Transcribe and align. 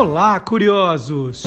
Olá, 0.00 0.40
curiosos! 0.40 1.42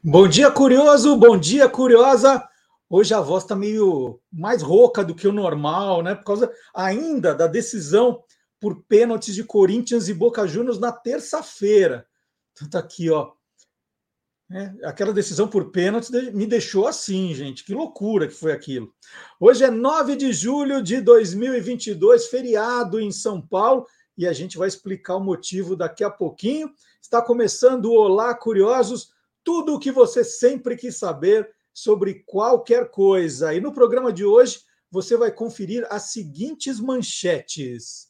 Bom 0.00 0.28
dia, 0.28 0.48
curioso! 0.48 1.16
Bom 1.16 1.36
dia, 1.36 1.68
curiosa! 1.68 2.48
Hoje 2.88 3.12
a 3.12 3.20
voz 3.20 3.42
está 3.42 3.56
meio 3.56 4.20
mais 4.32 4.62
rouca 4.62 5.02
do 5.02 5.12
que 5.12 5.26
o 5.26 5.32
normal, 5.32 6.04
né? 6.04 6.14
Por 6.14 6.22
causa 6.22 6.52
ainda 6.72 7.34
da 7.34 7.48
decisão 7.48 8.22
por 8.60 8.84
pênaltis 8.84 9.34
de 9.34 9.42
Corinthians 9.42 10.08
e 10.08 10.14
Boca 10.14 10.46
Juniors 10.46 10.78
na 10.78 10.92
terça-feira. 10.92 12.06
Então 12.52 12.70
tá 12.70 12.78
aqui, 12.78 13.10
ó. 13.10 13.32
É, 14.52 14.72
aquela 14.84 15.12
decisão 15.12 15.48
por 15.48 15.72
pênalti 15.72 16.12
me 16.32 16.46
deixou 16.46 16.86
assim, 16.86 17.34
gente. 17.34 17.64
Que 17.64 17.74
loucura 17.74 18.28
que 18.28 18.34
foi 18.34 18.52
aquilo. 18.52 18.94
Hoje 19.40 19.64
é 19.64 19.70
9 19.70 20.14
de 20.14 20.32
julho 20.32 20.80
de 20.80 21.00
2022, 21.00 22.28
feriado 22.28 23.00
em 23.00 23.10
São 23.10 23.42
Paulo 23.42 23.84
e 24.18 24.26
a 24.26 24.32
gente 24.32 24.58
vai 24.58 24.66
explicar 24.66 25.14
o 25.14 25.24
motivo 25.24 25.76
daqui 25.76 26.02
a 26.02 26.10
pouquinho. 26.10 26.74
Está 27.00 27.22
começando 27.22 27.84
o 27.84 27.94
Olá 27.94 28.34
Curiosos, 28.34 29.12
tudo 29.44 29.76
o 29.76 29.78
que 29.78 29.92
você 29.92 30.24
sempre 30.24 30.76
quis 30.76 30.96
saber 30.96 31.48
sobre 31.72 32.24
qualquer 32.26 32.90
coisa. 32.90 33.54
E 33.54 33.60
no 33.60 33.72
programa 33.72 34.12
de 34.12 34.24
hoje 34.24 34.62
você 34.90 35.16
vai 35.16 35.30
conferir 35.30 35.86
as 35.88 36.10
seguintes 36.10 36.80
manchetes. 36.80 38.08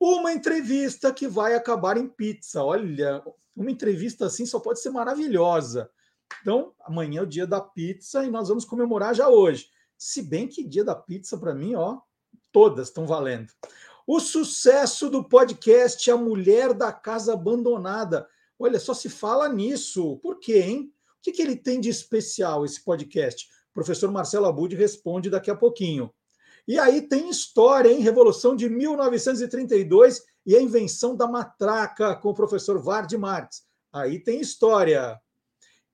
Uma 0.00 0.32
entrevista 0.32 1.12
que 1.12 1.28
vai 1.28 1.54
acabar 1.54 1.96
em 1.96 2.08
pizza. 2.08 2.64
Olha, 2.64 3.22
uma 3.54 3.70
entrevista 3.70 4.26
assim 4.26 4.44
só 4.44 4.58
pode 4.58 4.80
ser 4.80 4.90
maravilhosa. 4.90 5.88
Então, 6.42 6.74
amanhã 6.80 7.20
é 7.20 7.22
o 7.22 7.26
dia 7.26 7.46
da 7.46 7.60
pizza 7.60 8.24
e 8.24 8.30
nós 8.30 8.48
vamos 8.48 8.64
comemorar 8.64 9.14
já 9.14 9.28
hoje. 9.28 9.68
Se 9.96 10.20
bem 10.20 10.48
que 10.48 10.64
dia 10.64 10.82
da 10.82 10.96
pizza, 10.96 11.38
para 11.38 11.54
mim, 11.54 11.76
ó, 11.76 12.00
todas 12.50 12.88
estão 12.88 13.06
valendo. 13.06 13.52
O 14.10 14.20
sucesso 14.20 15.10
do 15.10 15.22
podcast 15.22 16.10
A 16.10 16.16
Mulher 16.16 16.72
da 16.72 16.90
Casa 16.90 17.34
Abandonada. 17.34 18.26
Olha, 18.58 18.80
só 18.80 18.94
se 18.94 19.10
fala 19.10 19.50
nisso. 19.50 20.16
Por 20.22 20.40
quê, 20.40 20.60
hein? 20.60 20.90
O 21.18 21.22
que, 21.22 21.30
que 21.30 21.42
ele 21.42 21.54
tem 21.54 21.78
de 21.78 21.90
especial, 21.90 22.64
esse 22.64 22.82
podcast? 22.82 23.46
O 23.70 23.74
professor 23.74 24.10
Marcelo 24.10 24.46
Abud 24.46 24.74
responde 24.74 25.28
daqui 25.28 25.50
a 25.50 25.54
pouquinho. 25.54 26.10
E 26.66 26.78
aí 26.78 27.02
tem 27.02 27.28
história, 27.28 27.90
hein? 27.90 28.00
Revolução 28.00 28.56
de 28.56 28.70
1932 28.70 30.22
e 30.46 30.56
a 30.56 30.62
invenção 30.62 31.14
da 31.14 31.28
matraca 31.28 32.16
com 32.16 32.30
o 32.30 32.34
professor 32.34 32.82
Vard 32.82 33.12
Marx. 33.18 33.64
Aí 33.92 34.18
tem 34.18 34.40
história. 34.40 35.20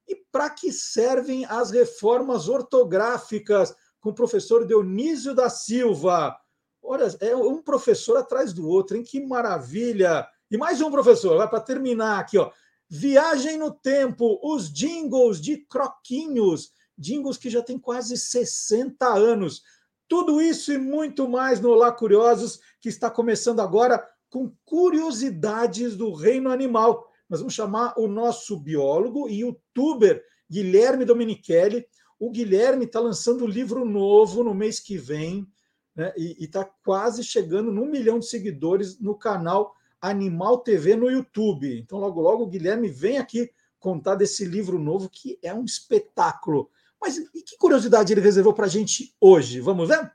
E 0.06 0.14
para 0.30 0.50
que 0.50 0.72
servem 0.72 1.46
as 1.46 1.72
reformas 1.72 2.48
ortográficas 2.48 3.74
com 4.00 4.10
o 4.10 4.14
professor 4.14 4.64
Dionísio 4.64 5.34
da 5.34 5.50
Silva? 5.50 6.38
Olha, 6.86 7.08
é 7.20 7.34
um 7.34 7.62
professor 7.62 8.18
atrás 8.18 8.52
do 8.52 8.68
outro, 8.68 8.94
hein? 8.94 9.02
Que 9.02 9.18
maravilha! 9.18 10.28
E 10.50 10.58
mais 10.58 10.82
um 10.82 10.90
professor, 10.90 11.38
vai 11.38 11.48
para 11.48 11.60
terminar 11.60 12.18
aqui, 12.18 12.36
ó. 12.36 12.50
Viagem 12.90 13.56
no 13.56 13.72
tempo, 13.72 14.38
os 14.42 14.70
jingles 14.70 15.40
de 15.40 15.56
Croquinhos, 15.66 16.72
jingles 16.96 17.38
que 17.38 17.48
já 17.48 17.62
tem 17.62 17.78
quase 17.78 18.18
60 18.18 19.06
anos. 19.08 19.62
Tudo 20.06 20.42
isso 20.42 20.72
e 20.72 20.78
muito 20.78 21.26
mais 21.26 21.58
no 21.58 21.70
Olá 21.70 21.90
Curiosos, 21.90 22.60
que 22.82 22.90
está 22.90 23.10
começando 23.10 23.60
agora 23.60 24.06
com 24.28 24.52
curiosidades 24.66 25.96
do 25.96 26.12
reino 26.12 26.50
animal. 26.50 27.10
Nós 27.30 27.40
vamos 27.40 27.54
chamar 27.54 27.94
o 27.96 28.06
nosso 28.06 28.58
biólogo 28.60 29.26
e 29.26 29.40
youtuber 29.40 30.22
Guilherme 30.50 31.06
Domenichelli. 31.06 31.86
O 32.20 32.30
Guilherme 32.30 32.84
está 32.84 33.00
lançando 33.00 33.44
um 33.44 33.48
livro 33.48 33.86
novo 33.86 34.44
no 34.44 34.54
mês 34.54 34.78
que 34.78 34.98
vem 34.98 35.48
né? 35.94 36.12
e 36.16 36.44
está 36.44 36.64
quase 36.64 37.22
chegando 37.22 37.70
num 37.70 37.86
milhão 37.86 38.18
de 38.18 38.26
seguidores 38.26 38.98
no 38.98 39.14
canal 39.14 39.74
Animal 40.00 40.58
TV 40.58 40.96
no 40.96 41.10
YouTube. 41.10 41.78
Então, 41.78 41.98
logo, 41.98 42.20
logo, 42.20 42.42
o 42.42 42.46
Guilherme 42.46 42.88
vem 42.88 43.16
aqui 43.16 43.50
contar 43.78 44.14
desse 44.14 44.44
livro 44.44 44.78
novo 44.78 45.08
que 45.08 45.38
é 45.42 45.52
um 45.54 45.64
espetáculo. 45.64 46.70
Mas 47.00 47.18
e 47.18 47.42
que 47.42 47.56
curiosidade 47.56 48.12
ele 48.12 48.20
reservou 48.20 48.52
para 48.52 48.66
a 48.66 48.68
gente 48.68 49.14
hoje? 49.20 49.60
Vamos 49.60 49.88
ver? 49.88 50.12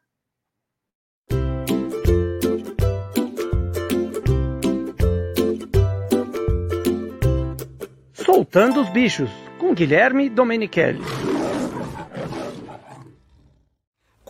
Soltando 8.14 8.82
os 8.82 8.90
bichos, 8.90 9.30
com 9.60 9.74
Guilherme 9.74 10.30
Domenichelli. 10.30 11.39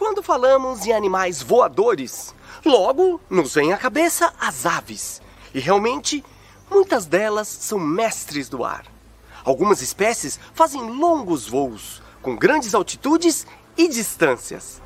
Quando 0.10 0.24
falamos 0.24 0.88
em 0.88 0.92
animais 0.92 1.40
voadores, 1.40 2.34
logo 2.66 3.22
nos 3.30 3.54
vem 3.54 3.74
à 3.74 3.78
cabeça 3.78 4.34
as 4.40 4.66
aves. 4.66 5.22
E 5.54 5.60
realmente, 5.60 6.26
muitas 6.68 7.06
delas 7.06 7.48
são 7.48 7.78
mestres 7.78 8.50
do 8.50 8.64
ar. 8.64 8.86
Algumas 9.46 9.84
espécies 9.84 10.40
fazem 10.52 10.82
longos 10.82 11.48
voos, 11.48 12.02
com 12.24 12.36
grandes 12.36 12.74
altitudes 12.74 13.46
e 13.78 13.88
distâncias. 13.88 14.82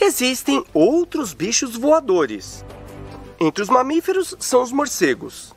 Existem 0.00 0.64
outros 0.74 1.32
bichos 1.32 1.76
voadores. 1.76 2.64
Entre 3.38 3.62
os 3.62 3.68
mamíferos 3.68 4.34
são 4.40 4.64
os 4.64 4.72
morcegos. 4.72 5.54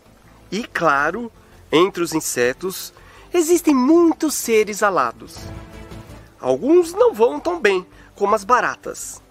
E, 0.52 0.64
claro, 0.66 1.32
entre 1.72 2.04
os 2.04 2.14
insetos 2.14 2.94
existem 3.34 3.74
muitos 3.74 4.36
seres 4.36 4.84
alados. 4.84 5.36
Alguns 6.40 6.94
não 6.94 7.12
voam 7.12 7.40
tão 7.40 7.60
bem, 7.60 7.86
como 8.20 8.36
as 8.36 8.44
baratas. 8.44 9.22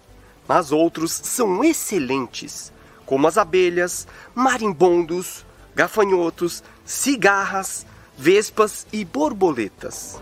Mas 0.47 0.71
outros 0.71 1.11
são 1.11 1.63
excelentes, 1.63 2.73
como 3.05 3.27
as 3.27 3.37
abelhas, 3.37 4.07
marimbondos, 4.33 5.45
gafanhotos, 5.75 6.63
cigarras, 6.83 7.85
vespas 8.17 8.87
e 8.91 9.05
borboletas. 9.05 10.19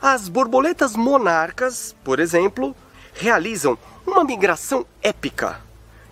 As 0.00 0.28
borboletas 0.28 0.94
monarcas, 0.94 1.96
por 2.04 2.20
exemplo, 2.20 2.74
realizam 3.12 3.76
uma 4.06 4.22
migração 4.22 4.86
épica, 5.02 5.60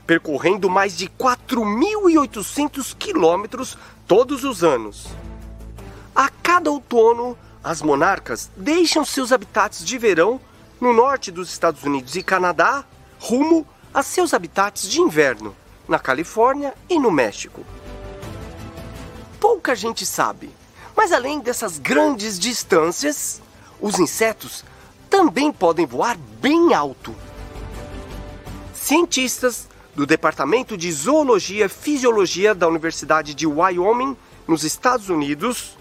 percorrendo 0.05 0.69
mais 0.69 0.97
de 0.97 1.09
4.800 1.09 2.97
quilômetros 2.99 3.79
todos 4.09 4.43
os 4.43 4.65
anos. 4.65 5.07
A 6.13 6.29
cada 6.29 6.69
outono, 6.69 7.39
as 7.63 7.81
monarcas 7.81 8.51
deixam 8.57 9.05
seus 9.05 9.31
habitats 9.31 9.85
de 9.85 9.97
verão 9.97 10.41
no 10.85 10.93
norte 10.93 11.31
dos 11.31 11.51
Estados 11.51 11.83
Unidos 11.83 12.15
e 12.15 12.23
Canadá, 12.23 12.85
rumo 13.19 13.67
a 13.95 14.03
seus 14.03 14.35
habitats 14.35 14.83
de 14.83 15.01
inverno, 15.01 15.57
na 15.89 15.99
Califórnia 15.99 16.75
e 16.91 16.99
no 16.99 17.11
México. 17.11 17.65
Pouca 19.41 19.75
gente 19.75 20.05
sabe, 20.05 20.51
mas 20.95 21.11
além 21.11 21.41
dessas 21.41 21.79
grandes 21.79 22.39
distâncias, 22.39 23.41
os 23.81 23.99
insetos 23.99 24.63
também 25.09 25.51
podem 25.51 25.87
voar 25.87 26.19
bem 26.19 26.75
alto. 26.75 27.17
Cientistas 28.75 29.67
do 29.95 30.05
Departamento 30.05 30.77
de 30.77 30.93
Zoologia 30.93 31.65
e 31.65 31.69
Fisiologia 31.71 32.55
da 32.55 32.69
Universidade 32.69 33.33
de 33.33 33.47
Wyoming, 33.47 34.15
nos 34.47 34.65
Estados 34.65 35.09
Unidos, 35.09 35.79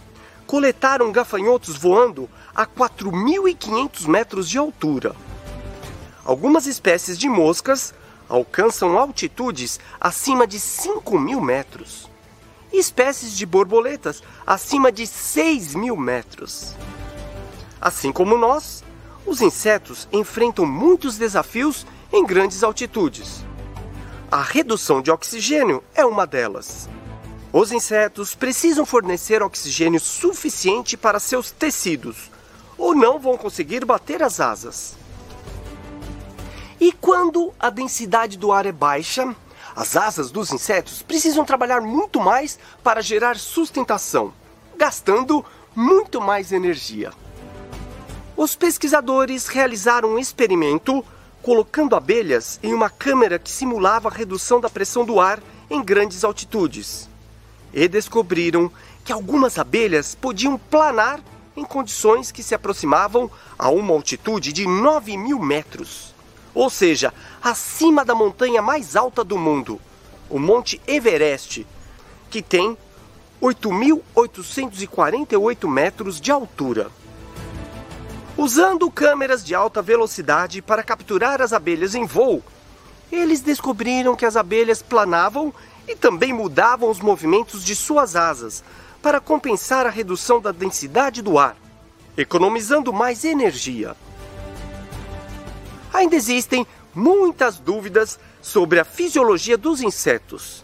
coletaram 0.48 1.12
gafanhotos 1.12 1.76
voando 1.76 2.30
a 2.56 2.66
4.500 2.66 4.08
metros 4.08 4.50
de 4.50 4.58
altura. 4.58 5.16
Algumas 6.26 6.68
espécies 6.68 7.18
de 7.18 7.28
moscas 7.28 7.94
alcançam 8.30 8.98
altitudes 8.98 9.80
acima 10.00 10.48
de 10.48 10.60
5.000 10.60 11.42
metros. 11.42 12.10
Espécies 12.72 13.36
de 13.38 13.46
borboletas 13.46 14.24
acima 14.46 14.92
de 14.92 15.04
6.000 15.04 15.98
metros. 15.98 16.76
Assim 17.80 18.12
como 18.12 18.38
nós, 18.38 18.84
os 19.26 19.42
insetos 19.42 20.08
enfrentam 20.12 20.66
muitos 20.66 21.18
desafios 21.18 21.86
em 22.12 22.26
grandes 22.26 22.64
altitudes. 22.64 23.46
A 24.32 24.42
redução 24.42 25.02
de 25.02 25.12
oxigênio 25.12 25.84
é 25.94 26.06
uma 26.06 26.26
delas. 26.26 26.90
Os 27.52 27.72
insetos 27.72 28.34
precisam 28.34 28.86
fornecer 28.86 29.44
oxigênio 29.44 30.00
suficiente 30.00 30.98
para 30.98 31.20
seus 31.20 31.52
tecidos, 31.52 32.32
ou 32.78 32.96
não 32.96 33.20
vão 33.20 33.38
conseguir 33.38 33.86
bater 33.86 34.22
as 34.22 34.40
asas. 34.40 34.96
E 36.80 36.92
quando 36.92 37.54
a 37.60 37.70
densidade 37.70 38.38
do 38.38 38.52
ar 38.52 38.66
é 38.66 38.72
baixa, 38.72 39.36
as 39.76 39.96
asas 39.96 40.32
dos 40.32 40.52
insetos 40.52 41.02
precisam 41.02 41.46
trabalhar 41.46 41.82
muito 41.82 42.20
mais 42.20 42.60
para 42.84 43.02
gerar 43.02 43.38
sustentação, 43.38 44.34
gastando 44.78 45.44
muito 45.76 46.22
mais 46.22 46.52
energia. 46.52 47.12
Os 48.36 48.56
pesquisadores 48.56 49.48
realizaram 49.48 50.10
um 50.10 50.20
experimento 50.20 51.04
colocando 51.42 51.96
abelhas 51.96 52.60
em 52.64 52.74
uma 52.74 52.90
câmera 52.90 53.38
que 53.38 53.52
simulava 53.52 54.10
a 54.10 54.12
redução 54.12 54.60
da 54.60 54.70
pressão 54.70 55.06
do 55.06 55.20
ar 55.20 55.42
em 55.70 55.84
grandes 55.84 56.24
altitudes 56.24 57.10
e 57.74 57.88
descobriram 57.88 58.72
que 59.04 59.12
algumas 59.12 59.58
abelhas 59.58 60.16
podiam 60.16 60.58
planar 60.58 61.20
em 61.56 61.64
condições 61.64 62.32
que 62.32 62.42
se 62.42 62.56
aproximavam 62.56 63.30
a 63.58 63.70
uma 63.70 63.94
altitude 63.94 64.52
de 64.52 64.68
9 64.68 65.16
mil 65.18 65.38
metros, 65.40 66.14
ou 66.54 66.70
seja, 66.70 67.12
acima 67.42 68.06
da 68.06 68.14
montanha 68.16 68.62
mais 68.62 68.96
alta 68.96 69.22
do 69.24 69.38
mundo, 69.38 69.82
o 70.30 70.40
Monte 70.40 70.82
Everest, 70.88 71.68
que 72.30 72.42
tem 72.42 72.78
8.848 73.42 75.68
metros 75.68 76.20
de 76.20 76.32
altura. 76.32 76.90
Usando 78.36 78.90
câmeras 78.90 79.44
de 79.44 79.54
alta 79.54 79.80
velocidade 79.82 80.60
para 80.62 80.82
capturar 80.82 81.40
as 81.42 81.52
abelhas 81.54 81.94
em 81.94 82.06
voo, 82.06 82.42
eles 83.12 83.42
descobriram 83.42 84.16
que 84.16 84.26
as 84.26 84.36
abelhas 84.36 84.82
planavam 84.82 85.54
e 85.88 85.96
também 85.96 86.34
mudavam 86.34 86.90
os 86.90 87.00
movimentos 87.00 87.64
de 87.64 87.76
suas 87.76 88.16
asas 88.16 88.64
para 89.04 89.20
compensar 89.20 89.86
a 89.86 89.90
redução 89.90 90.40
da 90.40 90.54
densidade 90.54 91.22
do 91.22 91.38
ar, 91.38 91.58
economizando 92.18 92.94
mais 92.94 93.26
energia. 93.26 93.98
Ainda 95.94 96.16
existem 96.16 96.66
muitas 96.96 97.60
dúvidas 97.60 98.18
sobre 98.42 98.80
a 98.80 98.86
fisiologia 98.86 99.58
dos 99.58 99.82
insetos, 99.82 100.64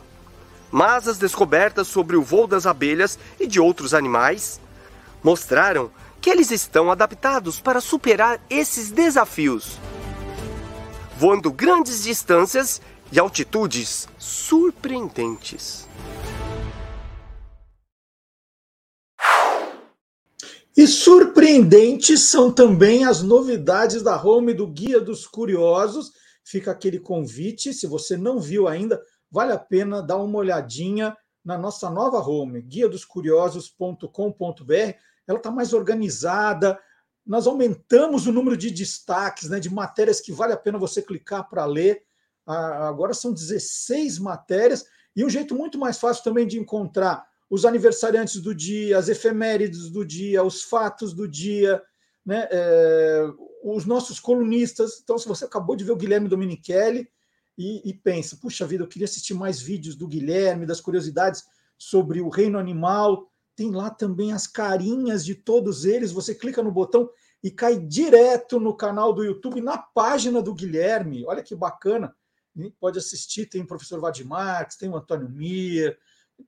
mas 0.71 1.05
as 1.05 1.17
descobertas 1.17 1.89
sobre 1.89 2.15
o 2.15 2.23
voo 2.23 2.47
das 2.47 2.65
abelhas 2.65 3.19
e 3.37 3.45
de 3.45 3.59
outros 3.59 3.93
animais 3.93 4.61
mostraram 5.21 5.91
que 6.21 6.29
eles 6.29 6.49
estão 6.49 6.89
adaptados 6.89 7.59
para 7.59 7.81
superar 7.81 8.39
esses 8.49 8.89
desafios, 8.89 9.77
voando 11.17 11.51
grandes 11.51 12.03
distâncias 12.03 12.81
e 13.11 13.19
altitudes 13.19 14.07
surpreendentes. 14.17 15.88
E 20.79 20.87
surpreendentes 20.87 22.29
são 22.29 22.49
também 22.49 23.03
as 23.03 23.21
novidades 23.21 24.01
da 24.01 24.15
home 24.15 24.53
do 24.53 24.65
Guia 24.65 25.01
dos 25.01 25.27
Curiosos. 25.27 26.13
Fica 26.41 26.71
aquele 26.71 27.01
convite, 27.01 27.73
se 27.73 27.85
você 27.85 28.15
não 28.15 28.39
viu 28.39 28.65
ainda, 28.65 28.97
vale 29.29 29.51
a 29.51 29.59
pena 29.59 30.01
dar 30.01 30.15
uma 30.15 30.39
olhadinha 30.39 31.17
na 31.43 31.57
nossa 31.57 31.89
nova 31.89 32.19
home, 32.19 32.61
guiadoscuriosos.com.br 32.61 34.73
ela 35.27 35.37
está 35.37 35.51
mais 35.51 35.73
organizada. 35.73 36.79
Nós 37.27 37.45
aumentamos 37.45 38.25
o 38.25 38.31
número 38.31 38.55
de 38.55 38.71
destaques, 38.71 39.49
né, 39.49 39.59
de 39.59 39.69
matérias 39.69 40.21
que 40.21 40.31
vale 40.31 40.53
a 40.53 40.57
pena 40.57 40.77
você 40.77 41.01
clicar 41.01 41.49
para 41.49 41.65
ler. 41.65 42.03
agora 42.47 43.13
são 43.13 43.33
16 43.33 44.17
matérias 44.17 44.85
e 45.13 45.25
um 45.25 45.29
jeito 45.29 45.53
muito 45.53 45.77
mais 45.77 45.99
fácil 45.99 46.23
também 46.23 46.47
de 46.47 46.57
encontrar 46.57 47.28
os 47.49 47.65
aniversariantes 47.65 48.39
do 48.41 48.53
dia, 48.53 48.97
as 48.97 49.09
efemérides 49.09 49.89
do 49.89 50.05
dia, 50.05 50.43
os 50.43 50.63
fatos 50.63 51.13
do 51.13 51.27
dia, 51.27 51.81
né, 52.25 52.47
é, 52.51 53.27
os 53.63 53.85
nossos 53.85 54.19
colunistas. 54.19 54.99
Então, 55.01 55.17
se 55.17 55.27
você 55.27 55.45
acabou 55.45 55.75
de 55.75 55.83
ver 55.83 55.91
o 55.91 55.97
Guilherme 55.97 56.29
Dominichelli 56.29 57.09
e, 57.57 57.89
e 57.89 57.93
pensa, 57.93 58.37
puxa 58.39 58.67
vida, 58.67 58.83
eu 58.83 58.87
queria 58.87 59.05
assistir 59.05 59.33
mais 59.33 59.59
vídeos 59.59 59.95
do 59.95 60.07
Guilherme, 60.07 60.65
das 60.65 60.79
curiosidades 60.79 61.43
sobre 61.77 62.21
o 62.21 62.29
reino 62.29 62.59
animal, 62.59 63.31
tem 63.55 63.71
lá 63.71 63.89
também 63.89 64.31
as 64.31 64.47
carinhas 64.47 65.25
de 65.25 65.35
todos 65.35 65.85
eles. 65.85 66.11
Você 66.11 66.35
clica 66.35 66.61
no 66.61 66.71
botão 66.71 67.09
e 67.43 67.49
cai 67.49 67.79
direto 67.79 68.59
no 68.59 68.75
canal 68.75 69.11
do 69.11 69.23
YouTube, 69.23 69.59
na 69.59 69.77
página 69.77 70.41
do 70.41 70.53
Guilherme. 70.53 71.25
Olha 71.25 71.43
que 71.43 71.55
bacana. 71.55 72.15
Pode 72.79 72.99
assistir, 72.99 73.47
tem 73.47 73.61
o 73.61 73.67
professor 73.67 73.99
Vadimarques, 73.99 74.77
tem 74.77 74.89
o 74.89 74.95
Antônio 74.95 75.29
Mir, 75.29 75.97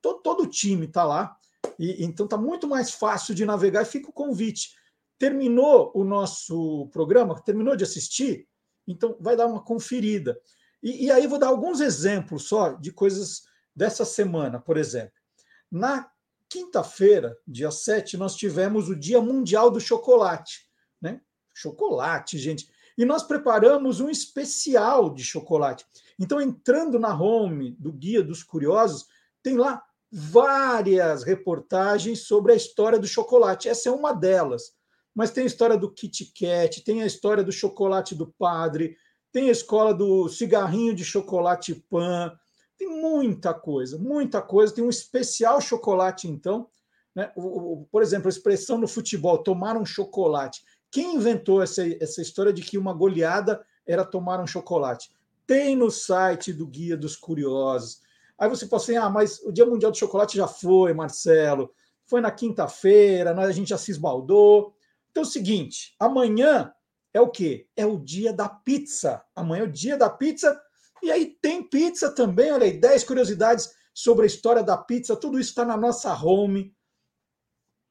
todo, 0.01 0.21
todo 0.21 0.43
o 0.43 0.47
time 0.47 0.85
está 0.85 1.03
lá. 1.03 1.35
E, 1.77 2.03
então 2.03 2.25
está 2.25 2.38
muito 2.38 2.67
mais 2.67 2.91
fácil 2.91 3.33
de 3.33 3.45
navegar 3.45 3.81
e 3.81 3.85
fica 3.85 4.09
o 4.09 4.13
convite. 4.13 4.75
Terminou 5.17 5.91
o 5.95 6.03
nosso 6.03 6.88
programa, 6.91 7.39
terminou 7.41 7.75
de 7.75 7.83
assistir, 7.83 8.47
então 8.88 9.15
vai 9.19 9.35
dar 9.35 9.47
uma 9.47 9.63
conferida. 9.63 10.39
E, 10.81 11.05
e 11.05 11.11
aí 11.11 11.27
vou 11.27 11.38
dar 11.38 11.47
alguns 11.47 11.79
exemplos 11.79 12.47
só 12.47 12.73
de 12.73 12.91
coisas 12.91 13.43
dessa 13.75 14.03
semana, 14.03 14.59
por 14.59 14.77
exemplo. 14.77 15.13
Na 15.71 16.09
quinta-feira, 16.49 17.38
dia 17.47 17.71
7, 17.71 18.17
nós 18.17 18.35
tivemos 18.35 18.89
o 18.89 18.95
Dia 18.95 19.21
Mundial 19.21 19.71
do 19.71 19.79
Chocolate. 19.79 20.67
Né? 20.99 21.21
Chocolate, 21.53 22.38
gente. 22.38 22.69
E 22.97 23.05
nós 23.05 23.23
preparamos 23.23 24.01
um 24.01 24.09
especial 24.09 25.13
de 25.13 25.23
chocolate. 25.23 25.85
Então, 26.19 26.41
entrando 26.41 26.99
na 26.99 27.17
home 27.17 27.71
do 27.79 27.91
Guia 27.91 28.21
dos 28.21 28.43
Curiosos, 28.43 29.07
tem 29.43 29.57
lá 29.57 29.81
várias 30.11 31.23
reportagens 31.23 32.27
sobre 32.27 32.51
a 32.51 32.55
história 32.55 32.99
do 32.99 33.07
chocolate. 33.07 33.69
Essa 33.69 33.89
é 33.89 33.91
uma 33.91 34.13
delas. 34.13 34.73
Mas 35.13 35.31
tem 35.31 35.43
a 35.43 35.47
história 35.47 35.77
do 35.77 35.91
Kit 35.91 36.31
Kat, 36.38 36.83
tem 36.83 37.01
a 37.03 37.05
história 37.05 37.43
do 37.43 37.51
chocolate 37.51 38.15
do 38.15 38.27
padre, 38.27 38.95
tem 39.31 39.49
a 39.49 39.51
escola 39.51 39.93
do 39.93 40.27
cigarrinho 40.29 40.93
de 40.93 41.03
chocolate 41.03 41.75
pan, 41.89 42.31
tem 42.77 42.89
muita 42.89 43.53
coisa, 43.53 43.97
muita 43.97 44.41
coisa. 44.41 44.73
Tem 44.73 44.83
um 44.83 44.89
especial 44.89 45.61
chocolate, 45.61 46.27
então. 46.27 46.67
Né? 47.13 47.31
O, 47.35 47.73
o, 47.73 47.85
por 47.91 48.01
exemplo, 48.01 48.27
a 48.27 48.29
expressão 48.29 48.77
no 48.77 48.88
futebol, 48.88 49.38
tomar 49.38 49.77
um 49.77 49.85
chocolate. 49.85 50.63
Quem 50.89 51.15
inventou 51.15 51.61
essa, 51.61 51.83
essa 52.03 52.21
história 52.21 52.51
de 52.51 52.63
que 52.63 52.79
uma 52.79 52.91
goleada 52.91 53.63
era 53.85 54.03
tomar 54.03 54.41
um 54.41 54.47
chocolate? 54.47 55.11
Tem 55.45 55.75
no 55.75 55.91
site 55.91 56.51
do 56.51 56.65
Guia 56.65 56.97
dos 56.97 57.15
Curiosos. 57.15 58.01
Aí 58.41 58.49
você 58.49 58.65
pode 58.65 58.81
assim, 58.81 58.97
ah, 58.97 59.07
mas 59.07 59.39
o 59.43 59.51
Dia 59.51 59.67
Mundial 59.67 59.91
do 59.91 59.97
Chocolate 59.97 60.35
já 60.35 60.47
foi, 60.47 60.95
Marcelo. 60.95 61.71
Foi 62.07 62.19
na 62.19 62.31
quinta-feira, 62.31 63.39
a 63.39 63.51
gente 63.51 63.69
já 63.69 63.77
se 63.77 63.91
esbaldou. 63.91 64.73
Então 65.11 65.21
é 65.21 65.25
o 65.27 65.29
seguinte, 65.29 65.95
amanhã 65.99 66.73
é 67.13 67.21
o 67.21 67.29
quê? 67.29 67.67
É 67.75 67.85
o 67.85 67.99
dia 67.99 68.33
da 68.33 68.49
pizza. 68.49 69.23
Amanhã 69.35 69.61
é 69.61 69.65
o 69.65 69.71
dia 69.71 69.95
da 69.95 70.09
pizza 70.09 70.59
e 71.03 71.11
aí 71.11 71.38
tem 71.39 71.61
pizza 71.61 72.09
também, 72.09 72.51
olha 72.51 72.65
aí, 72.65 72.79
10 72.79 73.03
curiosidades 73.03 73.69
sobre 73.93 74.23
a 74.23 74.27
história 74.27 74.63
da 74.63 74.75
pizza, 74.75 75.15
tudo 75.15 75.39
isso 75.39 75.49
está 75.49 75.63
na 75.63 75.77
nossa 75.77 76.11
home. 76.11 76.75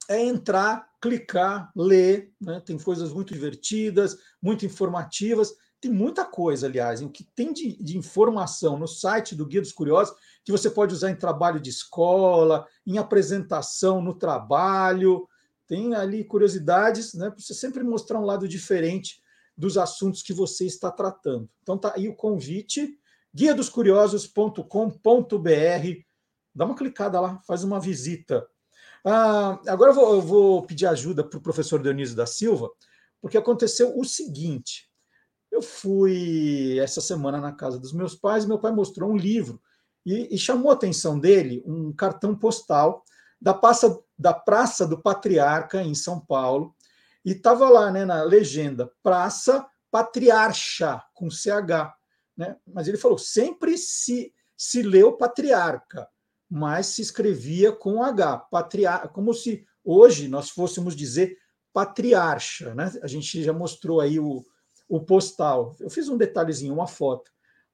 É 0.09 0.21
entrar, 0.21 0.89
clicar, 1.01 1.71
ler, 1.77 2.33
né? 2.41 2.61
tem 2.61 2.77
coisas 2.77 3.13
muito 3.13 3.33
divertidas, 3.33 4.17
muito 4.43 4.67
informativas. 4.67 5.55
Tem 5.81 5.91
muita 5.91 6.27
coisa, 6.27 6.67
aliás, 6.67 7.01
o 7.01 7.09
que 7.09 7.25
tem 7.25 7.53
de, 7.53 7.83
de, 7.83 7.97
informação 7.97 8.79
no 8.79 8.87
site 8.87 9.35
do 9.35 9.47
Guia 9.47 9.63
dos 9.63 9.73
Curiosos 9.73 10.15
que 10.45 10.53
você 10.53 10.71
pode 10.71 10.95
usar 10.95 11.11
em 11.11 11.17
trabalho 11.17 11.61
de 11.61 11.71
escola, 11.71 12.67
em 12.87 12.99
apresentação 12.99 14.01
no 14.01 14.15
trabalho. 14.15 15.29
Tem 15.67 15.95
ali 15.95 16.25
curiosidades, 16.25 17.15
né? 17.15 17.31
Para 17.31 17.39
você 17.39 17.55
sempre 17.55 17.83
mostrar 17.83 18.19
um 18.19 18.25
lado 18.25 18.49
diferente 18.49 19.21
dos 19.57 19.77
assuntos 19.77 20.23
que 20.23 20.33
você 20.33 20.67
está 20.67 20.91
tratando. 20.91 21.49
Então 21.63 21.77
tá 21.77 21.93
aí 21.95 22.09
o 22.09 22.17
convite 22.17 22.99
guiadoscuriosos.com.br. 23.35 26.05
Dá 26.55 26.65
uma 26.65 26.75
clicada 26.75 27.21
lá, 27.21 27.41
faz 27.47 27.63
uma 27.63 27.79
visita. 27.79 28.47
Ah, 29.05 29.61
agora 29.69 29.91
eu 29.91 29.95
vou, 29.95 30.15
eu 30.15 30.21
vou, 30.21 30.67
pedir 30.67 30.87
ajuda 30.87 31.23
para 31.23 31.39
o 31.39 31.43
professor 31.43 31.81
Dionísio 31.81 32.17
da 32.17 32.27
Silva, 32.27 32.69
porque 33.21 33.39
aconteceu 33.39 33.97
o 33.97 34.05
seguinte. 34.05 34.91
Eu 35.51 35.63
fui 35.63 36.79
essa 36.79 37.01
semana 37.01 37.41
na 37.41 37.53
casa 37.53 37.79
dos 37.79 37.93
meus 37.93 38.15
pais, 38.15 38.45
meu 38.45 38.59
pai 38.59 38.73
mostrou 38.73 39.11
um 39.11 39.17
livro 39.17 39.61
e, 40.05 40.35
e 40.35 40.39
chamou 40.39 40.71
a 40.71 40.75
atenção 40.75 41.19
dele 41.19 41.63
um 41.67 41.93
cartão 41.93 42.35
postal 42.35 43.05
da 43.41 43.55
praça, 43.55 44.03
da 44.19 44.35
praça 44.35 44.87
do 44.87 45.01
Patriarca, 45.01 45.83
em 45.83 45.95
São 45.95 46.21
Paulo, 46.21 46.75
e 47.25 47.33
estava 47.33 47.69
lá 47.69 47.91
né, 47.91 48.05
na 48.05 48.23
legenda 48.23 48.91
Praça 49.03 49.67
Patriarcha, 49.91 51.03
com 51.15 51.31
CH. 51.31 51.95
Né? 52.37 52.57
Mas 52.67 52.89
ele 52.89 52.97
falou: 52.97 53.19
sempre 53.19 53.77
se, 53.77 54.33
se 54.57 54.83
leu 54.83 55.17
patriarca, 55.17 56.09
mas 56.49 56.87
se 56.87 57.03
escrevia 57.03 57.73
com 57.73 58.03
H, 58.03 58.39
patriarca, 58.51 59.09
como 59.09 59.35
se 59.35 59.67
hoje 59.85 60.29
nós 60.29 60.51
fôssemos 60.51 60.95
dizer 60.95 61.37
patriarcha. 61.73 62.75
Né? 62.75 62.93
A 63.03 63.07
gente 63.07 63.43
já 63.43 63.53
mostrou 63.53 64.01
aí 64.01 64.19
o, 64.19 64.45
o 64.89 65.01
postal. 65.01 65.75
Eu 65.81 65.91
fiz 65.91 66.09
um 66.09 66.17
detalhezinho, 66.17 66.75
uma 66.75 66.87
foto. 66.87 67.31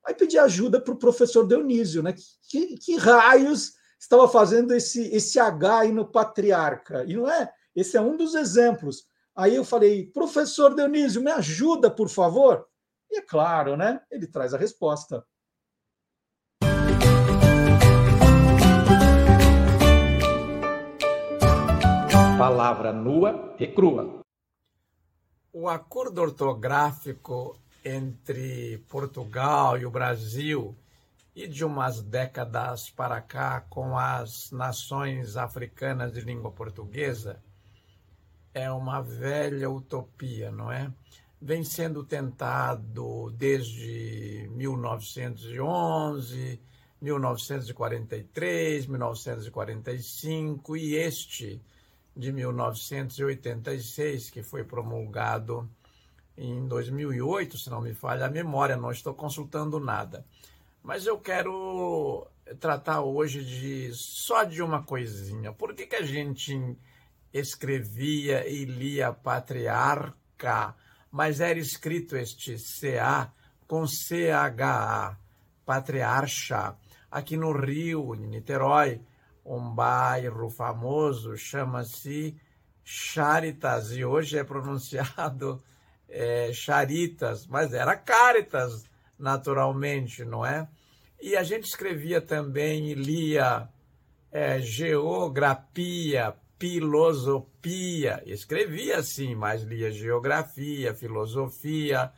Aí 0.06 0.14
pedi 0.14 0.38
ajuda 0.38 0.80
para 0.80 0.94
o 0.94 0.98
professor 0.98 1.44
Dionísio, 1.46 2.00
né? 2.00 2.14
Que, 2.48 2.76
que, 2.76 2.96
raios 2.96 3.72
estava 3.98 4.28
fazendo 4.28 4.72
esse, 4.72 5.12
esse 5.12 5.40
H 5.40 5.80
aí 5.80 5.92
no 5.92 6.06
patriarca? 6.06 7.04
E 7.08 7.16
não 7.16 7.28
é? 7.28 7.52
Esse 7.75 7.96
é 7.96 8.00
um 8.00 8.16
dos 8.16 8.36
exemplos. 8.36 9.04
Aí 9.34 9.56
eu 9.56 9.64
falei, 9.64 10.06
professor 10.06 10.76
Dionísio, 10.76 11.20
me 11.20 11.32
ajuda, 11.32 11.90
por 11.90 12.08
favor. 12.08 12.64
E 13.10 13.18
é 13.18 13.20
claro, 13.20 13.76
né? 13.76 14.00
Ele 14.08 14.28
traz 14.28 14.54
a 14.54 14.58
resposta. 14.58 15.26
Palavra 22.38 22.92
nua 22.92 23.56
e 23.58 23.66
crua. 23.66 24.20
O 25.52 25.68
acordo 25.68 26.20
ortográfico 26.20 27.58
entre 27.87 28.78
Portugal 28.88 29.78
e 29.78 29.87
o 29.87 29.90
Brasil 29.90 30.76
e 31.35 31.47
de 31.47 31.64
umas 31.64 32.02
décadas 32.02 32.90
para 32.90 33.21
cá 33.21 33.61
com 33.61 33.97
as 33.97 34.50
nações 34.50 35.37
africanas 35.37 36.12
de 36.12 36.21
língua 36.21 36.50
portuguesa 36.50 37.40
é 38.52 38.71
uma 38.71 39.02
velha 39.02 39.71
utopia, 39.71 40.50
não 40.50 40.73
é? 40.73 40.90
vem 41.40 41.62
sendo 41.62 42.02
tentado 42.02 43.31
desde 43.37 44.50
1911, 44.52 46.61
1943, 47.00 48.87
1945 48.87 50.76
e 50.76 50.95
este 50.95 51.62
de 52.16 52.33
1986, 52.33 54.31
que 54.31 54.43
foi 54.43 54.64
promulgado 54.64 55.71
em 56.37 56.66
2008, 56.66 57.57
se 57.57 57.71
não 57.71 57.81
me 57.81 57.95
falha 57.95 58.26
a 58.26 58.31
memória, 58.31 58.76
não 58.76 58.90
estou 58.90 59.14
consultando 59.14 59.81
nada. 59.81 60.25
Mas 60.83 61.07
eu 61.07 61.19
quero 61.19 62.26
tratar 62.61 63.00
hoje 63.00 63.45
de 63.45 63.93
só 63.93 64.45
de 64.45 64.62
uma 64.62 64.83
coisinha. 64.83 65.52
Por 65.52 65.75
que, 65.75 65.87
que 65.87 65.97
a 65.97 66.02
gente 66.02 66.76
escrevia 67.33 68.49
e 68.49 68.64
lia 68.64 69.12
patriarca, 69.12 70.75
mas 71.11 71.40
era 71.40 71.59
escrito 71.59 72.16
este 72.16 72.57
CA 72.57 73.33
com 73.66 73.85
CHA, 73.87 75.19
patriarcha? 75.64 76.76
Aqui 77.11 77.37
no 77.37 77.52
Rio, 77.52 78.14
em 78.14 78.26
Niterói, 78.26 79.00
um 79.45 79.75
bairro 79.75 80.50
famoso 80.50 81.37
chama-se 81.37 82.37
Charitas 82.85 83.90
e 83.93 84.05
hoje 84.05 84.38
é 84.38 84.45
pronunciado 84.45 85.62
é, 86.08 86.52
Charitas, 86.52 87.46
mas 87.46 87.72
era 87.72 87.96
Caritas, 87.96 88.84
naturalmente, 89.18 90.25
não 90.25 90.44
é? 90.44 90.68
E 91.20 91.36
a 91.36 91.42
gente 91.42 91.64
escrevia 91.64 92.20
também 92.20 92.88
e 92.88 92.94
lia 92.94 93.68
é, 94.30 94.60
geografia, 94.60 96.34
filosofia. 96.58 98.22
Escrevia 98.26 99.02
sim, 99.02 99.34
mas 99.34 99.62
lia 99.62 99.90
geografia, 99.90 100.94
filosofia, 100.94 102.12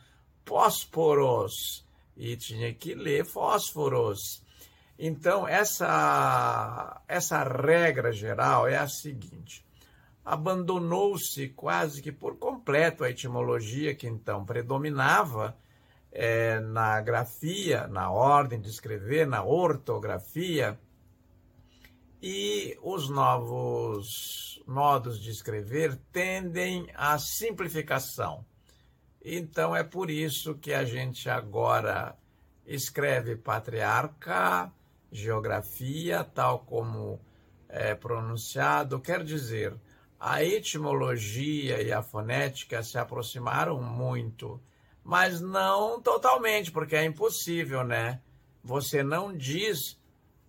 fósforos. 0.45 1.85
E 2.15 2.35
tinha 2.35 2.73
que 2.73 2.93
ler 2.93 3.25
fósforos. 3.25 4.43
Então, 4.97 5.47
essa, 5.47 7.01
essa 7.07 7.41
regra 7.43 8.11
geral 8.11 8.67
é 8.67 8.75
a 8.75 8.87
seguinte: 8.87 9.63
abandonou-se 10.23 11.49
quase 11.49 12.01
que 12.01 12.11
por 12.11 12.37
completo 12.37 13.03
a 13.03 13.09
etimologia 13.09 13.95
que 13.95 14.07
então 14.07 14.45
predominava 14.45 15.57
é, 16.11 16.59
na 16.59 16.99
grafia, 17.01 17.87
na 17.87 18.11
ordem 18.11 18.59
de 18.59 18.69
escrever, 18.69 19.27
na 19.27 19.43
ortografia, 19.43 20.79
e 22.21 22.77
os 22.81 23.09
novos 23.09 24.61
modos 24.67 25.19
de 25.19 25.31
escrever 25.31 25.95
tendem 26.11 26.87
à 26.93 27.17
simplificação. 27.17 28.45
Então 29.23 29.75
é 29.75 29.83
por 29.83 30.09
isso 30.09 30.55
que 30.55 30.73
a 30.73 30.83
gente 30.83 31.29
agora 31.29 32.15
escreve 32.65 33.35
patriarca, 33.35 34.71
geografia, 35.11 36.23
tal 36.23 36.59
como 36.59 37.19
é 37.67 37.95
pronunciado, 37.95 38.99
quer 38.99 39.23
dizer, 39.23 39.75
a 40.19 40.43
etimologia 40.43 41.81
e 41.81 41.91
a 41.91 42.01
fonética 42.01 42.83
se 42.83 42.97
aproximaram 42.97 43.81
muito, 43.81 44.61
mas 45.03 45.39
não 45.39 46.01
totalmente, 46.01 46.71
porque 46.71 46.95
é 46.95 47.05
impossível, 47.05 47.83
né? 47.83 48.19
Você 48.61 49.01
não 49.01 49.35
diz, 49.35 49.97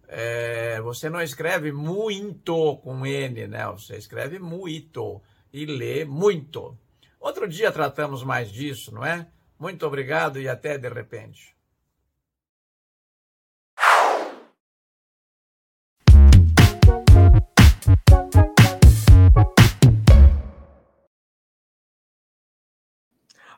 é, 0.09 0.81
você 0.81 1.09
não 1.09 1.23
escreve 1.23 1.71
muito 1.71 2.77
com 2.79 3.07
N, 3.07 3.47
né? 3.47 3.65
Você 3.67 3.97
escreve 3.97 4.41
muito 4.41 5.23
e 5.53 5.65
lê 5.65 6.05
muito. 6.05 6.77
Outro 7.21 7.47
dia 7.47 7.71
tratamos 7.71 8.25
mais 8.25 8.50
disso, 8.50 8.93
não 8.93 9.05
é? 9.05 9.29
Muito 9.59 9.87
obrigado 9.87 10.41
e 10.41 10.49
até 10.49 10.77
de 10.79 10.89
repente. 10.89 11.55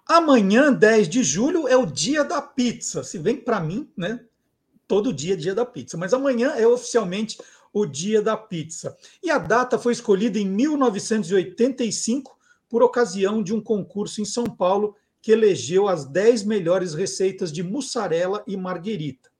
Amanhã, 0.06 0.72
10 0.72 1.08
de 1.08 1.22
julho, 1.22 1.68
é 1.68 1.76
o 1.76 1.86
dia 1.86 2.24
da 2.24 2.42
pizza. 2.42 3.02
Se 3.02 3.18
vem 3.18 3.36
para 3.36 3.60
mim, 3.60 3.88
né? 3.96 4.24
Todo 4.86 5.12
dia 5.12 5.34
é 5.34 5.36
dia 5.36 5.54
da 5.54 5.64
pizza. 5.64 5.96
Mas 5.96 6.12
amanhã 6.12 6.50
é 6.50 6.66
oficialmente 6.66 7.38
o 7.72 7.86
dia 7.86 8.20
da 8.20 8.36
pizza. 8.36 8.96
E 9.22 9.30
a 9.30 9.38
data 9.38 9.78
foi 9.78 9.92
escolhida 9.92 10.38
em 10.38 10.46
1985 10.46 12.36
por 12.68 12.82
ocasião 12.82 13.42
de 13.42 13.54
um 13.54 13.60
concurso 13.60 14.20
em 14.20 14.24
São 14.24 14.44
Paulo 14.44 14.96
que 15.20 15.30
elegeu 15.30 15.88
as 15.88 16.04
10 16.04 16.42
melhores 16.44 16.94
receitas 16.94 17.52
de 17.52 17.62
mussarela 17.62 18.42
e 18.46 18.56
marguerita. 18.56 19.30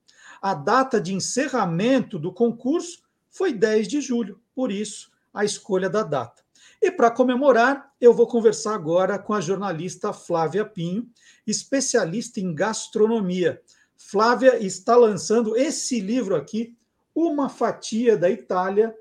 A 0.41 0.55
data 0.55 1.01
de 1.01 1.13
encerramento 1.13 2.19
do 2.19 2.33
concurso 2.33 3.03
foi 3.31 3.53
10 3.53 3.89
de 3.89 4.01
julho, 4.01 4.41
por 4.55 4.71
isso 4.71 5.11
a 5.35 5.45
escolha 5.45 5.89
da 5.89 6.03
data. 6.03 6.42
E 6.83 6.91
para 6.91 7.13
comemorar, 7.13 7.95
eu 8.01 8.13
vou 8.13 8.27
conversar 8.27 8.75
agora 8.75 9.17
com 9.17 9.33
a 9.33 9.41
jornalista 9.41 10.13
Flávia 10.13 10.65
Pinho, 10.65 11.09
especialista 11.47 12.41
em 12.41 12.53
gastronomia. 12.53 13.63
Flávia 13.97 14.59
está 14.59 14.97
lançando 14.97 15.57
esse 15.57 16.01
livro 16.01 16.35
aqui, 16.35 16.77
Uma 17.15 17.49
Fatia 17.49 18.17
da 18.17 18.29
Itália, 18.29 18.93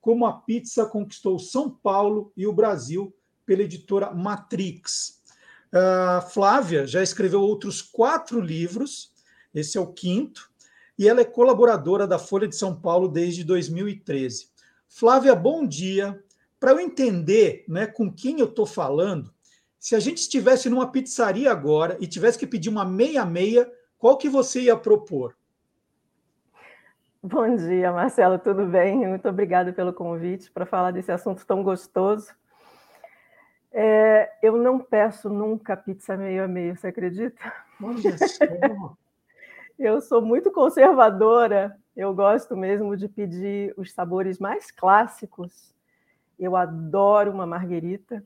como 0.00 0.24
a 0.26 0.32
pizza 0.32 0.86
conquistou 0.86 1.36
São 1.40 1.68
Paulo 1.68 2.30
e 2.36 2.46
o 2.46 2.52
Brasil, 2.52 3.12
pela 3.44 3.62
editora 3.62 4.12
Matrix. 4.12 5.20
Uh, 5.72 6.30
Flávia 6.30 6.86
já 6.86 7.02
escreveu 7.02 7.40
outros 7.40 7.82
quatro 7.82 8.38
livros, 8.38 9.12
esse 9.52 9.76
é 9.76 9.80
o 9.80 9.92
quinto, 9.92 10.48
e 10.96 11.08
ela 11.08 11.20
é 11.20 11.24
colaboradora 11.24 12.06
da 12.06 12.16
Folha 12.16 12.46
de 12.46 12.54
São 12.54 12.80
Paulo 12.80 13.08
desde 13.08 13.42
2013. 13.42 14.50
Flávia, 14.88 15.34
bom 15.34 15.66
dia 15.66 16.23
para 16.64 16.72
eu 16.72 16.80
entender 16.80 17.62
né, 17.68 17.86
com 17.86 18.10
quem 18.10 18.40
eu 18.40 18.46
estou 18.46 18.64
falando, 18.64 19.30
se 19.78 19.94
a 19.94 20.00
gente 20.00 20.16
estivesse 20.16 20.70
numa 20.70 20.90
pizzaria 20.90 21.52
agora 21.52 21.94
e 22.00 22.06
tivesse 22.06 22.38
que 22.38 22.46
pedir 22.46 22.70
uma 22.70 22.86
meia-meia, 22.86 23.70
qual 23.98 24.16
que 24.16 24.30
você 24.30 24.62
ia 24.62 24.74
propor? 24.74 25.36
Bom 27.22 27.54
dia, 27.54 27.92
Marcelo, 27.92 28.38
tudo 28.38 28.64
bem? 28.64 29.06
Muito 29.06 29.28
obrigada 29.28 29.74
pelo 29.74 29.92
convite 29.92 30.50
para 30.50 30.64
falar 30.64 30.90
desse 30.90 31.12
assunto 31.12 31.44
tão 31.46 31.62
gostoso. 31.62 32.34
É, 33.70 34.32
eu 34.42 34.56
não 34.56 34.78
peço 34.78 35.28
nunca 35.28 35.76
pizza 35.76 36.16
meio 36.16 36.44
a 36.44 36.48
meio, 36.48 36.78
você 36.78 36.86
acredita? 36.86 37.52
Olha 37.82 38.16
só. 38.26 38.96
eu 39.78 40.00
sou 40.00 40.22
muito 40.22 40.50
conservadora, 40.50 41.76
eu 41.94 42.14
gosto 42.14 42.56
mesmo 42.56 42.96
de 42.96 43.06
pedir 43.06 43.74
os 43.76 43.92
sabores 43.92 44.38
mais 44.38 44.70
clássicos 44.70 45.73
eu 46.38 46.56
adoro 46.56 47.30
uma 47.30 47.46
marguerita, 47.46 48.24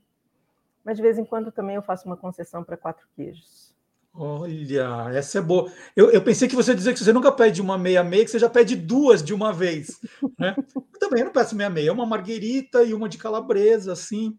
mas 0.85 0.97
de 0.97 1.03
vez 1.03 1.19
em 1.19 1.25
quando 1.25 1.53
também 1.53 1.77
eu 1.77 1.83
faço 1.83 2.07
uma 2.07 2.17
concessão 2.17 2.65
para 2.65 2.77
quatro 2.77 3.07
queijos. 3.15 3.75
Olha, 4.15 5.11
essa 5.13 5.39
é 5.39 5.43
boa. 5.43 5.71
Eu, 5.95 6.11
eu 6.11 6.21
pensei 6.21 6.49
que 6.49 6.57
você 6.57 6.75
dizer 6.75 6.93
que 6.93 6.99
você 6.99 7.13
nunca 7.13 7.31
pede 7.31 7.61
uma 7.61 7.79
meia-meia, 7.79 8.25
que 8.25 8.31
você 8.31 8.39
já 8.39 8.51
pede 8.51 8.75
duas 8.75 9.23
de 9.23 9.33
uma 9.33 9.53
vez. 9.53 10.01
Né? 10.39 10.57
também 10.99 11.21
eu 11.21 11.27
não 11.27 11.33
peço 11.33 11.55
meia-meia, 11.55 11.93
uma 11.93 12.07
marguerita 12.07 12.83
e 12.83 12.93
uma 12.93 13.09
de 13.09 13.17
calabresa, 13.17 13.93
assim, 13.93 14.37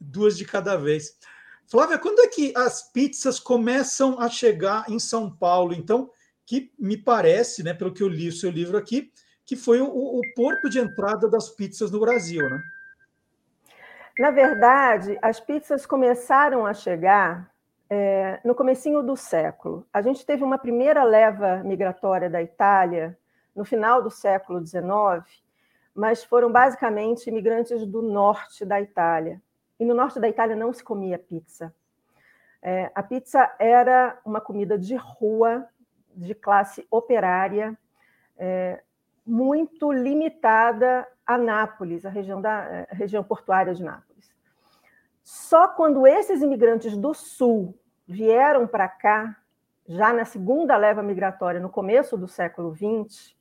duas 0.00 0.36
de 0.36 0.44
cada 0.44 0.76
vez. 0.76 1.18
Flávia, 1.66 1.98
quando 1.98 2.20
é 2.20 2.28
que 2.28 2.52
as 2.56 2.90
pizzas 2.92 3.38
começam 3.38 4.18
a 4.18 4.28
chegar 4.28 4.88
em 4.88 4.98
São 4.98 5.30
Paulo? 5.30 5.74
Então, 5.74 6.10
que 6.46 6.72
me 6.78 6.96
parece, 6.96 7.62
né, 7.62 7.74
pelo 7.74 7.92
que 7.92 8.02
eu 8.02 8.08
li 8.08 8.28
o 8.28 8.32
seu 8.32 8.50
livro 8.50 8.76
aqui, 8.76 9.10
que 9.44 9.56
foi 9.56 9.80
o, 9.80 9.86
o 9.86 10.20
porto 10.34 10.68
de 10.68 10.78
entrada 10.78 11.28
das 11.28 11.50
pizzas 11.50 11.90
no 11.90 12.00
Brasil, 12.00 12.48
né? 12.48 12.62
Na 14.18 14.30
verdade, 14.30 15.18
as 15.20 15.40
pizzas 15.40 15.84
começaram 15.84 16.64
a 16.64 16.72
chegar 16.72 17.52
é, 17.90 18.40
no 18.44 18.54
comecinho 18.54 19.02
do 19.02 19.16
século. 19.16 19.84
A 19.92 20.00
gente 20.00 20.24
teve 20.24 20.44
uma 20.44 20.56
primeira 20.56 21.02
leva 21.02 21.56
migratória 21.64 22.30
da 22.30 22.40
Itália 22.40 23.18
no 23.54 23.64
final 23.64 24.02
do 24.02 24.10
século 24.10 24.64
XIX, 24.64 24.84
mas 25.92 26.22
foram 26.22 26.50
basicamente 26.50 27.28
imigrantes 27.28 27.84
do 27.84 28.02
norte 28.02 28.64
da 28.64 28.80
Itália. 28.80 29.42
E 29.80 29.84
no 29.84 29.94
norte 29.94 30.20
da 30.20 30.28
Itália 30.28 30.54
não 30.54 30.72
se 30.72 30.82
comia 30.82 31.18
pizza. 31.18 31.74
É, 32.62 32.92
a 32.94 33.02
pizza 33.02 33.52
era 33.58 34.16
uma 34.24 34.40
comida 34.40 34.78
de 34.78 34.94
rua, 34.94 35.68
de 36.14 36.34
classe 36.34 36.86
operária, 36.88 37.76
é, 38.38 38.80
muito 39.26 39.92
limitada 39.92 41.06
a 41.26 41.38
Nápoles, 41.38 42.04
a 42.04 42.10
região, 42.10 42.40
da, 42.40 42.86
a 42.90 42.94
região 42.94 43.24
portuária 43.24 43.74
de 43.74 43.82
Nápoles. 43.82 44.34
Só 45.22 45.68
quando 45.68 46.06
esses 46.06 46.42
imigrantes 46.42 46.96
do 46.96 47.14
sul 47.14 47.78
vieram 48.06 48.66
para 48.66 48.88
cá, 48.88 49.36
já 49.86 50.12
na 50.12 50.24
segunda 50.24 50.76
leva 50.76 51.02
migratória, 51.02 51.60
no 51.60 51.70
começo 51.70 52.16
do 52.16 52.28
século 52.28 52.74
XX, 52.74 53.34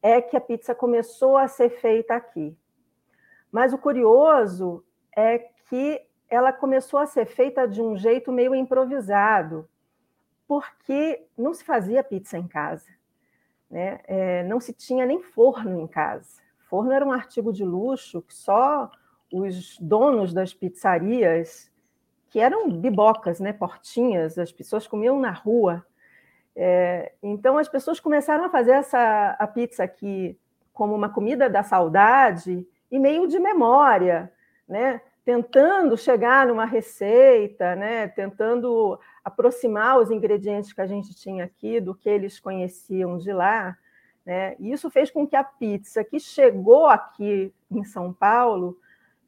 é 0.00 0.20
que 0.20 0.36
a 0.36 0.40
pizza 0.40 0.74
começou 0.74 1.36
a 1.36 1.48
ser 1.48 1.70
feita 1.70 2.14
aqui. 2.14 2.56
Mas 3.50 3.72
o 3.72 3.78
curioso 3.78 4.84
é 5.16 5.38
que 5.68 6.00
ela 6.28 6.52
começou 6.52 7.00
a 7.00 7.06
ser 7.06 7.26
feita 7.26 7.66
de 7.66 7.80
um 7.80 7.96
jeito 7.96 8.30
meio 8.30 8.54
improvisado, 8.54 9.68
porque 10.46 11.26
não 11.36 11.52
se 11.52 11.64
fazia 11.64 12.04
pizza 12.04 12.38
em 12.38 12.46
casa. 12.46 12.88
Né, 13.70 14.00
é, 14.04 14.42
não 14.44 14.60
se 14.60 14.72
tinha 14.72 15.04
nem 15.04 15.22
forno 15.22 15.80
em 15.80 15.86
casa. 15.86 16.40
Forno 16.68 16.92
era 16.92 17.04
um 17.04 17.12
artigo 17.12 17.52
de 17.52 17.64
luxo 17.64 18.22
que 18.22 18.34
só 18.34 18.90
os 19.32 19.78
donos 19.78 20.32
das 20.32 20.54
pizzarias, 20.54 21.70
que 22.30 22.40
eram 22.40 22.68
bibocas, 22.70 23.40
né, 23.40 23.52
portinhas, 23.52 24.38
as 24.38 24.52
pessoas 24.52 24.86
comiam 24.86 25.18
na 25.18 25.30
rua. 25.30 25.84
É, 26.54 27.12
então 27.22 27.56
as 27.56 27.68
pessoas 27.68 28.00
começaram 28.00 28.44
a 28.44 28.50
fazer 28.50 28.72
essa 28.72 29.36
a 29.38 29.46
pizza 29.46 29.84
aqui 29.84 30.38
como 30.72 30.94
uma 30.94 31.08
comida 31.08 31.48
da 31.48 31.62
saudade 31.62 32.66
e 32.90 32.98
meio 32.98 33.28
de 33.28 33.38
memória, 33.38 34.32
né? 34.68 35.00
Tentando 35.24 35.96
chegar 35.96 36.46
numa 36.46 36.64
receita, 36.64 37.76
né? 37.76 38.08
Tentando 38.08 38.98
aproximar 39.28 40.00
os 40.00 40.10
ingredientes 40.10 40.72
que 40.72 40.80
a 40.80 40.86
gente 40.86 41.14
tinha 41.14 41.44
aqui 41.44 41.80
do 41.80 41.94
que 41.94 42.08
eles 42.08 42.40
conheciam 42.40 43.18
de 43.18 43.32
lá, 43.32 43.76
né? 44.26 44.56
E 44.58 44.72
isso 44.72 44.90
fez 44.90 45.10
com 45.10 45.26
que 45.26 45.36
a 45.36 45.44
pizza 45.44 46.02
que 46.02 46.18
chegou 46.18 46.86
aqui 46.86 47.52
em 47.70 47.84
São 47.84 48.12
Paulo 48.12 48.78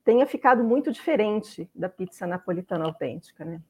tenha 0.04 0.26
ficado 0.26 0.64
muito 0.64 0.90
diferente 0.90 1.70
da 1.74 1.88
pizza 1.88 2.26
napolitana 2.26 2.84
autêntica, 2.84 3.44
né? 3.44 3.60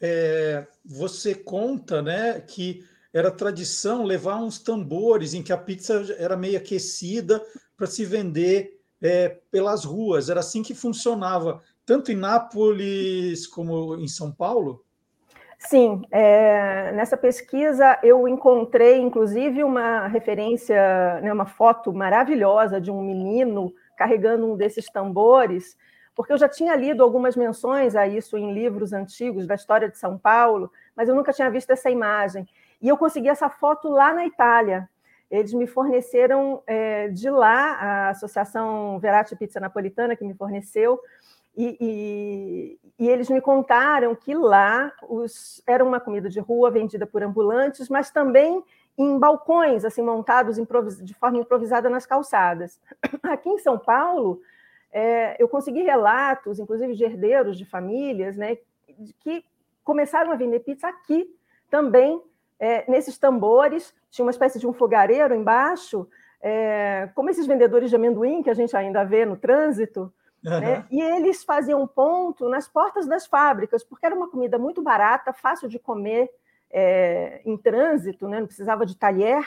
É, 0.00 0.66
você 0.84 1.34
conta, 1.34 2.02
né, 2.02 2.40
que 2.40 2.84
era 3.12 3.30
tradição 3.30 4.04
levar 4.04 4.36
uns 4.36 4.58
tambores 4.58 5.32
em 5.32 5.42
que 5.42 5.52
a 5.52 5.56
pizza 5.56 6.14
era 6.18 6.36
meio 6.36 6.58
aquecida 6.58 7.42
para 7.76 7.86
se 7.86 8.04
vender 8.04 8.78
é, 9.00 9.28
pelas 9.50 9.84
ruas. 9.84 10.28
Era 10.28 10.40
assim 10.40 10.62
que 10.62 10.74
funcionava, 10.74 11.62
tanto 11.84 12.12
em 12.12 12.16
Nápoles 12.16 13.46
como 13.46 13.96
em 13.96 14.08
São 14.08 14.30
Paulo? 14.32 14.84
Sim, 15.58 16.02
é, 16.10 16.92
nessa 16.92 17.16
pesquisa 17.16 17.98
eu 18.02 18.28
encontrei, 18.28 19.00
inclusive, 19.00 19.64
uma 19.64 20.06
referência, 20.06 21.20
né, 21.22 21.32
uma 21.32 21.46
foto 21.46 21.92
maravilhosa 21.92 22.80
de 22.80 22.90
um 22.90 23.02
menino 23.02 23.72
carregando 23.96 24.46
um 24.52 24.56
desses 24.56 24.86
tambores, 24.86 25.76
porque 26.14 26.32
eu 26.32 26.38
já 26.38 26.48
tinha 26.48 26.76
lido 26.76 27.02
algumas 27.02 27.36
menções 27.36 27.96
a 27.96 28.06
isso 28.06 28.36
em 28.36 28.52
livros 28.52 28.92
antigos 28.92 29.46
da 29.46 29.54
história 29.54 29.88
de 29.88 29.96
São 29.98 30.18
Paulo, 30.18 30.70
mas 30.94 31.08
eu 31.08 31.14
nunca 31.14 31.32
tinha 31.32 31.50
visto 31.50 31.70
essa 31.70 31.90
imagem. 31.90 32.46
E 32.80 32.88
eu 32.88 32.96
consegui 32.96 33.28
essa 33.28 33.48
foto 33.48 33.88
lá 33.88 34.12
na 34.12 34.26
Itália. 34.26 34.88
Eles 35.30 35.52
me 35.52 35.66
forneceram 35.66 36.62
é, 36.66 37.08
de 37.08 37.28
lá, 37.30 37.72
a 37.72 38.08
Associação 38.10 38.98
Verati 39.00 39.34
Pizza 39.34 39.58
Napolitana, 39.58 40.14
que 40.14 40.24
me 40.24 40.34
forneceu, 40.34 41.00
e, 41.56 41.76
e, 41.80 42.80
e, 42.98 43.08
eles 43.08 43.30
me 43.30 43.40
contaram 43.40 44.14
que 44.14 44.34
lá 44.34 44.92
os, 45.08 45.62
era 45.66 45.82
uma 45.82 45.98
comida 45.98 46.28
de 46.28 46.38
rua 46.38 46.70
vendida 46.70 47.06
por 47.06 47.22
ambulantes, 47.22 47.88
mas 47.88 48.10
também 48.10 48.62
em 48.98 49.18
balcões, 49.18 49.84
assim 49.84 50.02
montados 50.02 50.56
de 51.02 51.14
forma 51.14 51.38
improvisada 51.38 51.88
nas 51.88 52.06
calçadas. 52.06 52.80
Aqui 53.22 53.48
em 53.48 53.58
São 53.58 53.78
Paulo, 53.78 54.40
é, 54.92 55.36
eu 55.42 55.48
consegui 55.48 55.82
relatos, 55.82 56.58
inclusive 56.58 56.94
de 56.94 57.04
herdeiros 57.04 57.58
de 57.58 57.64
famílias, 57.64 58.36
né, 58.36 58.58
que 59.20 59.44
começaram 59.84 60.32
a 60.32 60.36
vender 60.36 60.60
pizza 60.60 60.88
aqui 60.88 61.32
também, 61.70 62.20
é, 62.58 62.90
nesses 62.90 63.18
tambores, 63.18 63.94
tinha 64.10 64.24
uma 64.24 64.30
espécie 64.30 64.58
de 64.58 64.66
um 64.66 64.72
fogareiro 64.72 65.34
embaixo, 65.34 66.08
é, 66.40 67.08
como 67.14 67.28
esses 67.28 67.46
vendedores 67.46 67.90
de 67.90 67.96
amendoim 67.96 68.42
que 68.42 68.50
a 68.50 68.54
gente 68.54 68.76
ainda 68.76 69.04
vê 69.04 69.24
no 69.24 69.36
trânsito, 69.36 70.12
Uhum. 70.46 70.60
Né? 70.60 70.86
E 70.90 71.00
eles 71.00 71.42
faziam 71.42 71.84
ponto 71.88 72.48
nas 72.48 72.68
portas 72.68 73.06
das 73.06 73.26
fábricas, 73.26 73.82
porque 73.82 74.06
era 74.06 74.14
uma 74.14 74.30
comida 74.30 74.56
muito 74.56 74.80
barata, 74.80 75.32
fácil 75.32 75.68
de 75.68 75.78
comer 75.78 76.30
é, 76.70 77.40
em 77.44 77.56
trânsito, 77.56 78.28
né? 78.28 78.38
não 78.38 78.46
precisava 78.46 78.86
de 78.86 78.96
talher. 78.96 79.44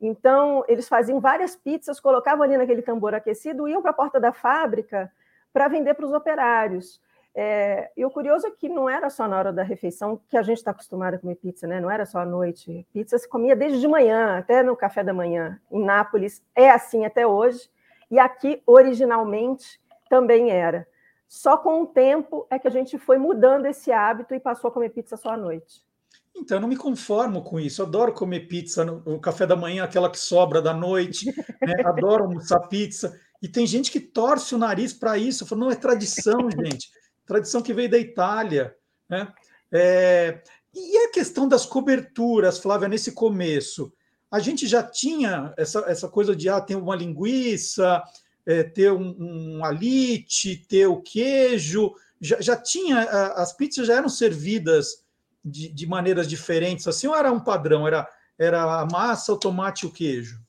Então, 0.00 0.64
eles 0.68 0.88
faziam 0.88 1.18
várias 1.18 1.56
pizzas, 1.56 1.98
colocavam 1.98 2.44
ali 2.44 2.56
naquele 2.56 2.82
tambor 2.82 3.14
aquecido, 3.14 3.66
iam 3.66 3.82
para 3.82 3.90
a 3.90 3.94
porta 3.94 4.20
da 4.20 4.32
fábrica 4.32 5.10
para 5.52 5.66
vender 5.66 5.94
para 5.94 6.06
os 6.06 6.12
operários. 6.12 7.00
É, 7.34 7.90
e 7.96 8.04
o 8.04 8.10
curioso 8.10 8.46
é 8.46 8.50
que 8.50 8.68
não 8.68 8.88
era 8.88 9.10
só 9.10 9.26
na 9.26 9.36
hora 9.36 9.52
da 9.52 9.62
refeição 9.62 10.20
que 10.28 10.36
a 10.36 10.42
gente 10.42 10.58
está 10.58 10.70
acostumado 10.70 11.14
a 11.14 11.18
comer 11.18 11.34
pizza, 11.36 11.66
né? 11.66 11.80
não 11.80 11.90
era 11.90 12.06
só 12.06 12.20
à 12.20 12.24
noite. 12.24 12.86
Pizza 12.92 13.18
se 13.18 13.28
comia 13.28 13.56
desde 13.56 13.80
de 13.80 13.88
manhã, 13.88 14.38
até 14.38 14.62
no 14.62 14.76
café 14.76 15.02
da 15.02 15.12
manhã. 15.12 15.60
Em 15.70 15.84
Nápoles 15.84 16.42
é 16.54 16.70
assim 16.70 17.04
até 17.04 17.26
hoje. 17.26 17.68
E 18.10 18.18
aqui, 18.18 18.62
originalmente, 18.66 19.80
também 20.08 20.50
era. 20.50 20.86
Só 21.28 21.58
com 21.58 21.82
o 21.82 21.86
tempo 21.86 22.46
é 22.50 22.58
que 22.58 22.66
a 22.66 22.70
gente 22.70 22.98
foi 22.98 23.18
mudando 23.18 23.66
esse 23.66 23.92
hábito 23.92 24.34
e 24.34 24.40
passou 24.40 24.68
a 24.68 24.72
comer 24.72 24.88
pizza 24.90 25.16
só 25.16 25.30
à 25.30 25.36
noite. 25.36 25.86
Então, 26.34 26.56
eu 26.56 26.60
não 26.60 26.68
me 26.68 26.76
conformo 26.76 27.42
com 27.42 27.58
isso. 27.58 27.82
Eu 27.82 27.86
adoro 27.86 28.12
comer 28.12 28.46
pizza 28.46 28.84
no, 28.84 29.20
café 29.20 29.46
da 29.46 29.56
manhã, 29.56 29.84
aquela 29.84 30.10
que 30.10 30.18
sobra 30.18 30.62
da 30.62 30.72
noite. 30.72 31.26
Né? 31.60 31.74
Adoro 31.84 32.24
almoçar 32.24 32.60
pizza. 32.68 33.18
E 33.42 33.48
tem 33.48 33.66
gente 33.66 33.90
que 33.90 34.00
torce 34.00 34.54
o 34.54 34.58
nariz 34.58 34.92
para 34.92 35.18
isso. 35.18 35.44
Falo, 35.44 35.62
não, 35.62 35.70
é 35.70 35.76
tradição, 35.76 36.48
gente. 36.50 36.90
Tradição 37.26 37.60
que 37.60 37.74
veio 37.74 37.90
da 37.90 37.98
Itália. 37.98 38.74
Né? 39.08 39.28
É... 39.72 40.42
E 40.74 40.98
a 40.98 41.10
questão 41.10 41.48
das 41.48 41.66
coberturas, 41.66 42.58
Flávia, 42.58 42.88
nesse 42.88 43.12
começo? 43.12 43.92
A 44.30 44.38
gente 44.38 44.66
já 44.66 44.82
tinha 44.82 45.52
essa, 45.56 45.80
essa 45.88 46.08
coisa 46.08 46.36
de, 46.36 46.48
ah, 46.48 46.60
tem 46.60 46.76
uma 46.76 46.94
linguiça, 46.94 48.02
é, 48.48 48.62
ter 48.62 48.90
um, 48.90 49.58
um 49.58 49.64
alite, 49.64 50.56
ter 50.66 50.86
o 50.86 51.02
queijo. 51.02 51.92
Já, 52.18 52.40
já 52.40 52.56
tinha, 52.56 53.00
as 53.36 53.52
pizzas 53.52 53.86
já 53.86 53.96
eram 53.96 54.08
servidas 54.08 55.04
de, 55.44 55.68
de, 55.68 55.86
maneiras 55.86 56.26
diferentes, 56.26 56.88
assim, 56.88 57.06
ou 57.06 57.14
era 57.14 57.30
um 57.30 57.38
padrão? 57.38 57.86
Era, 57.86 58.08
era 58.38 58.80
a 58.80 58.86
massa, 58.86 59.34
o 59.34 59.38
tomate 59.38 59.84
e 59.84 59.88
o 59.88 59.92
queijo? 59.92 60.40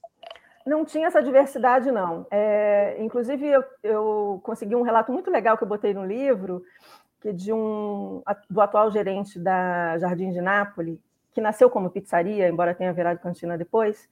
Não 0.66 0.86
tinha 0.86 1.08
essa 1.08 1.22
diversidade, 1.22 1.92
não. 1.92 2.26
É, 2.32 2.96
inclusive, 3.04 3.46
eu, 3.46 3.64
eu 3.84 4.40
consegui 4.44 4.76
um 4.76 4.82
relato 4.82 5.12
muito 5.12 5.30
legal 5.30 5.58
que 5.58 5.66
eu 5.66 5.68
botei 5.68 5.94
no 5.94 6.06
livro, 6.06 6.64
que 7.20 7.34
de 7.34 7.52
um 7.52 8.24
do 8.50 8.62
atual 8.62 8.90
gerente 8.92 9.38
da 9.38 9.98
Jardim 9.98 10.32
de 10.32 10.40
Nápoles, 10.40 10.98
que 11.34 11.42
nasceu 11.42 11.70
como 11.70 11.90
pizzaria, 11.90 12.48
embora 12.48 12.74
tenha 12.74 12.94
virado 12.94 13.20
cantina 13.20 13.58
depois, 13.58 14.08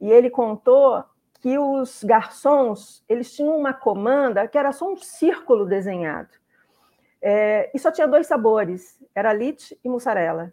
e 0.00 0.08
ele 0.08 0.30
contou 0.30 1.02
que 1.40 1.58
os 1.58 2.02
garçons 2.02 3.04
eles 3.08 3.34
tinham 3.34 3.56
uma 3.56 3.72
comanda 3.72 4.46
que 4.48 4.58
era 4.58 4.72
só 4.72 4.90
um 4.90 4.96
círculo 4.96 5.64
desenhado. 5.64 6.30
É, 7.20 7.70
e 7.74 7.78
só 7.78 7.90
tinha 7.90 8.06
dois 8.06 8.26
sabores, 8.26 8.98
era 9.14 9.32
lite 9.32 9.78
e 9.82 9.88
mussarela. 9.88 10.52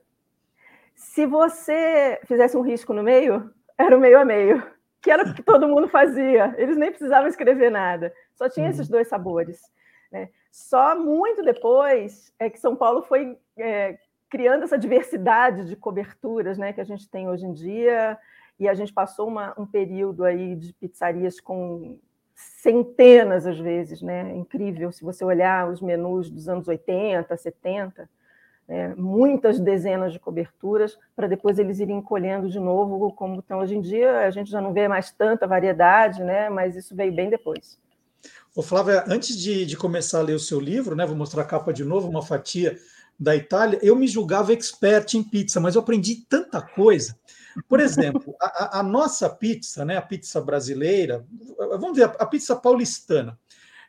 Se 0.96 1.26
você 1.26 2.20
fizesse 2.26 2.56
um 2.56 2.62
risco 2.62 2.94
no 2.94 3.04
meio, 3.04 3.52
era 3.78 3.96
o 3.96 4.00
meio 4.00 4.20
a 4.20 4.26
meio, 4.26 4.64
que 5.02 5.12
era 5.12 5.24
o 5.24 5.34
que 5.34 5.44
todo 5.44 5.68
mundo 5.68 5.88
fazia. 5.88 6.56
Eles 6.58 6.78
nem 6.78 6.90
precisavam 6.90 7.28
escrever 7.28 7.70
nada, 7.70 8.14
só 8.36 8.50
tinha 8.50 8.66
uhum. 8.66 8.72
esses 8.72 8.88
dois 8.88 9.08
sabores. 9.08 9.62
Né? 10.12 10.30
Só 10.52 10.98
muito 10.98 11.44
depois 11.44 12.34
é 12.40 12.50
que 12.50 12.60
São 12.60 12.76
Paulo 12.76 13.04
foi 13.04 13.38
é, 13.58 13.98
criando 14.30 14.64
essa 14.64 14.78
diversidade 14.78 15.66
de 15.66 15.76
coberturas 15.76 16.58
né, 16.58 16.74
que 16.74 16.82
a 16.82 16.86
gente 16.86 17.10
tem 17.10 17.28
hoje 17.28 17.46
em 17.46 17.54
dia 17.54 18.18
e 18.60 18.68
a 18.68 18.74
gente 18.74 18.94
passou 18.94 19.28
uma, 19.28 19.54
um 19.58 19.66
período 19.66 20.24
aí 20.24 20.56
de 20.56 20.74
pizzarias 20.74 21.40
com 21.40 22.00
centenas 22.36 23.46
às 23.46 23.60
vezes, 23.60 24.02
né? 24.02 24.36
Incrível 24.36 24.92
se 24.92 25.04
você 25.04 25.24
olhar 25.24 25.70
os 25.70 25.82
menus 25.82 26.30
dos 26.30 26.50
anos 26.50 26.68
80, 26.68 27.36
70, 27.36 28.10
né? 28.68 28.94
muitas 28.96 29.60
dezenas 29.60 30.12
de 30.12 30.20
coberturas 30.20 30.98
para 31.16 31.28
depois 31.28 31.60
eles 31.60 31.80
irem 31.80 31.98
encolhendo 31.98 32.50
de 32.50 32.60
novo, 32.60 33.12
como 33.14 33.40
estão 33.40 33.60
hoje 33.60 33.76
em 33.76 33.82
dia. 33.82 34.20
A 34.20 34.32
gente 34.32 34.50
já 34.50 34.60
não 34.60 34.74
vê 34.74 34.88
mais 34.88 35.12
tanta 35.12 35.48
variedade, 35.48 36.24
né? 36.24 36.50
Mas 36.50 36.76
isso 36.76 36.96
veio 36.96 37.14
bem 37.14 37.30
depois. 37.30 37.80
Ô, 38.56 38.62
Flávia, 38.62 39.04
antes 39.08 39.38
de, 39.38 39.66
de 39.66 39.78
começar 39.78 40.20
a 40.20 40.24
ler 40.24 40.34
o 40.34 40.40
seu 40.40 40.60
livro, 40.60 40.96
né? 40.96 41.06
Vou 41.06 41.16
mostrar 41.16 41.44
a 41.44 41.46
capa 41.46 41.74
de 41.74 41.84
novo, 41.84 42.10
uma 42.10 42.22
fatia 42.22 42.78
da 43.20 43.36
Itália. 43.36 43.80
Eu 43.82 43.96
me 43.96 44.08
julgava 44.08 44.54
expert 44.54 45.14
em 45.14 45.24
pizza, 45.24 45.60
mas 45.60 45.76
eu 45.76 45.82
aprendi 45.82 46.26
tanta 46.28 46.62
coisa. 46.62 47.18
Por 47.68 47.80
exemplo, 47.80 48.36
a, 48.42 48.80
a, 48.80 48.84
nossa 48.84 49.30
pizza, 49.30 49.86
né, 49.86 49.98
a 49.98 50.02
pizza 50.02 50.42
brasileira, 50.42 51.26
vamos 51.58 51.98
ver, 51.98 52.04
a 52.20 52.26
pizza 52.26 52.56
paulistana, 52.56 53.40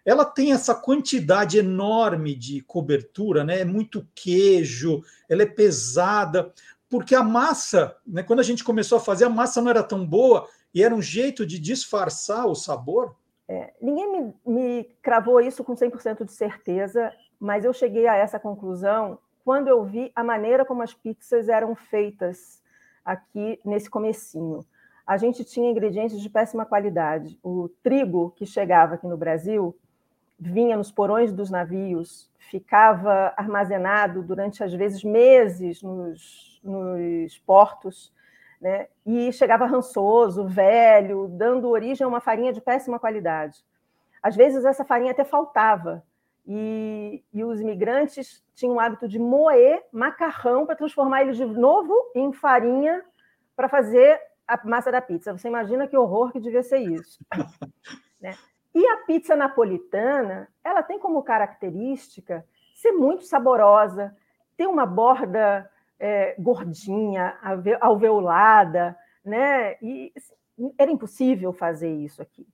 ela 0.05 0.25
tem 0.25 0.53
essa 0.53 0.75
quantidade 0.75 1.59
enorme 1.59 2.37
de 2.37 2.61
cobertura, 2.61 3.43
né? 3.43 3.63
É 3.63 3.65
muito 3.65 4.07
queijo, 4.15 5.03
ela 5.29 5.43
é 5.43 5.47
pesada, 5.47 6.53
porque 6.89 7.15
a 7.15 7.25
massa, 7.25 7.97
né, 8.07 8.23
quando 8.23 8.39
a 8.39 8.45
gente 8.45 8.63
começou 8.63 8.99
a 8.99 9.01
fazer, 9.01 9.25
a 9.25 9.29
massa 9.29 9.61
não 9.61 9.71
era 9.71 9.83
tão 9.83 10.07
boa 10.07 10.49
e 10.73 10.83
era 10.83 10.95
um 10.95 11.03
jeito 11.03 11.45
de 11.45 11.59
disfarçar 11.59 12.47
o 12.47 12.55
sabor. 12.55 13.17
É, 13.49 13.73
ninguém 13.83 14.13
me, 14.13 14.35
me 14.47 14.85
cravou 15.03 15.41
isso 15.41 15.65
com 15.65 15.75
100% 15.75 16.25
de 16.25 16.33
certeza, 16.33 17.13
mas 17.39 17.65
eu 17.65 17.73
cheguei 17.73 18.07
a 18.07 18.15
essa 18.15 18.39
conclusão 18.39 19.19
quando 19.45 19.69
eu 19.69 19.85
vi 19.85 20.11
a 20.15 20.23
maneira 20.23 20.65
como 20.65 20.83
as 20.83 20.95
pizzas 20.95 21.49
eram 21.49 21.75
feitas 21.75 22.61
aqui 23.07 23.61
nesse 23.65 23.89
comecinho. 23.89 24.67
A 25.07 25.17
gente 25.17 25.45
tinha 25.45 25.71
ingredientes 25.71 26.21
de 26.21 26.29
péssima 26.29 26.67
qualidade. 26.67 27.39
O 27.43 27.69
trigo 27.83 28.33
que 28.37 28.45
chegava 28.45 28.97
aqui 28.97 29.07
no 29.07 29.17
Brasil 29.17 29.79
vinha 30.39 30.77
nos 30.77 30.91
porões 30.91 31.33
dos 31.33 31.49
navios, 31.49 32.31
ficava 32.39 33.33
armazenado 33.37 34.23
durante, 34.23 34.63
às 34.65 34.75
vezes, 34.75 35.03
meses 35.05 35.81
nos, 35.81 36.61
nos 36.63 37.39
portos, 37.39 38.13
né? 38.61 38.89
E 39.07 39.33
chegava 39.33 39.65
rançoso, 39.65 40.47
velho, 40.47 41.29
dando 41.29 41.69
origem 41.69 42.05
a 42.05 42.09
uma 42.09 42.21
farinha 42.21 42.53
de 42.53 42.61
péssima 42.61 42.99
qualidade. 42.99 43.65
Às 44.23 44.35
vezes 44.35 44.65
essa 44.65 44.85
farinha 44.85 45.13
até 45.13 45.25
faltava. 45.25 46.03
E, 46.47 47.25
e 47.33 47.45
os 47.45 47.61
imigrantes 47.61 48.45
tinham 48.55 48.77
o 48.77 48.81
hábito 48.81 49.09
de 49.09 49.19
moer 49.19 49.83
macarrão 49.93 50.65
para 50.65 50.77
transformar 50.77 51.23
ele 51.23 51.33
de 51.33 51.45
novo 51.45 51.93
em 52.15 52.33
farinha 52.33 53.05
para 53.57 53.69
fazer 53.69 54.21
a 54.47 54.65
massa 54.65 54.93
da 54.93 55.01
pizza. 55.01 55.37
Você 55.37 55.49
imagina 55.49 55.89
que 55.89 55.97
horror 55.97 56.31
que 56.31 56.39
devia 56.39 56.63
ser 56.63 56.79
isso. 56.79 57.19
né? 58.21 58.35
E 58.75 58.87
a 58.87 58.99
pizza 58.99 59.35
napolitana, 59.35 60.49
ela 60.63 60.83
tem 60.83 60.99
como 60.99 61.23
característica 61.23 62.47
ser 62.75 62.93
muito 62.93 63.25
saborosa, 63.25 64.15
ter 64.57 64.67
uma 64.67 64.87
borda 64.87 65.69
é, 65.99 66.35
gordinha, 66.39 67.39
alveolada, 67.81 68.97
né? 69.25 69.77
E 69.83 70.13
assim, 70.15 70.75
era 70.79 70.91
impossível 70.91 71.53
fazer 71.53 71.91
isso 71.91 72.23
aqui. 72.23 72.47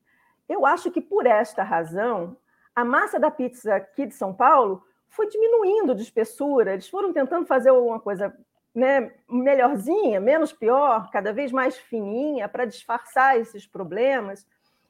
Eu 0.48 0.64
acho 0.64 0.90
que 0.90 1.00
por 1.00 1.26
esta 1.26 1.62
razão, 1.62 2.36
a 2.74 2.84
massa 2.84 3.18
da 3.18 3.30
pizza 3.30 3.74
aqui 3.74 4.06
de 4.06 4.14
São 4.14 4.32
Paulo 4.32 4.84
foi 5.08 5.28
diminuindo 5.28 5.94
de 5.94 6.02
espessura. 6.02 6.72
Eles 6.72 6.88
foram 6.88 7.12
tentando 7.12 7.46
fazer 7.46 7.70
uma 7.70 8.00
coisa 8.00 8.34
né, 8.74 9.12
melhorzinha, 9.28 10.20
menos 10.20 10.52
pior, 10.52 11.10
cada 11.10 11.32
vez 11.32 11.52
mais 11.52 11.76
fininha, 11.76 12.48
para 12.48 12.64
disfarçar 12.64 13.38
esses 13.38 13.66
problemas. 13.66 14.46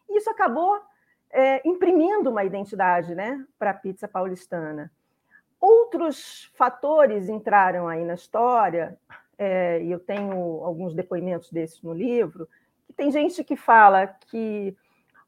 E 0.09 0.17
isso 0.17 0.31
acabou 0.31 0.81
é, 1.31 1.67
imprimindo 1.67 2.31
uma 2.31 2.45
identidade 2.45 3.15
né, 3.15 3.45
para 3.59 3.71
a 3.71 3.75
pizza 3.75 4.07
paulistana. 4.07 4.93
Outros 5.61 6.53
fatores 6.55 7.29
entraram 7.29 7.89
aí 7.89 8.05
na 8.05 8.15
história, 8.15 8.99
é, 9.39 9.83
e 9.83 9.91
eu 9.91 9.99
tenho 9.99 10.65
alguns 10.65 10.95
depoimentos 10.95 11.51
desses 11.51 11.83
no 11.83 11.93
livro, 11.93 12.49
tem 12.97 13.11
gente 13.11 13.43
que 13.43 13.57
fala 13.57 14.07
que 14.07 14.77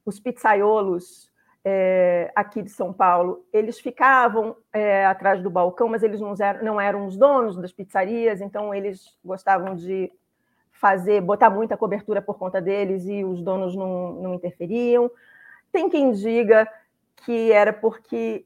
os 0.04 0.20
pizzaiolos 0.20 1.32
é, 1.64 2.30
aqui 2.34 2.62
de 2.62 2.70
São 2.70 2.92
Paulo, 2.92 3.44
eles 3.52 3.80
ficavam 3.80 4.54
é, 4.72 5.06
atrás 5.06 5.42
do 5.42 5.48
balcão, 5.48 5.88
mas 5.88 6.02
eles 6.02 6.20
não 6.20 6.34
eram, 6.38 6.62
não 6.62 6.80
eram 6.80 7.06
os 7.06 7.16
donos 7.16 7.56
das 7.56 7.72
pizzarias, 7.72 8.40
então 8.40 8.74
eles 8.74 9.16
gostavam 9.24 9.74
de 9.74 10.12
fazer, 10.72 11.22
botar 11.22 11.48
muita 11.48 11.76
cobertura 11.76 12.20
por 12.20 12.36
conta 12.36 12.60
deles 12.60 13.06
e 13.06 13.24
os 13.24 13.40
donos 13.40 13.74
não, 13.74 14.12
não 14.14 14.34
interferiam. 14.34 15.10
Tem 15.72 15.88
quem 15.88 16.12
diga 16.12 16.68
que 17.24 17.50
era 17.50 17.72
porque 17.72 18.44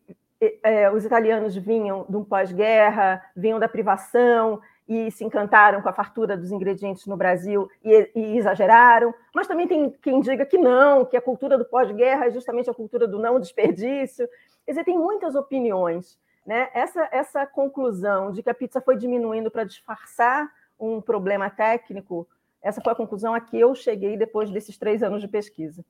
é, 0.63 0.89
os 0.91 1.05
italianos 1.05 1.57
vinham 1.57 2.07
de 2.09 2.17
um 2.17 2.23
pós-guerra, 2.23 3.21
vinham 3.35 3.59
da 3.59 3.69
privação 3.69 4.61
e 4.89 5.11
se 5.11 5.23
encantaram 5.23 5.83
com 5.83 5.89
a 5.89 5.93
fartura 5.93 6.37
dos 6.37 6.51
ingredientes 6.51 7.07
no 7.07 7.17
Brasil 7.17 7.69
e, 7.85 8.11
e, 8.15 8.39
exageraram, 8.39 9.15
mas 9.35 9.47
também 9.47 9.69
tem 9.69 9.91
quem 10.03 10.21
diga 10.21 10.47
que 10.47 10.57
não, 10.57 11.05
que 11.05 11.17
a 11.17 11.21
cultura 11.21 11.59
do 11.59 11.65
pós-guerra 11.65 12.27
é 12.27 12.31
justamente 12.31 12.71
a 12.71 12.75
cultura 12.75 13.07
do 13.07 13.19
não 13.19 13.39
desperdício. 13.39 14.27
Quer 14.65 14.73
dizer, 14.73 14.85
tem 14.85 14.99
muitas 14.99 15.35
opiniões. 15.35 16.19
Né? 16.47 16.71
Essa, 16.73 17.07
essa 17.13 17.47
conclusão 17.47 18.33
de 18.33 18.43
que 18.43 18.49
a 18.49 18.55
pizza 18.55 18.81
foi 18.81 18.97
diminuindo 18.97 19.51
para 19.51 19.65
disfarçar 19.65 20.51
um 20.81 21.01
problema 21.01 21.51
técnico, 21.51 22.27
essa 22.63 22.81
foi 22.81 22.93
a 22.93 22.97
conclusão 22.97 23.35
a 23.35 23.41
que 23.41 23.59
eu 23.61 23.75
cheguei 23.75 24.17
depois 24.17 24.51
desses 24.51 24.79
três 24.79 25.03
anos 25.03 25.21
de 25.21 25.29
pesquisa. 25.29 25.85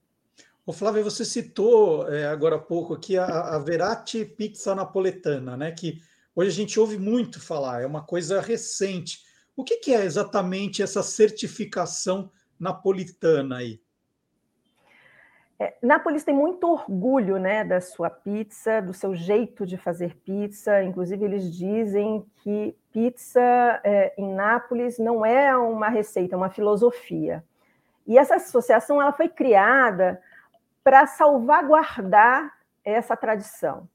O 0.67 0.73
Flávio, 0.73 1.03
você 1.03 1.25
citou 1.25 2.13
é, 2.13 2.27
agora 2.27 2.57
há 2.57 2.59
pouco 2.59 2.93
aqui 2.93 3.17
a, 3.17 3.25
a 3.25 3.59
Verati 3.59 4.25
Pizza 4.25 4.75
Napoletana, 4.75 5.57
né? 5.57 5.73
Que 5.73 6.03
hoje 6.39 6.51
a 6.51 6.53
gente 6.53 6.79
ouve 6.79 6.97
muito 6.97 7.45
falar, 7.45 7.83
é 7.83 7.87
uma 7.87 8.05
coisa 8.05 8.41
recente. 8.41 9.25
O 9.57 9.65
que, 9.65 9.79
que 9.79 9.93
é 9.93 10.05
exatamente 10.05 10.81
essa 10.81 11.03
certificação 11.03 12.31
napolitana 12.61 13.57
aí? 13.57 13.81
É, 15.59 15.75
Nápoles 15.83 16.23
tem 16.23 16.33
muito 16.33 16.71
orgulho 16.71 17.39
né, 17.39 17.65
da 17.65 17.81
sua 17.81 18.09
pizza, 18.09 18.81
do 18.81 18.95
seu 18.95 19.17
jeito 19.17 19.67
de 19.67 19.77
fazer 19.77 20.15
pizza. 20.19 20.81
Inclusive, 20.85 21.25
eles 21.25 21.53
dizem 21.53 22.25
que 22.37 22.77
pizza 22.93 23.41
é, 23.83 24.15
em 24.17 24.33
Nápoles 24.33 24.97
não 24.97 25.27
é 25.27 25.57
uma 25.57 25.89
receita, 25.89 26.37
é 26.37 26.39
uma 26.39 26.51
filosofia. 26.51 27.45
E 28.07 28.17
essa 28.17 28.37
associação 28.37 29.03
ela 29.03 29.13
foi 29.13 29.29
criada 29.29 30.23
para 30.85 31.05
salvaguardar 31.09 32.57
essa 32.85 33.17
tradição. 33.17 33.89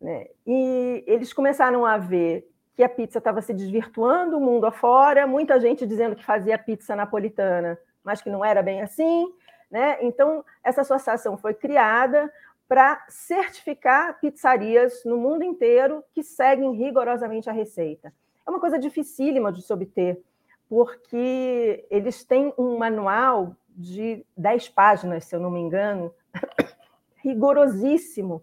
Né? 0.00 0.28
E 0.46 1.04
eles 1.06 1.32
começaram 1.32 1.84
a 1.84 1.98
ver 1.98 2.48
que 2.74 2.82
a 2.82 2.88
pizza 2.88 3.18
estava 3.18 3.42
se 3.42 3.52
desvirtuando 3.52 4.38
o 4.38 4.40
mundo 4.40 4.64
afora, 4.64 5.26
muita 5.26 5.60
gente 5.60 5.86
dizendo 5.86 6.16
que 6.16 6.24
fazia 6.24 6.58
pizza 6.58 6.96
napolitana, 6.96 7.78
mas 8.02 8.22
que 8.22 8.30
não 8.30 8.44
era 8.44 8.62
bem 8.62 8.80
assim. 8.80 9.30
Né? 9.70 9.98
Então, 10.00 10.44
essa 10.64 10.80
associação 10.80 11.36
foi 11.36 11.52
criada 11.52 12.32
para 12.66 13.04
certificar 13.08 14.18
pizzarias 14.20 15.04
no 15.04 15.16
mundo 15.16 15.42
inteiro 15.42 16.04
que 16.12 16.22
seguem 16.22 16.72
rigorosamente 16.72 17.50
a 17.50 17.52
receita. 17.52 18.12
É 18.46 18.50
uma 18.50 18.60
coisa 18.60 18.78
dificílima 18.78 19.52
de 19.52 19.60
se 19.60 19.72
obter, 19.72 20.22
porque 20.68 21.84
eles 21.90 22.24
têm 22.24 22.54
um 22.56 22.78
manual 22.78 23.56
de 23.68 24.24
10 24.36 24.68
páginas, 24.68 25.24
se 25.24 25.34
eu 25.34 25.40
não 25.40 25.50
me 25.50 25.60
engano, 25.60 26.14
rigorosíssimo, 27.22 28.42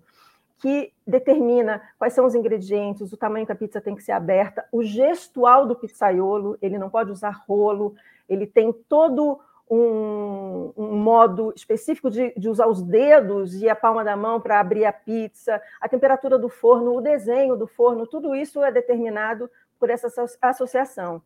que 0.59 0.91
determina 1.05 1.81
quais 1.97 2.13
são 2.13 2.25
os 2.25 2.33
ingredientes, 2.33 3.11
o 3.11 3.17
tamanho 3.17 3.45
que 3.45 3.51
a 3.51 3.55
pizza 3.55 3.79
tem 3.79 3.95
que 3.95 4.03
ser 4.03 4.11
aberta, 4.11 4.65
o 4.71 4.83
gestual 4.83 5.67
do 5.67 5.75
pizzaiolo, 5.75 6.57
ele 6.61 6.77
não 6.77 6.89
pode 6.89 7.11
usar 7.11 7.43
rolo, 7.47 7.95
ele 8.27 8.47
tem 8.47 8.73
todo 8.73 9.39
um, 9.69 10.71
um 10.75 10.95
modo 10.95 11.53
específico 11.55 12.09
de, 12.09 12.33
de, 12.37 12.49
usar 12.49 12.67
os 12.67 12.81
dedos 12.81 13.61
e 13.61 13.69
a 13.69 13.75
palma 13.75 14.03
da 14.03 14.15
mão 14.15 14.39
para 14.39 14.59
abrir 14.59 14.85
a 14.85 14.93
pizza, 14.93 15.61
a 15.79 15.89
temperatura 15.89 16.39
do 16.39 16.49
forno, 16.49 16.95
o 16.95 17.01
desenho 17.01 17.55
do 17.55 17.67
forno, 17.67 18.07
tudo 18.07 18.33
isso 18.33 18.63
é 18.63 18.71
determinado 18.71 19.49
por 19.79 19.89
essa 19.89 20.07
associação. 20.41 21.21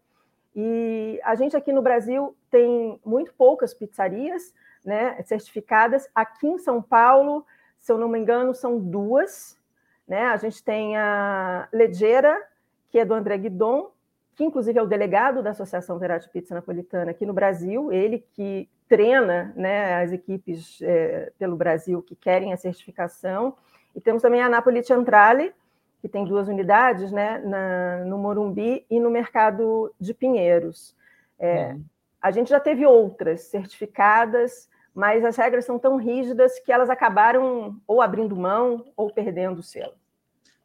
E 0.55 1.19
a 1.23 1.35
gente 1.35 1.55
aqui 1.55 1.71
no 1.71 1.81
Brasil 1.81 2.35
tem 2.49 2.99
muito 3.05 3.33
poucas 3.33 3.73
pizzarias, 3.73 4.53
né, 4.83 5.21
certificadas. 5.23 6.09
Aqui 6.13 6.47
em 6.47 6.57
São 6.57 6.81
Paulo, 6.81 7.45
se 7.81 7.91
eu 7.91 7.97
não 7.97 8.07
me 8.07 8.19
engano, 8.19 8.53
são 8.53 8.79
duas. 8.79 9.59
Né? 10.07 10.23
A 10.25 10.37
gente 10.37 10.63
tem 10.63 10.95
a 10.95 11.67
Legeira, 11.73 12.41
que 12.89 12.99
é 12.99 13.05
do 13.05 13.13
André 13.13 13.37
Guidon, 13.37 13.91
que 14.35 14.43
inclusive 14.43 14.77
é 14.77 14.81
o 14.81 14.87
delegado 14.87 15.41
da 15.41 15.49
Associação 15.49 15.97
Verati 15.97 16.29
Pizza 16.29 16.53
Napolitana 16.53 17.11
aqui 17.11 17.25
no 17.25 17.33
Brasil, 17.33 17.91
ele 17.91 18.25
que 18.33 18.69
treina 18.87 19.53
né, 19.55 20.01
as 20.01 20.11
equipes 20.11 20.81
é, 20.81 21.31
pelo 21.39 21.55
Brasil 21.55 22.01
que 22.01 22.15
querem 22.15 22.53
a 22.53 22.57
certificação. 22.57 23.55
E 23.95 24.01
temos 24.01 24.21
também 24.21 24.41
a 24.41 24.49
Napoli 24.49 24.83
Centrale, 24.83 25.53
que 26.01 26.09
tem 26.09 26.25
duas 26.25 26.47
unidades, 26.47 27.11
né, 27.11 27.39
na, 27.39 28.03
no 28.05 28.17
Morumbi 28.17 28.85
e 28.89 28.99
no 28.99 29.09
Mercado 29.09 29.93
de 29.99 30.13
Pinheiros. 30.13 30.95
É, 31.39 31.73
uhum. 31.73 31.83
A 32.21 32.31
gente 32.31 32.49
já 32.49 32.59
teve 32.59 32.85
outras 32.85 33.41
certificadas 33.41 34.69
mas 34.93 35.23
as 35.23 35.37
regras 35.37 35.65
são 35.65 35.79
tão 35.79 35.97
rígidas 35.97 36.59
que 36.59 36.71
elas 36.71 36.89
acabaram 36.89 37.79
ou 37.87 38.01
abrindo 38.01 38.35
mão 38.35 38.91
ou 38.95 39.11
perdendo 39.11 39.59
o 39.59 39.63
selo. 39.63 39.93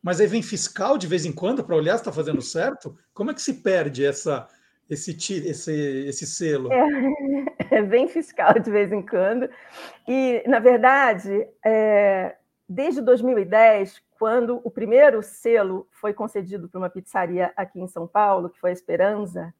Mas 0.03 0.21
aí 0.21 0.27
vem 0.27 0.43
fiscal 0.43 0.99
de 0.99 1.07
vez 1.07 1.25
em 1.25 1.33
quando 1.33 1.65
para 1.65 1.77
olhar 1.77 1.95
se 1.95 2.03
está 2.03 2.13
fazendo 2.13 2.43
certo? 2.43 2.97
Como 3.13 3.31
é 3.31 3.35
que 3.35 3.43
se 3.43 3.55
perde 3.55 4.05
essa, 4.05 4.49
esse, 4.89 5.13
esse, 5.13 5.73
esse 5.73 6.27
selo? 6.27 6.71
É, 6.73 7.83
vem 7.83 8.07
fiscal 8.09 8.55
de 8.55 8.71
vez 8.71 8.93
em 8.93 9.03
quando. 9.03 9.49
E, 10.07 10.43
na 10.47 10.59
verdade, 10.59 11.49
é, 11.65 12.37
desde 12.69 13.01
2010, 13.01 14.01
quando 14.19 14.61
o 14.65 14.71
primeiro 14.71 15.23
selo 15.23 15.89
foi 15.91 16.13
concedido 16.13 16.69
para 16.69 16.79
uma 16.79 16.91
pizzaria 16.91 17.53
aqui 17.57 17.81
em 17.81 17.89
São 17.89 18.07
Paulo, 18.07 18.49
que 18.49 18.61
foi 18.61 18.71
a 18.71 18.73
Esperança, 18.73 19.53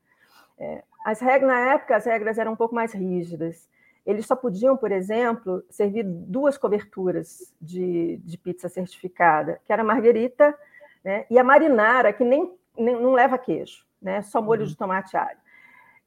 é, 0.59 0.83
as 1.05 1.21
regras, 1.21 1.49
na 1.49 1.73
época, 1.73 1.97
as 1.97 2.05
regras 2.05 2.39
eram 2.39 2.53
um 2.53 2.57
pouco 2.57 2.75
mais 2.75 2.93
rígidas 2.93 3.69
eles 4.07 4.25
só 4.25 4.37
podiam, 4.37 4.77
por 4.77 4.93
exemplo, 4.93 5.65
servir 5.69 6.05
duas 6.05 6.57
coberturas 6.57 7.53
de, 7.61 8.19
de 8.19 8.39
pizza 8.39 8.69
certificada, 8.69 9.61
que 9.65 9.73
era 9.73 9.83
a 9.83 9.85
marguerita 9.85 10.57
né, 11.05 11.27
e 11.29 11.39
a 11.39 11.45
marinara, 11.45 12.13
que 12.13 12.25
nem, 12.25 12.57
nem 12.79 12.95
não 12.95 13.13
leva 13.13 13.37
queijo, 13.37 13.85
né, 14.01 14.23
só 14.23 14.41
molho 14.41 14.63
uhum. 14.63 14.69
de 14.69 14.77
tomate 14.77 15.17
e 15.17 15.19
alho. 15.19 15.39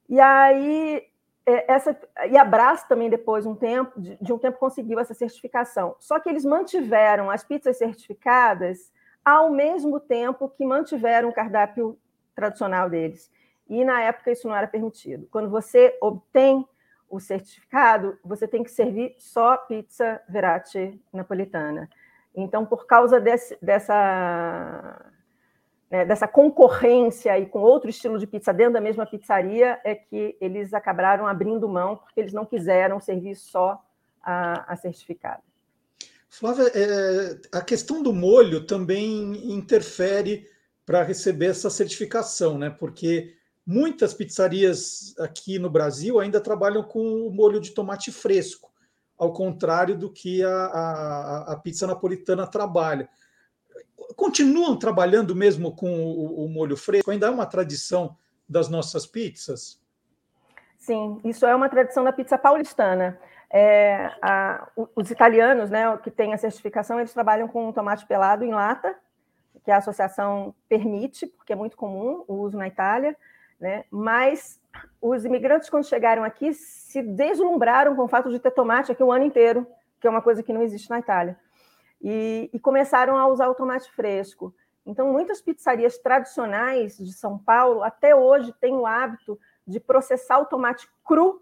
E 0.08 0.20
aí 0.20 1.04
é, 1.46 1.74
essa 1.74 2.00
e 2.30 2.38
a 2.38 2.46
Brás 2.46 2.84
também 2.84 3.10
depois 3.10 3.46
um 3.46 3.56
tempo 3.56 4.00
de, 4.00 4.18
de 4.22 4.32
um 4.32 4.38
tempo 4.38 4.60
conseguiu 4.60 5.00
essa 5.00 5.14
certificação. 5.14 5.96
Só 6.00 6.20
que 6.20 6.30
eles 6.30 6.46
mantiveram 6.46 7.30
as 7.30 7.44
pizzas 7.44 7.78
certificadas 7.78 8.92
ao 9.26 9.50
mesmo 9.50 10.00
tempo 10.00 10.48
que 10.50 10.66
mantiveram 10.66 11.30
o 11.30 11.34
cardápio 11.34 11.98
tradicional 12.36 12.90
deles. 12.90 13.32
E 13.68 13.84
na 13.84 14.02
época 14.02 14.32
isso 14.32 14.48
não 14.48 14.56
era 14.56 14.68
permitido. 14.68 15.28
Quando 15.32 15.50
você 15.50 15.98
obtém 16.02 16.68
o 17.10 17.20
certificado, 17.20 18.18
você 18.24 18.48
tem 18.48 18.64
que 18.64 18.72
servir 18.72 19.16
só 19.18 19.58
pizza 19.58 20.22
verate 20.30 21.00
napolitana. 21.12 21.90
Então, 22.36 22.66
por 22.66 22.86
causa 22.86 23.20
desse, 23.20 23.58
dessa, 23.62 25.12
né, 25.90 26.06
dessa 26.06 26.28
concorrência 26.28 27.38
e 27.40 27.46
com 27.46 27.60
outro 27.60 27.90
estilo 27.90 28.20
de 28.20 28.28
pizza 28.28 28.54
dentro 28.54 28.74
da 28.74 28.82
mesma 28.82 29.06
pizzaria, 29.06 29.80
é 29.84 29.96
que 29.96 30.38
eles 30.40 30.74
acabaram 30.74 31.26
abrindo 31.28 31.68
mão, 31.68 31.98
porque 31.98 32.20
eles 32.20 32.34
não 32.34 32.46
quiseram 32.46 33.00
servir 33.00 33.36
só 33.36 33.84
a, 34.22 34.74
a 34.74 34.76
certificada. 34.76 35.42
Flávia, 36.30 36.72
é, 36.76 37.58
a 37.58 37.62
questão 37.62 38.04
do 38.04 38.14
molho 38.14 38.66
também 38.66 39.52
interfere 39.52 40.48
para 40.86 41.04
receber 41.04 41.48
essa 41.48 41.70
certificação, 41.70 42.58
né? 42.58 42.70
Porque 42.70 43.36
muitas 43.70 44.16
pizzarias 44.16 45.14
aqui 45.20 45.60
no 45.60 45.70
Brasil 45.70 46.20
ainda 46.20 46.42
trabalham 46.42 46.82
com 46.82 47.30
molho 47.30 47.60
de 47.60 47.72
tomate 47.72 48.12
fresco, 48.12 48.72
ao 49.16 49.32
contrário 49.32 49.96
do 49.96 50.12
que 50.12 50.44
a, 50.44 50.50
a, 50.50 51.54
a 51.54 51.58
pizza 51.58 51.86
napolitana 51.86 52.48
trabalha 52.48 53.08
continuam 54.16 54.78
trabalhando 54.78 55.36
mesmo 55.36 55.76
com 55.76 55.90
o, 55.90 56.46
o, 56.46 56.50
molho 56.50 56.78
fresco? 56.78 57.12
Ainda 57.12 57.28
é 57.28 57.30
uma 57.30 57.46
tradição 57.46 58.18
das 58.48 58.70
nossas 58.70 59.06
pizzas? 59.06 59.80
Sim, 60.78 61.20
isso 61.24 61.46
é 61.46 61.54
uma 61.54 61.70
tradição 61.70 62.04
da 62.04 62.12
pizza 62.12 62.38
paulistana. 62.38 63.20
É, 63.52 64.12
a, 64.22 64.68
os 64.96 65.12
italianos, 65.12 65.70
né, 65.70 65.98
que 65.98 66.12
têm 66.12 66.34
a 66.34 66.38
certificação, 66.38 67.00
eles 67.00 67.14
trabalham 67.14 67.48
com 67.48 67.72
tomate 67.72 68.06
pelado 68.06 68.44
em 68.44 68.52
lata, 68.52 68.96
que 69.64 69.72
a 69.72 69.78
associação 69.78 70.56
permite, 70.68 71.28
porque 71.28 71.54
é 71.54 71.56
muito 71.56 71.76
comum 71.76 72.24
o 72.28 72.36
uso 72.36 72.58
na 72.58 72.68
Itália, 72.68 73.16
né? 73.60 73.84
Mas 73.92 74.60
os 75.02 75.26
imigrantes, 75.26 75.70
quando 75.70 75.88
chegaram 75.88 76.24
aqui, 76.24 76.54
se 76.54 77.02
deslumbraram 77.02 77.96
com 77.96 78.04
o 78.04 78.08
fato 78.08 78.30
de 78.30 78.40
ter 78.40 78.52
tomate 78.52 78.92
aqui 78.92 79.04
o 79.04 79.12
ano 79.12 79.26
inteiro, 79.26 79.68
que 80.00 80.08
é 80.08 80.10
uma 80.10 80.22
coisa 80.22 80.42
que 80.42 80.54
não 80.54 80.62
existe 80.62 80.90
na 80.90 81.00
Itália 81.00 81.38
e, 82.02 82.50
e 82.54 82.60
começaram 82.60 83.18
a 83.18 83.28
usar 83.28 83.48
o 83.50 83.56
tomate 83.56 83.92
fresco. 83.92 84.54
Então, 84.86 85.12
muitas 85.12 85.42
pizzarias 85.42 85.98
tradicionais 85.98 86.98
de 86.98 87.14
São 87.14 87.38
Paulo 87.38 87.84
até 87.84 88.16
hoje 88.16 88.54
têm 88.54 88.74
o 88.76 88.86
hábito 88.86 89.40
de 89.68 89.80
processar 89.80 90.40
o 90.40 90.46
tomate 90.46 90.90
cru 91.06 91.40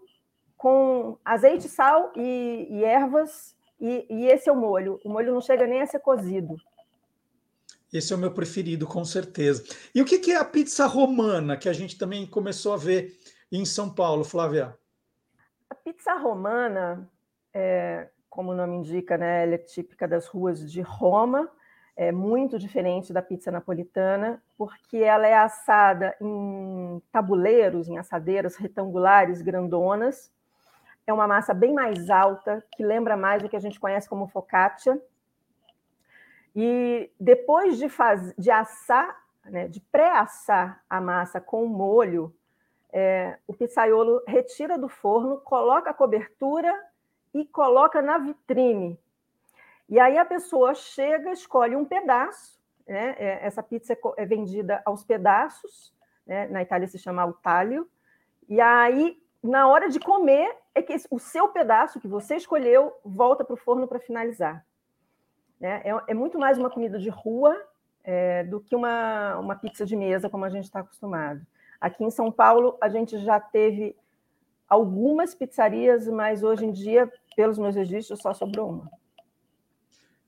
com 0.56 1.16
azeite, 1.24 1.68
sal 1.68 2.12
e, 2.16 2.66
e 2.68 2.84
ervas, 2.84 3.56
e, 3.80 4.06
e, 4.10 4.26
esse 4.26 4.48
é 4.48 4.52
o 4.52 4.56
molho. 4.56 5.00
O 5.04 5.08
molho 5.08 5.32
não 5.32 5.40
chega 5.40 5.66
nem 5.66 5.80
a 5.80 5.86
ser 5.86 6.00
cozido. 6.00 6.56
Esse 7.92 8.12
é 8.12 8.16
o 8.16 8.18
meu 8.18 8.32
preferido, 8.32 8.86
com 8.86 9.04
certeza. 9.04 9.64
E 9.94 10.02
o 10.02 10.04
que 10.04 10.30
é 10.30 10.36
a 10.36 10.44
pizza 10.44 10.86
romana, 10.86 11.56
que 11.56 11.68
a 11.68 11.72
gente 11.72 11.96
também 11.96 12.26
começou 12.26 12.74
a 12.74 12.76
ver 12.76 13.16
em 13.50 13.64
São 13.64 13.92
Paulo, 13.92 14.24
Flávia? 14.24 14.76
A 15.70 15.74
pizza 15.74 16.14
romana, 16.14 17.10
é, 17.52 18.08
como 18.28 18.52
o 18.52 18.54
nome 18.54 18.76
indica, 18.76 19.16
né, 19.16 19.44
ela 19.44 19.54
é 19.54 19.58
típica 19.58 20.06
das 20.06 20.26
ruas 20.26 20.70
de 20.70 20.82
Roma, 20.82 21.50
é 21.96 22.12
muito 22.12 22.60
diferente 22.60 23.12
da 23.12 23.20
pizza 23.20 23.50
napolitana, 23.50 24.40
porque 24.56 24.98
ela 24.98 25.26
é 25.26 25.34
assada 25.34 26.14
em 26.20 27.02
tabuleiros, 27.10 27.88
em 27.88 27.98
assadeiras 27.98 28.54
retangulares 28.54 29.42
grandonas. 29.42 30.30
É 31.04 31.12
uma 31.12 31.26
massa 31.26 31.52
bem 31.52 31.74
mais 31.74 32.08
alta, 32.08 32.64
que 32.76 32.84
lembra 32.84 33.16
mais 33.16 33.42
o 33.42 33.48
que 33.48 33.56
a 33.56 33.60
gente 33.60 33.80
conhece 33.80 34.08
como 34.08 34.28
focaccia. 34.28 35.02
E 36.60 37.08
depois 37.20 37.78
de, 37.78 37.88
faz... 37.88 38.34
de 38.36 38.50
assar, 38.50 39.16
né, 39.44 39.68
de 39.68 39.80
pré-assar 39.80 40.82
a 40.90 41.00
massa 41.00 41.40
com 41.40 41.64
molho, 41.66 42.34
é, 42.92 43.38
o 43.46 43.54
pizzaiolo 43.54 44.20
retira 44.26 44.76
do 44.76 44.88
forno, 44.88 45.38
coloca 45.42 45.90
a 45.90 45.94
cobertura 45.94 46.74
e 47.32 47.44
coloca 47.44 48.02
na 48.02 48.18
vitrine. 48.18 48.98
E 49.88 50.00
aí 50.00 50.18
a 50.18 50.24
pessoa 50.24 50.74
chega, 50.74 51.30
escolhe 51.30 51.76
um 51.76 51.84
pedaço, 51.84 52.60
né? 52.84 53.14
É, 53.20 53.46
essa 53.46 53.62
pizza 53.62 53.96
é 54.16 54.26
vendida 54.26 54.82
aos 54.84 55.04
pedaços, 55.04 55.94
né? 56.26 56.48
na 56.48 56.60
Itália 56.60 56.88
se 56.88 56.98
chama 56.98 57.24
o 57.24 57.34
talho, 57.34 57.88
e 58.48 58.60
aí, 58.60 59.22
na 59.40 59.68
hora 59.68 59.88
de 59.88 60.00
comer, 60.00 60.56
é 60.74 60.82
que 60.82 60.96
o 61.08 61.20
seu 61.20 61.50
pedaço 61.50 62.00
que 62.00 62.08
você 62.08 62.34
escolheu 62.34 62.98
volta 63.04 63.44
para 63.44 63.54
o 63.54 63.56
forno 63.56 63.86
para 63.86 64.00
finalizar. 64.00 64.66
Né? 65.60 65.82
É, 65.84 66.10
é, 66.12 66.14
muito 66.14 66.38
mais 66.38 66.58
uma 66.58 66.70
comida 66.70 66.98
de 66.98 67.08
rua 67.08 67.56
é, 68.04 68.44
do 68.44 68.60
que 68.60 68.74
uma, 68.74 69.36
uma 69.38 69.56
pizza 69.56 69.84
de 69.84 69.96
mesa, 69.96 70.30
como 70.30 70.44
a 70.44 70.50
gente 70.50 70.64
está 70.64 70.80
acostumado. 70.80 71.40
Aqui 71.80 72.04
em 72.04 72.10
São 72.10 72.30
Paulo, 72.30 72.76
a 72.80 72.88
gente 72.88 73.18
já 73.18 73.38
teve 73.38 73.94
algumas 74.68 75.34
pizzarias, 75.34 76.06
mas 76.08 76.42
hoje 76.42 76.64
em 76.64 76.72
dia, 76.72 77.10
pelos 77.36 77.58
meus 77.58 77.74
registros, 77.74 78.20
só 78.20 78.34
sobrou 78.34 78.70
uma. 78.70 78.90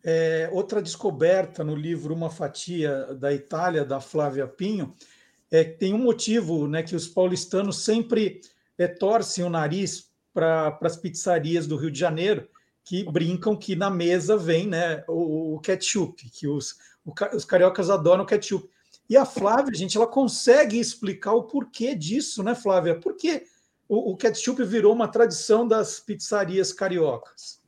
É, 0.03 0.49
outra 0.53 0.81
descoberta 0.81 1.63
no 1.63 1.75
livro 1.75 2.15
Uma 2.15 2.31
Fatia 2.31 3.15
da 3.15 3.33
Itália, 3.33 3.85
da 3.85 4.01
Flávia 4.01 4.47
Pinho, 4.47 4.95
é 5.51 5.65
que 5.65 5.77
tem 5.77 5.93
um 5.93 5.99
motivo 5.99 6.67
né, 6.67 6.83
que 6.83 6.97
os 6.97 7.07
paulistanos 7.07 7.85
sempre 7.85 8.41
é, 8.79 8.87
torcem 8.87 9.45
o 9.45 9.51
nariz 9.51 10.11
para 10.33 10.79
as 10.81 10.97
pizzarias 10.97 11.67
do 11.67 11.77
Rio 11.77 11.91
de 11.91 11.99
Janeiro, 11.99 12.49
que 12.91 13.05
brincam 13.05 13.57
que 13.57 13.77
na 13.77 13.89
mesa 13.89 14.37
vem 14.37 14.67
né, 14.67 15.05
o, 15.07 15.55
o 15.55 15.61
ketchup, 15.61 16.29
que 16.29 16.49
os, 16.49 16.73
o, 17.07 17.13
os 17.37 17.45
cariocas 17.45 17.89
adoram 17.89 18.27
ketchup. 18.27 18.69
E 19.09 19.17
a 19.17 19.25
Flávia, 19.25 19.73
gente, 19.73 19.97
ela 19.97 20.09
consegue 20.09 20.77
explicar 20.81 21.35
o 21.35 21.45
porquê 21.45 21.95
disso, 21.95 22.43
né, 22.43 22.53
Flávia? 22.53 22.99
Por 22.99 23.15
que 23.15 23.45
o, 23.89 24.11
o 24.11 24.17
ketchup 24.17 24.65
virou 24.65 24.93
uma 24.93 25.07
tradição 25.07 25.69
das 25.69 26.01
pizzarias 26.01 26.73
cariocas? 26.73 27.63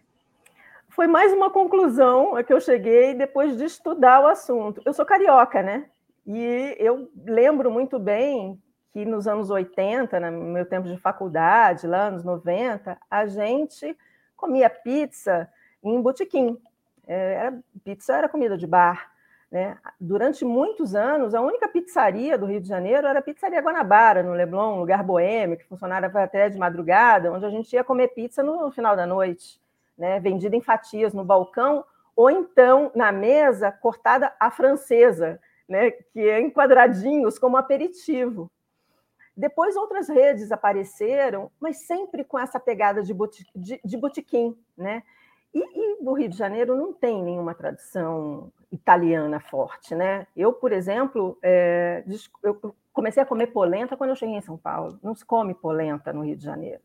Foi 0.88 1.06
mais 1.06 1.32
uma 1.32 1.50
conclusão 1.50 2.34
a 2.34 2.42
que 2.42 2.52
eu 2.52 2.60
cheguei 2.60 3.14
depois 3.14 3.56
de 3.56 3.62
estudar 3.66 4.24
o 4.24 4.26
assunto. 4.26 4.82
Eu 4.84 4.92
sou 4.92 5.06
carioca, 5.06 5.62
né? 5.62 5.86
E 6.26 6.74
eu 6.80 7.08
lembro 7.24 7.70
muito 7.70 7.96
bem 7.96 8.60
que 8.92 9.04
nos 9.04 9.28
anos 9.28 9.50
80, 9.50 10.18
no 10.18 10.52
meu 10.52 10.66
tempo 10.66 10.88
de 10.88 10.98
faculdade, 10.98 11.86
lá 11.86 12.10
nos 12.10 12.24
90, 12.24 12.98
a 13.08 13.26
gente 13.26 13.96
comia 14.42 14.68
pizza 14.68 15.48
em 15.84 16.02
botequim. 16.02 16.58
É, 17.06 17.34
era, 17.34 17.58
pizza 17.84 18.16
era 18.16 18.28
comida 18.28 18.58
de 18.58 18.66
bar. 18.66 19.12
Né? 19.48 19.78
Durante 20.00 20.44
muitos 20.44 20.94
anos, 20.94 21.34
a 21.34 21.40
única 21.40 21.68
pizzaria 21.68 22.36
do 22.36 22.46
Rio 22.46 22.60
de 22.60 22.66
Janeiro 22.66 23.06
era 23.06 23.20
a 23.20 23.22
Pizzaria 23.22 23.60
Guanabara, 23.60 24.22
no 24.22 24.32
Leblon, 24.32 24.76
um 24.76 24.80
lugar 24.80 25.04
boêmio, 25.04 25.58
que 25.58 25.66
funcionava 25.66 26.06
até 26.22 26.48
de 26.48 26.58
madrugada, 26.58 27.30
onde 27.30 27.44
a 27.44 27.50
gente 27.50 27.72
ia 27.72 27.84
comer 27.84 28.08
pizza 28.08 28.42
no 28.42 28.70
final 28.72 28.96
da 28.96 29.06
noite, 29.06 29.60
né? 29.96 30.18
vendida 30.18 30.56
em 30.56 30.60
fatias 30.62 31.12
no 31.12 31.22
balcão, 31.22 31.84
ou 32.16 32.30
então 32.30 32.90
na 32.94 33.12
mesa 33.12 33.70
cortada 33.70 34.32
à 34.40 34.50
francesa, 34.50 35.38
né? 35.68 35.90
que 35.90 36.20
é 36.20 36.40
em 36.40 36.50
quadradinhos 36.50 37.38
como 37.38 37.58
aperitivo. 37.58 38.50
Depois 39.36 39.76
outras 39.76 40.08
redes 40.08 40.52
apareceram, 40.52 41.50
mas 41.58 41.86
sempre 41.86 42.22
com 42.24 42.38
essa 42.38 42.60
pegada 42.60 43.02
de, 43.02 43.14
de, 43.54 43.80
de 43.82 43.96
botiquim. 43.96 44.56
Né? 44.76 45.02
E, 45.54 45.58
e 45.58 45.98
o 46.00 46.12
Rio 46.12 46.28
de 46.28 46.36
Janeiro 46.36 46.76
não 46.76 46.92
tem 46.92 47.22
nenhuma 47.22 47.54
tradição 47.54 48.52
italiana 48.70 49.38
forte, 49.38 49.94
né? 49.94 50.26
Eu, 50.34 50.52
por 50.52 50.72
exemplo, 50.72 51.38
é, 51.42 52.02
eu 52.42 52.74
comecei 52.92 53.22
a 53.22 53.26
comer 53.26 53.48
polenta 53.48 53.96
quando 53.96 54.10
eu 54.10 54.16
cheguei 54.16 54.36
em 54.36 54.40
São 54.40 54.56
Paulo. 54.56 54.98
Não 55.02 55.14
se 55.14 55.24
come 55.24 55.54
polenta 55.54 56.12
no 56.12 56.22
Rio 56.22 56.36
de 56.36 56.44
Janeiro. 56.44 56.80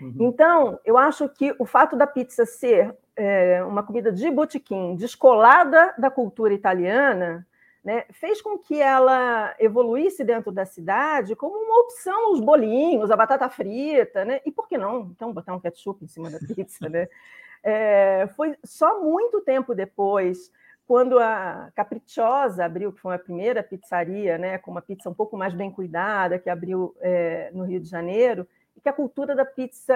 Uhum. 0.00 0.16
Então, 0.20 0.78
eu 0.84 0.98
acho 0.98 1.28
que 1.28 1.54
o 1.58 1.64
fato 1.64 1.96
da 1.96 2.06
pizza 2.06 2.44
ser 2.44 2.94
é, 3.16 3.62
uma 3.64 3.82
comida 3.82 4.12
de 4.12 4.30
botequim, 4.30 4.96
descolada 4.96 5.94
da 5.96 6.10
cultura 6.10 6.52
italiana, 6.52 7.46
né, 7.84 8.04
fez 8.10 8.40
com 8.40 8.58
que 8.58 8.80
ela 8.80 9.54
evoluísse 9.58 10.24
dentro 10.24 10.50
da 10.50 10.64
cidade 10.64 11.36
como 11.36 11.54
uma 11.54 11.80
opção 11.82 12.32
os 12.32 12.40
bolinhos, 12.40 13.10
a 13.10 13.16
batata 13.16 13.48
frita, 13.50 14.24
né? 14.24 14.40
E 14.46 14.50
por 14.50 14.66
que 14.66 14.78
não? 14.78 15.10
Então, 15.14 15.32
botar 15.32 15.54
um 15.54 15.60
ketchup 15.60 16.02
em 16.02 16.08
cima 16.08 16.30
da 16.30 16.38
pizza, 16.38 16.88
né? 16.88 17.06
É, 17.66 18.26
foi 18.36 18.54
só 18.62 19.00
muito 19.00 19.40
tempo 19.40 19.74
depois 19.74 20.52
quando 20.86 21.18
a 21.18 21.72
Capricciosa 21.74 22.62
abriu, 22.62 22.92
que 22.92 23.00
foi 23.00 23.14
a 23.14 23.18
primeira 23.18 23.62
pizzaria, 23.62 24.36
né, 24.36 24.58
com 24.58 24.70
uma 24.70 24.82
pizza 24.82 25.08
um 25.08 25.14
pouco 25.14 25.34
mais 25.34 25.54
bem 25.54 25.70
cuidada, 25.70 26.38
que 26.38 26.50
abriu 26.50 26.94
é, 27.00 27.50
no 27.54 27.64
Rio 27.64 27.80
de 27.80 27.88
Janeiro, 27.88 28.46
e 28.76 28.82
que 28.82 28.88
a 28.90 28.92
cultura 28.92 29.34
da 29.34 29.46
pizza 29.46 29.94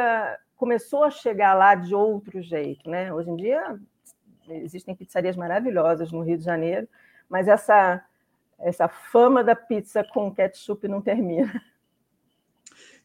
começou 0.56 1.04
a 1.04 1.10
chegar 1.10 1.52
lá 1.52 1.74
de 1.74 1.94
outro 1.94 2.40
jeito. 2.40 2.88
Né? 2.88 3.12
Hoje 3.12 3.30
em 3.30 3.36
dia 3.36 3.78
existem 4.48 4.94
pizzarias 4.94 5.36
maravilhosas 5.36 6.10
no 6.10 6.22
Rio 6.22 6.38
de 6.38 6.44
Janeiro, 6.44 6.88
mas 7.28 7.48
essa, 7.48 8.04
essa 8.58 8.88
fama 8.88 9.42
da 9.44 9.54
pizza 9.54 10.04
com 10.04 10.34
ketchup 10.34 10.86
não 10.88 11.00
termina. 11.00 11.62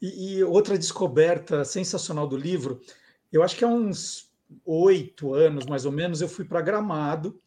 E, 0.02 0.38
e 0.38 0.44
outra 0.44 0.78
descoberta 0.78 1.64
sensacional 1.64 2.28
do 2.28 2.38
livro, 2.38 2.82
eu 3.32 3.42
acho 3.42 3.56
que 3.56 3.64
há 3.64 3.68
uns 3.68 4.32
oito 4.66 5.34
anos, 5.34 5.66
mais 5.66 5.86
ou 5.86 5.92
menos, 5.92 6.22
eu 6.22 6.28
fui 6.28 6.46
para 6.46 6.62
Gramado, 6.62 7.42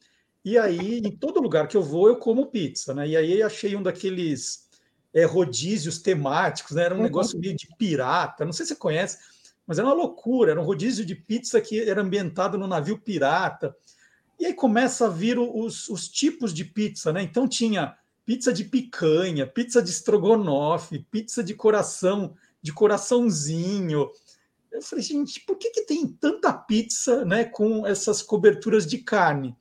e 0.47 0.57
aí, 0.57 0.99
em 0.99 1.11
todo 1.11 1.43
lugar 1.43 1.67
que 1.67 1.77
eu 1.77 1.83
vou, 1.83 2.07
eu 2.07 2.19
como 2.19 2.47
pizza, 2.47 2.95
né? 2.95 3.09
E 3.09 3.17
aí 3.17 3.43
achei 3.43 3.75
um 3.75 3.83
daqueles 3.83 4.69
é, 5.13 5.25
rodízios 5.25 5.99
temáticos, 5.99 6.77
né? 6.77 6.85
Era 6.85 6.95
um 6.95 6.99
uhum. 6.99 7.03
negócio 7.03 7.37
meio 7.37 7.57
de 7.57 7.67
pirata, 7.77 8.45
não 8.45 8.53
sei 8.53 8.65
se 8.65 8.75
você 8.75 8.79
conhece, 8.79 9.19
mas 9.67 9.79
era 9.81 9.89
uma 9.89 9.95
loucura, 9.95 10.53
era 10.53 10.61
um 10.61 10.65
rodízio 10.65 11.05
de 11.05 11.17
pizza 11.17 11.61
que 11.61 11.81
era 11.81 12.01
ambientado 12.01 12.57
no 12.57 12.69
navio 12.69 12.97
pirata. 12.97 13.75
E 14.39 14.47
aí 14.47 14.55
começa 14.55 15.07
a 15.07 15.11
vir 15.11 15.39
os, 15.39 15.89
os 15.89 16.09
tipos 16.09 16.53
de 16.53 16.65
pizza, 16.65 17.13
né? 17.13 17.23
Então 17.23 17.49
tinha 17.49 17.97
pizza 18.25 18.53
de 18.53 18.65
picanha, 18.65 19.47
pizza 19.47 19.81
de 19.81 19.91
estrogonofe, 19.91 21.07
pizza 21.11 21.43
de 21.43 21.55
coração, 21.55 22.35
de 22.61 22.73
coraçãozinho. 22.73 24.11
Eu 24.71 24.83
falei, 24.83 25.05
gente, 25.05 25.41
por 25.47 25.57
que, 25.57 25.71
que 25.71 25.83
tem 25.83 26.07
tanta 26.07 26.53
pizza 26.53 27.25
né, 27.25 27.45
com 27.45 27.87
essas 27.87 28.21
coberturas 28.23 28.87
de 28.87 28.99
carne? 28.99 29.57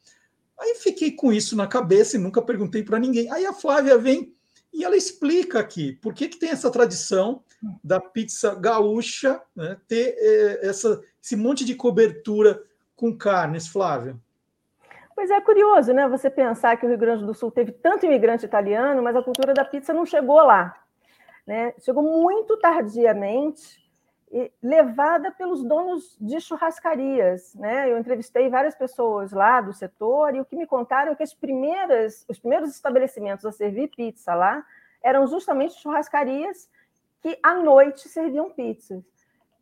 Aí 0.59 0.75
fiquei 0.75 1.11
com 1.11 1.31
isso 1.31 1.55
na 1.55 1.67
cabeça 1.67 2.17
e 2.17 2.19
nunca 2.19 2.41
perguntei 2.41 2.83
para 2.83 2.99
ninguém. 2.99 3.31
Aí 3.31 3.45
a 3.45 3.53
Flávia 3.53 3.97
vem 3.97 4.33
e 4.73 4.83
ela 4.83 4.97
explica 4.97 5.59
aqui 5.59 5.93
por 5.93 6.13
que, 6.13 6.27
que 6.27 6.37
tem 6.37 6.49
essa 6.49 6.69
tradição 6.69 7.43
da 7.83 7.99
pizza 7.99 8.55
gaúcha 8.55 9.41
né, 9.55 9.77
ter 9.87 10.15
é, 10.17 10.67
essa, 10.67 11.01
esse 11.23 11.35
monte 11.35 11.63
de 11.63 11.75
cobertura 11.75 12.61
com 12.95 13.15
carnes, 13.15 13.67
Flávia. 13.67 14.19
Pois 15.15 15.31
é, 15.31 15.39
curioso, 15.39 15.93
né? 15.93 16.07
Você 16.09 16.29
pensar 16.29 16.75
que 16.75 16.85
o 16.85 16.89
Rio 16.89 16.97
Grande 16.97 17.25
do 17.25 17.33
Sul 17.33 17.49
teve 17.49 17.71
tanto 17.71 18.05
imigrante 18.05 18.45
italiano, 18.45 19.01
mas 19.01 19.15
a 19.15 19.23
cultura 19.23 19.53
da 19.53 19.63
pizza 19.63 19.93
não 19.93 20.05
chegou 20.05 20.43
lá. 20.43 20.75
Né? 21.47 21.73
Chegou 21.79 22.03
muito 22.03 22.57
tardiamente, 22.57 23.81
levada 24.61 25.31
pelos 25.31 25.63
donos 25.63 26.17
de 26.19 26.41
churrascarias. 26.41 27.55
Né? 27.55 27.89
Eu 27.89 27.97
entrevistei 27.97 28.49
várias 28.49 28.75
pessoas 28.75 29.31
lá 29.31 29.61
do 29.61 29.71
setor 29.71 30.35
e 30.35 30.41
o 30.41 30.45
que 30.45 30.55
me 30.55 30.67
contaram 30.67 31.13
é 31.13 31.15
que 31.15 31.23
as 31.23 31.33
primeiras, 31.33 32.25
os 32.27 32.37
primeiros 32.37 32.69
estabelecimentos 32.71 33.45
a 33.45 33.53
servir 33.53 33.87
pizza 33.95 34.35
lá 34.35 34.65
eram 35.01 35.25
justamente 35.27 35.79
churrascarias 35.79 36.69
que 37.21 37.39
à 37.41 37.55
noite 37.55 38.09
serviam 38.09 38.49
pizzas. 38.49 39.14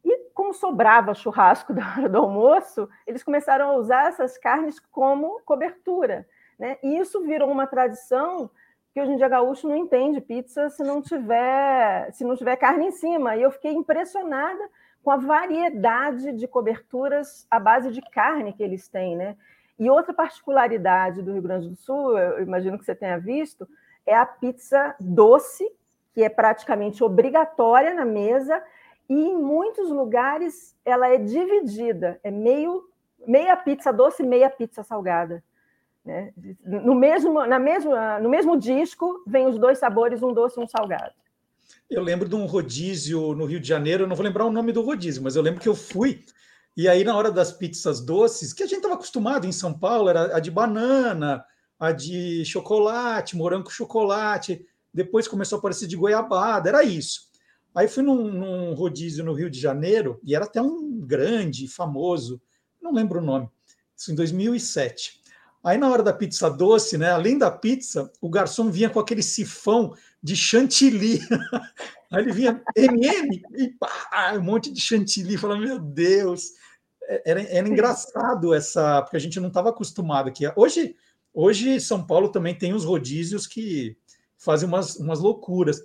E 0.03 0.29
como 0.33 0.53
sobrava 0.53 1.13
churrasco 1.13 1.73
da 1.73 1.81
hora 1.81 2.09
do 2.09 2.17
almoço, 2.17 2.89
eles 3.07 3.23
começaram 3.23 3.69
a 3.69 3.75
usar 3.75 4.07
essas 4.07 4.37
carnes 4.37 4.79
como 4.79 5.41
cobertura. 5.45 6.27
Né? 6.57 6.77
E 6.83 6.97
isso 6.97 7.21
virou 7.21 7.49
uma 7.49 7.67
tradição 7.67 8.49
que 8.93 9.01
hoje 9.01 9.11
em 9.11 9.17
dia 9.17 9.27
gaúcho 9.27 9.67
não 9.67 9.75
entende 9.75 10.21
pizza 10.21 10.69
se 10.69 10.83
não 10.83 11.01
tiver 11.01 12.11
se 12.11 12.23
não 12.23 12.35
tiver 12.35 12.55
carne 12.57 12.87
em 12.87 12.91
cima. 12.91 13.35
E 13.35 13.41
eu 13.41 13.51
fiquei 13.51 13.71
impressionada 13.71 14.69
com 15.03 15.11
a 15.11 15.17
variedade 15.17 16.31
de 16.31 16.47
coberturas 16.47 17.45
à 17.49 17.59
base 17.59 17.91
de 17.91 18.01
carne 18.01 18.53
que 18.53 18.63
eles 18.63 18.87
têm, 18.87 19.15
né? 19.15 19.35
E 19.77 19.89
outra 19.89 20.13
particularidade 20.13 21.21
do 21.21 21.33
Rio 21.33 21.41
Grande 21.41 21.69
do 21.69 21.75
Sul, 21.75 22.17
eu 22.17 22.43
imagino 22.43 22.77
que 22.77 22.85
você 22.85 22.95
tenha 22.95 23.17
visto, 23.17 23.67
é 24.05 24.15
a 24.15 24.25
pizza 24.25 24.95
doce, 24.99 25.69
que 26.13 26.23
é 26.23 26.29
praticamente 26.29 27.03
obrigatória 27.03 27.93
na 27.93 28.05
mesa, 28.05 28.63
e 29.09 29.13
em 29.13 29.37
muitos 29.37 29.89
lugares 29.89 30.75
ela 30.85 31.07
é 31.07 31.17
dividida, 31.17 32.19
é 32.23 32.31
meio 32.31 32.89
meia 33.25 33.55
pizza 33.55 33.91
doce, 33.91 34.23
meia 34.23 34.49
pizza 34.49 34.83
salgada. 34.83 35.43
Né? 36.03 36.33
No, 36.65 36.93
mesmo, 36.93 37.45
na 37.45 37.57
mesma, 37.57 38.19
no 38.19 38.29
mesmo 38.29 38.57
disco 38.57 39.23
vem 39.25 39.47
os 39.47 39.57
dois 39.57 39.77
sabores, 39.79 40.21
um 40.21 40.33
doce 40.33 40.59
e 40.59 40.63
um 40.63 40.67
salgado. 40.67 41.13
Eu 41.89 42.01
lembro 42.01 42.27
de 42.27 42.35
um 42.35 42.45
rodízio 42.45 43.33
no 43.33 43.45
Rio 43.45 43.59
de 43.59 43.67
Janeiro, 43.67 44.03
eu 44.03 44.07
não 44.07 44.15
vou 44.15 44.25
lembrar 44.25 44.45
o 44.45 44.51
nome 44.51 44.71
do 44.71 44.81
rodízio, 44.81 45.23
mas 45.23 45.35
eu 45.35 45.41
lembro 45.41 45.61
que 45.61 45.69
eu 45.69 45.75
fui, 45.75 46.23
e 46.75 46.89
aí 46.89 47.03
na 47.03 47.15
hora 47.15 47.31
das 47.31 47.53
pizzas 47.53 48.01
doces, 48.01 48.51
que 48.51 48.63
a 48.63 48.65
gente 48.65 48.77
estava 48.77 48.95
acostumado 48.95 49.47
em 49.47 49.51
São 49.51 49.77
Paulo, 49.77 50.09
era 50.09 50.35
a 50.35 50.39
de 50.39 50.51
banana, 50.51 51.45
a 51.79 51.91
de 51.91 52.43
chocolate, 52.45 53.37
morango 53.37 53.65
com 53.65 53.69
chocolate, 53.69 54.65
depois 54.93 55.27
começou 55.27 55.57
a 55.57 55.59
aparecer 55.59 55.87
de 55.87 55.95
goiabada, 55.95 56.69
era 56.69 56.83
isso. 56.83 57.31
Aí 57.75 57.87
fui 57.87 58.03
num, 58.03 58.31
num 58.31 58.73
rodízio 58.73 59.23
no 59.23 59.33
Rio 59.33 59.49
de 59.49 59.59
Janeiro, 59.59 60.19
e 60.23 60.35
era 60.35 60.45
até 60.45 60.61
um 60.61 60.99
grande, 60.99 61.67
famoso, 61.67 62.41
não 62.81 62.93
lembro 62.93 63.19
o 63.19 63.23
nome, 63.23 63.49
isso 63.95 64.11
em 64.11 64.15
2007. 64.15 65.23
Aí 65.63 65.77
na 65.77 65.89
hora 65.89 66.03
da 66.03 66.11
pizza 66.11 66.49
doce, 66.49 66.97
né, 66.97 67.09
além 67.11 67.37
da 67.37 67.49
pizza, 67.49 68.11
o 68.19 68.29
garçom 68.29 68.69
vinha 68.69 68.89
com 68.89 68.99
aquele 68.99 69.23
sifão 69.23 69.95
de 70.21 70.35
chantilly. 70.35 71.19
Aí 72.11 72.21
ele 72.21 72.33
vinha 72.33 72.61
MM 72.75 73.41
e 73.55 73.69
pá, 73.69 74.33
um 74.35 74.41
monte 74.41 74.71
de 74.71 74.81
chantilly. 74.81 75.37
Falando, 75.37 75.63
meu 75.63 75.79
Deus, 75.79 76.49
é, 77.05 77.31
era, 77.31 77.41
era 77.43 77.67
engraçado 77.67 78.53
essa, 78.53 79.01
porque 79.01 79.15
a 79.15 79.19
gente 79.19 79.39
não 79.39 79.47
estava 79.47 79.69
acostumado 79.69 80.27
aqui. 80.27 80.43
Hoje, 80.55 80.95
hoje 81.33 81.79
São 81.79 82.05
Paulo 82.05 82.29
também 82.29 82.53
tem 82.53 82.73
os 82.73 82.83
rodízios 82.83 83.47
que 83.47 83.95
fazem 84.37 84.67
umas, 84.67 84.97
umas 84.97 85.19
loucuras. 85.19 85.81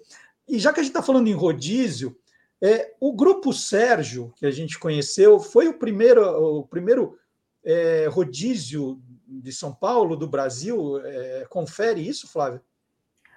E 0.48 0.58
já 0.58 0.72
que 0.72 0.80
a 0.80 0.82
gente 0.82 0.90
está 0.90 1.02
falando 1.02 1.28
em 1.28 1.34
rodízio, 1.34 2.16
é, 2.60 2.94
o 3.00 3.12
grupo 3.12 3.52
Sérgio 3.52 4.32
que 4.36 4.46
a 4.46 4.50
gente 4.50 4.78
conheceu 4.78 5.38
foi 5.38 5.68
o 5.68 5.74
primeiro, 5.74 6.22
o 6.22 6.66
primeiro 6.66 7.18
é, 7.64 8.06
rodízio 8.06 9.00
de 9.26 9.52
São 9.52 9.74
Paulo, 9.74 10.16
do 10.16 10.26
Brasil, 10.26 11.00
é, 11.04 11.46
confere 11.48 12.00
isso, 12.06 12.30
Flávia? 12.32 12.62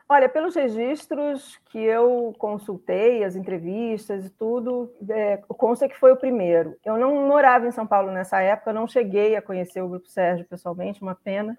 Olha, 0.08 0.28
pelos 0.28 0.56
registros 0.56 1.58
que 1.70 1.78
eu 1.78 2.36
consultei, 2.38 3.24
as 3.24 3.36
entrevistas 3.36 4.26
e 4.26 4.30
tudo, 4.30 4.94
é, 5.10 5.38
consta 5.48 5.88
que 5.88 5.98
foi 5.98 6.12
o 6.12 6.18
primeiro. 6.18 6.76
Eu 6.84 6.98
não 6.98 7.28
morava 7.28 7.66
em 7.66 7.72
São 7.72 7.88
Paulo 7.88 8.12
nessa 8.12 8.42
época, 8.42 8.74
não 8.74 8.88
cheguei 8.88 9.38
a 9.38 9.42
conhecer 9.42 9.82
o 9.82 9.88
Grupo 9.88 10.10
Sérgio 10.10 10.46
pessoalmente, 10.46 11.02
uma 11.02 11.16
pena, 11.16 11.58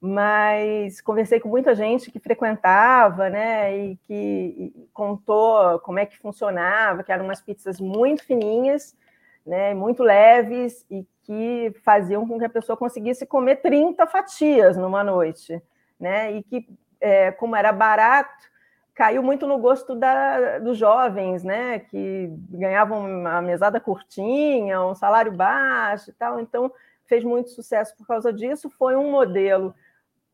mas 0.00 1.00
conversei 1.00 1.38
com 1.38 1.48
muita 1.48 1.74
gente 1.74 2.10
que 2.10 2.18
frequentava, 2.18 3.28
né, 3.28 3.76
e 3.76 3.96
que 3.96 4.88
contou 4.92 5.78
como 5.80 5.98
é 5.98 6.06
que 6.06 6.18
funcionava, 6.18 7.02
que 7.02 7.12
eram 7.12 7.24
umas 7.24 7.40
pizzas 7.40 7.78
muito 7.80 8.24
fininhas, 8.24 8.96
né, 9.44 9.74
muito 9.74 10.02
leves 10.02 10.86
e 10.90 11.06
que 11.30 11.72
faziam 11.84 12.26
com 12.26 12.38
que 12.38 12.44
a 12.44 12.50
pessoa 12.50 12.76
conseguisse 12.76 13.24
comer 13.24 13.56
30 13.56 14.06
fatias 14.06 14.76
numa 14.76 15.04
noite, 15.04 15.62
né? 15.98 16.32
E 16.32 16.42
que, 16.42 16.68
é, 17.00 17.30
como 17.30 17.54
era 17.54 17.70
barato, 17.70 18.50
caiu 18.94 19.22
muito 19.22 19.46
no 19.46 19.56
gosto 19.58 19.94
da, 19.94 20.58
dos 20.58 20.76
jovens, 20.76 21.44
né? 21.44 21.78
Que 21.78 22.28
ganhavam 22.50 23.08
uma 23.08 23.40
mesada 23.40 23.78
curtinha, 23.78 24.82
um 24.82 24.94
salário 24.94 25.30
baixo 25.30 26.10
e 26.10 26.12
tal. 26.14 26.40
Então, 26.40 26.72
fez 27.06 27.22
muito 27.22 27.50
sucesso 27.50 27.96
por 27.96 28.06
causa 28.06 28.32
disso. 28.32 28.68
Foi 28.70 28.96
um 28.96 29.10
modelo 29.10 29.72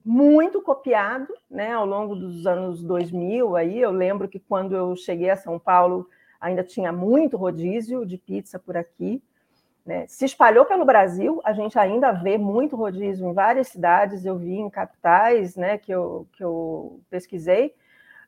muito 0.07 0.63
copiado, 0.63 1.35
né? 1.51 1.73
Ao 1.73 1.85
longo 1.85 2.15
dos 2.15 2.47
anos 2.47 2.81
2000, 2.81 3.57
aí 3.57 3.81
eu 3.81 3.91
lembro 3.91 4.29
que 4.29 4.39
quando 4.39 4.77
eu 4.77 4.95
cheguei 4.95 5.31
a 5.31 5.37
São 5.37 5.59
Paulo 5.59 6.09
ainda 6.41 6.63
tinha 6.63 6.93
muito 6.93 7.37
rodízio 7.37 8.07
de 8.07 8.17
pizza 8.17 8.57
por 8.57 8.77
aqui. 8.77 9.21
Né? 9.85 10.07
Se 10.07 10.25
espalhou 10.25 10.65
pelo 10.65 10.85
Brasil, 10.85 11.41
a 11.45 11.53
gente 11.53 11.77
ainda 11.77 12.13
vê 12.13 12.39
muito 12.39 12.77
rodízio 12.77 13.29
em 13.29 13.33
várias 13.33 13.67
cidades, 13.67 14.25
eu 14.25 14.37
vi 14.37 14.55
em 14.55 14.71
capitais 14.71 15.57
né, 15.57 15.77
que, 15.77 15.91
eu, 15.91 16.27
que 16.33 16.45
eu 16.45 17.01
pesquisei, 17.11 17.75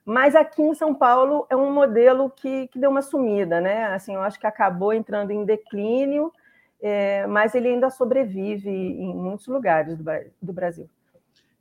mas 0.05 0.35
aqui 0.35 0.63
em 0.63 0.75
São 0.75 0.93
Paulo 0.93 1.47
é 1.49 1.55
um 1.55 1.73
modelo 1.73 2.29
que, 2.31 2.67
que 2.69 2.79
deu 2.79 2.91
uma 2.91 3.03
sumida, 3.03 3.61
né? 3.61 3.85
Assim, 3.87 4.15
eu 4.15 4.23
acho 4.23 4.41
que 4.41 4.47
acabou 4.47 4.93
entrando 4.93 5.31
em 5.31 5.45
declínio, 5.45 6.33
é, 6.81 7.27
mas 7.27 7.55
ele 7.55 7.69
ainda 7.69 7.91
sobrevive 7.91 8.71
em 8.71 9.15
muitos 9.15 9.47
lugares 9.47 9.97
do, 9.97 10.05
do 10.41 10.53
Brasil. 10.53 10.89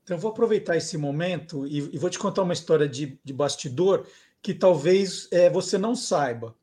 Então, 0.07 0.15
eu 0.15 0.21
vou 0.21 0.31
aproveitar 0.31 0.77
esse 0.77 0.97
momento 0.97 1.67
e, 1.67 1.79
e 1.79 1.97
vou 1.97 2.09
te 2.09 2.17
contar 2.17 2.43
uma 2.43 2.53
história 2.53 2.87
de, 2.87 3.19
de 3.21 3.33
bastidor 3.33 4.07
que 4.41 4.53
talvez 4.53 5.27
é, 5.33 5.49
você 5.49 5.77
não 5.77 5.97
saiba. 5.97 6.55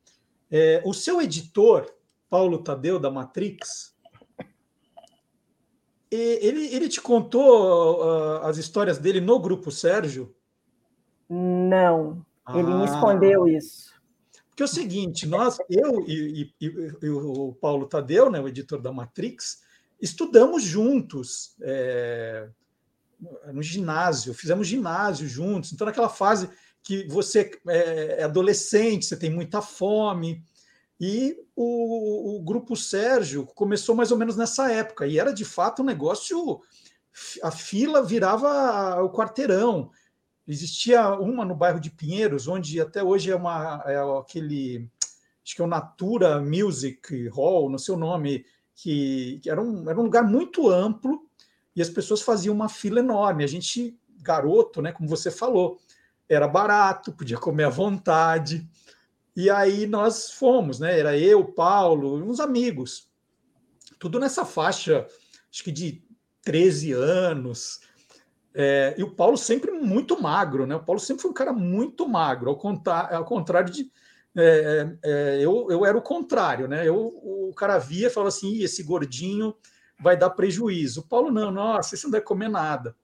É, 0.50 0.80
o 0.82 0.94
seu 0.94 1.20
editor, 1.20 1.92
Paulo 2.30 2.62
Tadeu, 2.62 2.98
da 2.98 3.10
Matrix, 3.10 3.94
ele, 6.10 6.74
ele 6.74 6.88
te 6.88 7.02
contou 7.02 8.00
uh, 8.00 8.46
as 8.46 8.56
histórias 8.56 8.96
dele 8.96 9.20
no 9.20 9.38
Grupo 9.38 9.70
Sérgio? 9.70 10.34
Não, 11.28 12.24
ele 12.48 12.72
ah, 12.72 12.78
me 12.78 12.84
escondeu 12.86 13.46
isso. 13.46 13.92
Porque 14.48 14.62
é 14.62 14.64
o 14.64 14.68
seguinte, 14.68 15.26
nós, 15.26 15.58
eu 15.68 16.02
e, 16.08 16.50
e, 16.58 16.68
e, 17.02 17.10
o 17.10 17.52
Paulo 17.60 17.86
Tadeu, 17.86 18.30
né, 18.30 18.40
o 18.40 18.48
editor 18.48 18.80
da 18.80 18.90
Matrix, 18.90 19.62
estudamos 20.00 20.62
juntos 20.62 21.54
é, 21.60 22.48
no 23.52 23.62
ginásio, 23.62 24.34
fizemos 24.34 24.66
ginásio 24.66 25.28
juntos. 25.28 25.72
Então, 25.72 25.86
naquela 25.86 26.08
fase 26.08 26.48
que 26.82 27.06
você 27.08 27.50
é, 27.66 28.20
é 28.20 28.22
adolescente, 28.24 29.06
você 29.06 29.16
tem 29.16 29.30
muita 29.30 29.62
fome, 29.62 30.44
e 31.00 31.36
o, 31.56 32.36
o, 32.36 32.42
grupo 32.42 32.76
Sérgio 32.76 33.44
começou 33.46 33.94
mais 33.94 34.12
ou 34.12 34.18
menos 34.18 34.36
nessa 34.36 34.70
época, 34.70 35.06
e 35.06 35.18
era 35.18 35.32
de 35.32 35.44
fato 35.44 35.82
um 35.82 35.84
negócio. 35.84 36.60
A 37.42 37.50
fila 37.50 38.02
virava 38.02 39.02
o 39.02 39.10
quarteirão. 39.10 39.90
Existia 40.46 41.08
uma 41.18 41.44
no 41.44 41.54
bairro 41.54 41.80
de 41.80 41.90
Pinheiros, 41.90 42.48
onde 42.48 42.80
até 42.80 43.02
hoje 43.02 43.30
é, 43.30 43.36
uma, 43.36 43.82
é 43.86 43.96
aquele. 44.18 44.88
Acho 45.44 45.56
que 45.56 45.62
é 45.62 45.64
o 45.64 45.68
Natura 45.68 46.40
Music 46.40 47.28
Hall, 47.28 47.70
não 47.70 47.78
sei 47.78 47.94
o 47.94 47.98
nome, 47.98 48.44
que, 48.74 49.40
que 49.42 49.50
era, 49.50 49.60
um, 49.60 49.88
era 49.88 49.98
um 49.98 50.04
lugar 50.04 50.24
muito 50.24 50.68
amplo 50.68 51.23
e 51.74 51.82
as 51.82 51.88
pessoas 51.88 52.22
faziam 52.22 52.54
uma 52.54 52.68
fila 52.68 53.00
enorme. 53.00 53.44
A 53.44 53.46
gente, 53.46 53.98
garoto, 54.20 54.80
né, 54.80 54.92
como 54.92 55.08
você 55.08 55.30
falou, 55.30 55.78
era 56.28 56.48
barato, 56.48 57.12
podia 57.12 57.36
comer 57.36 57.64
à 57.64 57.68
vontade. 57.68 58.68
E 59.36 59.50
aí 59.50 59.86
nós 59.86 60.30
fomos, 60.30 60.78
né? 60.78 60.98
Era 60.98 61.18
eu, 61.18 61.44
Paulo, 61.44 62.16
uns 62.24 62.38
amigos. 62.38 63.10
Tudo 63.98 64.20
nessa 64.20 64.44
faixa, 64.44 65.06
acho 65.50 65.64
que 65.64 65.72
de 65.72 66.02
13 66.42 66.92
anos. 66.92 67.80
É, 68.54 68.94
e 68.96 69.02
o 69.02 69.10
Paulo 69.10 69.36
sempre 69.36 69.72
muito 69.72 70.20
magro, 70.22 70.66
né? 70.66 70.76
O 70.76 70.84
Paulo 70.84 71.00
sempre 71.00 71.22
foi 71.22 71.30
um 71.30 71.34
cara 71.34 71.52
muito 71.52 72.08
magro, 72.08 72.50
ao, 72.50 72.56
contrário, 72.56 73.16
ao 73.16 73.24
contrário 73.24 73.72
de. 73.72 73.90
É, 74.36 74.96
é, 75.02 75.38
eu, 75.40 75.68
eu 75.70 75.84
era 75.84 75.96
o 75.96 76.02
contrário, 76.02 76.68
né? 76.68 76.86
Eu, 76.86 76.96
o 76.96 77.52
cara 77.56 77.78
via 77.78 78.06
e 78.06 78.10
falava 78.10 78.28
assim: 78.28 78.62
esse 78.62 78.82
gordinho 78.84 79.54
vai 80.04 80.16
dar 80.16 80.30
prejuízo. 80.30 81.00
O 81.00 81.08
Paulo, 81.08 81.30
não, 81.32 81.50
nossa, 81.50 81.96
você 81.96 82.06
não 82.06 82.12
deve 82.12 82.24
comer 82.24 82.48
nada. 82.48 82.94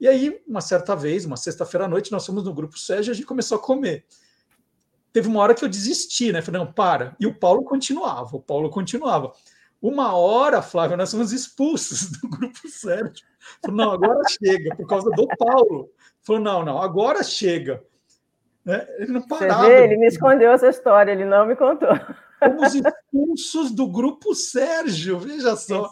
E 0.00 0.08
aí, 0.08 0.42
uma 0.46 0.60
certa 0.60 0.96
vez, 0.96 1.24
uma 1.24 1.36
sexta-feira 1.36 1.84
à 1.84 1.88
noite, 1.88 2.10
nós 2.10 2.24
fomos 2.26 2.42
no 2.42 2.52
grupo 2.52 2.78
Sérgio 2.78 3.10
e 3.10 3.12
a 3.12 3.14
gente 3.14 3.26
começou 3.26 3.56
a 3.58 3.60
comer. 3.60 4.04
Teve 5.12 5.28
uma 5.28 5.40
hora 5.40 5.54
que 5.54 5.64
eu 5.64 5.68
desisti, 5.68 6.32
né? 6.32 6.42
Falei, 6.42 6.60
não, 6.60 6.72
para. 6.72 7.14
E 7.20 7.26
o 7.26 7.34
Paulo 7.34 7.62
continuava, 7.62 8.36
o 8.36 8.40
Paulo 8.40 8.68
continuava. 8.70 9.32
Uma 9.80 10.14
hora, 10.16 10.60
Flávio, 10.62 10.96
nós 10.96 11.10
fomos 11.10 11.32
expulsos 11.32 12.10
do 12.20 12.28
grupo 12.28 12.68
Sérgio. 12.68 13.26
Falei, 13.62 13.76
não, 13.76 13.92
agora 13.92 14.20
chega, 14.28 14.74
por 14.74 14.86
causa 14.86 15.10
do 15.10 15.26
Paulo. 15.38 15.90
Falou, 16.22 16.42
não, 16.42 16.64
não, 16.64 16.82
agora 16.82 17.22
chega. 17.22 17.82
Né? 18.64 18.86
Ele 18.98 19.12
não 19.12 19.22
parava. 19.22 19.66
Vê, 19.66 19.84
ele 19.84 19.96
me 19.96 20.06
escondeu 20.06 20.50
essa 20.50 20.68
história, 20.68 21.12
ele 21.12 21.24
não 21.24 21.46
me 21.46 21.54
contou. 21.54 21.88
Fomos 22.38 22.74
expulsos 22.74 23.70
do 23.70 23.86
grupo 23.88 24.34
Sérgio, 24.34 25.18
veja 25.18 25.56
só. 25.56 25.90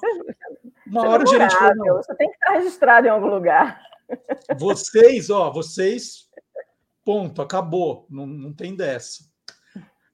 Uma 0.95 1.09
hora 1.09 1.25
o 1.25 1.27
gerente 1.27 1.57
falou, 1.57 1.97
Você 1.97 2.15
tem 2.15 2.29
que 2.29 2.35
estar 2.35 2.53
registrado 2.53 3.07
em 3.09 3.11
algum 3.11 3.27
lugar. 3.27 3.81
Vocês, 4.59 5.29
ó, 5.29 5.51
vocês, 5.51 6.29
ponto, 7.05 7.43
acabou, 7.43 8.07
não, 8.11 8.27
não 8.27 8.53
tem 8.53 8.77
dessa. 8.77 9.25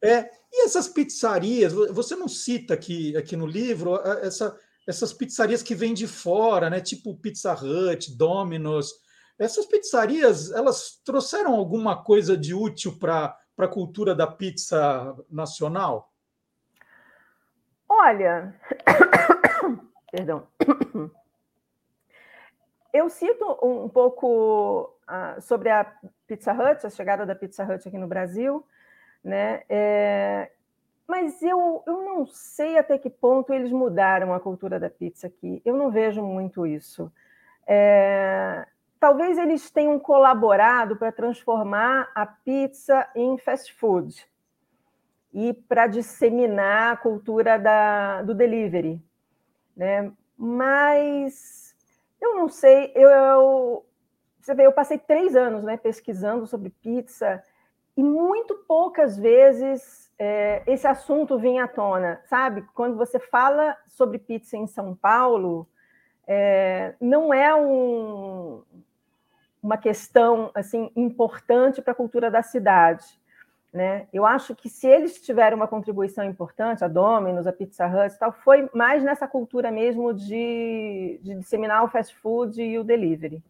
É, 0.02 0.30
e 0.50 0.64
essas 0.64 0.88
pizzarias, 0.88 1.72
você 1.72 2.16
não 2.16 2.28
cita 2.28 2.72
aqui, 2.72 3.14
aqui 3.16 3.36
no 3.36 3.46
livro 3.46 4.00
essa, 4.22 4.56
essas 4.86 5.12
pizzarias 5.12 5.62
que 5.62 5.74
vêm 5.74 5.92
de 5.92 6.06
fora, 6.06 6.70
né? 6.70 6.80
Tipo 6.80 7.16
Pizza 7.16 7.52
Hut, 7.52 8.16
Domino's. 8.16 8.92
Essas 9.38 9.66
pizzarias, 9.66 10.50
elas 10.52 11.00
trouxeram 11.04 11.54
alguma 11.54 12.02
coisa 12.02 12.36
de 12.36 12.54
útil 12.54 12.96
para 12.98 13.36
a 13.58 13.68
cultura 13.68 14.14
da 14.14 14.26
pizza 14.26 15.14
nacional? 15.28 16.10
Olha, 17.88 18.54
perdão. 20.10 20.46
Eu 22.92 23.08
cito 23.08 23.44
um 23.62 23.88
pouco 23.88 24.92
uh, 25.08 25.40
sobre 25.40 25.70
a 25.70 25.84
Pizza 26.26 26.52
Hut, 26.52 26.84
a 26.84 26.90
chegada 26.90 27.24
da 27.24 27.36
Pizza 27.36 27.62
Hut 27.64 27.86
aqui 27.86 27.96
no 27.96 28.08
Brasil, 28.08 28.66
né? 29.22 29.62
É, 29.68 30.50
mas 31.06 31.42
eu, 31.42 31.82
eu 31.86 32.04
não 32.04 32.26
sei 32.26 32.78
até 32.78 32.98
que 32.98 33.10
ponto 33.10 33.52
eles 33.52 33.70
mudaram 33.70 34.32
a 34.34 34.40
cultura 34.40 34.78
da 34.78 34.90
pizza 34.90 35.26
aqui. 35.26 35.60
Eu 35.64 35.76
não 35.76 35.90
vejo 35.90 36.22
muito 36.22 36.66
isso. 36.66 37.12
É, 37.66 38.66
talvez 38.98 39.38
eles 39.38 39.70
tenham 39.70 39.98
colaborado 39.98 40.96
para 40.96 41.10
transformar 41.10 42.10
a 42.14 42.26
pizza 42.26 43.08
em 43.14 43.38
fast 43.38 43.72
food 43.74 44.24
e 45.32 45.52
para 45.52 45.86
disseminar 45.86 46.92
a 46.92 46.96
cultura 46.96 47.58
da, 47.58 48.22
do 48.22 48.34
delivery. 48.34 49.02
Né? 49.80 50.12
Mas 50.36 51.74
eu 52.20 52.36
não 52.36 52.50
sei, 52.50 52.92
eu, 52.94 53.08
eu, 53.08 53.86
você 54.38 54.54
vê, 54.54 54.66
eu 54.66 54.72
passei 54.72 54.98
três 54.98 55.34
anos 55.34 55.64
né, 55.64 55.78
pesquisando 55.78 56.46
sobre 56.46 56.68
pizza 56.68 57.42
e 57.96 58.02
muito 58.02 58.56
poucas 58.68 59.16
vezes 59.16 60.12
é, 60.18 60.62
esse 60.66 60.86
assunto 60.86 61.38
vinha 61.38 61.64
à 61.64 61.68
tona, 61.68 62.20
sabe? 62.26 62.60
Quando 62.74 62.94
você 62.98 63.18
fala 63.18 63.74
sobre 63.88 64.18
pizza 64.18 64.54
em 64.54 64.66
São 64.66 64.94
Paulo, 64.94 65.66
é, 66.26 66.94
não 67.00 67.32
é 67.32 67.54
um, 67.54 68.62
uma 69.62 69.78
questão 69.78 70.50
assim 70.54 70.92
importante 70.94 71.80
para 71.80 71.92
a 71.92 71.96
cultura 71.96 72.30
da 72.30 72.42
cidade. 72.42 73.19
Né? 73.72 74.08
Eu 74.12 74.26
acho 74.26 74.54
que 74.56 74.68
se 74.68 74.88
eles 74.88 75.20
tiveram 75.20 75.56
uma 75.56 75.68
contribuição 75.68 76.24
importante, 76.24 76.84
a 76.84 76.88
Domino's, 76.88 77.46
a 77.46 77.52
Pizza 77.52 77.86
Hut, 77.86 78.18
tal, 78.18 78.32
foi 78.32 78.68
mais 78.74 79.02
nessa 79.04 79.28
cultura 79.28 79.70
mesmo 79.70 80.12
de, 80.12 81.20
de 81.22 81.36
disseminar 81.36 81.84
o 81.84 81.88
fast 81.88 82.12
food 82.16 82.60
e 82.60 82.78
o 82.78 82.84
delivery. 82.84 83.40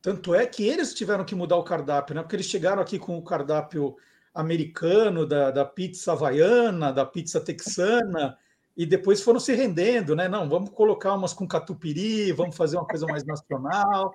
Tanto 0.00 0.34
é 0.34 0.46
que 0.46 0.66
eles 0.66 0.94
tiveram 0.94 1.24
que 1.24 1.34
mudar 1.34 1.56
o 1.56 1.64
cardápio, 1.64 2.14
né? 2.14 2.22
Porque 2.22 2.36
eles 2.36 2.46
chegaram 2.46 2.80
aqui 2.80 2.98
com 2.98 3.18
o 3.18 3.22
cardápio 3.22 3.96
americano, 4.32 5.26
da, 5.26 5.50
da 5.50 5.64
pizza 5.64 6.12
havaiana, 6.12 6.92
da 6.92 7.04
pizza 7.04 7.40
texana, 7.40 8.38
e 8.76 8.86
depois 8.86 9.20
foram 9.20 9.40
se 9.40 9.52
rendendo, 9.52 10.14
né? 10.14 10.28
Não, 10.28 10.48
vamos 10.48 10.70
colocar 10.70 11.12
umas 11.14 11.32
com 11.32 11.46
catupiry, 11.46 12.32
vamos 12.32 12.56
fazer 12.56 12.76
uma 12.76 12.86
coisa 12.86 13.06
mais 13.06 13.24
nacional. 13.24 14.14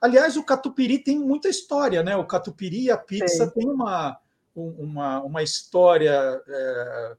Aliás, 0.00 0.36
o 0.36 0.44
catupiry 0.44 1.00
tem 1.00 1.18
muita 1.18 1.48
história, 1.48 2.02
né? 2.02 2.16
O 2.16 2.24
catupiry 2.24 2.84
e 2.84 2.90
a 2.90 2.96
pizza 2.96 3.46
Sim. 3.46 3.50
tem 3.50 3.68
uma 3.68 4.18
uma, 4.56 5.20
uma 5.20 5.42
história, 5.42 6.42
é, 6.48 7.16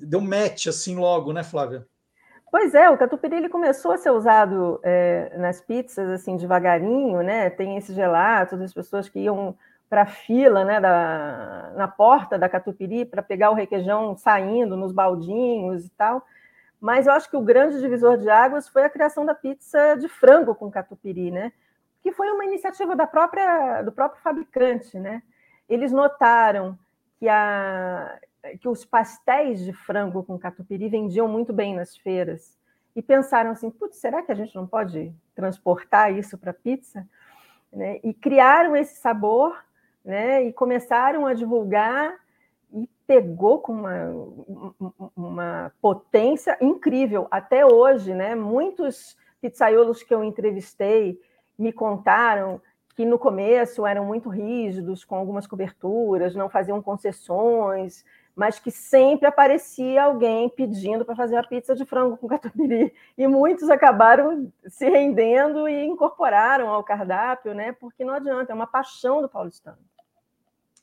deu 0.00 0.20
match 0.20 0.66
assim 0.66 0.96
logo, 0.96 1.32
né, 1.32 1.42
Flávia? 1.42 1.86
Pois 2.50 2.72
é, 2.72 2.88
o 2.88 2.96
catupiry 2.96 3.34
ele 3.34 3.48
começou 3.48 3.90
a 3.90 3.98
ser 3.98 4.10
usado 4.10 4.78
é, 4.84 5.36
nas 5.36 5.60
pizzas 5.60 6.08
assim 6.08 6.36
devagarinho, 6.36 7.20
né? 7.20 7.50
Tem 7.50 7.76
esse 7.76 7.92
gelato 7.92 8.56
das 8.56 8.72
pessoas 8.72 9.08
que 9.08 9.18
iam 9.18 9.56
para 9.90 10.02
a 10.02 10.06
fila, 10.06 10.64
né, 10.64 10.80
da, 10.80 11.72
na 11.76 11.88
porta 11.88 12.38
da 12.38 12.48
catupiry 12.48 13.04
para 13.04 13.22
pegar 13.22 13.50
o 13.50 13.54
requeijão 13.54 14.16
saindo 14.16 14.76
nos 14.76 14.92
baldinhos 14.92 15.84
e 15.84 15.90
tal. 15.90 16.24
Mas 16.80 17.06
eu 17.06 17.12
acho 17.12 17.28
que 17.28 17.36
o 17.36 17.42
grande 17.42 17.80
divisor 17.80 18.18
de 18.18 18.28
águas 18.28 18.68
foi 18.68 18.84
a 18.84 18.90
criação 18.90 19.24
da 19.26 19.34
pizza 19.34 19.96
de 19.96 20.08
frango 20.08 20.54
com 20.54 20.70
catupiry, 20.70 21.30
né? 21.30 21.52
Que 22.02 22.12
foi 22.12 22.30
uma 22.30 22.44
iniciativa 22.44 22.94
da 22.94 23.06
própria 23.06 23.82
do 23.82 23.90
próprio 23.90 24.22
fabricante, 24.22 24.98
né? 24.98 25.22
Eles 25.68 25.92
notaram 25.92 26.78
que, 27.18 27.28
a, 27.28 28.18
que 28.60 28.68
os 28.68 28.84
pastéis 28.84 29.64
de 29.64 29.72
frango 29.72 30.22
com 30.22 30.38
catupiry 30.38 30.88
vendiam 30.88 31.28
muito 31.28 31.52
bem 31.52 31.74
nas 31.74 31.96
feiras 31.96 32.58
e 32.94 33.02
pensaram 33.02 33.50
assim: 33.50 33.70
Putz, 33.70 33.96
será 33.96 34.22
que 34.22 34.32
a 34.32 34.34
gente 34.34 34.54
não 34.54 34.66
pode 34.66 35.12
transportar 35.34 36.12
isso 36.12 36.38
para 36.38 36.52
pizza? 36.52 37.06
Né? 37.72 37.98
E 38.04 38.14
criaram 38.14 38.76
esse 38.76 38.96
sabor 38.96 39.56
né? 40.04 40.44
e 40.44 40.52
começaram 40.52 41.26
a 41.26 41.34
divulgar 41.34 42.14
e 42.72 42.88
pegou 43.06 43.60
com 43.60 43.72
uma, 43.72 45.06
uma 45.16 45.72
potência 45.80 46.56
incrível. 46.60 47.26
Até 47.30 47.64
hoje, 47.66 48.14
né? 48.14 48.34
muitos 48.34 49.16
pizzaiolos 49.40 50.02
que 50.02 50.14
eu 50.14 50.22
entrevistei 50.22 51.20
me 51.58 51.72
contaram 51.72 52.60
que 52.94 53.04
no 53.04 53.18
começo 53.18 53.84
eram 53.86 54.04
muito 54.04 54.28
rígidos, 54.28 55.04
com 55.04 55.16
algumas 55.16 55.46
coberturas, 55.46 56.34
não 56.34 56.48
faziam 56.48 56.80
concessões, 56.80 58.04
mas 58.36 58.58
que 58.58 58.70
sempre 58.70 59.26
aparecia 59.26 60.04
alguém 60.04 60.48
pedindo 60.48 61.04
para 61.04 61.14
fazer 61.14 61.36
a 61.36 61.42
pizza 61.42 61.74
de 61.74 61.84
frango 61.84 62.16
com 62.16 62.26
catupiry. 62.28 62.92
E 63.16 63.26
muitos 63.26 63.68
acabaram 63.68 64.52
se 64.66 64.88
rendendo 64.88 65.68
e 65.68 65.84
incorporaram 65.84 66.68
ao 66.68 66.84
cardápio, 66.84 67.54
né? 67.54 67.72
Porque 67.72 68.04
não 68.04 68.14
adianta, 68.14 68.52
é 68.52 68.54
uma 68.54 68.66
paixão 68.66 69.20
do 69.20 69.28
paulistano. 69.28 69.78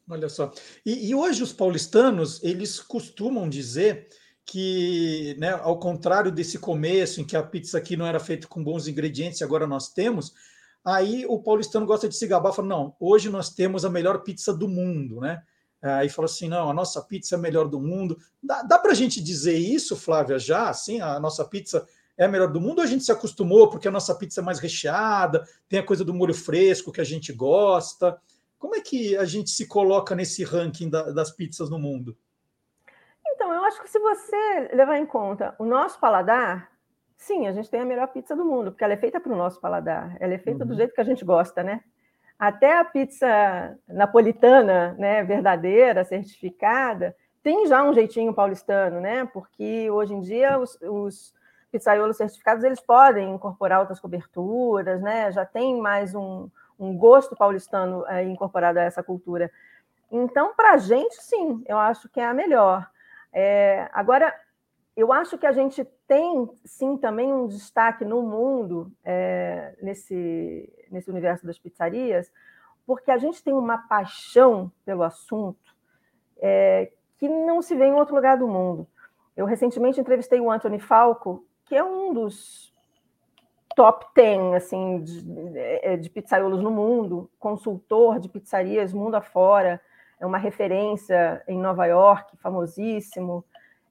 Olha 0.09 0.27
só. 0.27 0.51
E, 0.85 1.09
e 1.09 1.15
hoje 1.15 1.43
os 1.43 1.53
paulistanos, 1.53 2.43
eles 2.43 2.81
costumam 2.81 3.47
dizer 3.47 4.07
que, 4.45 5.35
né, 5.39 5.51
ao 5.51 5.79
contrário 5.79 6.31
desse 6.31 6.59
começo, 6.59 7.21
em 7.21 7.25
que 7.25 7.37
a 7.37 7.43
pizza 7.43 7.77
aqui 7.77 7.95
não 7.95 8.05
era 8.05 8.19
feita 8.19 8.47
com 8.47 8.63
bons 8.63 8.87
ingredientes, 8.87 9.41
agora 9.41 9.65
nós 9.67 9.89
temos, 9.89 10.33
Aí 10.83 11.25
o 11.27 11.39
paulistano 11.39 11.85
gosta 11.85 12.09
de 12.09 12.15
se 12.15 12.27
gabar, 12.27 12.53
fala, 12.53 12.67
não, 12.67 12.95
hoje 12.99 13.29
nós 13.29 13.49
temos 13.49 13.85
a 13.85 13.89
melhor 13.89 14.23
pizza 14.23 14.53
do 14.53 14.67
mundo, 14.67 15.21
né? 15.21 15.43
Aí 15.81 16.09
fala 16.09 16.27
assim, 16.27 16.47
não, 16.47 16.69
a 16.69 16.73
nossa 16.73 17.01
pizza 17.01 17.35
é 17.35 17.37
a 17.37 17.41
melhor 17.41 17.67
do 17.67 17.79
mundo. 17.79 18.17
Dá, 18.41 18.61
dá 18.61 18.77
para 18.77 18.91
a 18.91 18.95
gente 18.95 19.21
dizer 19.21 19.57
isso, 19.57 19.95
Flávia, 19.95 20.37
já? 20.37 20.69
Assim, 20.69 21.01
a 21.01 21.19
nossa 21.19 21.43
pizza 21.43 21.87
é 22.17 22.25
a 22.25 22.27
melhor 22.27 22.51
do 22.51 22.61
mundo 22.61 22.79
ou 22.79 22.83
a 22.83 22.87
gente 22.87 23.03
se 23.03 23.11
acostumou 23.11 23.67
porque 23.69 23.87
a 23.87 23.91
nossa 23.91 24.13
pizza 24.13 24.41
é 24.41 24.43
mais 24.43 24.59
recheada, 24.59 25.43
tem 25.67 25.79
a 25.79 25.85
coisa 25.85 26.05
do 26.05 26.13
molho 26.13 26.35
fresco 26.35 26.91
que 26.91 27.01
a 27.01 27.05
gente 27.05 27.33
gosta? 27.33 28.19
Como 28.59 28.75
é 28.75 28.79
que 28.79 29.17
a 29.17 29.25
gente 29.25 29.49
se 29.49 29.67
coloca 29.67 30.13
nesse 30.13 30.43
ranking 30.43 30.87
da, 30.87 31.11
das 31.11 31.31
pizzas 31.31 31.69
no 31.69 31.79
mundo? 31.79 32.15
Então, 33.27 33.51
eu 33.51 33.63
acho 33.63 33.81
que 33.81 33.89
se 33.89 33.97
você 33.97 34.69
levar 34.73 34.99
em 34.99 35.05
conta 35.05 35.55
o 35.57 35.65
nosso 35.65 35.99
paladar, 35.99 36.70
Sim, 37.21 37.45
a 37.45 37.51
gente 37.51 37.69
tem 37.69 37.81
a 37.81 37.85
melhor 37.85 38.07
pizza 38.07 38.35
do 38.35 38.43
mundo, 38.43 38.71
porque 38.71 38.83
ela 38.83 38.93
é 38.93 38.97
feita 38.97 39.19
para 39.19 39.31
o 39.31 39.35
nosso 39.35 39.61
paladar, 39.61 40.17
ela 40.19 40.33
é 40.33 40.39
feita 40.39 40.63
uhum. 40.63 40.69
do 40.69 40.75
jeito 40.75 40.91
que 40.91 41.01
a 41.01 41.03
gente 41.03 41.23
gosta, 41.23 41.61
né? 41.61 41.81
Até 42.37 42.79
a 42.79 42.83
pizza 42.83 43.77
napolitana, 43.87 44.95
né, 44.97 45.23
verdadeira, 45.23 46.03
certificada, 46.03 47.15
tem 47.43 47.67
já 47.67 47.83
um 47.83 47.93
jeitinho 47.93 48.33
paulistano, 48.33 48.99
né? 48.99 49.23
Porque 49.31 49.87
hoje 49.91 50.15
em 50.15 50.19
dia 50.19 50.57
os, 50.57 50.75
os 50.81 51.31
pizzaiolos 51.71 52.17
certificados 52.17 52.63
eles 52.63 52.79
podem 52.79 53.35
incorporar 53.35 53.81
outras 53.81 53.99
coberturas, 53.99 54.99
né? 54.99 55.31
Já 55.31 55.45
tem 55.45 55.79
mais 55.79 56.15
um, 56.15 56.49
um 56.79 56.97
gosto 56.97 57.35
paulistano 57.35 58.03
é, 58.07 58.23
incorporado 58.23 58.79
a 58.79 58.83
essa 58.83 59.03
cultura. 59.03 59.51
Então, 60.11 60.55
para 60.55 60.73
a 60.73 60.77
gente, 60.77 61.21
sim, 61.21 61.63
eu 61.67 61.77
acho 61.77 62.09
que 62.09 62.19
é 62.19 62.25
a 62.25 62.33
melhor. 62.33 62.89
É, 63.31 63.87
agora, 63.93 64.33
eu 64.95 65.11
acho 65.13 65.37
que 65.37 65.45
a 65.45 65.51
gente 65.51 65.85
tem, 66.07 66.49
sim, 66.65 66.97
também 66.97 67.31
um 67.31 67.47
destaque 67.47 68.03
no 68.03 68.21
mundo, 68.21 68.91
é, 69.03 69.75
nesse, 69.81 70.71
nesse 70.91 71.09
universo 71.09 71.45
das 71.45 71.57
pizzarias, 71.57 72.31
porque 72.85 73.09
a 73.09 73.17
gente 73.17 73.43
tem 73.43 73.53
uma 73.53 73.77
paixão 73.77 74.71
pelo 74.83 75.03
assunto 75.03 75.75
é, 76.41 76.91
que 77.17 77.29
não 77.29 77.61
se 77.61 77.75
vê 77.75 77.85
em 77.85 77.93
outro 77.93 78.15
lugar 78.15 78.37
do 78.37 78.47
mundo. 78.47 78.87
Eu 79.35 79.45
recentemente 79.45 79.99
entrevistei 79.99 80.41
o 80.41 80.51
Anthony 80.51 80.79
Falco, 80.79 81.45
que 81.65 81.75
é 81.75 81.83
um 81.83 82.13
dos 82.13 82.73
top 83.75 84.05
10 84.13 84.53
assim, 84.53 85.01
de, 85.01 85.57
é, 85.57 85.95
de 85.95 86.09
pizzaiolos 86.09 86.61
no 86.61 86.69
mundo, 86.69 87.29
consultor 87.39 88.19
de 88.19 88.27
pizzarias 88.27 88.93
mundo 88.93 89.15
afora, 89.15 89.81
é 90.19 90.25
uma 90.25 90.37
referência 90.37 91.41
em 91.47 91.57
Nova 91.57 91.85
York, 91.85 92.37
famosíssimo. 92.37 93.43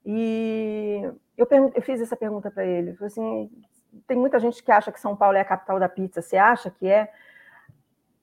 E 0.04 1.02
eu, 1.36 1.46
eu 1.74 1.82
fiz 1.82 2.00
essa 2.00 2.16
pergunta 2.16 2.50
para 2.50 2.64
ele. 2.64 2.94
Falei 2.94 3.06
assim, 3.06 3.50
tem 4.06 4.16
muita 4.16 4.38
gente 4.38 4.62
que 4.62 4.72
acha 4.72 4.92
que 4.92 5.00
São 5.00 5.16
Paulo 5.16 5.36
é 5.36 5.40
a 5.40 5.44
capital 5.44 5.78
da 5.78 5.88
pizza. 5.88 6.22
Você 6.22 6.36
acha 6.36 6.70
que 6.70 6.86
é? 6.86 7.12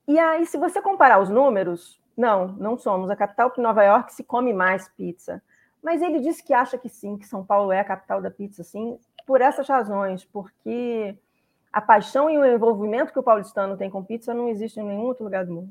E 0.08 0.18
aí, 0.18 0.46
se 0.46 0.58
você 0.58 0.82
comparar 0.82 1.20
os 1.20 1.30
números, 1.30 2.02
não, 2.16 2.48
não 2.48 2.78
somos 2.78 3.10
a 3.10 3.16
capital, 3.16 3.50
porque 3.50 3.62
Nova 3.62 3.84
York 3.84 4.14
se 4.14 4.24
come 4.24 4.54
mais 4.54 4.88
pizza. 4.90 5.42
Mas 5.84 6.02
ele 6.02 6.20
disse 6.20 6.44
que 6.44 6.54
acha 6.54 6.78
que 6.78 6.90
sim, 6.90 7.18
que 7.18 7.28
São 7.28 7.46
Paulo 7.46 7.72
é 7.72 7.80
a 7.80 7.86
capital 7.86 8.22
da 8.22 8.32
pizza, 8.32 8.64
sim, 8.64 9.00
por 9.26 9.42
essas 9.42 9.68
razões, 9.68 10.24
porque 10.26 11.18
a 11.72 11.82
paixão 11.82 12.30
e 12.30 12.38
o 12.38 12.46
envolvimento 12.46 13.12
que 13.12 13.20
o 13.20 13.24
paulistano 13.24 13.78
tem 13.78 13.90
com 13.90 14.04
pizza 14.04 14.34
não 14.34 14.50
existe 14.50 14.80
em 14.80 14.84
nenhum 14.84 15.04
outro 15.04 15.24
lugar 15.24 15.46
do 15.46 15.54
mundo. 15.54 15.70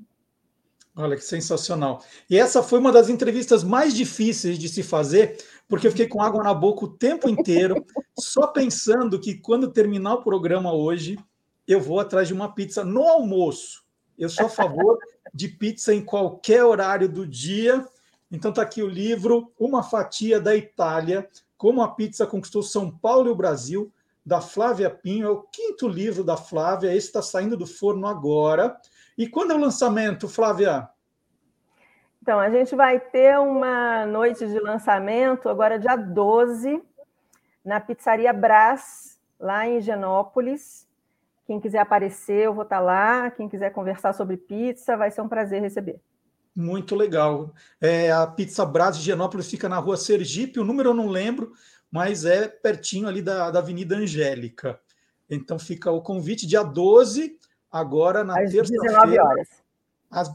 Olha 0.98 1.14
que 1.14 1.22
sensacional. 1.22 2.02
E 2.28 2.38
essa 2.38 2.62
foi 2.62 2.78
uma 2.78 2.90
das 2.90 3.10
entrevistas 3.10 3.62
mais 3.62 3.94
difíceis 3.94 4.58
de 4.58 4.66
se 4.66 4.82
fazer, 4.82 5.36
porque 5.68 5.86
eu 5.86 5.90
fiquei 5.90 6.08
com 6.08 6.22
água 6.22 6.42
na 6.42 6.54
boca 6.54 6.86
o 6.86 6.88
tempo 6.88 7.28
inteiro, 7.28 7.84
só 8.18 8.46
pensando 8.46 9.20
que 9.20 9.34
quando 9.34 9.70
terminar 9.70 10.14
o 10.14 10.22
programa 10.22 10.72
hoje, 10.72 11.18
eu 11.68 11.82
vou 11.82 12.00
atrás 12.00 12.28
de 12.28 12.34
uma 12.34 12.54
pizza 12.54 12.82
no 12.82 13.02
almoço. 13.02 13.84
Eu 14.18 14.30
sou 14.30 14.46
a 14.46 14.48
favor 14.48 14.98
de 15.34 15.48
pizza 15.48 15.92
em 15.92 16.02
qualquer 16.02 16.64
horário 16.64 17.06
do 17.06 17.26
dia. 17.26 17.86
Então 18.32 18.48
está 18.48 18.62
aqui 18.62 18.82
o 18.82 18.88
livro 18.88 19.52
Uma 19.58 19.82
Fatia 19.82 20.40
da 20.40 20.56
Itália, 20.56 21.28
como 21.58 21.82
a 21.82 21.88
pizza 21.88 22.26
conquistou 22.26 22.62
São 22.62 22.90
Paulo 22.90 23.28
e 23.28 23.32
o 23.32 23.36
Brasil, 23.36 23.92
da 24.24 24.40
Flávia 24.40 24.88
Pinho. 24.88 25.26
É 25.26 25.30
o 25.30 25.42
quinto 25.42 25.86
livro 25.86 26.24
da 26.24 26.38
Flávia, 26.38 26.94
esse 26.94 27.08
está 27.08 27.20
saindo 27.20 27.54
do 27.54 27.66
forno 27.66 28.06
agora. 28.06 28.80
E 29.16 29.26
quando 29.26 29.52
é 29.52 29.54
o 29.54 29.60
lançamento, 29.60 30.28
Flávia? 30.28 30.88
Então, 32.20 32.38
a 32.38 32.50
gente 32.50 32.74
vai 32.74 32.98
ter 32.98 33.38
uma 33.38 34.04
noite 34.04 34.46
de 34.46 34.58
lançamento 34.58 35.48
agora, 35.48 35.78
dia 35.78 35.96
12, 35.96 36.82
na 37.64 37.80
Pizzaria 37.80 38.32
Brás, 38.32 39.18
lá 39.38 39.66
em 39.66 39.80
Genópolis. 39.80 40.86
Quem 41.46 41.60
quiser 41.60 41.78
aparecer, 41.78 42.46
eu 42.46 42.54
vou 42.54 42.64
estar 42.64 42.80
lá. 42.80 43.30
Quem 43.30 43.48
quiser 43.48 43.70
conversar 43.70 44.12
sobre 44.12 44.36
pizza, 44.36 44.96
vai 44.96 45.10
ser 45.10 45.20
um 45.20 45.28
prazer 45.28 45.62
receber. 45.62 46.00
Muito 46.54 46.96
legal. 46.96 47.54
É, 47.80 48.10
a 48.10 48.26
Pizza 48.26 48.64
Brás 48.66 48.96
de 48.96 49.04
Genópolis 49.04 49.48
fica 49.48 49.68
na 49.68 49.78
rua 49.78 49.96
Sergipe, 49.96 50.58
o 50.58 50.64
número 50.64 50.88
eu 50.88 50.94
não 50.94 51.06
lembro, 51.06 51.52
mas 51.90 52.24
é 52.24 52.48
pertinho 52.48 53.06
ali 53.06 53.22
da, 53.22 53.50
da 53.50 53.58
Avenida 53.58 53.94
Angélica. 53.94 54.80
Então 55.28 55.58
fica 55.58 55.90
o 55.90 56.00
convite, 56.00 56.46
dia 56.46 56.62
12, 56.62 57.38
agora 57.70 58.24
na 58.24 58.34
terça-feira 58.34 59.44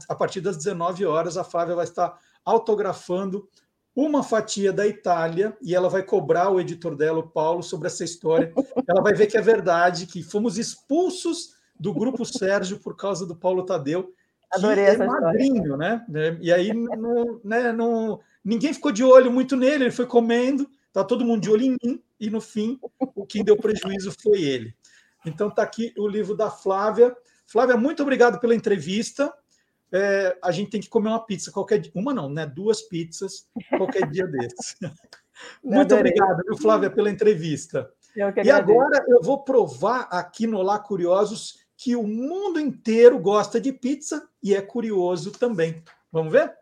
a 0.08 0.14
partir 0.14 0.40
das 0.40 0.56
19 0.56 1.04
horas, 1.06 1.36
a 1.36 1.44
Flávia 1.44 1.74
vai 1.74 1.84
estar 1.84 2.18
autografando 2.44 3.48
uma 3.94 4.22
fatia 4.22 4.72
da 4.72 4.86
Itália 4.86 5.56
e 5.60 5.74
ela 5.74 5.88
vai 5.88 6.02
cobrar 6.02 6.50
o 6.50 6.60
editor 6.60 6.96
dela, 6.96 7.18
o 7.18 7.28
Paulo, 7.28 7.62
sobre 7.62 7.88
essa 7.88 8.04
história. 8.04 8.52
Ela 8.88 9.02
vai 9.02 9.12
ver 9.12 9.26
que 9.26 9.36
é 9.36 9.40
verdade, 9.40 10.06
que 10.06 10.22
fomos 10.22 10.56
expulsos 10.56 11.56
do 11.78 11.92
grupo 11.92 12.24
Sérgio 12.24 12.78
por 12.78 12.96
causa 12.96 13.26
do 13.26 13.36
Paulo 13.36 13.64
Tadeu, 13.64 14.14
Adorei 14.52 14.84
que 14.84 15.02
é 15.02 15.06
magrinho, 15.06 15.76
né? 15.76 16.04
E 16.40 16.52
aí 16.52 16.74
não, 16.74 17.40
né, 17.42 17.72
não, 17.72 18.20
ninguém 18.44 18.72
ficou 18.72 18.92
de 18.92 19.02
olho 19.02 19.32
muito 19.32 19.56
nele, 19.56 19.84
ele 19.84 19.90
foi 19.90 20.06
comendo, 20.06 20.68
tá 20.92 21.02
todo 21.02 21.24
mundo 21.24 21.40
de 21.40 21.50
olho 21.50 21.64
em 21.64 21.76
mim, 21.82 22.02
e 22.20 22.28
no 22.28 22.40
fim, 22.40 22.78
o 23.14 23.24
que 23.24 23.42
deu 23.42 23.56
prejuízo 23.56 24.14
foi 24.22 24.42
ele. 24.42 24.74
Então 25.24 25.50
tá 25.50 25.62
aqui 25.62 25.92
o 25.96 26.06
livro 26.06 26.36
da 26.36 26.50
Flávia. 26.50 27.16
Flávia, 27.46 27.76
muito 27.76 28.02
obrigado 28.02 28.38
pela 28.38 28.54
entrevista 28.54 29.32
é, 29.92 30.38
a 30.42 30.50
gente 30.50 30.70
tem 30.70 30.80
que 30.80 30.88
comer 30.88 31.10
uma 31.10 31.24
pizza 31.24 31.52
qualquer 31.52 31.78
dia. 31.78 31.92
Uma 31.94 32.14
não, 32.14 32.28
né? 32.28 32.46
Duas 32.46 32.80
pizzas 32.80 33.46
qualquer 33.76 34.08
dia 34.10 34.26
desses. 34.26 34.76
Muito 35.62 35.94
obrigado, 35.94 36.42
viu, 36.44 36.56
Flávia, 36.56 36.90
pela 36.90 37.10
entrevista. 37.10 37.90
e 38.42 38.50
agora 38.50 39.04
eu 39.06 39.20
vou 39.22 39.44
provar 39.44 40.08
aqui 40.10 40.46
no 40.46 40.62
Lá 40.62 40.78
Curiosos 40.78 41.60
que 41.76 41.94
o 41.94 42.04
mundo 42.04 42.58
inteiro 42.58 43.18
gosta 43.18 43.60
de 43.60 43.72
pizza 43.72 44.26
e 44.42 44.54
é 44.54 44.62
curioso 44.62 45.32
também. 45.32 45.82
Vamos 46.10 46.32
ver? 46.32 46.52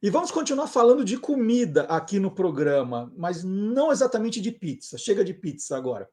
E 0.00 0.10
vamos 0.10 0.30
continuar 0.30 0.68
falando 0.68 1.04
de 1.04 1.18
comida 1.18 1.82
aqui 1.82 2.20
no 2.20 2.30
programa, 2.30 3.12
mas 3.16 3.42
não 3.42 3.90
exatamente 3.90 4.40
de 4.40 4.52
pizza. 4.52 4.96
Chega 4.96 5.24
de 5.24 5.34
pizza 5.34 5.76
agora. 5.76 6.08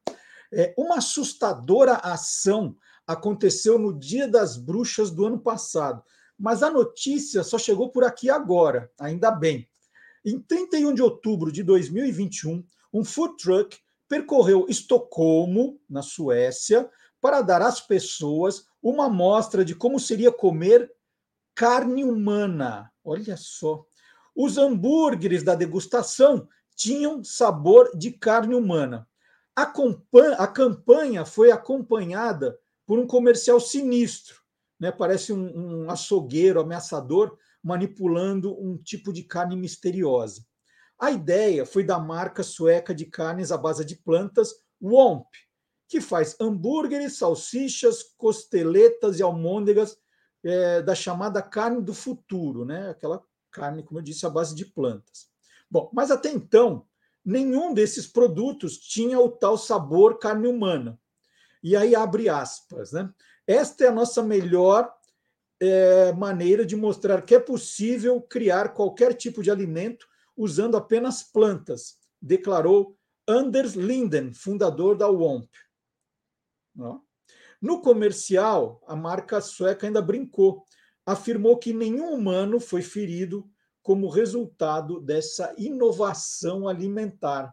É, 0.52 0.74
uma 0.76 0.96
assustadora 0.96 1.92
ação 1.94 2.76
aconteceu 3.06 3.78
no 3.78 3.96
Dia 3.96 4.26
das 4.26 4.56
Bruxas 4.56 5.12
do 5.12 5.24
ano 5.24 5.38
passado, 5.38 6.02
mas 6.36 6.64
a 6.64 6.70
notícia 6.70 7.44
só 7.44 7.58
chegou 7.58 7.88
por 7.88 8.02
aqui 8.02 8.28
agora, 8.28 8.90
ainda 8.98 9.30
bem. 9.30 9.68
Em 10.24 10.40
31 10.40 10.92
de 10.92 11.02
outubro 11.02 11.52
de 11.52 11.62
2021, 11.62 12.64
um 12.92 13.04
food 13.04 13.36
truck 13.36 13.78
percorreu 14.08 14.66
Estocolmo, 14.68 15.80
na 15.88 16.02
Suécia, 16.02 16.90
para 17.20 17.40
dar 17.40 17.62
às 17.62 17.80
pessoas 17.80 18.64
uma 18.82 19.06
amostra 19.06 19.64
de 19.64 19.76
como 19.76 20.00
seria 20.00 20.32
comer 20.32 20.90
carne 21.56 22.04
humana. 22.04 22.92
Olha 23.02 23.36
só. 23.36 23.84
Os 24.36 24.58
hambúrgueres 24.58 25.42
da 25.42 25.54
degustação 25.54 26.46
tinham 26.76 27.24
sabor 27.24 27.90
de 27.96 28.12
carne 28.12 28.54
humana. 28.54 29.08
A, 29.56 29.66
campanha 30.46 31.24
foi 31.24 31.50
acompanhada 31.50 32.58
por 32.84 32.98
um 32.98 33.06
comercial 33.06 33.58
sinistro. 33.58 34.42
Né? 34.78 34.92
Parece 34.92 35.32
um, 35.32 35.84
um 35.86 35.90
açougueiro 35.90 36.60
ameaçador 36.60 37.38
manipulando 37.64 38.54
um 38.62 38.76
tipo 38.76 39.10
de 39.10 39.22
carne 39.22 39.56
misteriosa. 39.56 40.44
A 40.98 41.10
ideia 41.10 41.64
foi 41.64 41.82
da 41.82 41.98
marca 41.98 42.42
sueca 42.42 42.94
de 42.94 43.06
carnes 43.06 43.50
à 43.50 43.56
base 43.56 43.84
de 43.84 43.96
plantas, 43.96 44.50
Womp, 44.80 45.26
que 45.88 46.02
faz 46.02 46.36
hambúrgueres, 46.38 47.16
salsichas, 47.16 48.02
costeletas 48.18 49.18
e 49.18 49.22
almôndegas 49.22 49.96
é, 50.46 50.80
da 50.80 50.94
chamada 50.94 51.42
carne 51.42 51.82
do 51.82 51.92
futuro, 51.92 52.64
né? 52.64 52.90
aquela 52.90 53.20
carne, 53.50 53.82
como 53.82 53.98
eu 53.98 54.04
disse, 54.04 54.24
à 54.24 54.30
base 54.30 54.54
de 54.54 54.64
plantas. 54.64 55.28
Bom, 55.68 55.90
mas 55.92 56.12
até 56.12 56.30
então, 56.30 56.86
nenhum 57.24 57.74
desses 57.74 58.06
produtos 58.06 58.78
tinha 58.78 59.18
o 59.18 59.28
tal 59.28 59.58
sabor 59.58 60.18
carne 60.18 60.46
humana. 60.46 61.00
E 61.62 61.74
aí 61.74 61.96
abre 61.96 62.28
aspas, 62.28 62.92
né? 62.92 63.12
Esta 63.44 63.84
é 63.84 63.88
a 63.88 63.92
nossa 63.92 64.22
melhor 64.22 64.92
é, 65.60 66.12
maneira 66.12 66.64
de 66.64 66.76
mostrar 66.76 67.22
que 67.22 67.34
é 67.34 67.40
possível 67.40 68.20
criar 68.20 68.72
qualquer 68.72 69.14
tipo 69.14 69.42
de 69.42 69.50
alimento 69.50 70.06
usando 70.36 70.76
apenas 70.76 71.24
plantas, 71.24 71.96
declarou 72.22 72.96
Anders 73.26 73.72
Linden, 73.72 74.32
fundador 74.32 74.96
da 74.96 75.08
WOMP. 75.08 75.48
No 77.66 77.80
comercial, 77.80 78.80
a 78.86 78.94
marca 78.94 79.40
sueca 79.40 79.88
ainda 79.88 80.00
brincou, 80.00 80.62
afirmou 81.04 81.56
que 81.56 81.72
nenhum 81.72 82.14
humano 82.14 82.60
foi 82.60 82.80
ferido 82.80 83.44
como 83.82 84.08
resultado 84.08 85.00
dessa 85.00 85.52
inovação 85.58 86.68
alimentar. 86.68 87.52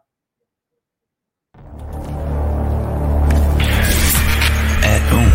At 4.84 5.02
home, 5.10 5.34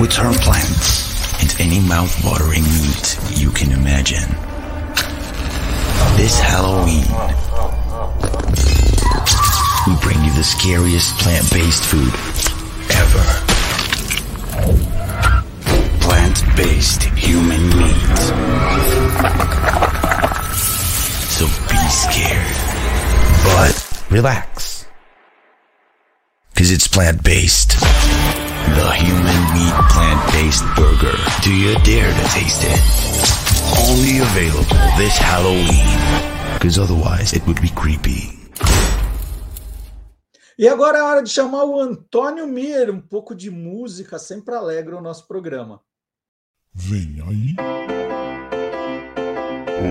with 0.00 0.16
her 0.16 0.32
plants 0.42 1.12
and 1.42 1.60
any 1.60 1.78
mouth-watering 1.80 2.64
meat 2.80 3.18
you 3.36 3.52
can 3.52 3.70
imagine. 3.70 4.34
This 6.16 6.40
Halloween, 6.40 7.04
we 9.86 9.94
bring 10.00 10.24
you 10.24 10.32
the 10.32 10.42
scariest 10.42 11.18
plant-based 11.18 11.84
food 11.84 12.39
ever. 13.00 13.26
Plant-based 16.00 17.02
human 17.16 17.62
meat. 17.78 18.18
So 21.36 21.44
be 21.68 21.80
scared. 21.88 22.56
But 23.44 23.74
relax. 24.10 24.86
because 26.60 26.72
it's 26.72 26.88
plant 26.88 27.24
based. 27.24 27.70
The 27.70 28.90
Human 28.92 29.40
Meat 29.54 29.74
Plant 29.90 30.32
Based 30.32 30.64
Burger. 30.76 31.16
Do 31.42 31.54
you 31.54 31.74
dare 31.80 32.12
to 32.12 32.28
taste 32.28 32.62
it? 32.64 32.80
Only 33.88 34.18
available 34.18 34.76
this 34.98 35.16
Halloween, 35.16 36.54
because 36.58 36.78
otherwise 36.78 37.32
it 37.32 37.46
would 37.46 37.60
be 37.62 37.70
creepy. 37.70 38.39
E 40.60 40.68
agora 40.68 40.98
é 40.98 41.02
hora 41.02 41.22
de 41.22 41.30
chamar 41.30 41.64
o 41.64 41.80
Antônio 41.80 42.46
Mir, 42.46 42.90
um 42.90 43.00
pouco 43.00 43.34
de 43.34 43.50
música 43.50 44.18
sempre 44.18 44.54
alegra 44.54 44.94
o 44.94 45.00
nosso 45.00 45.26
programa. 45.26 45.80
Vem 46.74 47.16
aí. 47.26 47.56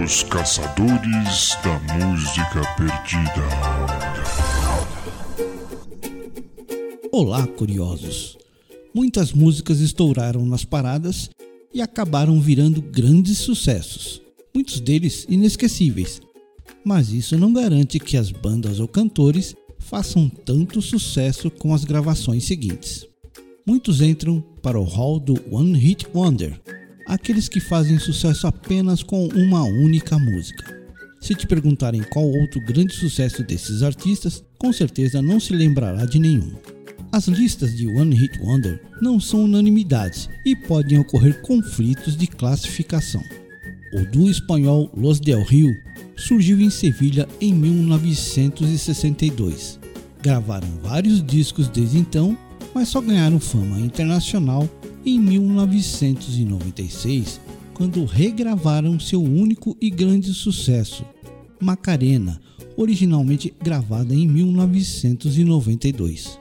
Os 0.05 0.21
Caçadores 0.21 1.57
da 1.63 1.79
Música 1.95 2.61
Perdida. 2.77 3.47
Olá, 7.11 7.47
curiosos! 7.47 8.37
Muitas 8.93 9.33
músicas 9.33 9.79
estouraram 9.79 10.45
nas 10.45 10.63
paradas 10.63 11.31
e 11.73 11.81
acabaram 11.81 12.39
virando 12.39 12.79
grandes 12.79 13.39
sucessos, 13.39 14.21
muitos 14.53 14.79
deles 14.79 15.25
inesquecíveis. 15.27 16.21
Mas 16.85 17.09
isso 17.09 17.35
não 17.39 17.51
garante 17.51 17.97
que 17.97 18.15
as 18.15 18.31
bandas 18.31 18.79
ou 18.79 18.87
cantores 18.87 19.55
façam 19.89 20.29
tanto 20.29 20.81
sucesso 20.81 21.49
com 21.49 21.73
as 21.73 21.83
gravações 21.83 22.45
seguintes. 22.45 23.07
Muitos 23.65 24.01
entram 24.01 24.39
para 24.61 24.79
o 24.79 24.83
hall 24.83 25.19
do 25.19 25.33
One 25.51 25.77
Hit 25.77 26.05
Wonder, 26.13 26.61
aqueles 27.07 27.49
que 27.49 27.59
fazem 27.59 27.97
sucesso 27.97 28.45
apenas 28.45 29.01
com 29.01 29.27
uma 29.29 29.63
única 29.63 30.19
música. 30.19 30.77
Se 31.19 31.33
te 31.33 31.47
perguntarem 31.47 32.03
qual 32.03 32.25
outro 32.25 32.61
grande 32.61 32.93
sucesso 32.93 33.43
desses 33.43 33.81
artistas, 33.81 34.43
com 34.59 34.71
certeza 34.71 35.19
não 35.21 35.39
se 35.39 35.53
lembrará 35.53 36.05
de 36.05 36.19
nenhum. 36.19 36.51
As 37.11 37.27
listas 37.27 37.75
de 37.75 37.87
One 37.87 38.15
Hit 38.15 38.39
Wonder 38.39 38.79
não 39.01 39.19
são 39.19 39.45
unanimidades 39.45 40.29
e 40.45 40.55
podem 40.55 40.99
ocorrer 40.99 41.41
conflitos 41.41 42.15
de 42.15 42.27
classificação. 42.27 43.23
O 43.93 44.05
duo 44.05 44.29
espanhol 44.29 44.91
Los 44.95 45.19
Del 45.19 45.43
Rio 45.43 45.75
surgiu 46.15 46.61
em 46.61 46.69
Sevilha 46.69 47.27
em 47.41 47.51
1962. 47.53 49.78
Gravaram 50.21 50.67
vários 50.83 51.23
discos 51.23 51.69
desde 51.69 51.97
então, 51.97 52.37
mas 52.73 52.89
só 52.89 52.99
ganharam 52.99 53.39
fama 53.39 53.79
internacional 53.79 54.67
em 55.05 55.17
1996, 55.17 57.39
quando 57.73 58.03
regravaram 58.03 58.99
seu 58.99 59.23
único 59.23 59.77
e 59.79 59.89
grande 59.89 60.33
sucesso, 60.33 61.05
Macarena, 61.61 62.41
originalmente 62.75 63.53
gravada 63.63 64.13
em 64.13 64.27
1992. 64.27 66.37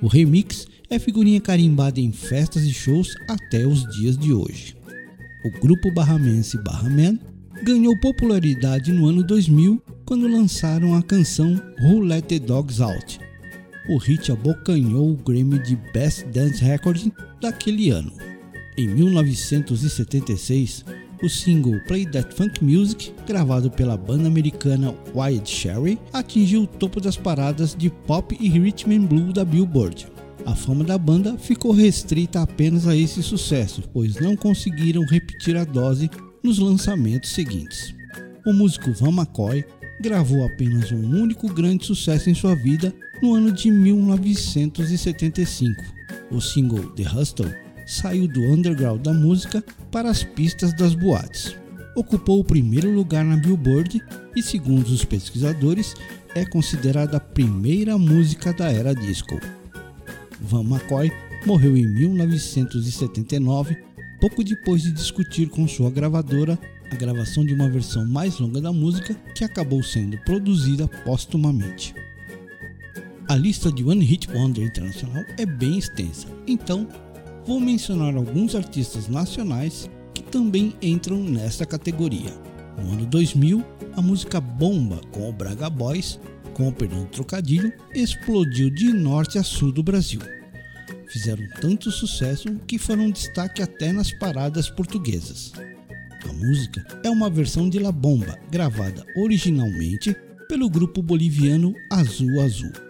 O 0.00 0.06
remix 0.06 0.68
é 0.88 0.96
figurinha 0.98 1.40
carimbada 1.40 2.00
em 2.00 2.12
festas 2.12 2.62
e 2.62 2.72
shows 2.72 3.16
até 3.28 3.66
os 3.66 3.82
dias 3.96 4.16
de 4.16 4.32
hoje. 4.32 4.76
O 5.44 5.50
grupo 5.60 5.92
barramense 5.92 6.56
Barraman 6.62 7.18
ganhou 7.64 7.98
popularidade 7.98 8.92
no 8.92 9.06
ano 9.06 9.24
2000 9.24 9.82
quando 10.08 10.26
lançaram 10.26 10.94
a 10.94 11.02
canção 11.02 11.60
Who 11.82 12.00
Let 12.00 12.28
the 12.28 12.38
Dogs 12.38 12.80
Out. 12.80 13.20
O 13.90 13.98
hit 13.98 14.32
abocanhou 14.32 15.10
o 15.10 15.16
Grammy 15.16 15.58
de 15.58 15.76
Best 15.92 16.24
Dance 16.28 16.64
Recording 16.64 17.12
daquele 17.42 17.90
ano. 17.90 18.10
Em 18.78 18.88
1976, 18.88 20.82
o 21.22 21.28
single 21.28 21.78
Play 21.86 22.06
That 22.06 22.34
Funk 22.34 22.64
Music, 22.64 23.12
gravado 23.26 23.70
pela 23.70 23.98
banda 23.98 24.28
americana 24.28 24.94
Wild 25.14 25.46
Cherry, 25.46 25.98
atingiu 26.10 26.62
o 26.62 26.66
topo 26.66 27.02
das 27.02 27.18
paradas 27.18 27.76
de 27.76 27.90
pop 27.90 28.34
e 28.40 28.48
rhythm 28.48 28.92
and 28.92 29.04
blues 29.04 29.34
da 29.34 29.44
Billboard. 29.44 30.06
A 30.46 30.54
fama 30.54 30.84
da 30.84 30.96
banda 30.96 31.36
ficou 31.36 31.72
restrita 31.72 32.40
apenas 32.40 32.86
a 32.86 32.96
esse 32.96 33.22
sucesso, 33.22 33.82
pois 33.92 34.18
não 34.18 34.34
conseguiram 34.34 35.04
repetir 35.04 35.54
a 35.54 35.64
dose 35.64 36.10
nos 36.42 36.58
lançamentos 36.58 37.28
seguintes. 37.28 37.94
O 38.46 38.54
músico 38.54 38.90
Van 38.92 39.10
McCoy 39.10 39.62
gravou 40.00 40.44
apenas 40.44 40.92
um 40.92 41.22
único 41.22 41.52
grande 41.52 41.86
sucesso 41.86 42.30
em 42.30 42.34
sua 42.34 42.54
vida 42.54 42.94
no 43.22 43.34
ano 43.34 43.52
de 43.52 43.70
1975. 43.70 45.82
O 46.30 46.40
single 46.40 46.90
The 46.90 47.02
Hustle 47.02 47.54
saiu 47.86 48.28
do 48.28 48.42
underground 48.42 49.02
da 49.02 49.12
música 49.12 49.64
para 49.90 50.10
as 50.10 50.22
pistas 50.22 50.72
das 50.74 50.94
boates. 50.94 51.56
Ocupou 51.96 52.40
o 52.40 52.44
primeiro 52.44 52.90
lugar 52.90 53.24
na 53.24 53.36
Billboard 53.36 54.00
e, 54.36 54.42
segundo 54.42 54.86
os 54.86 55.04
pesquisadores, 55.04 55.94
é 56.34 56.44
considerada 56.44 57.16
a 57.16 57.20
primeira 57.20 57.98
música 57.98 58.52
da 58.52 58.70
era 58.70 58.94
disco. 58.94 59.40
Van 60.40 60.62
McCoy 60.62 61.10
morreu 61.44 61.76
em 61.76 61.86
1979, 61.86 63.76
pouco 64.20 64.42
depois 64.42 64.82
de 64.82 64.92
discutir 64.92 65.48
com 65.48 65.66
sua 65.66 65.90
gravadora 65.90 66.58
a 66.90 66.94
gravação 66.94 67.44
de 67.44 67.54
uma 67.54 67.68
versão 67.68 68.06
mais 68.06 68.38
longa 68.38 68.60
da 68.60 68.72
música 68.72 69.14
que 69.34 69.44
acabou 69.44 69.82
sendo 69.82 70.18
produzida 70.18 70.88
póstumamente. 71.04 71.94
A 73.28 73.36
lista 73.36 73.70
de 73.70 73.84
One 73.84 74.04
Hit 74.04 74.30
Wonder 74.30 74.64
Internacional 74.64 75.22
é 75.36 75.44
bem 75.44 75.78
extensa, 75.78 76.26
então 76.46 76.88
vou 77.46 77.60
mencionar 77.60 78.16
alguns 78.16 78.54
artistas 78.54 79.06
nacionais 79.06 79.88
que 80.14 80.22
também 80.22 80.74
entram 80.80 81.22
nesta 81.22 81.66
categoria. 81.66 82.32
No 82.82 82.92
ano 82.92 83.06
2000, 83.06 83.62
a 83.94 84.00
música 84.00 84.40
Bomba 84.40 85.00
com 85.10 85.28
o 85.28 85.32
Braga 85.32 85.68
Boys, 85.68 86.18
com 86.54 86.68
o 86.68 86.72
perdão 86.72 87.00
do 87.00 87.10
trocadilho, 87.10 87.72
explodiu 87.94 88.70
de 88.70 88.92
norte 88.92 89.38
a 89.38 89.42
sul 89.42 89.70
do 89.72 89.82
Brasil. 89.82 90.20
Fizeram 91.08 91.46
tanto 91.60 91.90
sucesso 91.90 92.48
que 92.66 92.78
foram 92.78 93.10
destaque 93.10 93.62
até 93.62 93.92
nas 93.92 94.12
paradas 94.12 94.68
portuguesas. 94.68 95.52
A 96.28 96.32
música 96.32 96.84
é 97.02 97.10
uma 97.10 97.30
versão 97.30 97.68
de 97.68 97.78
La 97.78 97.92
Bomba, 97.92 98.38
gravada 98.50 99.04
originalmente 99.16 100.14
pelo 100.48 100.68
grupo 100.68 101.02
boliviano 101.02 101.74
Azul 101.90 102.40
Azul 102.40 102.88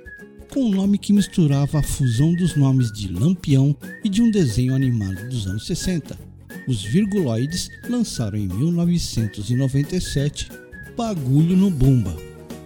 com 0.50 0.64
um 0.64 0.70
nome 0.70 0.98
que 0.98 1.12
misturava 1.12 1.78
a 1.78 1.82
fusão 1.82 2.34
dos 2.34 2.56
nomes 2.56 2.90
de 2.92 3.08
Lampião 3.08 3.76
e 4.02 4.08
de 4.08 4.22
um 4.22 4.30
desenho 4.30 4.74
animado 4.74 5.28
dos 5.28 5.46
anos 5.46 5.66
60. 5.66 6.18
Os 6.66 6.82
Virguloides 6.82 7.68
lançaram 7.88 8.38
em 8.38 8.48
1997 8.48 10.48
Bagulho 10.96 11.56
no 11.56 11.70
Bumba, 11.70 12.16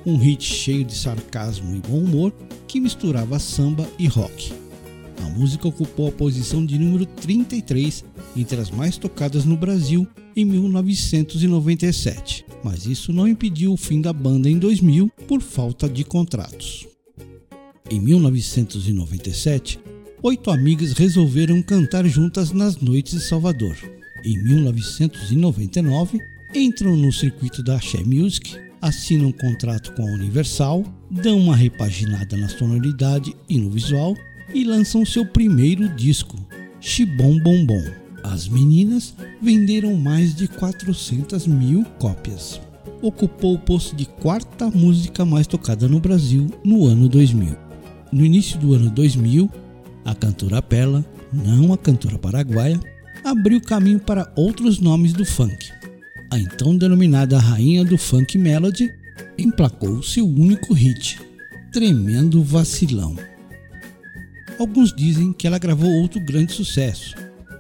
um 0.07 0.17
hit 0.17 0.43
cheio 0.43 0.85
de 0.85 0.95
sarcasmo 0.95 1.77
e 1.77 1.81
bom 1.81 1.99
humor 1.99 2.33
que 2.67 2.81
misturava 2.81 3.39
samba 3.39 3.87
e 3.99 4.07
rock. 4.07 4.62
A 5.23 5.29
música 5.29 5.69
ocupou 5.69 6.09
a 6.09 6.13
posição 6.13 6.67
de 6.67 6.77
número 6.77 7.07
33 7.07 8.05
entre 8.37 8.61
as 8.61 8.73
mais 8.73 8.99
tocadas 8.99 9.45
no 9.45 9.57
Brasil 9.57 10.07
em 10.35 10.45
1997, 10.45 12.45
mas 12.65 12.87
isso 12.87 13.13
não 13.13 13.29
impediu 13.29 13.73
o 13.73 13.77
fim 13.77 14.01
da 14.01 14.13
banda 14.13 14.51
em 14.51 14.59
2000 14.59 15.09
por 15.29 15.41
falta 15.41 15.89
de 15.89 16.03
contratos. 16.03 16.89
Em 17.89 18.01
1997, 18.01 19.79
oito 20.25 20.51
amigas 20.51 20.93
resolveram 20.93 21.63
cantar 21.63 22.05
juntas 22.05 22.51
nas 22.51 22.79
noites 22.79 23.15
de 23.15 23.25
Salvador. 23.25 23.77
Em 24.25 24.43
1999, 24.43 26.19
entram 26.53 26.97
no 26.97 27.13
circuito 27.13 27.63
da 27.63 27.77
Axé 27.77 28.03
Music, 28.03 28.57
assinam 28.81 29.29
um 29.29 29.33
contrato 29.33 29.95
com 29.95 30.03
a 30.03 30.13
Universal, 30.13 30.83
dão 31.09 31.39
uma 31.39 31.55
repaginada 31.55 32.37
na 32.37 32.49
sonoridade 32.49 33.37
e 33.49 33.59
no 33.59 33.71
visual 33.71 34.17
e 34.55 34.65
lançam 34.65 35.05
seu 35.05 35.25
primeiro 35.25 35.89
disco, 35.89 36.37
Chibom 36.81 37.39
Bom 37.39 37.65
Bom. 37.65 37.83
As 38.23 38.49
meninas 38.49 39.15
venderam 39.41 39.95
mais 39.95 40.35
de 40.35 40.47
400 40.47 41.47
mil 41.47 41.85
cópias. 41.99 42.61
Ocupou 43.01 43.55
o 43.55 43.59
posto 43.59 43.97
de 43.97 44.07
quarta 44.07 44.71
música 44.71 45.25
mais 45.25 45.47
tocada 45.47 45.89
no 45.89 45.99
Brasil 45.99 46.49
no 46.65 46.87
ano 46.87 47.09
2000. 47.09 47.57
No 48.13 48.25
início 48.25 48.59
do 48.59 48.75
ano 48.75 48.91
2000, 48.91 49.51
a 50.05 50.15
cantora 50.15 50.61
Pela, 50.61 51.05
não 51.33 51.73
a 51.73 51.79
cantora 51.79 52.19
paraguaia, 52.19 52.79
abriu 53.25 53.61
caminho 53.61 53.99
para 53.99 54.31
outros 54.37 54.79
nomes 54.79 55.13
do 55.13 55.25
funk. 55.25 55.71
A 56.31 56.39
então 56.39 56.77
denominada 56.77 57.39
rainha 57.39 57.85
do 57.85 57.99
funk 57.99 58.39
melody 58.39 58.93
emplacou 59.39 60.03
seu 60.03 60.27
único 60.27 60.73
hit, 60.73 61.21
Tremendo 61.73 62.43
Vacilão. 62.43 63.17
Alguns 64.59 64.95
dizem 64.95 65.33
que 65.33 65.47
ela 65.47 65.59
gravou 65.59 65.91
outro 65.91 66.21
grande 66.21 66.53
sucesso, 66.53 67.17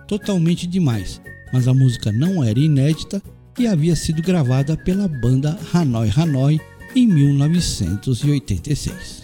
Totalmente 0.06 0.66
Demais, 0.66 1.20
mas 1.52 1.66
a 1.66 1.74
música 1.74 2.12
não 2.12 2.44
era 2.44 2.58
inédita 2.58 3.22
e 3.58 3.66
havia 3.66 3.96
sido 3.96 4.22
gravada 4.22 4.76
pela 4.76 5.08
banda 5.08 5.58
Hanoi 5.72 6.10
Hanoi 6.16 6.60
em 6.94 7.06
1986. 7.06 9.22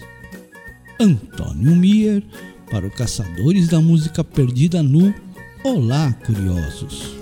Antônio 0.99 1.75
Mier 1.75 2.23
para 2.69 2.85
o 2.85 2.91
Caçadores 2.91 3.67
da 3.67 3.79
Música 3.79 4.23
Perdida 4.23 4.83
no 4.83 5.13
Olá, 5.63 6.13
Curiosos. 6.25 7.17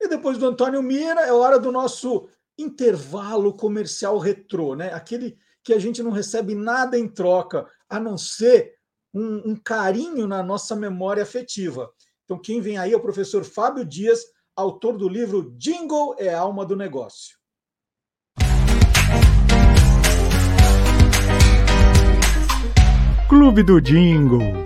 E 0.00 0.08
depois 0.08 0.36
do 0.36 0.46
Antônio 0.46 0.82
Mira, 0.82 1.22
é 1.22 1.32
hora 1.32 1.58
do 1.58 1.70
nosso 1.70 2.28
intervalo 2.58 3.54
comercial 3.54 4.18
retrô, 4.18 4.74
né? 4.74 4.92
Aquele 4.92 5.38
que 5.64 5.72
a 5.72 5.78
gente 5.78 6.02
não 6.02 6.10
recebe 6.10 6.54
nada 6.54 6.98
em 6.98 7.08
troca, 7.08 7.66
a 7.88 8.00
não 8.00 8.18
ser 8.18 8.74
um, 9.14 9.52
um 9.52 9.56
carinho 9.56 10.26
na 10.26 10.42
nossa 10.42 10.74
memória 10.74 11.22
afetiva. 11.22 11.92
Então, 12.24 12.38
quem 12.38 12.60
vem 12.60 12.78
aí 12.78 12.92
é 12.92 12.96
o 12.96 13.02
professor 13.02 13.44
Fábio 13.44 13.84
Dias, 13.84 14.20
autor 14.56 14.96
do 14.96 15.08
livro 15.08 15.54
Jingle 15.56 16.16
é 16.18 16.32
alma 16.32 16.64
do 16.64 16.76
negócio. 16.76 17.36
Clube 23.28 23.62
do 23.62 23.80
Jingle. 23.80 24.64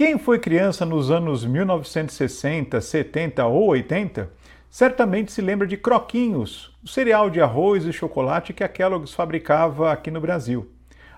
Quem 0.00 0.16
foi 0.16 0.38
criança 0.38 0.86
nos 0.86 1.10
anos 1.10 1.44
1960, 1.44 2.80
70 2.80 3.44
ou 3.44 3.66
80 3.66 4.30
certamente 4.70 5.30
se 5.30 5.42
lembra 5.42 5.66
de 5.66 5.76
Croquinhos, 5.76 6.74
o 6.82 6.88
cereal 6.88 7.28
de 7.28 7.38
arroz 7.38 7.84
e 7.84 7.92
chocolate 7.92 8.54
que 8.54 8.64
a 8.64 8.68
Kellogg's 8.68 9.12
fabricava 9.12 9.92
aqui 9.92 10.10
no 10.10 10.18
Brasil. 10.18 10.70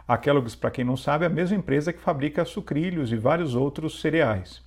A 0.09 0.19
Kellogg's, 0.19 0.57
para 0.57 0.73
quem 0.73 0.85
não 0.85 0.97
sabe, 0.97 1.23
é 1.23 1.29
a 1.29 1.31
mesma 1.31 1.57
empresa 1.57 1.93
que 1.93 2.01
fabrica 2.01 2.45
sucrilhos 2.45 3.13
e 3.13 3.17
vários 3.17 3.55
outros 3.55 4.01
cereais. 4.01 4.61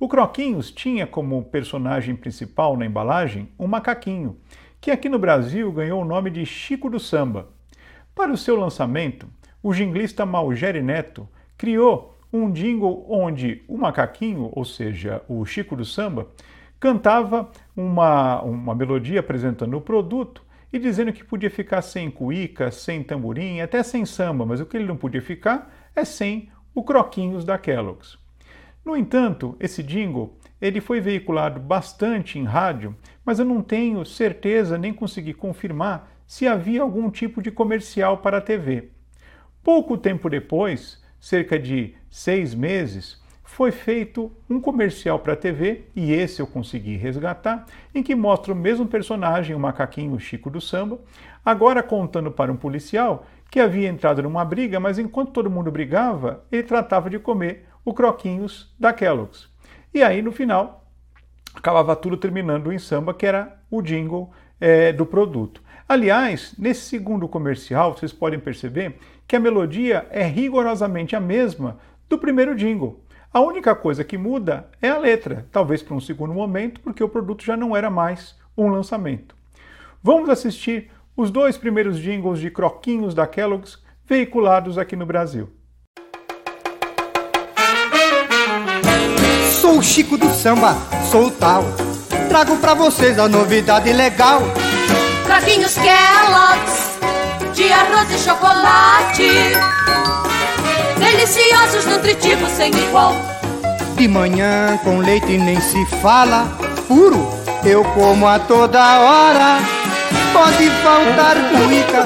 O 0.00 0.08
Croquinhos 0.08 0.72
tinha 0.72 1.06
como 1.06 1.44
personagem 1.44 2.16
principal 2.16 2.76
na 2.76 2.84
embalagem 2.84 3.48
um 3.56 3.68
macaquinho, 3.68 4.40
que 4.80 4.90
aqui 4.90 5.08
no 5.08 5.20
Brasil 5.20 5.70
ganhou 5.70 6.02
o 6.02 6.04
nome 6.04 6.30
de 6.30 6.44
Chico 6.44 6.90
do 6.90 6.98
Samba. 6.98 7.46
Para 8.12 8.32
o 8.32 8.36
seu 8.36 8.56
lançamento, 8.56 9.28
o 9.62 9.72
jinglista 9.72 10.26
Malgeri 10.26 10.82
Neto 10.82 11.28
criou 11.56 12.15
um 12.32 12.50
jingle 12.50 13.06
onde 13.08 13.62
o 13.68 13.76
macaquinho, 13.76 14.50
ou 14.52 14.64
seja, 14.64 15.22
o 15.28 15.44
Chico 15.44 15.76
do 15.76 15.84
Samba, 15.84 16.28
cantava 16.78 17.50
uma, 17.74 18.42
uma 18.42 18.74
melodia 18.74 19.20
apresentando 19.20 19.76
o 19.76 19.80
produto 19.80 20.44
e 20.72 20.78
dizendo 20.78 21.12
que 21.12 21.24
podia 21.24 21.50
ficar 21.50 21.82
sem 21.82 22.10
cuíca, 22.10 22.70
sem 22.70 23.02
tamborim, 23.02 23.60
até 23.60 23.82
sem 23.82 24.04
samba, 24.04 24.44
mas 24.44 24.60
o 24.60 24.66
que 24.66 24.76
ele 24.76 24.86
não 24.86 24.96
podia 24.96 25.22
ficar 25.22 25.72
é 25.94 26.04
sem 26.04 26.50
o 26.74 26.82
Croquinhos 26.82 27.44
da 27.44 27.56
Kellogg's. 27.56 28.18
No 28.84 28.96
entanto, 28.96 29.56
esse 29.58 29.82
jingle 29.82 30.36
ele 30.60 30.80
foi 30.80 31.00
veiculado 31.00 31.60
bastante 31.60 32.38
em 32.38 32.44
rádio, 32.44 32.94
mas 33.24 33.38
eu 33.38 33.44
não 33.44 33.62
tenho 33.62 34.04
certeza 34.04 34.78
nem 34.78 34.92
consegui 34.92 35.34
confirmar 35.34 36.10
se 36.26 36.46
havia 36.46 36.82
algum 36.82 37.10
tipo 37.10 37.42
de 37.42 37.50
comercial 37.50 38.18
para 38.18 38.38
a 38.38 38.40
TV. 38.40 38.90
Pouco 39.62 39.96
tempo 39.96 40.28
depois, 40.28 41.02
cerca 41.20 41.58
de 41.58 41.94
seis 42.10 42.54
meses, 42.54 43.20
foi 43.42 43.70
feito 43.70 44.30
um 44.50 44.60
comercial 44.60 45.18
para 45.18 45.32
a 45.32 45.36
TV, 45.36 45.84
e 45.94 46.12
esse 46.12 46.40
eu 46.40 46.46
consegui 46.46 46.96
resgatar, 46.96 47.64
em 47.94 48.02
que 48.02 48.14
mostra 48.14 48.52
o 48.52 48.56
mesmo 48.56 48.86
personagem, 48.86 49.54
o 49.54 49.60
macaquinho 49.60 50.18
Chico 50.18 50.50
do 50.50 50.60
Samba, 50.60 50.98
agora 51.44 51.82
contando 51.82 52.30
para 52.30 52.52
um 52.52 52.56
policial 52.56 53.24
que 53.50 53.60
havia 53.60 53.88
entrado 53.88 54.22
numa 54.22 54.44
briga, 54.44 54.80
mas 54.80 54.98
enquanto 54.98 55.30
todo 55.30 55.50
mundo 55.50 55.70
brigava, 55.70 56.44
ele 56.50 56.64
tratava 56.64 57.08
de 57.08 57.18
comer 57.18 57.66
o 57.84 57.94
croquinhos 57.94 58.74
da 58.78 58.92
Kellogg's. 58.92 59.48
E 59.94 60.02
aí, 60.02 60.20
no 60.20 60.32
final, 60.32 60.84
acabava 61.54 61.96
tudo 61.96 62.16
terminando 62.16 62.72
em 62.72 62.78
samba, 62.78 63.14
que 63.14 63.24
era 63.24 63.58
o 63.70 63.80
jingle 63.80 64.30
é, 64.60 64.92
do 64.92 65.06
produto. 65.06 65.62
Aliás, 65.88 66.52
nesse 66.58 66.82
segundo 66.82 67.28
comercial, 67.28 67.96
vocês 67.96 68.12
podem 68.12 68.40
perceber 68.40 68.98
que 69.26 69.36
a 69.36 69.40
melodia 69.40 70.06
é 70.10 70.24
rigorosamente 70.24 71.16
a 71.16 71.20
mesma 71.20 71.78
do 72.08 72.18
primeiro 72.18 72.54
jingle. 72.54 73.02
A 73.32 73.40
única 73.40 73.74
coisa 73.74 74.04
que 74.04 74.16
muda 74.16 74.68
é 74.80 74.88
a 74.88 74.98
letra, 74.98 75.46
talvez 75.50 75.82
para 75.82 75.94
um 75.94 76.00
segundo 76.00 76.32
momento, 76.32 76.80
porque 76.80 77.02
o 77.02 77.08
produto 77.08 77.44
já 77.44 77.56
não 77.56 77.76
era 77.76 77.90
mais 77.90 78.34
um 78.56 78.68
lançamento. 78.68 79.34
Vamos 80.02 80.30
assistir 80.30 80.90
os 81.16 81.30
dois 81.30 81.58
primeiros 81.58 81.98
jingles 81.98 82.38
de 82.38 82.50
Croquinhos 82.50 83.14
da 83.14 83.26
Kellogg's 83.26 83.78
veiculados 84.06 84.78
aqui 84.78 84.94
no 84.94 85.04
Brasil. 85.04 85.50
Sou 89.60 89.78
o 89.78 89.82
Chico 89.82 90.16
do 90.16 90.28
Samba, 90.30 90.74
sou 91.10 91.26
o 91.26 91.30
tal. 91.30 91.64
Trago 92.28 92.56
para 92.58 92.74
vocês 92.74 93.18
a 93.18 93.28
novidade 93.28 93.92
legal. 93.92 94.40
Croquinhos 95.26 95.74
Kellogg's 95.74 96.85
de 97.66 97.72
arroz 97.72 98.08
e 98.12 98.18
chocolate. 98.18 99.28
Deliciosos, 101.00 101.84
nutritivos, 101.86 102.48
sem 102.50 102.72
igual. 102.72 103.16
De 103.96 104.06
manhã 104.06 104.78
com 104.84 104.98
leite 104.98 105.36
nem 105.36 105.60
se 105.60 105.84
fala. 106.00 106.46
Puro, 106.86 107.28
eu 107.64 107.82
como 107.86 108.28
a 108.28 108.38
toda 108.38 109.00
hora. 109.00 109.58
Pode 110.32 110.70
faltar 110.82 111.36
cuíca, 111.50 112.04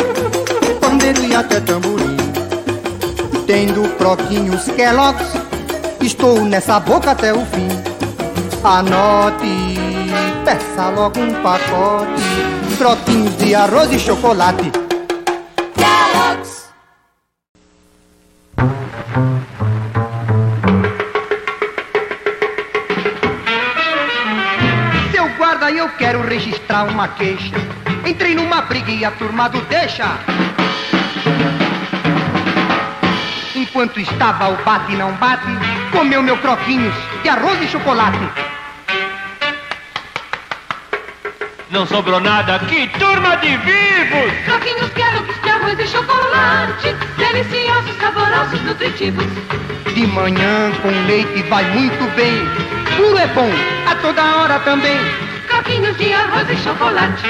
pandeiro 0.81 1.25
e 1.27 1.35
até 1.35 1.61
tamborim. 1.61 2.17
Tendo 3.47 3.89
croquinhos 3.97 4.65
Kellogg's 4.77 5.29
Estou 6.01 6.43
nessa 6.45 6.81
boca 6.81 7.11
até 7.11 7.35
o 7.35 7.45
fim. 7.45 7.69
Anote, 8.65 9.79
peça 10.43 10.89
logo 10.89 11.21
um 11.21 11.35
pacote. 11.43 12.23
Croquinhos 12.79 13.37
de 13.37 13.55
arroz 13.55 13.93
e 13.93 13.99
chocolate 13.99 14.73
eu 25.81 25.89
quero 25.97 26.21
registrar 26.21 26.85
uma 26.85 27.09
queixa. 27.09 27.57
Entrei 28.07 28.35
numa 28.35 28.61
briga 28.61 28.93
e 28.93 29.03
a 29.03 29.11
turma 29.13 29.49
do 29.49 29.63
deixa. 29.63 30.05
Enquanto 33.55 33.99
estava 33.99 34.51
o 34.51 34.57
bate 34.63 34.95
não 34.97 35.13
bate, 35.15 35.47
comeu 35.91 36.23
meu 36.23 36.37
croquinhos 36.37 36.95
de 37.23 37.31
arroz 37.31 37.63
e 37.63 37.69
chocolate. 37.69 38.19
Não 41.71 41.87
sobrou 41.87 42.21
nada 42.21 42.57
aqui, 42.57 42.87
turma 42.99 43.37
de 43.39 43.57
vivos! 43.57 44.33
Croquinhos 44.45 44.91
quero 44.93 45.23
de 45.23 45.49
arroz 45.49 45.79
e 45.79 45.87
chocolate, 45.87 46.95
deliciosos, 47.17 47.97
saborosos, 47.99 48.63
nutritivos. 48.65 49.25
De 49.95 50.07
manhã 50.09 50.73
com 50.83 51.07
leite 51.07 51.43
vai 51.45 51.65
muito 51.71 52.05
bem, 52.17 52.45
puro 52.97 53.17
é 53.17 53.27
bom, 53.29 53.51
a 53.91 53.95
toda 53.95 54.23
hora 54.37 54.59
também 54.61 55.31
Croquinhos 55.61 55.99
de 55.99 56.11
arroz 56.11 56.49
e 56.49 56.57
chocolate. 56.57 57.23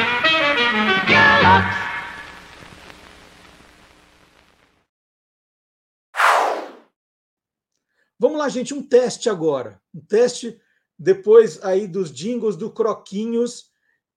Vamos 8.17 8.39
lá, 8.39 8.49
gente, 8.49 8.73
um 8.73 8.87
teste 8.87 9.29
agora. 9.29 9.83
Um 9.93 10.01
teste 10.01 10.61
depois 10.97 11.61
aí 11.65 11.89
dos 11.89 12.13
jingles 12.13 12.55
do 12.55 12.71
Croquinhos. 12.71 13.73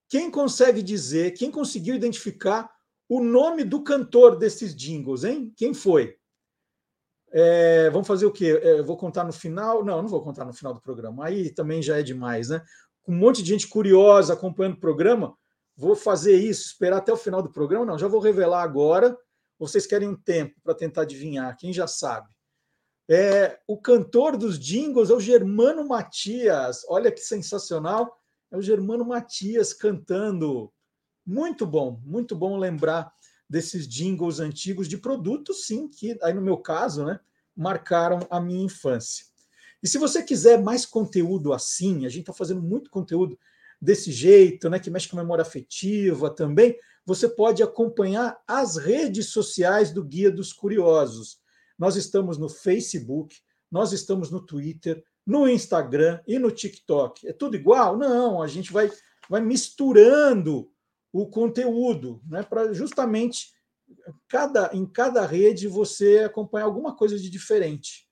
Quem 0.07 0.29
consegue 0.29 0.83
dizer, 0.83 1.31
quem 1.31 1.49
conseguiu 1.49 1.95
identificar 1.95 2.69
o 3.09 3.19
nome 3.19 3.63
do 3.63 3.83
cantor 3.83 4.37
desses 4.37 4.75
jingles, 4.75 5.23
hein? 5.23 5.51
Quem 5.57 5.73
foi? 5.73 6.15
É, 7.31 7.89
vamos 7.89 8.07
fazer 8.07 8.27
o 8.27 8.31
quê? 8.31 8.59
É, 8.61 8.83
vou 8.83 8.95
contar 8.95 9.23
no 9.23 9.33
final? 9.33 9.83
Não, 9.83 10.03
não 10.03 10.07
vou 10.07 10.21
contar 10.21 10.45
no 10.45 10.53
final 10.53 10.71
do 10.71 10.81
programa. 10.81 11.25
Aí 11.25 11.49
também 11.49 11.81
já 11.81 11.97
é 11.97 12.03
demais, 12.03 12.49
né? 12.49 12.61
Com 13.03 13.11
um 13.11 13.17
monte 13.17 13.43
de 13.43 13.49
gente 13.49 13.67
curiosa 13.67 14.33
acompanhando 14.33 14.75
o 14.75 14.79
programa, 14.79 15.37
vou 15.75 15.95
fazer 15.95 16.37
isso, 16.37 16.67
esperar 16.67 16.97
até 16.97 17.11
o 17.11 17.17
final 17.17 17.41
do 17.41 17.51
programa? 17.51 17.85
Não, 17.85 17.99
já 17.99 18.07
vou 18.07 18.19
revelar 18.19 18.63
agora. 18.63 19.15
Vocês 19.59 19.85
querem 19.85 20.07
um 20.07 20.15
tempo 20.15 20.55
para 20.63 20.73
tentar 20.73 21.01
adivinhar? 21.01 21.55
Quem 21.57 21.71
já 21.71 21.87
sabe? 21.87 22.29
É, 23.09 23.59
o 23.67 23.77
cantor 23.77 24.37
dos 24.37 24.57
jingles 24.57 25.09
é 25.09 25.13
o 25.13 25.19
Germano 25.19 25.87
Matias. 25.87 26.85
Olha 26.87 27.11
que 27.11 27.19
sensacional! 27.19 28.17
É 28.49 28.57
o 28.57 28.61
Germano 28.61 29.03
Matias 29.03 29.73
cantando. 29.73 30.71
Muito 31.25 31.65
bom, 31.65 31.99
muito 32.03 32.35
bom 32.35 32.57
lembrar 32.57 33.11
desses 33.49 33.87
jingles 33.87 34.39
antigos 34.39 34.87
de 34.87 34.97
produtos, 34.97 35.65
sim, 35.67 35.87
que 35.87 36.17
aí 36.21 36.33
no 36.33 36.41
meu 36.41 36.57
caso, 36.57 37.05
né, 37.05 37.19
marcaram 37.55 38.19
a 38.29 38.39
minha 38.39 38.65
infância. 38.65 39.25
E 39.83 39.87
se 39.87 39.97
você 39.97 40.23
quiser 40.23 40.61
mais 40.61 40.85
conteúdo 40.85 41.51
assim, 41.51 42.05
a 42.05 42.09
gente 42.09 42.21
está 42.21 42.33
fazendo 42.33 42.61
muito 42.61 42.89
conteúdo 42.89 43.37
desse 43.81 44.13
jeito, 44.13 44.69
né, 44.69 44.79
que 44.79 44.89
mexe 44.89 45.09
com 45.09 45.17
memória 45.17 45.41
afetiva 45.41 46.29
também, 46.29 46.79
você 47.05 47.27
pode 47.27 47.61
acompanhar 47.61 48.41
as 48.47 48.77
redes 48.77 49.27
sociais 49.27 49.91
do 49.91 50.01
Guia 50.01 50.31
dos 50.31 50.53
Curiosos. 50.53 51.37
Nós 51.77 51.97
estamos 51.97 52.37
no 52.37 52.47
Facebook, 52.47 53.35
nós 53.69 53.91
estamos 53.91 54.31
no 54.31 54.39
Twitter, 54.39 55.03
no 55.27 55.49
Instagram 55.49 56.21
e 56.25 56.39
no 56.39 56.49
TikTok. 56.49 57.27
É 57.27 57.33
tudo 57.33 57.57
igual? 57.57 57.97
Não, 57.97 58.41
a 58.41 58.47
gente 58.47 58.71
vai, 58.71 58.89
vai 59.29 59.41
misturando 59.41 60.71
o 61.11 61.27
conteúdo, 61.27 62.21
né, 62.25 62.41
para 62.41 62.73
justamente 62.73 63.51
cada, 64.29 64.71
em 64.73 64.85
cada 64.85 65.25
rede 65.25 65.67
você 65.67 66.19
acompanhar 66.19 66.65
alguma 66.65 66.95
coisa 66.95 67.19
de 67.19 67.29
diferente. 67.29 68.02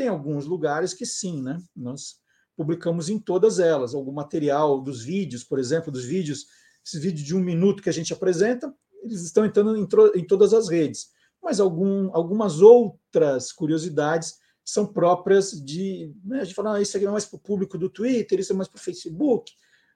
Tem 0.00 0.08
alguns 0.08 0.46
lugares 0.46 0.94
que 0.94 1.04
sim, 1.04 1.42
né? 1.42 1.58
Nós 1.76 2.14
publicamos 2.56 3.10
em 3.10 3.18
todas 3.18 3.58
elas. 3.58 3.94
Algum 3.94 4.12
material 4.12 4.80
dos 4.80 5.04
vídeos, 5.04 5.44
por 5.44 5.58
exemplo, 5.58 5.92
dos 5.92 6.06
vídeos, 6.06 6.46
esses 6.82 7.02
vídeos 7.02 7.22
de 7.22 7.36
um 7.36 7.40
minuto 7.40 7.82
que 7.82 7.90
a 7.90 7.92
gente 7.92 8.10
apresenta, 8.10 8.74
eles 9.02 9.20
estão 9.20 9.44
entrando 9.44 9.76
em, 9.76 9.86
em 10.18 10.26
todas 10.26 10.54
as 10.54 10.70
redes. 10.70 11.10
Mas 11.42 11.60
algum, 11.60 12.08
algumas 12.16 12.62
outras 12.62 13.52
curiosidades 13.52 14.38
são 14.64 14.86
próprias 14.86 15.50
de. 15.50 16.14
Né, 16.24 16.40
a 16.40 16.44
gente 16.44 16.54
fala, 16.54 16.76
ah, 16.76 16.80
isso 16.80 16.96
aqui 16.96 17.04
é 17.04 17.10
mais 17.10 17.26
para 17.26 17.36
o 17.36 17.40
público 17.40 17.76
do 17.76 17.90
Twitter, 17.90 18.40
isso 18.40 18.54
é 18.54 18.56
mais 18.56 18.68
para 18.68 18.78
o 18.78 18.82
Facebook, 18.82 19.52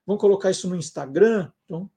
vamos 0.06 0.20
colocar 0.20 0.50
isso 0.50 0.68
no 0.68 0.76
Instagram. 0.76 1.50
Então, 1.64 1.90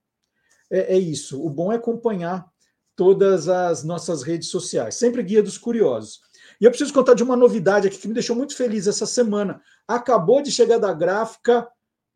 é, 0.70 0.94
é 0.94 0.98
isso. 0.98 1.44
O 1.44 1.50
bom 1.50 1.70
é 1.70 1.76
acompanhar 1.76 2.50
todas 2.96 3.50
as 3.50 3.84
nossas 3.84 4.22
redes 4.22 4.48
sociais. 4.48 4.94
Sempre 4.94 5.22
guia 5.22 5.42
dos 5.42 5.58
curiosos. 5.58 6.22
E 6.60 6.64
eu 6.64 6.70
preciso 6.70 6.92
contar 6.92 7.14
de 7.14 7.22
uma 7.22 7.36
novidade 7.36 7.86
aqui 7.86 7.98
que 7.98 8.08
me 8.08 8.14
deixou 8.14 8.34
muito 8.34 8.56
feliz 8.56 8.86
essa 8.86 9.06
semana. 9.06 9.62
Acabou 9.86 10.42
de 10.42 10.50
chegar 10.50 10.78
da 10.78 10.92
gráfica 10.92 11.68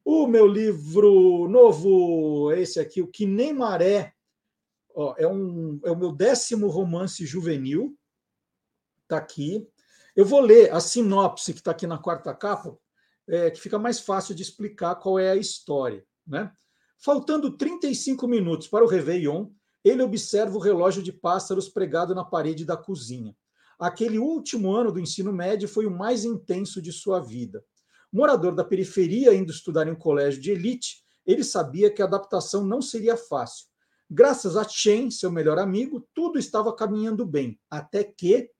o 0.04 0.26
meu 0.26 0.46
livro 0.46 1.48
novo, 1.48 2.52
esse 2.52 2.80
aqui, 2.80 3.00
o 3.00 3.06
Que 3.06 3.24
Nem 3.24 3.52
Maré. 3.52 4.12
Ó, 4.94 5.14
é, 5.16 5.26
um, 5.26 5.80
é 5.84 5.90
o 5.90 5.96
meu 5.96 6.12
décimo 6.12 6.66
romance 6.66 7.24
juvenil. 7.24 7.96
Está 9.04 9.18
aqui. 9.18 9.66
Eu 10.14 10.26
vou 10.26 10.40
ler 10.40 10.72
a 10.72 10.80
sinopse 10.80 11.52
que 11.52 11.60
está 11.60 11.70
aqui 11.70 11.86
na 11.86 11.98
quarta 11.98 12.34
capa, 12.34 12.76
é, 13.28 13.50
que 13.50 13.60
fica 13.60 13.78
mais 13.78 14.00
fácil 14.00 14.34
de 14.34 14.42
explicar 14.42 14.96
qual 14.96 15.18
é 15.18 15.30
a 15.30 15.36
história. 15.36 16.04
Né? 16.26 16.52
Faltando 16.98 17.56
35 17.56 18.26
minutos 18.26 18.66
para 18.66 18.84
o 18.84 18.88
Réveillon, 18.88 19.48
ele 19.84 20.02
observa 20.02 20.56
o 20.56 20.60
relógio 20.60 21.02
de 21.02 21.12
pássaros 21.12 21.68
pregado 21.68 22.14
na 22.14 22.24
parede 22.24 22.64
da 22.64 22.76
cozinha. 22.76 23.36
Aquele 23.82 24.16
último 24.16 24.72
ano 24.72 24.92
do 24.92 25.00
ensino 25.00 25.32
médio 25.32 25.68
foi 25.68 25.86
o 25.86 25.90
mais 25.90 26.24
intenso 26.24 26.80
de 26.80 26.92
sua 26.92 27.18
vida. 27.18 27.64
Morador 28.12 28.54
da 28.54 28.62
periferia, 28.62 29.34
indo 29.34 29.50
estudar 29.50 29.88
em 29.88 29.90
um 29.90 29.96
colégio 29.96 30.40
de 30.40 30.52
elite, 30.52 31.02
ele 31.26 31.42
sabia 31.42 31.90
que 31.90 32.00
a 32.00 32.04
adaptação 32.04 32.64
não 32.64 32.80
seria 32.80 33.16
fácil. 33.16 33.66
Graças 34.08 34.56
a 34.56 34.62
Chen, 34.62 35.10
seu 35.10 35.32
melhor 35.32 35.58
amigo, 35.58 36.08
tudo 36.14 36.38
estava 36.38 36.72
caminhando 36.72 37.26
bem, 37.26 37.58
até 37.68 38.04
que 38.04 38.52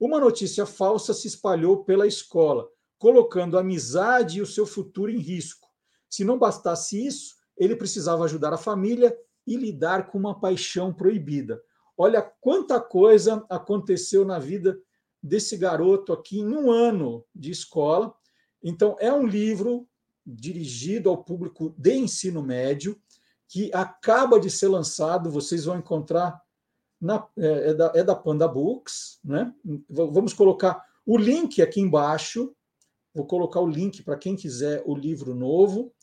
uma 0.00 0.18
notícia 0.18 0.64
falsa 0.64 1.12
se 1.12 1.28
espalhou 1.28 1.84
pela 1.84 2.06
escola, 2.06 2.66
colocando 2.96 3.58
a 3.58 3.60
amizade 3.60 4.38
e 4.38 4.42
o 4.42 4.46
seu 4.46 4.64
futuro 4.64 5.12
em 5.12 5.18
risco. 5.18 5.68
Se 6.08 6.24
não 6.24 6.38
bastasse 6.38 7.06
isso, 7.06 7.34
ele 7.58 7.76
precisava 7.76 8.24
ajudar 8.24 8.54
a 8.54 8.58
família 8.58 9.14
e 9.46 9.54
lidar 9.54 10.10
com 10.10 10.16
uma 10.16 10.40
paixão 10.40 10.94
proibida. 10.94 11.60
Olha 11.96 12.22
quanta 12.22 12.80
coisa 12.80 13.44
aconteceu 13.48 14.24
na 14.24 14.38
vida 14.38 14.78
desse 15.22 15.56
garoto 15.56 16.12
aqui 16.12 16.40
em 16.40 16.54
um 16.54 16.70
ano 16.70 17.24
de 17.34 17.50
escola. 17.50 18.14
Então, 18.62 18.96
é 19.00 19.12
um 19.12 19.26
livro 19.26 19.88
dirigido 20.24 21.08
ao 21.08 21.22
público 21.22 21.74
de 21.78 21.94
ensino 21.94 22.42
médio, 22.42 23.00
que 23.48 23.70
acaba 23.72 24.40
de 24.40 24.50
ser 24.50 24.68
lançado, 24.68 25.30
vocês 25.30 25.64
vão 25.64 25.78
encontrar 25.78 26.40
na, 27.00 27.26
é, 27.36 27.70
é, 27.70 27.74
da, 27.74 27.92
é 27.94 28.02
da 28.02 28.14
Panda 28.14 28.48
Books, 28.48 29.20
né? 29.24 29.54
Vamos 29.88 30.32
colocar 30.32 30.84
o 31.04 31.16
link 31.16 31.62
aqui 31.62 31.80
embaixo. 31.80 32.52
Vou 33.14 33.26
colocar 33.26 33.60
o 33.60 33.68
link 33.68 34.02
para 34.02 34.16
quem 34.16 34.34
quiser 34.34 34.82
o 34.84 34.94
livro 34.94 35.34
novo. 35.34 35.94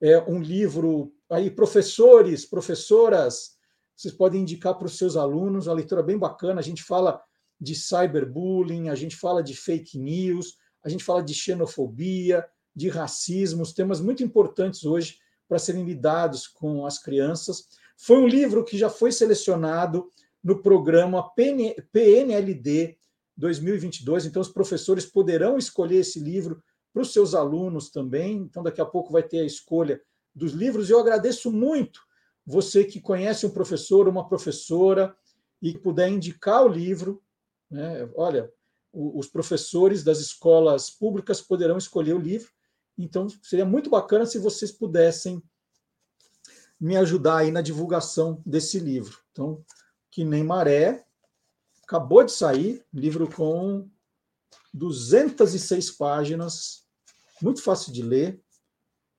É 0.00 0.18
um 0.30 0.40
livro 0.40 1.12
aí, 1.28 1.50
professores, 1.50 2.46
professoras, 2.46 3.55
vocês 3.96 4.12
podem 4.12 4.42
indicar 4.42 4.76
para 4.76 4.86
os 4.86 4.98
seus 4.98 5.16
alunos, 5.16 5.66
uma 5.66 5.74
leitura 5.74 6.02
bem 6.02 6.18
bacana. 6.18 6.60
A 6.60 6.62
gente 6.62 6.82
fala 6.82 7.20
de 7.58 7.74
cyberbullying, 7.74 8.90
a 8.90 8.94
gente 8.94 9.16
fala 9.16 9.42
de 9.42 9.56
fake 9.56 9.98
news, 9.98 10.58
a 10.84 10.88
gente 10.90 11.02
fala 11.02 11.22
de 11.22 11.32
xenofobia, 11.32 12.46
de 12.74 12.90
racismo, 12.90 13.64
temas 13.72 14.00
muito 14.00 14.22
importantes 14.22 14.84
hoje 14.84 15.18
para 15.48 15.58
serem 15.58 15.84
lidados 15.84 16.46
com 16.46 16.84
as 16.84 16.98
crianças. 16.98 17.68
Foi 17.96 18.18
um 18.18 18.28
livro 18.28 18.62
que 18.62 18.76
já 18.76 18.90
foi 18.90 19.10
selecionado 19.10 20.10
no 20.44 20.60
programa 20.60 21.32
PNLD 21.90 22.98
2022, 23.36 24.26
então 24.26 24.42
os 24.42 24.50
professores 24.50 25.06
poderão 25.06 25.56
escolher 25.56 26.00
esse 26.00 26.20
livro 26.20 26.62
para 26.92 27.02
os 27.02 27.12
seus 27.12 27.34
alunos 27.34 27.90
também. 27.90 28.36
Então, 28.36 28.62
daqui 28.62 28.80
a 28.80 28.86
pouco 28.86 29.12
vai 29.12 29.22
ter 29.22 29.40
a 29.40 29.46
escolha 29.46 30.00
dos 30.34 30.52
livros. 30.52 30.90
Eu 30.90 31.00
agradeço 31.00 31.50
muito 31.50 32.05
você 32.46 32.84
que 32.84 33.00
conhece 33.00 33.44
um 33.44 33.50
professor, 33.50 34.06
uma 34.06 34.28
professora 34.28 35.16
e 35.60 35.76
puder 35.76 36.08
indicar 36.08 36.64
o 36.64 36.68
livro, 36.68 37.22
né? 37.68 38.08
olha, 38.14 38.52
os 38.92 39.26
professores 39.26 40.02
das 40.02 40.20
escolas 40.20 40.88
públicas 40.88 41.40
poderão 41.40 41.76
escolher 41.76 42.14
o 42.14 42.20
livro. 42.20 42.50
Então, 42.96 43.26
seria 43.42 43.64
muito 43.64 43.90
bacana 43.90 44.24
se 44.24 44.38
vocês 44.38 44.70
pudessem 44.70 45.42
me 46.80 46.96
ajudar 46.96 47.38
aí 47.38 47.50
na 47.50 47.60
divulgação 47.60 48.40
desse 48.46 48.78
livro. 48.78 49.18
Então, 49.32 49.62
que 50.10 50.24
nem 50.24 50.42
maré, 50.42 51.04
acabou 51.82 52.24
de 52.24 52.32
sair, 52.32 52.84
livro 52.92 53.30
com 53.30 53.88
206 54.72 55.90
páginas, 55.90 56.86
muito 57.42 57.62
fácil 57.62 57.92
de 57.92 58.02
ler. 58.02 58.40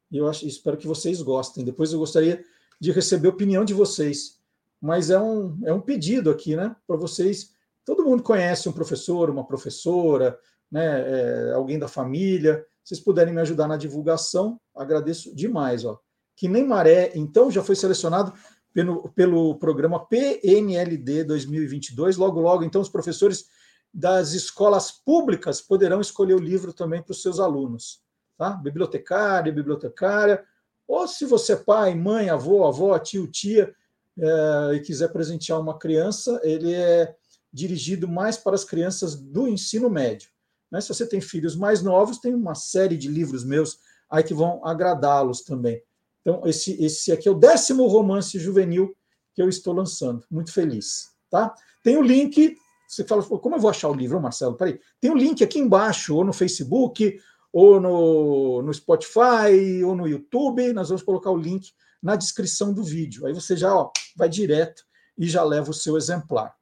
E 0.10 0.18
eu 0.18 0.28
acho, 0.28 0.48
espero 0.48 0.78
que 0.78 0.88
vocês 0.88 1.22
gostem. 1.22 1.64
Depois 1.64 1.94
eu 1.94 2.00
gostaria 2.00 2.44
de 2.80 2.92
receber 2.92 3.28
opinião 3.28 3.66
de 3.66 3.74
vocês. 3.74 4.38
Mas 4.82 5.10
é 5.10 5.20
um, 5.20 5.60
é 5.66 5.74
um 5.74 5.82
pedido 5.82 6.30
aqui, 6.30 6.56
né? 6.56 6.76
Para 6.86 6.96
vocês. 6.96 7.56
Todo 7.84 8.06
mundo 8.06 8.22
conhece 8.22 8.70
um 8.70 8.74
professor, 8.74 9.30
uma 9.30 9.46
professora, 9.46 10.38
né? 10.72 10.86
É, 10.86 11.54
alguém 11.54 11.80
da 11.80 11.88
família. 11.88 12.66
Vocês 12.84 13.00
puderem 13.00 13.34
me 13.34 13.42
ajudar 13.42 13.68
na 13.68 13.76
divulgação, 13.76 14.60
agradeço 14.76 15.36
demais. 15.36 15.84
Ó. 15.84 16.00
Que 16.36 16.48
nem 16.48 16.66
maré, 16.66 17.12
então, 17.16 17.52
já 17.52 17.62
foi 17.62 17.76
selecionado 17.76 18.32
pelo, 18.74 19.10
pelo 19.10 19.56
programa 19.56 20.06
PNLD 20.06 21.24
2022. 21.24 22.16
Logo, 22.16 22.40
logo, 22.40 22.64
então, 22.64 22.80
os 22.80 22.88
professores 22.88 23.48
das 23.94 24.34
escolas 24.34 24.92
públicas 24.92 25.60
poderão 25.60 26.00
escolher 26.00 26.36
o 26.36 26.40
livro 26.40 26.72
também 26.72 27.02
para 27.02 27.12
os 27.12 27.22
seus 27.22 27.40
alunos. 27.40 28.02
Tá? 28.38 28.52
Bibliotecária, 28.52 29.52
bibliotecária, 29.52 30.46
ou 30.88 31.08
se 31.08 31.26
você 31.26 31.54
é 31.54 31.58
pai, 31.58 31.94
mãe, 31.94 32.30
avô, 32.30 32.66
avó, 32.66 32.98
tio, 32.98 33.28
tia, 33.28 33.74
é, 34.20 34.74
e 34.76 34.80
quiser 34.80 35.12
presentear 35.12 35.60
uma 35.60 35.78
criança, 35.78 36.40
ele 36.44 36.74
é 36.74 37.16
dirigido 37.52 38.08
mais 38.08 38.38
para 38.38 38.56
as 38.56 38.64
crianças 38.64 39.16
do 39.16 39.48
ensino 39.48 39.90
médio. 39.90 40.30
Né? 40.72 40.82
Se 40.82 40.90
você 40.90 41.06
tem 41.06 41.22
filhos 41.22 41.56
mais 41.56 41.82
novos, 41.82 42.20
tem 42.20 42.34
uma 42.34 42.56
série 42.56 42.98
de 42.98 43.08
livros 43.08 43.44
meus 43.44 43.80
aí 44.10 44.24
que 44.24 44.34
vão 44.34 44.66
agradá-los 44.66 45.42
também. 45.42 45.82
Então, 46.22 46.42
esse, 46.46 46.82
esse 46.84 47.12
aqui 47.12 47.28
é 47.28 47.32
o 47.32 47.40
décimo 47.40 47.88
romance 47.88 48.38
juvenil 48.40 48.96
que 49.34 49.42
eu 49.42 49.48
estou 49.50 49.74
lançando. 49.74 50.26
Muito 50.30 50.52
feliz. 50.52 51.12
Tá? 51.30 51.54
Tem 51.84 51.98
o 51.98 52.02
link. 52.02 52.58
Você 52.88 53.04
fala, 53.04 53.24
como 53.24 53.56
eu 53.56 53.60
vou 53.60 53.70
achar 53.70 53.90
o 53.90 53.94
livro, 53.94 54.20
Marcelo? 54.20 54.56
Peraí. 54.56 54.80
Tem 55.00 55.12
o 55.12 55.16
link 55.16 55.44
aqui 55.44 55.60
embaixo, 55.60 56.16
ou 56.16 56.24
no 56.24 56.34
Facebook, 56.34 57.20
ou 57.52 57.80
no, 57.80 58.62
no 58.62 58.74
Spotify, 58.74 59.84
ou 59.86 59.96
no 59.96 60.08
YouTube. 60.08 60.74
Nós 60.74 60.90
vamos 60.90 61.04
colocar 61.04 61.32
o 61.32 61.38
link 61.38 61.72
na 62.02 62.16
descrição 62.16 62.74
do 62.74 62.84
vídeo. 62.84 63.26
Aí 63.26 63.34
você 63.34 63.56
já 63.56 63.76
ó, 63.76 63.92
vai 64.16 64.30
direto 64.30 64.84
e 65.18 65.28
já 65.28 65.44
leva 65.44 65.72
o 65.72 65.74
seu 65.74 65.98
exemplar. 65.98 66.56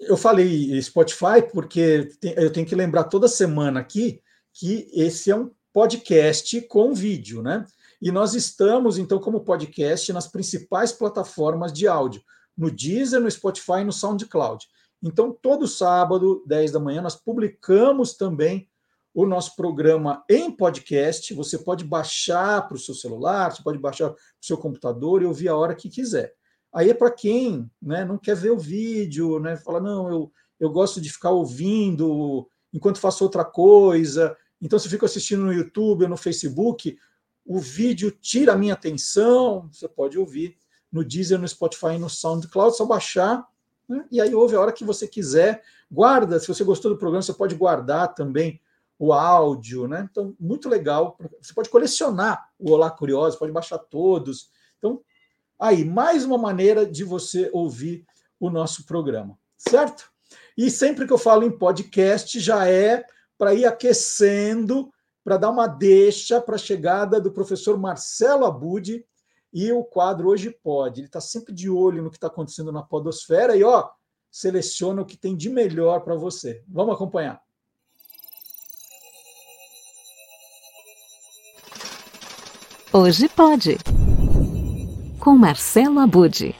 Eu 0.00 0.16
falei 0.16 0.80
Spotify 0.82 1.42
porque 1.52 2.10
eu 2.36 2.52
tenho 2.52 2.66
que 2.66 2.74
lembrar 2.74 3.04
toda 3.04 3.28
semana 3.28 3.80
aqui 3.80 4.20
que 4.52 4.90
esse 4.92 5.30
é 5.30 5.36
um 5.36 5.50
podcast 5.72 6.60
com 6.62 6.92
vídeo, 6.92 7.42
né? 7.42 7.64
E 8.00 8.10
nós 8.10 8.34
estamos, 8.34 8.98
então, 8.98 9.18
como 9.20 9.44
podcast 9.44 10.12
nas 10.12 10.26
principais 10.26 10.92
plataformas 10.92 11.72
de 11.72 11.86
áudio, 11.86 12.22
no 12.56 12.70
Deezer, 12.70 13.20
no 13.20 13.30
Spotify 13.30 13.80
e 13.80 13.84
no 13.84 13.92
SoundCloud. 13.92 14.66
Então, 15.02 15.32
todo 15.32 15.66
sábado, 15.66 16.44
10 16.46 16.72
da 16.72 16.80
manhã, 16.80 17.02
nós 17.02 17.16
publicamos 17.16 18.14
também 18.14 18.68
o 19.12 19.26
nosso 19.26 19.56
programa 19.56 20.24
em 20.28 20.50
podcast. 20.50 21.34
Você 21.34 21.58
pode 21.58 21.84
baixar 21.84 22.66
para 22.68 22.76
o 22.76 22.80
seu 22.80 22.94
celular, 22.94 23.52
você 23.52 23.62
pode 23.62 23.78
baixar 23.78 24.10
para 24.10 24.16
o 24.16 24.18
seu 24.40 24.56
computador 24.56 25.20
e 25.22 25.26
ouvir 25.26 25.48
a 25.48 25.56
hora 25.56 25.74
que 25.74 25.90
quiser. 25.90 26.32
Aí 26.72 26.90
é 26.90 26.94
para 26.94 27.10
quem 27.10 27.70
né, 27.80 28.04
não 28.04 28.16
quer 28.16 28.36
ver 28.36 28.50
o 28.50 28.58
vídeo, 28.58 29.38
né? 29.38 29.56
Fala, 29.56 29.80
não, 29.80 30.08
eu, 30.08 30.32
eu 30.58 30.70
gosto 30.70 31.00
de 31.00 31.12
ficar 31.12 31.30
ouvindo 31.30 32.48
enquanto 32.72 33.00
faço 33.00 33.24
outra 33.24 33.44
coisa. 33.44 34.34
Então, 34.60 34.78
se 34.78 34.86
eu 34.86 34.90
fico 34.90 35.04
assistindo 35.04 35.44
no 35.44 35.52
YouTube 35.52 36.04
ou 36.04 36.08
no 36.08 36.16
Facebook, 36.16 36.96
o 37.44 37.58
vídeo 37.58 38.10
tira 38.10 38.52
a 38.52 38.56
minha 38.56 38.72
atenção. 38.72 39.68
Você 39.70 39.88
pode 39.88 40.18
ouvir 40.18 40.56
no 40.90 41.04
Deezer, 41.04 41.38
no 41.38 41.48
Spotify 41.48 41.98
no 41.98 42.08
SoundCloud, 42.08 42.76
só 42.76 42.86
baixar 42.86 43.46
né? 43.88 44.04
E 44.10 44.20
aí 44.20 44.34
ouve 44.34 44.56
a 44.56 44.60
hora 44.60 44.72
que 44.72 44.84
você 44.84 45.06
quiser. 45.06 45.62
Guarda, 45.90 46.38
se 46.38 46.48
você 46.48 46.64
gostou 46.64 46.90
do 46.90 46.98
programa, 46.98 47.22
você 47.22 47.32
pode 47.32 47.54
guardar 47.54 48.14
também 48.14 48.60
o 48.98 49.12
áudio, 49.12 49.88
né? 49.88 50.08
Então, 50.10 50.34
muito 50.38 50.68
legal. 50.68 51.18
Você 51.40 51.52
pode 51.52 51.68
colecionar 51.68 52.48
o 52.58 52.70
Olá 52.70 52.90
Curioso, 52.90 53.38
pode 53.38 53.52
baixar 53.52 53.78
todos. 53.78 54.50
Então, 54.78 55.00
aí, 55.58 55.84
mais 55.84 56.24
uma 56.24 56.38
maneira 56.38 56.86
de 56.86 57.04
você 57.04 57.50
ouvir 57.52 58.04
o 58.38 58.48
nosso 58.48 58.86
programa, 58.86 59.38
certo? 59.56 60.10
E 60.56 60.70
sempre 60.70 61.06
que 61.06 61.12
eu 61.12 61.18
falo 61.18 61.44
em 61.44 61.56
podcast, 61.56 62.38
já 62.38 62.68
é 62.68 63.04
para 63.36 63.54
ir 63.54 63.64
aquecendo, 63.64 64.92
para 65.24 65.36
dar 65.36 65.50
uma 65.50 65.66
deixa 65.66 66.40
para 66.40 66.54
a 66.54 66.58
chegada 66.58 67.20
do 67.20 67.32
professor 67.32 67.78
Marcelo 67.78 68.44
Abud 68.44 69.04
e 69.52 69.70
o 69.72 69.84
quadro 69.84 70.28
Hoje 70.28 70.50
Pode. 70.50 71.00
Ele 71.00 71.06
está 71.06 71.20
sempre 71.20 71.52
de 71.52 71.68
olho 71.68 72.02
no 72.02 72.10
que 72.10 72.16
está 72.16 72.28
acontecendo 72.28 72.72
na 72.72 72.82
podosfera 72.82 73.56
e, 73.56 73.62
ó, 73.62 73.88
seleciona 74.30 75.02
o 75.02 75.04
que 75.04 75.16
tem 75.16 75.36
de 75.36 75.50
melhor 75.50 76.00
para 76.00 76.14
você. 76.14 76.62
Vamos 76.66 76.94
acompanhar. 76.94 77.40
Hoje 82.92 83.28
pode. 83.28 83.78
Com 85.18 85.36
Marcelo 85.36 85.98
Abud. 85.98 86.54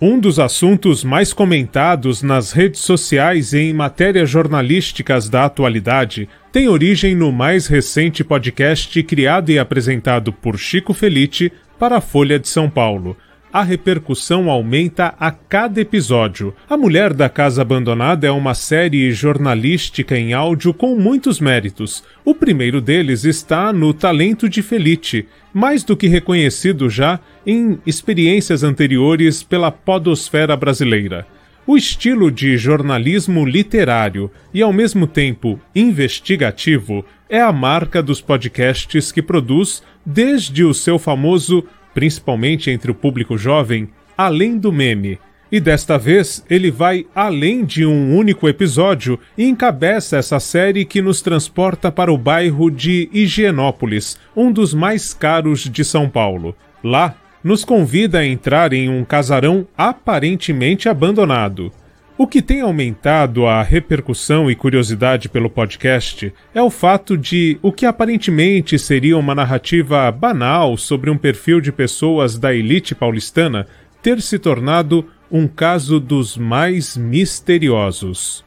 Um 0.00 0.20
dos 0.20 0.38
assuntos 0.38 1.02
mais 1.02 1.32
comentados 1.32 2.22
nas 2.22 2.52
redes 2.52 2.80
sociais 2.80 3.54
e 3.54 3.58
em 3.58 3.72
matérias 3.72 4.28
jornalísticas 4.28 5.30
da 5.30 5.46
atualidade 5.46 6.28
tem 6.52 6.68
origem 6.68 7.14
no 7.14 7.32
mais 7.32 7.66
recente 7.66 8.22
podcast 8.22 9.02
criado 9.02 9.50
e 9.50 9.58
apresentado 9.58 10.34
por 10.34 10.58
Chico 10.58 10.92
Felite 10.92 11.50
para 11.78 11.98
a 11.98 12.00
Folha 12.00 12.38
de 12.38 12.48
São 12.48 12.68
Paulo. 12.68 13.16
A 13.52 13.62
repercussão 13.62 14.50
aumenta 14.50 15.14
a 15.18 15.30
cada 15.30 15.80
episódio. 15.80 16.54
A 16.68 16.76
Mulher 16.76 17.14
da 17.14 17.28
Casa 17.28 17.62
Abandonada 17.62 18.26
é 18.26 18.30
uma 18.30 18.54
série 18.54 19.10
jornalística 19.12 20.18
em 20.18 20.34
áudio 20.34 20.74
com 20.74 20.94
muitos 20.96 21.40
méritos. 21.40 22.04
O 22.24 22.34
primeiro 22.34 22.82
deles 22.82 23.24
está 23.24 23.72
no 23.72 23.94
talento 23.94 24.48
de 24.48 24.60
Felite, 24.60 25.26
mais 25.54 25.82
do 25.84 25.96
que 25.96 26.06
reconhecido 26.06 26.90
já 26.90 27.18
em 27.46 27.78
experiências 27.86 28.62
anteriores 28.62 29.42
pela 29.42 29.70
podosfera 29.70 30.54
brasileira. 30.54 31.26
O 31.68 31.76
estilo 31.76 32.30
de 32.30 32.56
jornalismo 32.56 33.44
literário 33.44 34.30
e, 34.54 34.62
ao 34.62 34.72
mesmo 34.72 35.04
tempo, 35.04 35.58
investigativo 35.74 37.04
é 37.28 37.40
a 37.40 37.52
marca 37.52 38.00
dos 38.00 38.20
podcasts 38.20 39.10
que 39.10 39.20
produz 39.20 39.82
desde 40.04 40.62
o 40.62 40.72
seu 40.72 40.96
famoso, 40.96 41.64
principalmente 41.92 42.70
entre 42.70 42.92
o 42.92 42.94
público 42.94 43.36
jovem, 43.36 43.88
Além 44.16 44.56
do 44.56 44.72
Meme. 44.72 45.18
E 45.50 45.58
desta 45.58 45.98
vez 45.98 46.44
ele 46.48 46.70
vai 46.70 47.04
além 47.12 47.64
de 47.64 47.84
um 47.84 48.16
único 48.16 48.48
episódio 48.48 49.18
e 49.36 49.44
encabeça 49.44 50.16
essa 50.16 50.38
série 50.38 50.84
que 50.84 51.02
nos 51.02 51.20
transporta 51.20 51.90
para 51.90 52.12
o 52.12 52.18
bairro 52.18 52.70
de 52.70 53.10
Higienópolis, 53.12 54.16
um 54.36 54.52
dos 54.52 54.72
mais 54.72 55.12
caros 55.12 55.68
de 55.68 55.84
São 55.84 56.08
Paulo. 56.08 56.54
Lá, 56.82 57.16
nos 57.46 57.64
convida 57.64 58.18
a 58.18 58.26
entrar 58.26 58.72
em 58.72 58.88
um 58.88 59.04
casarão 59.04 59.68
aparentemente 59.78 60.88
abandonado. 60.88 61.70
O 62.18 62.26
que 62.26 62.42
tem 62.42 62.60
aumentado 62.60 63.46
a 63.46 63.62
repercussão 63.62 64.50
e 64.50 64.56
curiosidade 64.56 65.28
pelo 65.28 65.48
podcast 65.48 66.34
é 66.52 66.60
o 66.60 66.68
fato 66.68 67.16
de 67.16 67.56
o 67.62 67.70
que 67.70 67.86
aparentemente 67.86 68.76
seria 68.80 69.16
uma 69.16 69.32
narrativa 69.32 70.10
banal 70.10 70.76
sobre 70.76 71.08
um 71.08 71.16
perfil 71.16 71.60
de 71.60 71.70
pessoas 71.70 72.36
da 72.36 72.52
elite 72.52 72.96
paulistana 72.96 73.68
ter 74.02 74.20
se 74.20 74.40
tornado 74.40 75.08
um 75.30 75.46
caso 75.46 76.00
dos 76.00 76.36
mais 76.36 76.96
misteriosos. 76.96 78.44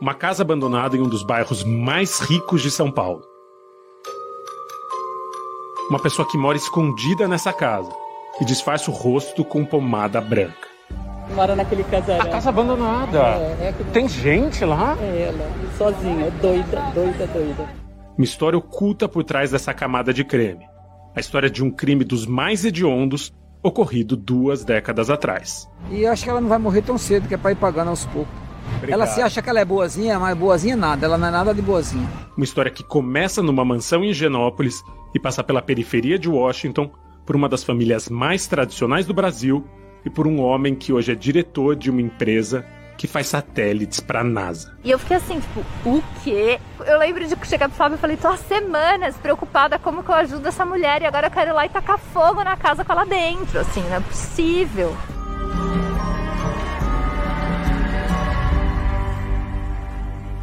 Uma 0.00 0.14
casa 0.14 0.42
abandonada 0.42 0.96
em 0.96 1.00
um 1.00 1.08
dos 1.10 1.22
bairros 1.22 1.62
mais 1.62 2.20
ricos 2.20 2.62
de 2.62 2.70
São 2.70 2.90
Paulo. 2.90 3.29
Uma 5.90 5.98
pessoa 5.98 6.26
que 6.26 6.38
mora 6.38 6.56
escondida 6.56 7.26
nessa 7.26 7.52
casa 7.52 7.90
e 8.40 8.44
disfarça 8.44 8.92
o 8.92 8.94
rosto 8.94 9.44
com 9.44 9.64
pomada 9.64 10.20
branca. 10.20 10.68
Mora 11.34 11.56
naquele 11.56 11.82
casarão. 11.82 12.24
A 12.24 12.28
casa 12.28 12.48
abandonada. 12.48 13.18
É, 13.18 13.56
é 13.62 13.68
aquele... 13.70 13.90
Tem 13.90 14.08
gente 14.08 14.64
lá? 14.64 14.96
É 15.00 15.22
ela, 15.22 15.50
sozinha, 15.76 16.30
doida, 16.40 16.80
doida, 16.94 17.26
doida. 17.26 17.68
Uma 18.16 18.24
história 18.24 18.56
oculta 18.56 19.08
por 19.08 19.24
trás 19.24 19.50
dessa 19.50 19.74
camada 19.74 20.14
de 20.14 20.22
creme. 20.22 20.64
A 21.12 21.18
história 21.18 21.50
de 21.50 21.64
um 21.64 21.72
crime 21.72 22.04
dos 22.04 22.24
mais 22.24 22.64
hediondos 22.64 23.34
ocorrido 23.60 24.16
duas 24.16 24.64
décadas 24.64 25.10
atrás. 25.10 25.68
E 25.90 26.02
eu 26.02 26.12
acho 26.12 26.22
que 26.22 26.30
ela 26.30 26.40
não 26.40 26.48
vai 26.48 26.58
morrer 26.58 26.82
tão 26.82 26.96
cedo, 26.96 27.26
que 27.26 27.34
é 27.34 27.36
para 27.36 27.50
ir 27.50 27.56
pagando 27.56 27.88
aos 27.88 28.06
poucos. 28.06 28.49
Obrigado. 28.76 29.00
Ela 29.00 29.06
se 29.06 29.20
acha 29.20 29.42
que 29.42 29.50
ela 29.50 29.60
é 29.60 29.64
boazinha, 29.64 30.18
mas 30.18 30.36
boazinha 30.36 30.76
nada, 30.76 31.06
ela 31.06 31.18
não 31.18 31.28
é 31.28 31.30
nada 31.30 31.54
de 31.54 31.62
boazinha. 31.62 32.08
Uma 32.36 32.44
história 32.44 32.70
que 32.70 32.82
começa 32.82 33.42
numa 33.42 33.64
mansão 33.64 34.04
em 34.04 34.12
Genópolis 34.12 34.82
e 35.14 35.18
passa 35.18 35.42
pela 35.42 35.62
periferia 35.62 36.18
de 36.18 36.28
Washington, 36.28 36.90
por 37.26 37.36
uma 37.36 37.48
das 37.48 37.62
famílias 37.62 38.08
mais 38.08 38.46
tradicionais 38.46 39.06
do 39.06 39.14
Brasil 39.14 39.64
e 40.04 40.10
por 40.10 40.26
um 40.26 40.40
homem 40.40 40.74
que 40.74 40.92
hoje 40.92 41.12
é 41.12 41.14
diretor 41.14 41.76
de 41.76 41.90
uma 41.90 42.00
empresa 42.00 42.64
que 42.96 43.06
faz 43.06 43.28
satélites 43.28 43.98
para 43.98 44.20
a 44.20 44.24
NASA. 44.24 44.76
E 44.84 44.90
eu 44.90 44.98
fiquei 44.98 45.16
assim, 45.16 45.40
tipo, 45.40 45.60
o 45.86 46.02
quê? 46.22 46.60
Eu 46.86 46.98
lembro 46.98 47.26
de 47.26 47.34
chegar 47.46 47.68
pro 47.68 47.78
Fábio 47.78 47.96
e 47.96 47.98
falei, 47.98 48.16
tô 48.16 48.28
há 48.28 48.36
semanas 48.36 49.16
preocupada 49.16 49.78
como 49.78 50.02
que 50.02 50.10
eu 50.10 50.14
ajudo 50.14 50.46
essa 50.46 50.66
mulher 50.66 51.00
e 51.00 51.06
agora 51.06 51.28
eu 51.28 51.30
quero 51.30 51.50
ir 51.50 51.54
lá 51.54 51.64
e 51.64 51.70
tacar 51.70 51.98
fogo 51.98 52.44
na 52.44 52.58
casa 52.58 52.84
com 52.84 52.92
ela 52.92 53.06
dentro, 53.06 53.58
assim, 53.58 53.80
não 53.88 53.96
é 53.96 54.00
possível. 54.00 54.94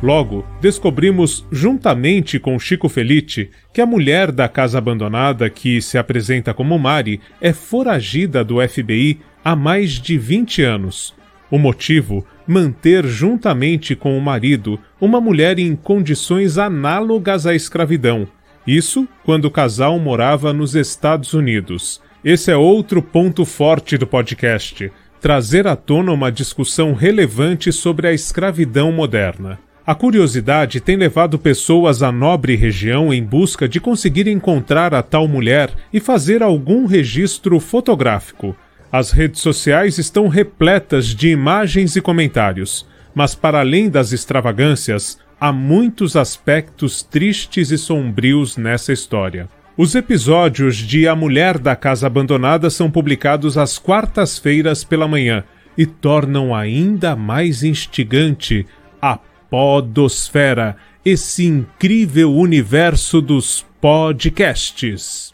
Logo, 0.08 0.46
descobrimos, 0.62 1.46
juntamente 1.52 2.40
com 2.40 2.58
Chico 2.58 2.88
Felite, 2.88 3.50
que 3.74 3.82
a 3.82 3.86
mulher 3.86 4.32
da 4.32 4.48
casa 4.48 4.78
abandonada, 4.78 5.50
que 5.50 5.82
se 5.82 5.98
apresenta 5.98 6.54
como 6.54 6.80
Mari, 6.80 7.20
é 7.42 7.52
foragida 7.52 8.42
do 8.42 8.66
FBI 8.66 9.20
há 9.44 9.54
mais 9.54 10.00
de 10.00 10.18
20 10.18 10.64
anos. 10.64 11.14
O 11.52 11.58
motivo? 11.58 12.26
Manter 12.48 13.06
juntamente 13.06 13.98
com 13.98 14.18
o 14.18 14.22
marido 14.22 14.80
uma 15.02 15.20
mulher 15.20 15.60
em 15.60 15.76
condições 15.76 16.58
análogas 16.58 17.46
à 17.46 17.54
escravidão. 17.54 18.26
Isso 18.66 19.06
quando 19.26 19.44
o 19.44 19.52
casal 19.52 20.00
morava 20.00 20.54
nos 20.54 20.74
Estados 20.74 21.34
Unidos. 21.34 22.02
Esse 22.24 22.50
é 22.50 22.56
outro 22.56 23.02
ponto 23.02 23.44
forte 23.44 23.98
do 23.98 24.08
podcast: 24.08 24.90
trazer 25.20 25.68
à 25.68 25.76
tona 25.76 26.14
uma 26.14 26.32
discussão 26.32 26.94
relevante 26.94 27.74
sobre 27.74 28.08
a 28.08 28.14
escravidão 28.14 28.90
moderna. 28.90 29.60
A 29.88 29.96
curiosidade 29.96 30.82
tem 30.82 30.98
levado 30.98 31.40
pessoas 31.40 32.04
à 32.04 32.12
nobre 32.12 32.58
região 32.58 33.14
em 33.14 33.24
busca 33.24 33.70
de 33.70 33.80
conseguir 33.80 34.28
encontrar 34.28 34.94
a 34.94 35.02
tal 35.02 35.30
mulher 35.30 35.70
e 35.94 36.02
fazer 36.02 36.44
algum 36.44 36.86
registro 36.86 37.58
fotográfico. 37.58 38.54
As 38.92 39.12
redes 39.12 39.40
sociais 39.40 39.98
estão 39.98 40.28
repletas 40.28 41.06
de 41.16 41.30
imagens 41.30 41.96
e 41.96 42.02
comentários, 42.02 42.86
mas 43.16 43.34
para 43.34 43.62
além 43.62 43.90
das 43.90 44.12
extravagâncias, 44.12 45.18
há 45.40 45.54
muitos 45.54 46.18
aspectos 46.18 47.02
tristes 47.02 47.72
e 47.72 47.78
sombrios 47.78 48.58
nessa 48.58 48.92
história. 48.92 49.48
Os 49.78 49.96
episódios 49.96 50.76
de 50.76 51.08
A 51.08 51.16
Mulher 51.16 51.58
da 51.58 51.78
Casa 51.78 52.08
Abandonada 52.08 52.70
são 52.70 52.92
publicados 52.92 53.58
às 53.58 53.80
quartas-feiras 53.80 54.84
pela 54.84 55.08
manhã 55.08 55.46
e 55.78 55.86
tornam 55.86 56.54
ainda 56.54 57.16
mais 57.16 57.64
instigante 57.64 58.66
a 59.02 59.18
Podosfera, 59.50 60.76
esse 61.06 61.46
incrível 61.46 62.34
universo 62.34 63.22
dos 63.22 63.66
podcasts. 63.80 65.34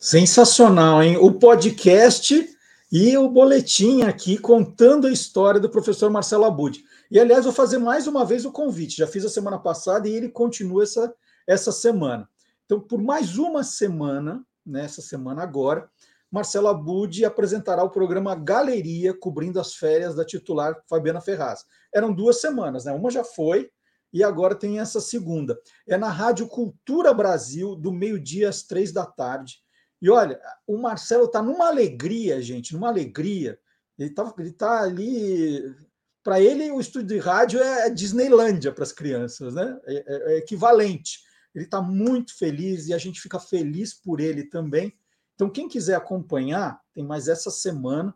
Sensacional, 0.00 1.02
hein? 1.02 1.18
O 1.18 1.32
podcast 1.32 2.48
e 2.90 3.18
o 3.18 3.28
boletim 3.28 4.02
aqui 4.02 4.38
contando 4.38 5.06
a 5.06 5.12
história 5.12 5.60
do 5.60 5.68
professor 5.68 6.10
Marcelo 6.10 6.44
Abud. 6.44 6.82
E, 7.10 7.20
aliás, 7.20 7.44
vou 7.44 7.52
fazer 7.52 7.78
mais 7.78 8.06
uma 8.06 8.24
vez 8.24 8.46
o 8.46 8.52
convite. 8.52 8.96
Já 8.96 9.06
fiz 9.06 9.24
a 9.24 9.28
semana 9.28 9.58
passada 9.58 10.08
e 10.08 10.14
ele 10.14 10.28
continua 10.28 10.84
essa, 10.84 11.14
essa 11.46 11.72
semana. 11.72 12.26
Então, 12.64 12.80
por 12.80 13.02
mais 13.02 13.36
uma 13.36 13.62
semana, 13.62 14.42
nessa 14.64 15.02
semana 15.02 15.42
agora, 15.42 15.90
Marcelo 16.36 16.68
Abud 16.68 17.24
apresentará 17.24 17.82
o 17.82 17.88
programa 17.88 18.34
Galeria, 18.34 19.14
cobrindo 19.14 19.58
as 19.58 19.74
férias 19.74 20.14
da 20.14 20.22
titular 20.22 20.78
Fabiana 20.86 21.18
Ferraz. 21.18 21.64
Eram 21.94 22.12
duas 22.12 22.42
semanas, 22.42 22.84
né? 22.84 22.92
Uma 22.92 23.10
já 23.10 23.24
foi 23.24 23.70
e 24.12 24.22
agora 24.22 24.54
tem 24.54 24.78
essa 24.78 25.00
segunda. 25.00 25.58
É 25.88 25.96
na 25.96 26.10
Rádio 26.10 26.46
Cultura 26.46 27.14
Brasil, 27.14 27.74
do 27.74 27.90
meio-dia 27.90 28.50
às 28.50 28.62
três 28.62 28.92
da 28.92 29.06
tarde. 29.06 29.60
E 30.00 30.10
olha, 30.10 30.38
o 30.66 30.76
Marcelo 30.76 31.24
está 31.24 31.40
numa 31.40 31.68
alegria, 31.68 32.42
gente, 32.42 32.74
numa 32.74 32.88
alegria. 32.88 33.58
Ele 33.98 34.10
está 34.10 34.30
tá 34.58 34.82
ali. 34.82 35.74
Para 36.22 36.38
ele, 36.38 36.70
o 36.70 36.78
estúdio 36.78 37.16
de 37.16 37.18
rádio 37.18 37.62
é 37.62 37.88
Disneylândia 37.88 38.72
para 38.72 38.84
as 38.84 38.92
crianças, 38.92 39.54
né? 39.54 39.80
É, 39.86 39.94
é, 39.94 40.34
é 40.34 40.36
equivalente. 40.36 41.20
Ele 41.54 41.64
está 41.64 41.80
muito 41.80 42.36
feliz 42.36 42.88
e 42.88 42.92
a 42.92 42.98
gente 42.98 43.22
fica 43.22 43.40
feliz 43.40 43.94
por 43.94 44.20
ele 44.20 44.44
também. 44.44 44.92
Então, 45.36 45.48
quem 45.48 45.68
quiser 45.68 45.94
acompanhar, 45.94 46.80
tem 46.92 47.04
mais 47.04 47.28
essa 47.28 47.50
semana. 47.50 48.12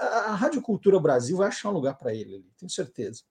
A 0.00 0.34
Rádio 0.34 0.62
Cultura 0.62 0.98
Brasil 0.98 1.36
vai 1.36 1.48
achar 1.48 1.68
um 1.68 1.74
lugar 1.74 1.98
para 1.98 2.14
ele, 2.14 2.42
tenho 2.58 2.70
certeza. 2.70 3.22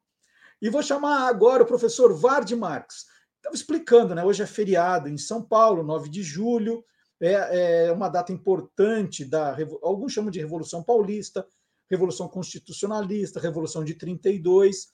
E 0.63 0.69
vou 0.69 0.81
chamar 0.81 1.27
agora 1.27 1.61
o 1.61 1.65
professor 1.65 2.13
Vard 2.13 2.49
Marx. 2.55 3.05
Estava 3.35 3.53
explicando, 3.53 4.15
né? 4.15 4.23
Hoje 4.23 4.43
é 4.43 4.47
feriado 4.47 5.09
em 5.09 5.17
São 5.17 5.43
Paulo, 5.43 5.83
9 5.83 6.07
de 6.07 6.23
julho, 6.23 6.85
é, 7.19 7.87
é 7.87 7.91
uma 7.91 8.07
data 8.07 8.31
importante 8.31 9.25
da. 9.25 9.57
Alguns 9.81 10.13
chamam 10.13 10.31
de 10.31 10.39
Revolução 10.39 10.81
Paulista, 10.81 11.45
Revolução 11.91 12.29
Constitucionalista, 12.29 13.41
Revolução 13.41 13.83
de 13.83 13.93
32. 13.95 14.87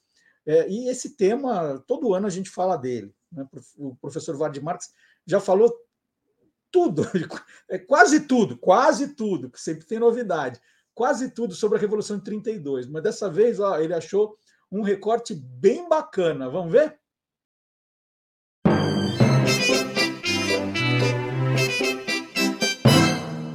É, 0.44 0.68
e 0.68 0.88
esse 0.88 1.16
tema, 1.16 1.78
todo 1.86 2.14
ano 2.14 2.26
a 2.26 2.30
gente 2.30 2.50
fala 2.50 2.76
dele. 2.76 3.14
Né? 3.30 3.46
O 3.78 3.94
professor 3.94 4.36
Vard 4.36 4.60
Marx 4.60 4.92
já 5.24 5.38
falou 5.38 5.72
tudo, 6.72 7.04
é 7.70 7.78
quase 7.78 8.26
tudo, 8.26 8.58
quase 8.58 9.14
tudo, 9.14 9.48
que 9.48 9.60
sempre 9.60 9.86
tem 9.86 10.00
novidade 10.00 10.60
quase 11.00 11.30
tudo 11.30 11.54
sobre 11.54 11.78
a 11.78 11.80
Revolução 11.80 12.18
de 12.18 12.24
32, 12.24 12.86
mas 12.86 13.02
dessa 13.02 13.30
vez 13.30 13.58
ó, 13.58 13.78
ele 13.78 13.94
achou 13.94 14.36
um 14.70 14.82
recorte 14.82 15.34
bem 15.34 15.88
bacana. 15.88 16.48
Vamos 16.48 16.70
ver? 16.70 16.96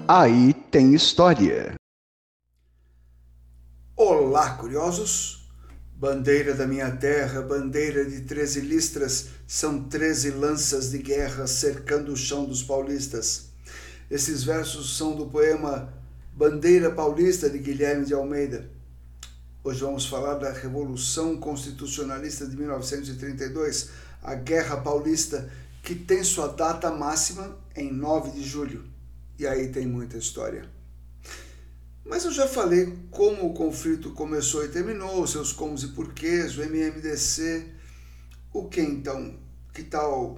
Aí 0.07 0.53
tem 0.70 0.93
história. 0.93 1.74
Olá, 3.95 4.57
curiosos! 4.57 5.49
Bandeira 5.97 6.53
da 6.53 6.68
minha 6.68 6.95
terra, 6.97 7.41
bandeira 7.41 8.03
de 8.03 8.22
treze 8.22 8.59
listras, 8.59 9.30
são 9.47 9.88
treze 9.88 10.30
lanças 10.30 10.91
de 10.91 10.97
guerra 10.97 11.47
cercando 11.47 12.11
o 12.11 12.18
chão 12.18 12.43
dos 12.43 12.61
paulistas. 12.61 13.49
Esses 14.11 14.43
versos 14.43 14.97
são 14.97 15.16
do 15.16 15.28
poema 15.28 15.91
Bandeira 16.34 16.91
Paulista 16.91 17.49
de 17.49 17.57
Guilherme 17.57 18.05
de 18.05 18.13
Almeida. 18.13 18.74
Hoje 19.68 19.82
vamos 19.82 20.05
falar 20.05 20.36
da 20.36 20.51
Revolução 20.51 21.38
Constitucionalista 21.38 22.45
de 22.45 22.55
1932, 22.55 23.89
a 24.22 24.36
Guerra 24.36 24.78
Paulista, 24.78 25.51
que 25.82 25.95
tem 25.95 26.24
sua 26.24 26.49
data 26.49 26.91
máxima 26.91 27.57
em 27.76 27.91
9 27.91 28.30
de 28.30 28.43
julho. 28.43 28.88
E 29.39 29.47
aí 29.47 29.70
tem 29.70 29.88
muita 29.88 30.20
história. 30.20 30.70
Mas 32.05 32.26
eu 32.26 32.32
já 32.32 32.47
falei 32.47 32.95
como 33.09 33.47
o 33.47 33.55
conflito 33.55 34.11
começou 34.11 34.63
e 34.63 34.68
terminou, 34.68 35.26
seus 35.26 35.51
comos 35.51 35.82
e 35.82 35.88
porquês, 35.88 36.55
o 36.55 36.61
MMDC. 36.61 37.68
O 38.53 38.70
que 38.70 38.82
então? 38.82 39.36
Que 39.74 39.82
tal 39.82 40.38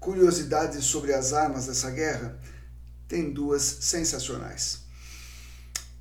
curiosidades 0.00 0.84
sobre 0.84 1.14
as 1.14 1.32
armas 1.32 1.68
dessa 1.68 1.92
guerra? 1.92 2.40
Tem 3.06 3.32
duas 3.32 3.62
sensacionais. 3.62 4.80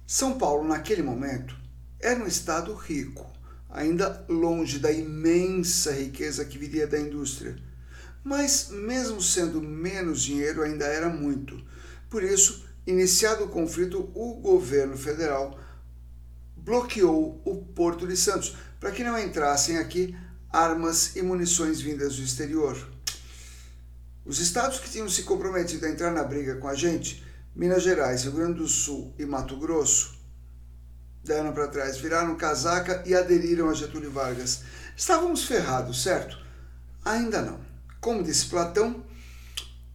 São 0.08 0.40
Paulo, 0.40 0.68
naquele 0.68 1.04
momento, 1.04 1.61
era 2.02 2.24
um 2.24 2.28
estado 2.28 2.74
rico, 2.74 3.26
ainda 3.70 4.26
longe 4.28 4.80
da 4.80 4.92
imensa 4.92 5.92
riqueza 5.92 6.44
que 6.44 6.58
viria 6.58 6.88
da 6.88 7.00
indústria. 7.00 7.56
Mas, 8.24 8.70
mesmo 8.70 9.22
sendo 9.22 9.62
menos 9.62 10.22
dinheiro, 10.22 10.64
ainda 10.64 10.86
era 10.86 11.10
muito. 11.10 11.64
Por 12.10 12.24
isso, 12.24 12.66
iniciado 12.86 13.46
o 13.46 13.50
conflito, 13.50 14.12
o 14.14 14.36
governo 14.36 14.98
federal 14.98 15.58
bloqueou 16.58 17.42
o 17.46 17.58
Porto 17.58 18.08
de 18.08 18.16
Santos 18.16 18.56
para 18.80 18.92
que 18.92 19.04
não 19.04 19.18
entrassem 19.18 19.78
aqui 19.78 20.16
armas 20.50 21.16
e 21.16 21.22
munições 21.22 21.82
vindas 21.82 22.18
do 22.18 22.24
exterior. 22.24 22.78
Os 24.26 24.40
estados 24.40 24.80
que 24.80 24.90
tinham 24.90 25.10
se 25.10 25.24
comprometido 25.24 25.86
a 25.86 25.90
entrar 25.90 26.12
na 26.12 26.24
briga 26.24 26.56
com 26.56 26.68
a 26.68 26.76
gente 26.76 27.24
Minas 27.56 27.84
Gerais, 27.84 28.24
Rio 28.24 28.34
Grande 28.34 28.60
do 28.60 28.68
Sul 28.68 29.14
e 29.18 29.26
Mato 29.26 29.58
Grosso 29.58 30.21
deram 31.24 31.54
para 31.54 31.68
trás, 31.68 31.98
viraram 31.98 32.36
casaca 32.36 33.04
e 33.06 33.14
aderiram 33.14 33.70
a 33.70 33.74
Getúlio 33.74 34.12
Vargas. 34.12 34.62
Estávamos 34.96 35.44
ferrados, 35.44 36.04
certo? 36.04 36.38
Ainda 37.04 37.42
não. 37.42 37.60
Como 38.00 38.24
disse 38.24 38.48
Platão, 38.48 39.06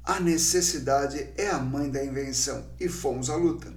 a 0.04 0.20
necessidade 0.20 1.28
é 1.36 1.48
a 1.48 1.58
mãe 1.58 1.90
da 1.90 2.04
invenção 2.04 2.64
e 2.78 2.88
fomos 2.88 3.28
à 3.28 3.36
luta. 3.36 3.72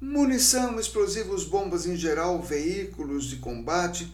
Munição, 0.00 0.80
explosivos, 0.80 1.44
bombas 1.44 1.86
em 1.86 1.96
geral, 1.96 2.42
veículos 2.42 3.26
de 3.26 3.36
combate, 3.36 4.12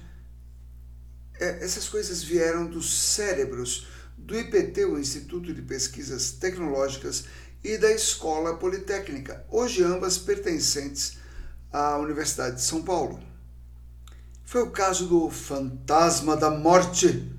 é, 1.41 1.65
essas 1.65 1.89
coisas 1.89 2.23
vieram 2.23 2.67
dos 2.67 2.93
cérebros 2.93 3.87
do 4.17 4.37
IPT, 4.37 4.85
o 4.85 4.99
Instituto 4.99 5.55
de 5.55 5.63
Pesquisas 5.63 6.33
Tecnológicas 6.33 7.25
e 7.63 7.79
da 7.79 7.91
Escola 7.93 8.57
Politécnica, 8.57 9.47
hoje 9.49 9.83
ambas 9.83 10.19
pertencentes 10.19 11.17
à 11.73 11.99
Universidade 11.99 12.57
de 12.57 12.63
São 12.63 12.83
Paulo. 12.83 13.21
Foi 14.45 14.63
o 14.63 14.71
caso 14.71 15.07
do 15.07 15.29
Fantasma 15.29 16.37
da 16.37 16.51
Morte, 16.51 17.31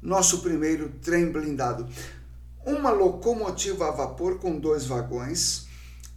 nosso 0.00 0.40
primeiro 0.40 0.88
trem 1.02 1.30
blindado. 1.30 1.86
Uma 2.64 2.90
locomotiva 2.90 3.88
a 3.88 3.90
vapor 3.90 4.38
com 4.38 4.58
dois 4.58 4.86
vagões, 4.86 5.66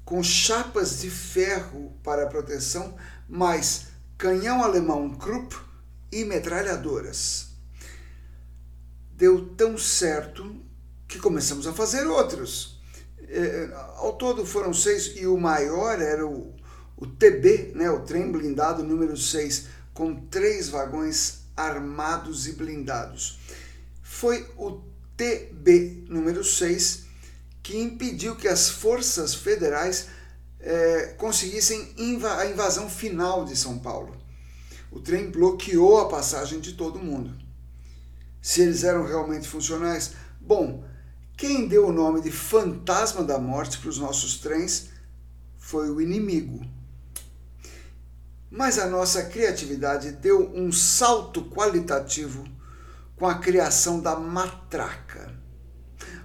com 0.06 0.24
chapas 0.24 1.02
de 1.02 1.10
ferro 1.10 1.94
para 2.04 2.28
proteção, 2.28 2.96
mais 3.28 3.88
canhão 4.18 4.64
alemão 4.64 5.10
Krupp 5.16 5.56
e 6.12 6.24
metralhadoras. 6.24 7.50
Deu 9.12 9.50
tão 9.56 9.78
certo 9.78 10.64
que 11.08 11.20
começamos 11.20 11.68
a 11.68 11.74
fazer 11.74 12.08
outros 12.08 12.78
é, 13.30 13.70
ao 13.98 14.14
todo 14.14 14.46
foram 14.46 14.74
seis, 14.74 15.14
e 15.18 15.28
o 15.28 15.38
maior 15.38 16.02
era 16.02 16.26
o, 16.26 16.54
o 16.98 17.06
TB, 17.06 17.74
né, 17.76 17.90
o 17.92 18.00
trem 18.00 18.32
blindado 18.32 18.84
número 18.84 19.16
6, 19.16 19.68
com 19.94 20.16
três 20.16 20.68
vagões 20.68 21.42
armados 21.56 22.48
e 22.48 22.54
blindados. 22.54 23.40
Foi 24.02 24.50
o 24.58 24.82
TB 25.16 26.06
número 26.10 26.44
6 26.44 27.06
que 27.62 27.78
impediu 27.78 28.36
que 28.36 28.48
as 28.48 28.70
forças 28.70 29.36
federais 29.36 30.08
é, 30.60 31.16
conseguissem 31.18 31.94
a 32.38 32.46
invasão 32.46 32.90
final 32.90 33.46
de 33.46 33.56
São 33.56 33.78
Paulo. 33.78 34.16
O 34.90 35.00
trem 35.00 35.30
bloqueou 35.30 36.00
a 36.00 36.08
passagem 36.08 36.60
de 36.60 36.74
todo 36.74 36.98
mundo. 36.98 37.38
Se 38.42 38.62
eles 38.62 38.84
eram 38.84 39.06
realmente 39.06 39.48
funcionais, 39.48 40.14
bom, 40.40 40.84
quem 41.36 41.68
deu 41.68 41.88
o 41.88 41.94
nome 41.94 42.22
de 42.22 42.32
fantasma 42.32 43.24
da 43.24 43.38
morte 43.38 43.78
para 43.78 43.90
os 43.90 43.98
nossos 43.98 44.38
trens 44.38 44.90
foi 45.58 45.90
o 45.90 46.00
inimigo. 46.02 46.66
Mas 48.50 48.80
a 48.80 48.88
nossa 48.88 49.24
criatividade 49.26 50.12
deu 50.12 50.52
um 50.54 50.72
salto 50.72 51.44
qualitativo 51.50 52.46
com 53.16 53.28
a 53.28 53.40
criação 53.40 54.00
da 54.00 54.16
matraca. 54.16 55.36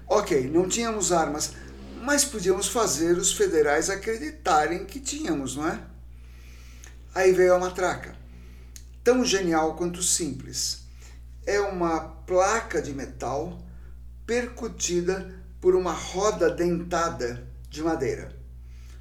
Ok, 0.06 0.48
não 0.48 0.68
tínhamos 0.68 1.10
armas, 1.10 1.54
mas 2.02 2.24
podíamos 2.24 2.68
fazer 2.68 3.16
os 3.16 3.32
federais 3.32 3.88
acreditarem 3.88 4.84
que 4.84 5.00
tínhamos, 5.00 5.56
não 5.56 5.66
é? 5.66 5.80
Aí 7.14 7.32
veio 7.32 7.54
a 7.54 7.58
matraca, 7.58 8.14
tão 9.02 9.24
genial 9.24 9.74
quanto 9.74 10.02
simples. 10.02 10.82
É 11.44 11.60
uma 11.60 12.00
placa 12.00 12.80
de 12.80 12.92
metal 12.92 13.58
percutida 14.26 15.42
por 15.60 15.74
uma 15.74 15.92
roda 15.92 16.50
dentada 16.50 17.46
de 17.68 17.82
madeira. 17.82 18.36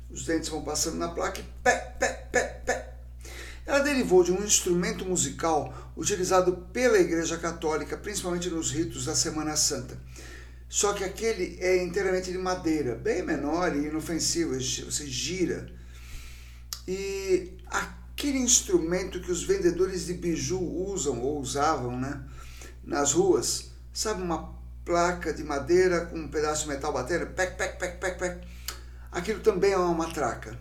Os 0.09 0.25
dentes 0.25 0.49
vão 0.49 0.63
passando 0.63 0.97
na 0.97 1.09
placa 1.09 1.39
e 1.39 1.43
pé, 1.63 1.95
pé, 1.99 2.27
pé, 2.31 2.61
pé. 2.65 2.90
Ela 3.65 3.79
derivou 3.79 4.23
de 4.23 4.31
um 4.31 4.43
instrumento 4.43 5.05
musical 5.05 5.93
utilizado 5.95 6.67
pela 6.73 6.99
Igreja 6.99 7.37
Católica, 7.37 7.97
principalmente 7.97 8.49
nos 8.49 8.71
ritos 8.71 9.05
da 9.05 9.15
Semana 9.15 9.55
Santa. 9.55 9.97
Só 10.67 10.93
que 10.93 11.03
aquele 11.03 11.57
é 11.59 11.83
inteiramente 11.83 12.31
de 12.31 12.37
madeira, 12.37 12.95
bem 12.95 13.21
menor 13.21 13.75
e 13.75 13.87
inofensivo, 13.87 14.53
você 14.53 15.05
gira. 15.05 15.69
E 16.87 17.57
aquele 17.67 18.37
instrumento 18.37 19.21
que 19.21 19.31
os 19.31 19.43
vendedores 19.43 20.05
de 20.05 20.13
biju 20.13 20.59
usam 20.59 21.21
ou 21.21 21.39
usavam 21.39 21.99
né, 21.99 22.23
nas 22.83 23.11
ruas, 23.11 23.71
sabe, 23.93 24.21
uma 24.21 24.55
placa 24.85 25.33
de 25.33 25.43
madeira 25.43 26.05
com 26.05 26.17
um 26.17 26.27
pedaço 26.29 26.63
de 26.63 26.69
metal 26.69 26.93
batendo, 26.93 27.27
pec, 27.27 27.57
pec, 27.57 27.77
pec, 27.77 27.99
pec, 27.99 28.17
pec. 28.17 28.47
Aquilo 29.11 29.41
também 29.41 29.73
é 29.73 29.77
uma 29.77 29.93
matraca. 29.93 30.57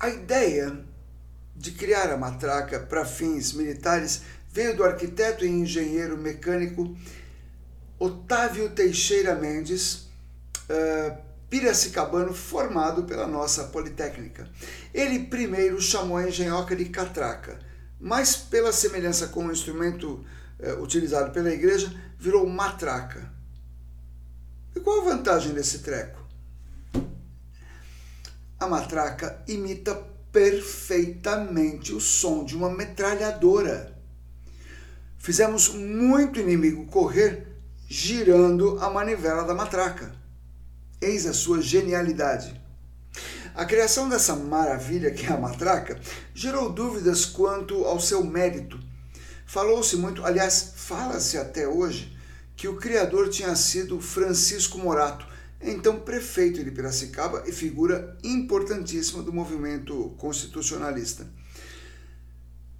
A 0.00 0.08
ideia 0.08 0.82
de 1.54 1.72
criar 1.72 2.10
a 2.10 2.16
matraca 2.16 2.80
para 2.80 3.04
fins 3.04 3.52
militares 3.52 4.22
veio 4.50 4.74
do 4.74 4.82
arquiteto 4.82 5.44
e 5.44 5.48
engenheiro 5.48 6.16
mecânico 6.16 6.96
Otávio 7.98 8.70
Teixeira 8.70 9.34
Mendes, 9.34 10.08
uh, 10.70 11.18
piracicabano 11.50 12.32
formado 12.32 13.02
pela 13.02 13.26
nossa 13.26 13.64
Politécnica. 13.64 14.48
Ele 14.94 15.26
primeiro 15.26 15.78
chamou 15.82 16.16
a 16.16 16.26
engenhoca 16.26 16.74
de 16.74 16.86
catraca, 16.86 17.58
mas 18.00 18.34
pela 18.34 18.72
semelhança 18.72 19.26
com 19.26 19.44
o 19.44 19.52
instrumento 19.52 20.24
é, 20.58 20.72
utilizado 20.74 21.30
pela 21.30 21.52
igreja, 21.52 21.92
virou 22.18 22.46
matraca. 22.46 23.30
E 24.74 24.80
qual 24.80 25.02
a 25.02 25.04
vantagem 25.04 25.52
desse 25.52 25.80
treco? 25.80 26.19
A 28.60 28.68
matraca 28.68 29.42
imita 29.48 29.94
perfeitamente 30.30 31.94
o 31.94 32.00
som 32.00 32.44
de 32.44 32.54
uma 32.54 32.68
metralhadora. 32.68 33.96
Fizemos 35.18 35.70
muito 35.70 36.38
inimigo 36.38 36.84
correr 36.84 37.46
girando 37.88 38.78
a 38.78 38.90
manivela 38.90 39.44
da 39.44 39.54
matraca. 39.54 40.14
Eis 41.00 41.24
a 41.24 41.32
sua 41.32 41.62
genialidade. 41.62 42.60
A 43.54 43.64
criação 43.64 44.10
dessa 44.10 44.36
maravilha 44.36 45.10
que 45.10 45.24
é 45.24 45.32
a 45.32 45.40
matraca 45.40 45.98
gerou 46.34 46.70
dúvidas 46.70 47.24
quanto 47.24 47.86
ao 47.86 47.98
seu 47.98 48.22
mérito. 48.22 48.78
Falou-se 49.46 49.96
muito, 49.96 50.22
aliás, 50.22 50.74
fala-se 50.76 51.38
até 51.38 51.66
hoje, 51.66 52.14
que 52.54 52.68
o 52.68 52.76
criador 52.76 53.30
tinha 53.30 53.56
sido 53.56 54.02
Francisco 54.02 54.76
Morato, 54.76 55.29
então 55.60 56.00
prefeito 56.00 56.64
de 56.64 56.70
Piracicaba 56.70 57.44
e 57.46 57.52
figura 57.52 58.16
importantíssima 58.24 59.22
do 59.22 59.32
movimento 59.32 60.14
constitucionalista. 60.16 61.26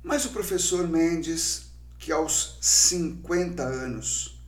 Mas 0.02 0.24
o 0.24 0.30
professor 0.30 0.88
Mendes 0.88 1.70
que 1.98 2.10
aos 2.10 2.56
50 2.62 3.62
anos 3.62 4.40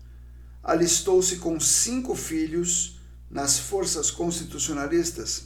alistou-se 0.62 1.36
com 1.36 1.60
cinco 1.60 2.14
filhos 2.14 2.98
nas 3.30 3.58
forças 3.58 4.10
constitucionalistas, 4.10 5.44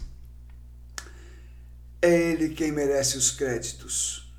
é 2.00 2.30
ele 2.32 2.50
quem 2.50 2.70
merece 2.70 3.16
os 3.16 3.30
créditos. 3.30 4.32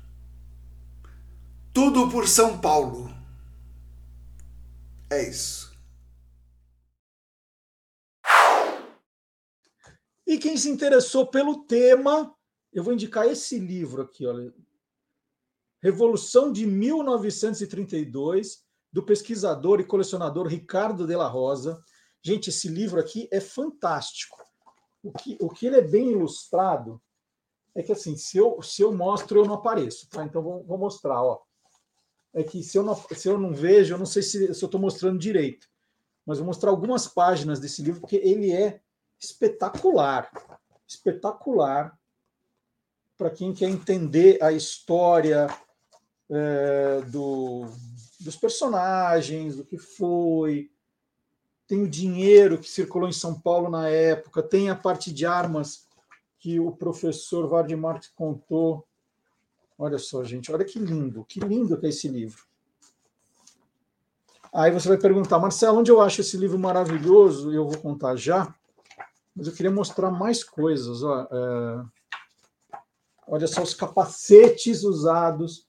Tudo 1.72 2.10
por 2.10 2.26
São 2.28 2.58
Paulo. 2.58 3.14
É 5.10 5.28
isso. 5.28 5.57
E 10.28 10.36
quem 10.36 10.58
se 10.58 10.68
interessou 10.68 11.26
pelo 11.26 11.64
tema, 11.64 12.36
eu 12.70 12.84
vou 12.84 12.92
indicar 12.92 13.26
esse 13.26 13.58
livro 13.58 14.02
aqui, 14.02 14.26
olha, 14.26 14.52
Revolução 15.80 16.52
de 16.52 16.66
1932, 16.66 18.62
do 18.92 19.02
pesquisador 19.02 19.80
e 19.80 19.86
colecionador 19.86 20.46
Ricardo 20.46 21.06
de 21.06 21.16
la 21.16 21.26
Rosa. 21.26 21.82
Gente, 22.20 22.50
esse 22.50 22.68
livro 22.68 23.00
aqui 23.00 23.26
é 23.32 23.40
fantástico. 23.40 24.36
O 25.02 25.12
que, 25.12 25.38
o 25.40 25.48
que 25.48 25.66
ele 25.66 25.76
é 25.76 25.82
bem 25.82 26.10
ilustrado 26.10 27.00
é 27.74 27.82
que, 27.82 27.92
assim, 27.92 28.14
se 28.14 28.36
eu, 28.36 28.60
se 28.60 28.82
eu 28.82 28.92
mostro, 28.92 29.40
eu 29.40 29.46
não 29.46 29.54
apareço. 29.54 30.10
Tá? 30.10 30.24
Então, 30.24 30.42
vou, 30.42 30.62
vou 30.62 30.76
mostrar. 30.76 31.22
Ó. 31.22 31.40
É 32.34 32.42
que 32.42 32.62
se 32.62 32.76
eu, 32.76 32.82
não, 32.82 32.94
se 32.94 33.28
eu 33.28 33.38
não 33.38 33.54
vejo, 33.54 33.94
eu 33.94 33.98
não 33.98 34.04
sei 34.04 34.22
se, 34.22 34.52
se 34.52 34.62
eu 34.62 34.66
estou 34.66 34.80
mostrando 34.80 35.18
direito. 35.18 35.66
Mas 36.26 36.36
vou 36.36 36.46
mostrar 36.46 36.68
algumas 36.70 37.08
páginas 37.08 37.58
desse 37.60 37.80
livro, 37.80 38.02
porque 38.02 38.16
ele 38.16 38.52
é 38.52 38.82
espetacular. 39.20 40.30
Espetacular 40.86 41.98
para 43.16 43.30
quem 43.30 43.52
quer 43.52 43.68
entender 43.68 44.42
a 44.42 44.52
história, 44.52 45.48
é, 46.30 47.00
do, 47.06 47.66
dos 48.20 48.36
personagens, 48.36 49.56
do 49.56 49.64
que 49.64 49.78
foi. 49.78 50.70
Tem 51.66 51.82
o 51.82 51.88
dinheiro 51.88 52.58
que 52.58 52.68
circulou 52.68 53.08
em 53.08 53.12
São 53.12 53.38
Paulo 53.38 53.68
na 53.70 53.88
época, 53.88 54.42
tem 54.42 54.70
a 54.70 54.76
parte 54.76 55.12
de 55.12 55.26
armas 55.26 55.86
que 56.38 56.60
o 56.60 56.70
professor 56.72 57.46
Vard 57.48 57.74
Marx 57.74 58.08
contou. 58.14 58.86
Olha 59.76 59.98
só, 59.98 60.24
gente, 60.24 60.50
olha 60.52 60.64
que 60.64 60.78
lindo, 60.78 61.24
que 61.24 61.40
lindo 61.40 61.78
que 61.78 61.86
é 61.86 61.88
esse 61.88 62.08
livro. 62.08 62.46
Aí 64.52 64.70
você 64.70 64.88
vai 64.88 64.98
perguntar, 64.98 65.38
Marcelo, 65.38 65.78
onde 65.78 65.90
eu 65.90 66.00
acho 66.00 66.20
esse 66.20 66.36
livro 66.36 66.58
maravilhoso? 66.58 67.52
Eu 67.52 67.68
vou 67.68 67.78
contar 67.78 68.16
já, 68.16 68.54
mas 69.38 69.46
eu 69.46 69.52
queria 69.52 69.70
mostrar 69.70 70.10
mais 70.10 70.42
coisas. 70.42 71.04
Ó, 71.04 71.28
é... 71.30 71.84
Olha 73.28 73.46
só 73.46 73.62
os 73.62 73.72
capacetes 73.72 74.82
usados 74.82 75.64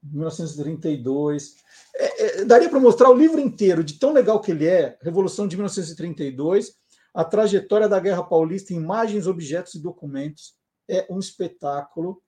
1932. 0.00 1.56
É, 1.96 2.40
é, 2.40 2.44
daria 2.44 2.68
para 2.68 2.78
mostrar 2.78 3.10
o 3.10 3.16
livro 3.16 3.40
inteiro, 3.40 3.82
de 3.82 3.98
tão 3.98 4.12
legal 4.12 4.40
que 4.40 4.52
ele 4.52 4.66
é, 4.66 4.96
Revolução 5.02 5.48
de 5.48 5.56
1932, 5.56 6.76
a 7.12 7.24
trajetória 7.24 7.88
da 7.88 7.98
Guerra 7.98 8.22
Paulista, 8.22 8.72
imagens, 8.72 9.26
objetos 9.26 9.74
e 9.74 9.82
documentos. 9.82 10.54
É 10.88 11.04
um 11.10 11.18
espetáculo. 11.18 12.22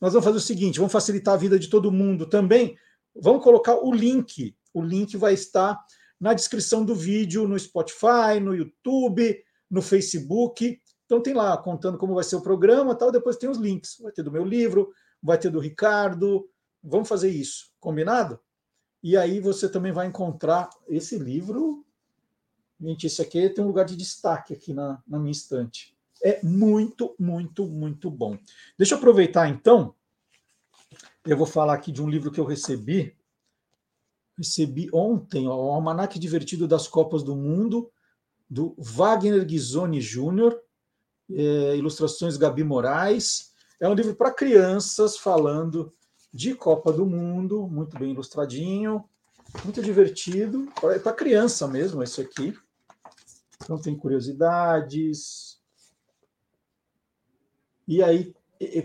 Nós 0.00 0.12
vamos 0.12 0.24
fazer 0.24 0.38
o 0.38 0.40
seguinte: 0.40 0.78
vamos 0.78 0.92
facilitar 0.92 1.34
a 1.34 1.38
vida 1.38 1.58
de 1.58 1.68
todo 1.68 1.90
mundo 1.90 2.26
também. 2.26 2.76
Vamos 3.12 3.42
colocar 3.42 3.74
o 3.74 3.92
link. 3.92 4.56
O 4.72 4.82
link 4.82 5.16
vai 5.16 5.34
estar 5.34 5.80
na 6.20 6.32
descrição 6.32 6.84
do 6.84 6.94
vídeo, 6.94 7.48
no 7.48 7.58
Spotify, 7.58 8.38
no 8.40 8.54
YouTube, 8.54 9.43
no 9.70 9.82
Facebook. 9.82 10.80
Então 11.06 11.20
tem 11.22 11.34
lá 11.34 11.56
contando 11.56 11.98
como 11.98 12.14
vai 12.14 12.24
ser 12.24 12.36
o 12.36 12.42
programa, 12.42 12.94
tal. 12.94 13.12
Depois 13.12 13.36
tem 13.36 13.48
os 13.48 13.58
links. 13.58 13.98
Vai 14.00 14.12
ter 14.12 14.22
do 14.22 14.32
meu 14.32 14.44
livro, 14.44 14.92
vai 15.22 15.38
ter 15.38 15.50
do 15.50 15.60
Ricardo, 15.60 16.48
Vamos 16.86 17.08
fazer 17.08 17.30
isso, 17.30 17.72
combinado? 17.80 18.38
E 19.02 19.16
aí 19.16 19.40
você 19.40 19.70
também 19.70 19.90
vai 19.90 20.06
encontrar 20.06 20.68
esse 20.86 21.18
livro. 21.18 21.82
Gente, 22.78 23.06
esse 23.06 23.22
aqui 23.22 23.48
tem 23.48 23.64
um 23.64 23.68
lugar 23.68 23.86
de 23.86 23.96
destaque 23.96 24.52
aqui 24.52 24.74
na, 24.74 25.02
na 25.06 25.18
minha 25.18 25.32
estante. 25.32 25.96
É 26.22 26.42
muito, 26.42 27.14
muito, 27.18 27.66
muito 27.66 28.10
bom. 28.10 28.38
Deixa 28.76 28.94
eu 28.94 28.98
aproveitar 28.98 29.48
então. 29.48 29.94
Eu 31.24 31.38
vou 31.38 31.46
falar 31.46 31.72
aqui 31.72 31.90
de 31.90 32.02
um 32.02 32.08
livro 32.08 32.30
que 32.30 32.38
eu 32.38 32.44
recebi. 32.44 33.16
Recebi 34.36 34.90
ontem, 34.92 35.48
ó, 35.48 35.56
o 35.56 35.70
Almanac 35.70 36.18
Divertido 36.18 36.68
das 36.68 36.86
Copas 36.86 37.22
do 37.22 37.34
Mundo, 37.34 37.90
do 38.48 38.74
Wagner 38.78 39.44
Ghisoni 39.44 40.00
Júnior, 40.00 40.58
é, 41.30 41.76
ilustrações 41.76 42.36
Gabi 42.36 42.64
Moraes. 42.64 43.52
É 43.80 43.88
um 43.88 43.94
livro 43.94 44.14
para 44.14 44.32
crianças 44.32 45.16
falando 45.16 45.92
de 46.32 46.54
Copa 46.54 46.92
do 46.92 47.06
Mundo, 47.06 47.66
muito 47.68 47.98
bem 47.98 48.10
ilustradinho, 48.10 49.04
muito 49.64 49.80
divertido. 49.80 50.68
É 50.84 50.98
para 50.98 51.12
criança 51.12 51.68
mesmo, 51.68 52.02
esse 52.02 52.20
aqui. 52.20 52.56
Então 53.62 53.78
tem 53.80 53.96
curiosidades. 53.96 55.58
E 57.86 58.02
aí, 58.02 58.34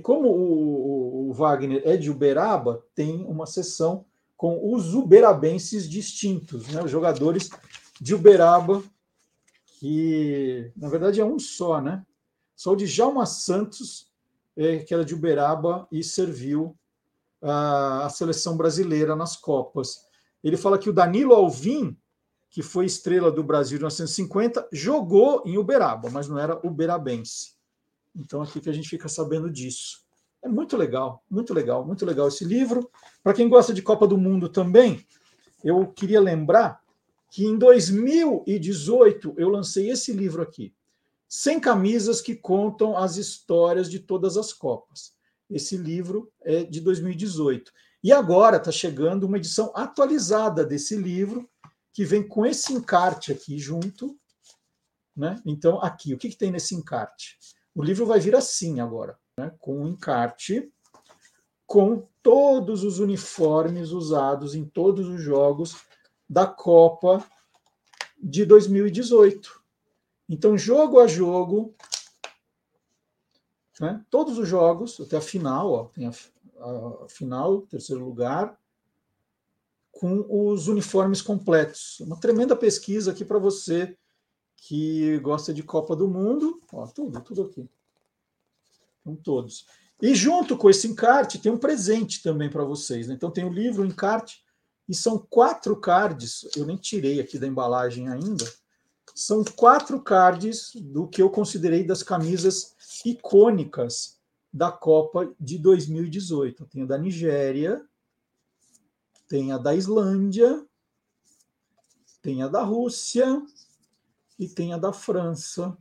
como 0.03 0.29
o, 0.29 1.33
Wagner 1.33 1.81
é 1.85 1.95
de 1.95 2.09
Uberaba, 2.09 2.83
tem 2.93 3.23
uma 3.25 3.45
sessão 3.45 4.05
com 4.35 4.73
os 4.73 4.93
uberabenses 4.93 5.87
distintos, 5.87 6.67
né? 6.69 6.83
os 6.83 6.91
jogadores 6.91 7.49
de 7.99 8.15
Uberaba, 8.15 8.83
que 9.79 10.73
na 10.75 10.89
verdade 10.89 11.21
é 11.21 11.25
um 11.25 11.39
só, 11.39 11.79
né? 11.79 12.05
Só 12.53 12.73
o 12.73 12.75
de 12.75 12.85
Jalma 12.85 13.25
Santos, 13.25 14.11
é, 14.55 14.79
que 14.79 14.93
era 14.93 15.05
de 15.05 15.15
Uberaba 15.15 15.87
e 15.89 16.03
serviu 16.03 16.77
a, 17.41 18.05
a 18.05 18.09
seleção 18.09 18.57
brasileira 18.57 19.15
nas 19.15 19.37
Copas. 19.37 20.01
Ele 20.43 20.57
fala 20.57 20.77
que 20.77 20.89
o 20.89 20.93
Danilo 20.93 21.33
Alvim, 21.33 21.97
que 22.49 22.61
foi 22.61 22.85
estrela 22.85 23.31
do 23.31 23.41
Brasil 23.41 23.77
em 23.77 23.79
1950, 23.79 24.67
jogou 24.73 25.43
em 25.45 25.57
Uberaba, 25.57 26.09
mas 26.09 26.27
não 26.27 26.37
era 26.37 26.59
uberabense. 26.67 27.53
Então, 28.13 28.41
aqui 28.41 28.59
que 28.59 28.69
a 28.69 28.73
gente 28.73 28.89
fica 28.89 29.07
sabendo 29.07 29.49
disso. 29.49 29.99
É 30.41 30.49
muito 30.49 30.75
legal, 30.75 31.23
muito 31.29 31.53
legal, 31.53 31.85
muito 31.85 32.05
legal 32.05 32.27
esse 32.27 32.43
livro. 32.43 32.89
Para 33.23 33.33
quem 33.33 33.47
gosta 33.47 33.73
de 33.73 33.81
Copa 33.81 34.05
do 34.05 34.17
Mundo 34.17 34.49
também, 34.49 35.05
eu 35.63 35.87
queria 35.87 36.19
lembrar 36.19 36.81
que 37.31 37.45
em 37.45 37.57
2018 37.57 39.35
eu 39.37 39.49
lancei 39.49 39.89
esse 39.89 40.11
livro 40.11 40.41
aqui, 40.41 40.73
100 41.27 41.59
camisas 41.59 42.21
que 42.21 42.35
contam 42.35 42.97
as 42.97 43.17
histórias 43.17 43.89
de 43.89 43.99
todas 43.99 44.35
as 44.35 44.51
Copas. 44.51 45.13
Esse 45.49 45.77
livro 45.77 46.31
é 46.41 46.63
de 46.63 46.81
2018. 46.81 47.71
E 48.03 48.11
agora 48.11 48.57
está 48.57 48.71
chegando 48.71 49.25
uma 49.25 49.37
edição 49.37 49.71
atualizada 49.75 50.65
desse 50.65 50.95
livro, 50.95 51.47
que 51.93 52.03
vem 52.05 52.27
com 52.27 52.45
esse 52.45 52.73
encarte 52.73 53.31
aqui 53.31 53.59
junto. 53.59 54.17
Né? 55.15 55.41
Então, 55.45 55.81
aqui, 55.81 56.13
o 56.13 56.17
que, 56.17 56.29
que 56.29 56.37
tem 56.37 56.51
nesse 56.51 56.73
encarte? 56.73 57.37
O 57.75 57.83
livro 57.83 58.05
vai 58.05 58.19
vir 58.19 58.35
assim 58.35 58.79
agora, 58.79 59.17
né? 59.37 59.51
com 59.59 59.83
um 59.83 59.87
encarte 59.87 60.71
com 61.67 62.07
todos 62.23 62.83
os 62.83 62.97
uniformes 62.97 63.91
usados 63.91 64.55
em 64.55 64.65
todos 64.65 65.07
os 65.07 65.21
jogos 65.21 65.75
da 66.29 66.45
Copa 66.45 67.25
de 68.21 68.45
2018. 68.45 69.59
Então, 70.27 70.57
jogo 70.57 70.99
a 70.99 71.07
jogo, 71.07 71.73
né? 73.79 74.05
Todos 74.09 74.37
os 74.37 74.47
jogos, 74.47 74.99
até 74.99 75.17
a 75.17 75.21
final, 75.21 75.71
ó, 75.71 75.83
tem 75.85 76.05
a, 76.05 76.11
a, 76.11 77.07
final, 77.07 77.61
terceiro 77.61 78.03
lugar, 78.03 78.59
com 79.91 80.25
os 80.29 80.67
uniformes 80.67 81.21
completos. 81.21 81.99
Uma 82.01 82.19
tremenda 82.19 82.55
pesquisa 82.55 83.11
aqui 83.11 83.25
para 83.25 83.39
você 83.39 83.97
que 84.55 85.17
gosta 85.19 85.53
de 85.53 85.63
Copa 85.63 85.95
do 85.95 86.07
Mundo. 86.07 86.61
Ó, 86.71 86.85
tudo, 86.85 87.19
tudo 87.21 87.43
aqui. 87.43 87.67
Então, 89.01 89.15
todos. 89.15 89.65
E 90.01 90.13
junto 90.13 90.57
com 90.57 90.69
esse 90.69 90.87
encarte 90.87 91.39
tem 91.39 91.51
um 91.51 91.57
presente 91.57 92.21
também 92.21 92.49
para 92.49 92.63
vocês. 92.63 93.07
Né? 93.07 93.15
Então 93.15 93.31
tem 93.31 93.45
o 93.45 93.51
livro, 93.51 93.83
o 93.83 93.85
encarte 93.85 94.43
E 94.89 94.95
são 94.95 95.19
quatro 95.19 95.79
cards, 95.79 96.49
eu 96.57 96.65
nem 96.65 96.75
tirei 96.75 97.19
aqui 97.19 97.37
da 97.37 97.45
embalagem 97.45 98.09
ainda, 98.09 98.51
são 99.13 99.43
quatro 99.43 100.01
cards 100.01 100.71
do 100.73 101.07
que 101.07 101.21
eu 101.21 101.29
considerei 101.29 101.85
das 101.85 102.01
camisas 102.01 102.75
icônicas 103.05 104.17
da 104.51 104.71
Copa 104.71 105.31
de 105.39 105.59
2018. 105.59 106.65
Tem 106.65 106.81
a 106.81 106.85
da 106.87 106.97
Nigéria, 106.97 107.85
tem 109.27 109.51
a 109.51 109.59
da 109.59 109.75
Islândia, 109.75 110.65
tem 112.19 112.41
a 112.41 112.47
da 112.47 112.63
Rússia 112.63 113.45
e 114.39 114.49
tem 114.49 114.73
a 114.73 114.77
da 114.77 114.91
França. 114.91 115.77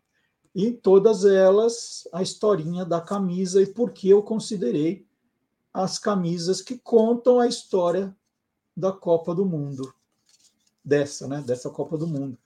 E 0.55 0.71
todas 0.71 1.25
elas 1.25 2.07
a 2.13 2.21
historinha 2.21 2.85
da 2.85 3.01
camisa 3.01 3.63
e 3.63 3.67
por 3.67 3.93
que 3.93 4.11
eu 4.11 4.23
considerei 4.23 5.07
as 5.73 5.99
camisas 5.99 6.61
que 6.61 6.77
contam 6.77 7.41
a 7.41 7.47
história 7.47 8.15
da 8.79 8.93
Copa 8.93 9.35
do 9.35 9.45
Mundo. 9.45 9.93
Dessa, 10.85 11.27
né? 11.27 11.43
Dessa 11.43 11.69
Copa 11.69 11.99
do 11.99 12.07
Mundo. 12.07 12.39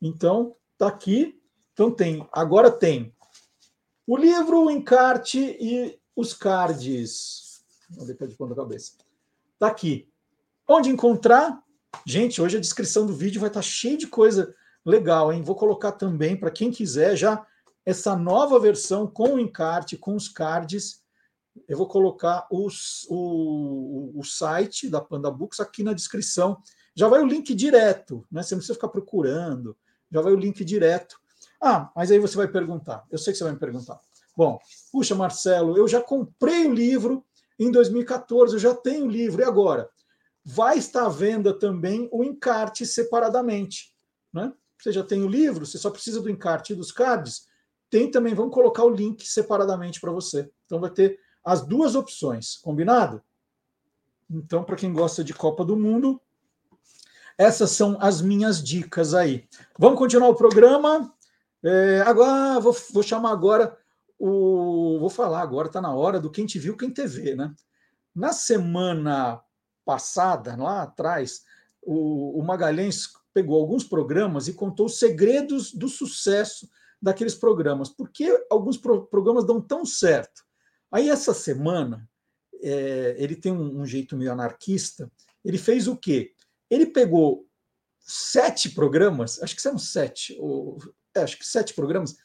Então, 0.00 0.56
tá 0.76 0.88
aqui. 0.88 1.40
Então 1.74 1.90
tem, 1.92 2.26
agora 2.32 2.70
tem 2.70 3.14
o 4.06 4.16
livro, 4.16 4.64
o 4.64 4.70
encarte 4.70 5.38
e 5.38 5.98
os 6.16 6.32
cards. 6.32 7.62
Vou 7.90 8.06
deixar 8.06 8.26
de 8.26 8.34
ponta 8.34 8.54
cabeça. 8.54 8.92
Tá 9.58 9.68
aqui. 9.68 10.08
Onde 10.66 10.88
encontrar? 10.88 11.62
Gente, 12.06 12.40
hoje 12.40 12.56
a 12.56 12.60
descrição 12.60 13.06
do 13.06 13.14
vídeo 13.14 13.40
vai 13.40 13.48
estar 13.48 13.60
tá 13.60 13.66
cheia 13.66 13.96
de 13.96 14.06
coisa 14.06 14.54
legal, 14.84 15.32
hein? 15.32 15.42
Vou 15.42 15.54
colocar 15.54 15.92
também 15.92 16.36
para 16.36 16.50
quem 16.50 16.70
quiser 16.70 17.16
já 17.16 17.46
essa 17.84 18.16
nova 18.16 18.58
versão 18.58 19.06
com 19.06 19.34
o 19.34 19.38
encarte, 19.38 19.96
com 19.96 20.14
os 20.16 20.28
cards. 20.28 21.02
Eu 21.66 21.76
vou 21.76 21.88
colocar 21.88 22.46
os, 22.50 23.06
o, 23.08 24.12
o 24.14 24.24
site 24.24 24.88
da 24.88 25.00
Panda 25.00 25.30
Books 25.30 25.60
aqui 25.60 25.82
na 25.82 25.92
descrição. 25.92 26.60
Já 26.94 27.08
vai 27.08 27.22
o 27.22 27.26
link 27.26 27.54
direto, 27.54 28.26
né? 28.30 28.42
Você 28.42 28.54
não 28.54 28.58
precisa 28.58 28.74
ficar 28.74 28.88
procurando 28.88 29.76
já 30.10 30.20
vai 30.20 30.32
o 30.32 30.36
link 30.36 30.64
direto. 30.64 31.18
Ah, 31.60 31.90
mas 31.94 32.10
aí 32.10 32.18
você 32.18 32.36
vai 32.36 32.48
perguntar. 32.48 33.04
Eu 33.10 33.18
sei 33.18 33.32
que 33.32 33.38
você 33.38 33.44
vai 33.44 33.52
me 33.52 33.58
perguntar. 33.58 33.98
Bom, 34.36 34.58
puxa, 34.92 35.14
Marcelo, 35.14 35.76
eu 35.76 35.88
já 35.88 36.00
comprei 36.00 36.66
o 36.66 36.72
livro 36.72 37.24
em 37.58 37.70
2014, 37.70 38.54
eu 38.54 38.60
já 38.60 38.74
tenho 38.74 39.06
o 39.06 39.10
livro, 39.10 39.42
e 39.42 39.44
agora? 39.44 39.90
Vai 40.44 40.78
estar 40.78 41.06
à 41.06 41.08
venda 41.08 41.52
também 41.52 42.08
o 42.12 42.22
encarte 42.22 42.86
separadamente. 42.86 43.92
Né? 44.32 44.52
Você 44.78 44.92
já 44.92 45.02
tem 45.02 45.22
o 45.22 45.28
livro, 45.28 45.66
você 45.66 45.76
só 45.76 45.90
precisa 45.90 46.22
do 46.22 46.30
encarte 46.30 46.72
e 46.72 46.76
dos 46.76 46.92
cards. 46.92 47.48
Tem 47.90 48.10
também, 48.10 48.34
vamos 48.34 48.54
colocar 48.54 48.84
o 48.84 48.90
link 48.90 49.26
separadamente 49.26 50.00
para 50.00 50.12
você. 50.12 50.48
Então 50.66 50.78
vai 50.78 50.90
ter 50.90 51.18
as 51.44 51.66
duas 51.66 51.94
opções, 51.94 52.56
combinado? 52.56 53.22
Então, 54.30 54.62
para 54.62 54.76
quem 54.76 54.92
gosta 54.92 55.24
de 55.24 55.32
Copa 55.32 55.64
do 55.64 55.76
Mundo, 55.76 56.20
essas 57.36 57.70
são 57.70 57.96
as 58.00 58.20
minhas 58.20 58.62
dicas 58.62 59.14
aí. 59.14 59.48
Vamos 59.78 59.98
continuar 59.98 60.28
o 60.28 60.34
programa. 60.34 61.14
É, 61.64 62.02
agora 62.06 62.60
vou, 62.60 62.76
vou, 62.92 63.02
chamar 63.02 63.30
agora 63.30 63.76
o. 64.18 64.98
Vou 65.00 65.08
falar 65.08 65.40
agora, 65.40 65.68
está 65.68 65.80
na 65.80 65.94
hora 65.94 66.20
do 66.20 66.30
quem 66.30 66.46
te 66.46 66.58
viu, 66.58 66.76
quem 66.76 66.90
te 66.90 67.06
vê, 67.06 67.34
né? 67.34 67.54
Na 68.14 68.32
semana 68.32 69.40
passada, 69.84 70.56
lá 70.56 70.82
atrás, 70.82 71.44
o, 71.80 72.38
o 72.38 72.44
Magalhães 72.44 73.08
pegou 73.32 73.60
alguns 73.60 73.84
programas 73.84 74.48
e 74.48 74.52
contou 74.52 74.86
os 74.86 74.98
segredos 74.98 75.72
do 75.72 75.88
sucesso 75.88 76.68
daqueles 77.00 77.34
programas. 77.34 77.88
Por 77.88 78.10
que 78.10 78.28
alguns 78.50 78.76
pro, 78.76 79.06
programas 79.06 79.46
dão 79.46 79.60
tão 79.60 79.86
certo? 79.86 80.44
Aí, 80.90 81.08
essa 81.08 81.34
semana, 81.34 82.08
é, 82.62 83.16
ele 83.18 83.36
tem 83.36 83.52
um, 83.52 83.80
um 83.80 83.86
jeito 83.86 84.16
meio 84.16 84.32
anarquista. 84.32 85.10
Ele 85.44 85.58
fez 85.58 85.86
o 85.86 85.96
quê? 85.96 86.32
Ele 86.70 86.86
pegou 86.86 87.46
sete 88.00 88.70
programas, 88.70 89.42
acho 89.42 89.54
que 89.54 89.62
são 89.62 89.78
sete, 89.78 90.36
ou, 90.40 90.78
é, 91.14 91.20
acho 91.20 91.38
que 91.38 91.46
sete 91.46 91.74
programas, 91.74 92.16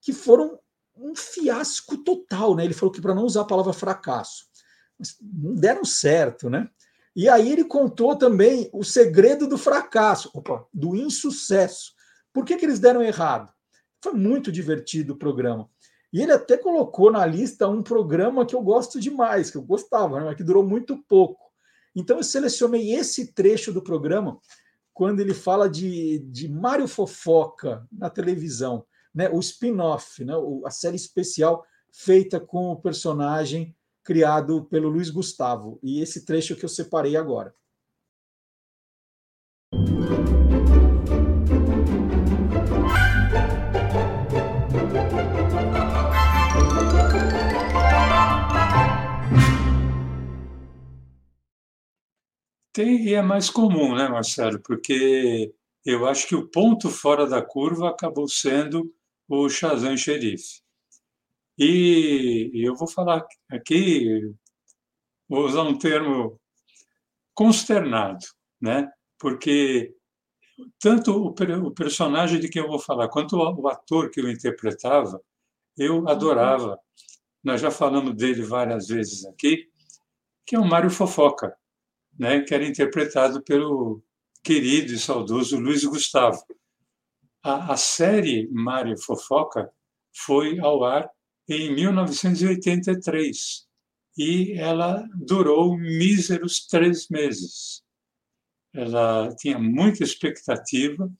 que 0.00 0.12
foram 0.12 0.58
um 0.96 1.14
fiasco 1.14 1.96
total, 1.98 2.56
né? 2.56 2.64
Ele 2.64 2.74
falou 2.74 2.92
que 2.92 3.00
para 3.00 3.14
não 3.14 3.24
usar 3.24 3.42
a 3.42 3.46
palavra 3.46 3.72
fracasso, 3.72 4.46
mas 4.98 5.16
não 5.20 5.54
deram 5.54 5.84
certo, 5.84 6.50
né? 6.50 6.68
E 7.14 7.28
aí 7.28 7.50
ele 7.50 7.64
contou 7.64 8.16
também 8.16 8.68
o 8.72 8.84
segredo 8.84 9.48
do 9.48 9.56
fracasso, 9.56 10.30
opa, 10.34 10.66
do 10.72 10.94
insucesso. 10.94 11.92
Por 12.32 12.44
que, 12.44 12.56
que 12.56 12.64
eles 12.64 12.78
deram 12.78 13.02
errado? 13.02 13.52
Foi 14.02 14.12
muito 14.12 14.52
divertido 14.52 15.14
o 15.14 15.18
programa. 15.18 15.68
E 16.12 16.22
ele 16.22 16.32
até 16.32 16.56
colocou 16.56 17.12
na 17.12 17.24
lista 17.26 17.68
um 17.68 17.82
programa 17.82 18.46
que 18.46 18.54
eu 18.54 18.62
gosto 18.62 18.98
demais, 18.98 19.50
que 19.50 19.56
eu 19.56 19.62
gostava, 19.62 20.18
né? 20.18 20.26
mas 20.26 20.36
que 20.36 20.44
durou 20.44 20.64
muito 20.64 20.96
pouco, 21.08 21.48
então 21.94 22.16
eu 22.16 22.22
selecionei 22.22 22.94
esse 22.94 23.32
trecho 23.32 23.72
do 23.72 23.82
programa 23.82 24.38
quando 24.94 25.20
ele 25.20 25.34
fala 25.34 25.68
de, 25.68 26.20
de 26.20 26.48
Mário 26.48 26.88
Fofoca 26.88 27.86
na 27.90 28.08
televisão, 28.08 28.84
né? 29.14 29.28
o 29.28 29.38
spin-off, 29.40 30.24
né? 30.24 30.34
a 30.64 30.70
série 30.70 30.96
especial 30.96 31.64
feita 31.92 32.38
com 32.40 32.70
o 32.70 32.80
personagem 32.80 33.74
criado 34.02 34.64
pelo 34.64 34.88
Luiz 34.88 35.10
Gustavo. 35.10 35.78
E 35.82 36.00
esse 36.00 36.24
trecho 36.24 36.56
que 36.56 36.64
eu 36.64 36.68
separei 36.68 37.16
agora. 37.16 37.54
Tem, 52.78 53.08
e 53.08 53.12
é 53.12 53.20
mais 53.20 53.50
comum, 53.50 53.92
né, 53.96 54.08
Marcelo? 54.08 54.60
Porque 54.60 55.52
eu 55.84 56.06
acho 56.06 56.28
que 56.28 56.36
o 56.36 56.46
ponto 56.48 56.88
fora 56.88 57.26
da 57.26 57.42
curva 57.42 57.88
acabou 57.88 58.28
sendo 58.28 58.94
o 59.28 59.48
Shazam 59.48 59.96
Xerife. 59.96 60.62
E, 61.58 62.52
e 62.54 62.62
eu 62.64 62.76
vou 62.76 62.86
falar 62.86 63.26
aqui, 63.50 64.32
vou 65.28 65.44
usar 65.44 65.62
um 65.62 65.76
termo 65.76 66.40
consternado, 67.34 68.24
né? 68.60 68.88
Porque 69.18 69.92
tanto 70.78 71.10
o, 71.10 71.34
o, 71.66 71.74
personagem 71.74 72.38
de 72.38 72.48
quem 72.48 72.62
eu 72.62 72.68
vou 72.68 72.78
falar, 72.78 73.08
quanto 73.08 73.34
o, 73.38 73.62
o 73.62 73.66
ator 73.66 74.08
que 74.08 74.20
eu 74.20 74.30
interpretava, 74.30 75.20
eu 75.76 76.08
adorava. 76.08 76.78
Nós 77.42 77.60
já 77.60 77.72
falamos 77.72 78.14
dele 78.14 78.42
várias 78.42 78.86
vezes 78.86 79.26
aqui, 79.26 79.68
que 80.46 80.54
é 80.54 80.60
o 80.60 80.64
Mário 80.64 80.90
Fofoca 80.90 81.58
né, 82.18 82.40
que 82.42 82.54
era 82.54 82.66
interpretado 82.66 83.42
pelo 83.42 84.02
querido 84.42 84.92
e 84.92 84.98
saudoso 84.98 85.58
Luiz 85.58 85.84
Gustavo. 85.84 86.42
A, 87.42 87.72
a 87.74 87.76
série 87.76 88.48
Mário 88.50 88.98
Fofoca 88.98 89.70
foi 90.12 90.58
ao 90.58 90.84
ar 90.84 91.08
em 91.48 91.74
1983 91.74 93.66
e 94.16 94.52
ela 94.58 95.06
durou 95.14 95.78
míseros 95.78 96.66
três 96.66 97.08
meses. 97.08 97.82
Ela 98.74 99.34
tinha 99.36 99.58
muita 99.58 100.02
expectativa. 100.02 101.10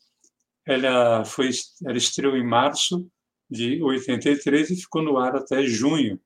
Ela 0.67 1.25
foi, 1.25 1.51
ela 1.87 1.97
estreou 1.97 2.37
em 2.37 2.45
março 2.45 3.09
de 3.49 3.81
83 3.83 4.71
e 4.71 4.77
ficou 4.77 5.03
no 5.03 5.17
ar 5.17 5.37
até 5.37 5.63
junho 5.63 6.21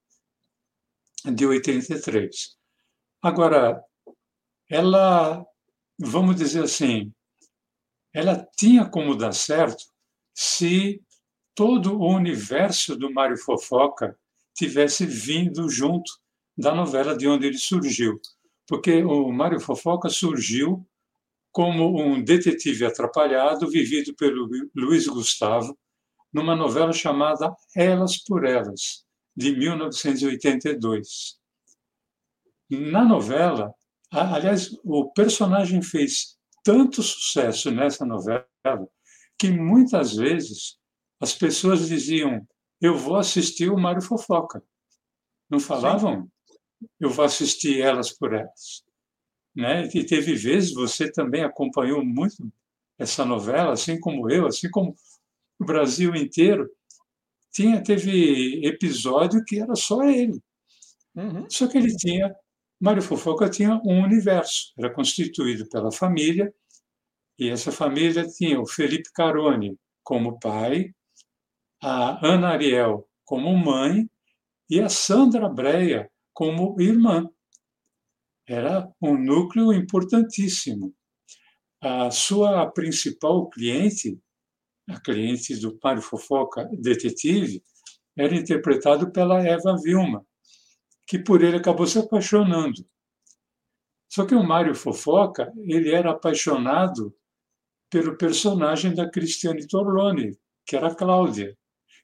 de 1.24 1.46
83. 1.46 2.56
Agora, 3.22 3.84
ela, 4.72 5.44
vamos 5.98 6.34
dizer 6.34 6.64
assim, 6.64 7.12
ela 8.10 8.42
tinha 8.56 8.88
como 8.88 9.14
dar 9.14 9.34
certo 9.34 9.84
se 10.34 11.02
todo 11.54 12.00
o 12.00 12.08
universo 12.08 12.96
do 12.96 13.12
Mário 13.12 13.36
Fofoca 13.36 14.18
tivesse 14.54 15.04
vindo 15.04 15.68
junto 15.68 16.10
da 16.56 16.74
novela 16.74 17.14
de 17.14 17.28
onde 17.28 17.48
ele 17.48 17.58
surgiu. 17.58 18.18
Porque 18.66 19.04
o 19.04 19.30
Mário 19.30 19.60
Fofoca 19.60 20.08
surgiu 20.08 20.88
como 21.50 22.02
um 22.02 22.24
detetive 22.24 22.86
atrapalhado 22.86 23.68
vivido 23.68 24.14
pelo 24.14 24.48
Luiz 24.74 25.06
Gustavo 25.06 25.78
numa 26.32 26.56
novela 26.56 26.94
chamada 26.94 27.54
Elas 27.76 28.16
por 28.24 28.46
Elas, 28.46 29.04
de 29.36 29.54
1982. 29.54 31.38
Na 32.70 33.04
novela, 33.04 33.74
Aliás, 34.12 34.70
o 34.84 35.10
personagem 35.10 35.80
fez 35.80 36.36
tanto 36.62 37.02
sucesso 37.02 37.70
nessa 37.70 38.04
novela 38.04 38.46
que 39.38 39.50
muitas 39.50 40.14
vezes 40.14 40.76
as 41.18 41.34
pessoas 41.34 41.88
diziam: 41.88 42.46
Eu 42.80 42.96
vou 42.96 43.16
assistir 43.16 43.70
o 43.70 43.78
Mário 43.78 44.02
Fofoca. 44.02 44.62
Não 45.48 45.58
falavam? 45.58 46.22
Sim. 46.22 46.56
Eu 47.00 47.10
vou 47.10 47.24
assistir 47.24 47.80
elas 47.80 48.12
por 48.12 48.34
elas. 48.34 48.84
Né? 49.54 49.88
E 49.94 50.04
teve 50.04 50.34
vezes, 50.34 50.74
você 50.74 51.10
também 51.10 51.42
acompanhou 51.42 52.04
muito 52.04 52.52
essa 52.98 53.24
novela, 53.24 53.72
assim 53.72 53.98
como 53.98 54.30
eu, 54.30 54.46
assim 54.46 54.70
como 54.70 54.94
o 55.58 55.64
Brasil 55.64 56.14
inteiro. 56.14 56.68
Tinha, 57.50 57.82
teve 57.82 58.66
episódio 58.66 59.44
que 59.44 59.58
era 59.58 59.74
só 59.74 60.02
ele. 60.04 60.40
Uhum. 61.14 61.48
Só 61.48 61.66
que 61.66 61.78
ele 61.78 61.94
tinha 61.96 62.34
Mário 62.82 63.00
Fofoca 63.00 63.48
tinha 63.48 63.80
um 63.84 64.02
universo, 64.02 64.72
era 64.76 64.92
constituído 64.92 65.68
pela 65.68 65.92
família, 65.92 66.52
e 67.38 67.48
essa 67.48 67.70
família 67.70 68.26
tinha 68.26 68.60
o 68.60 68.66
Felipe 68.66 69.08
Carone 69.14 69.78
como 70.02 70.40
pai, 70.40 70.92
a 71.80 72.26
Ana 72.26 72.48
Ariel 72.48 73.08
como 73.24 73.56
mãe 73.56 74.10
e 74.68 74.80
a 74.80 74.88
Sandra 74.88 75.48
Breia 75.48 76.10
como 76.34 76.74
irmã. 76.80 77.30
Era 78.48 78.92
um 79.00 79.16
núcleo 79.16 79.72
importantíssimo. 79.72 80.92
A 81.80 82.10
sua 82.10 82.68
principal 82.68 83.48
cliente, 83.48 84.18
a 84.88 84.98
cliente 84.98 85.54
do 85.54 85.78
Mário 85.80 86.02
Fofoca, 86.02 86.68
detetive, 86.72 87.62
era 88.16 88.34
interpretado 88.34 89.12
pela 89.12 89.40
Eva 89.40 89.76
Vilma, 89.80 90.26
que 91.12 91.18
por 91.18 91.44
ele 91.44 91.58
acabou 91.58 91.86
se 91.86 91.98
apaixonando. 91.98 92.88
Só 94.10 94.24
que 94.24 94.34
o 94.34 94.42
Mário 94.42 94.74
Fofoca, 94.74 95.52
ele 95.58 95.92
era 95.92 96.12
apaixonado 96.12 97.14
pelo 97.90 98.16
personagem 98.16 98.94
da 98.94 99.10
Cristiane 99.10 99.66
Torlone, 99.66 100.38
que 100.64 100.74
era 100.74 100.86
a 100.86 100.94
Cláudia, 100.94 101.54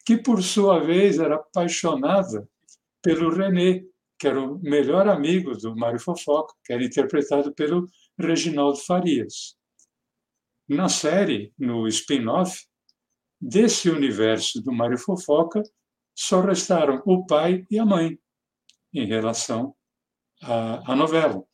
que 0.05 0.19
por 0.19 0.43
sua 0.43 0.81
vez 0.81 1.19
era 1.19 1.37
apaixonada 1.37 2.47
pelo 3.03 3.35
René, 3.35 3.83
que 4.19 4.29
era 4.29 4.43
o 4.43 4.59
melhor 4.59 5.09
amigo 5.09 5.57
do 5.57 5.75
Mário 5.75 5.99
Fofoca, 5.99 6.53
que 6.63 6.75
era 6.75 6.85
interpretado 6.85 7.55
pelo 7.55 7.87
Reginaldo 8.19 8.77
Farias. 8.77 9.57
Na 10.69 10.91
série, 10.91 11.51
no 11.59 11.89
spin-off, 11.89 12.67
desse 13.41 13.89
universo 13.89 14.63
do 14.63 14.71
Mário 14.71 14.99
Fofoca, 14.99 15.63
só 16.15 16.43
restaram 16.43 17.03
o 17.07 17.25
pai 17.25 17.65
e 17.71 17.79
a 17.79 17.87
mãe 17.87 18.19
em 18.93 19.07
relação 19.07 19.75
à, 20.43 20.93
à 20.93 20.97
novela. 20.97 21.45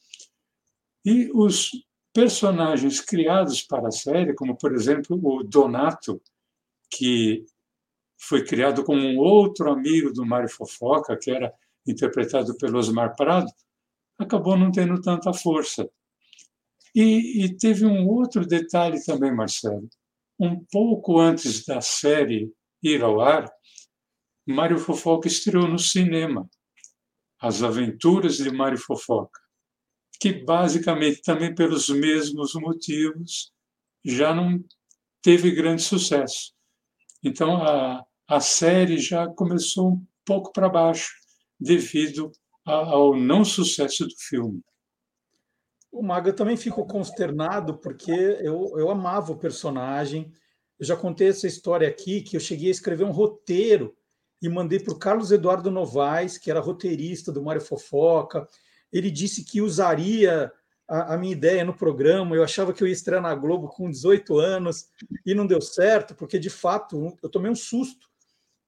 E 1.05 1.31
os 1.35 1.71
personagens 2.13 3.01
criados 3.01 3.63
para 3.63 3.89
a 3.89 3.93
série, 3.93 4.35
como 4.35 4.57
por 4.57 4.73
exemplo 4.73 5.19
o 5.23 5.43
Donato, 5.43 6.23
que 6.91 7.45
foi 8.17 8.45
criado 8.45 8.85
como 8.85 9.01
um 9.01 9.19
outro 9.19 9.71
amigo 9.71 10.13
do 10.13 10.25
Mário 10.25 10.49
Fofoca, 10.49 11.17
que 11.17 11.31
era 11.31 11.53
interpretado 11.87 12.57
pelo 12.57 12.79
Osmar 12.79 13.15
Prado, 13.17 13.51
acabou 14.19 14.57
não 14.57 14.71
tendo 14.71 15.01
tanta 15.01 15.33
força. 15.33 15.91
E, 16.95 17.45
e 17.45 17.57
teve 17.57 17.85
um 17.85 18.07
outro 18.09 18.47
detalhe 18.47 19.05
também, 19.05 19.35
Marcelo. 19.35 19.89
Um 20.39 20.65
pouco 20.71 21.19
antes 21.19 21.65
da 21.67 21.81
série 21.81 22.53
ir 22.83 23.03
ao 23.03 23.21
ar, 23.21 23.51
Mário 24.47 24.79
Fofoca 24.79 25.27
estreou 25.27 25.67
no 25.67 25.79
cinema 25.79 26.49
As 27.45 27.63
Aventuras 27.63 28.39
de 28.39 28.51
Mário 28.51 28.79
Fofoca, 28.79 29.39
que 30.19 30.33
basicamente 30.33 31.21
também 31.21 31.55
pelos 31.55 31.91
mesmos 31.91 32.55
motivos 32.55 33.53
já 34.03 34.35
não 34.35 34.65
teve 35.21 35.51
grande 35.51 35.83
sucesso. 35.83 36.55
Então 37.23 37.63
a, 37.63 38.03
a 38.27 38.41
série 38.41 38.97
já 38.97 39.29
começou 39.29 39.93
um 39.93 40.07
pouco 40.25 40.55
para 40.55 40.71
baixo 40.71 41.13
devido 41.61 42.33
ao 42.65 43.15
não 43.15 43.45
sucesso 43.45 44.07
do 44.07 44.15
filme. 44.17 44.63
O 45.93 46.03
Maga 46.03 46.33
também 46.33 46.57
ficou 46.57 46.87
consternado 46.87 47.79
porque 47.79 48.11
eu, 48.11 48.73
eu 48.79 48.89
amava 48.89 49.33
o 49.33 49.39
personagem. 49.39 50.33
Eu 50.81 50.87
já 50.87 50.97
contei 50.97 51.29
essa 51.29 51.47
história 51.47 51.87
aqui 51.87 52.23
que 52.23 52.39
eu 52.39 52.41
cheguei 52.41 52.69
a 52.69 52.73
escrever 52.73 53.05
um 53.05 53.13
roteiro 53.13 53.95
e 54.45 54.49
mandei 54.51 54.79
para 54.79 54.93
o 54.93 54.99
Carlos 54.99 55.33
Eduardo 55.33 55.71
Novaes, 55.71 56.37
que 56.37 56.51
era 56.51 56.61
roteirista 56.61 57.33
do 57.33 57.43
Mário 57.43 57.63
Fofoca. 57.63 58.47
Ele 58.93 59.11
disse 59.11 59.43
que 59.43 59.63
usaria 59.63 60.53
a, 60.87 61.15
a, 61.15 61.17
minha 61.17 61.33
ideia 61.33 61.65
no 61.65 61.75
programa. 61.75 62.37
Eu 62.37 62.45
achava 62.45 62.71
que 62.75 62.83
eu 62.83 62.87
ia 62.87 62.93
estrear 62.93 63.23
na 63.23 63.35
Globo 63.35 63.69
com 63.69 63.91
18 63.91 64.39
anos 64.39 64.89
e 65.25 65.35
não 65.35 65.47
deu 65.47 65.63
certo, 65.63 66.15
porque 66.15 66.39
de 66.39 66.51
fato 66.51 67.17
eu 67.23 67.29
tomei 67.31 67.51
um 67.51 67.55
susto. 67.55 68.07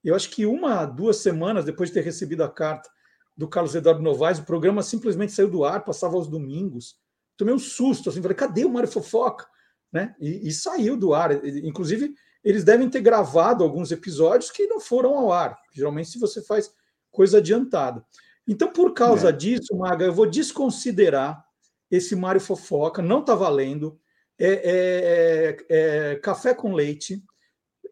Eu 0.03 0.15
acho 0.15 0.31
que 0.31 0.47
uma, 0.47 0.83
duas 0.83 1.17
semanas 1.17 1.63
depois 1.63 1.89
de 1.89 1.93
ter 1.93 2.01
recebido 2.03 2.43
a 2.43 2.49
carta 2.49 2.89
do 3.35 3.47
Carlos 3.47 3.75
Eduardo 3.75 4.01
Novaes, 4.01 4.39
o 4.39 4.45
programa 4.45 4.81
simplesmente 4.81 5.31
saiu 5.31 5.47
do 5.47 5.63
ar, 5.63 5.85
passava 5.85 6.15
aos 6.15 6.27
domingos. 6.27 6.95
Tomei 7.37 7.53
um 7.53 7.59
susto, 7.59 8.09
assim, 8.09 8.19
falei, 8.19 8.35
cadê 8.35 8.65
o 8.65 8.69
Mário 8.69 8.89
Fofoca? 8.89 9.45
Né? 9.93 10.15
E, 10.19 10.47
e 10.47 10.51
saiu 10.51 10.97
do 10.97 11.13
ar. 11.13 11.45
Inclusive, 11.45 12.15
eles 12.47 12.63
devem 12.63 12.89
ter 12.89 13.01
gravado 13.01 13.61
alguns 13.61 13.91
episódios 13.91 14.49
que 14.49 14.67
não 14.67 14.79
foram 14.79 15.17
ao 15.17 15.33
ar. 15.33 15.59
Geralmente, 15.73 16.11
se 16.11 16.17
você 16.17 16.41
faz 16.41 16.71
coisa 17.11 17.39
adiantada. 17.39 18.01
Então, 18.47 18.71
por 18.71 18.93
causa 18.93 19.27
é. 19.27 19.31
disso, 19.33 19.75
Maga, 19.75 20.05
eu 20.05 20.13
vou 20.13 20.25
desconsiderar 20.25 21.43
esse 21.91 22.15
Mário 22.15 22.39
Fofoca, 22.39 23.01
não 23.01 23.19
está 23.19 23.35
valendo. 23.35 23.99
É, 24.39 24.47
é, 24.47 25.57
é, 25.69 26.11
é, 26.11 26.15
café 26.15 26.53
com 26.53 26.73
leite. 26.73 27.21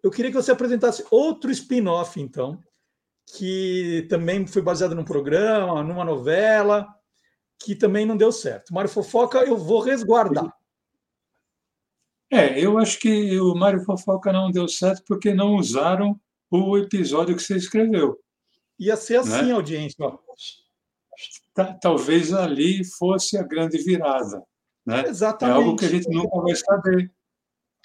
Eu 0.02 0.10
queria 0.10 0.32
que 0.32 0.38
você 0.38 0.54
apresentasse 0.54 1.04
outro 1.12 1.52
spin-off, 1.52 2.22
então, 2.22 2.58
que 3.36 4.08
também 4.10 4.48
foi 4.48 4.62
baseado 4.62 4.96
num 4.96 5.04
programa, 5.04 5.84
numa 5.84 6.06
novela, 6.06 6.88
que 7.60 7.76
também 7.76 8.06
não 8.06 8.16
deu 8.16 8.32
certo. 8.32 8.74
Mário 8.74 8.90
Fofoca, 8.90 9.40
eu 9.40 9.58
vou 9.58 9.82
resguardar. 9.82 10.50
É, 12.32 12.60
eu 12.60 12.78
acho 12.78 13.00
que 13.00 13.40
o 13.40 13.54
Mário 13.56 13.84
Fofoca 13.84 14.32
não 14.34 14.52
deu 14.52 14.68
certo 14.68 15.04
porque 15.08 15.34
não 15.34 15.56
usaram 15.56 16.20
o 16.50 16.78
episódio 16.78 17.36
que 17.36 17.42
você 17.42 17.56
escreveu. 17.56 18.20
Ia 18.80 18.96
ser 18.96 19.18
assim 19.18 19.46
né? 19.46 19.52
a 19.52 19.56
audiência. 19.56 19.98
Talvez 21.82 22.34
ali 22.34 22.84
fosse 22.84 23.38
a 23.38 23.44
grande 23.44 23.78
virada. 23.78 24.44
Né? 24.86 25.08
Exatamente. 25.08 25.56
É 25.56 25.58
algo 25.58 25.78
que 25.78 25.86
a 25.86 25.90
gente 25.90 26.10
nunca 26.10 26.42
vai 26.42 26.56
saber. 26.56 27.12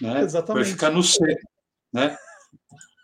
Né? 0.01 0.21
Exatamente. 0.23 0.65
Vai 0.65 0.73
ficar 0.73 0.91
no 0.91 1.03
C. 1.03 1.19
Né? 1.93 2.17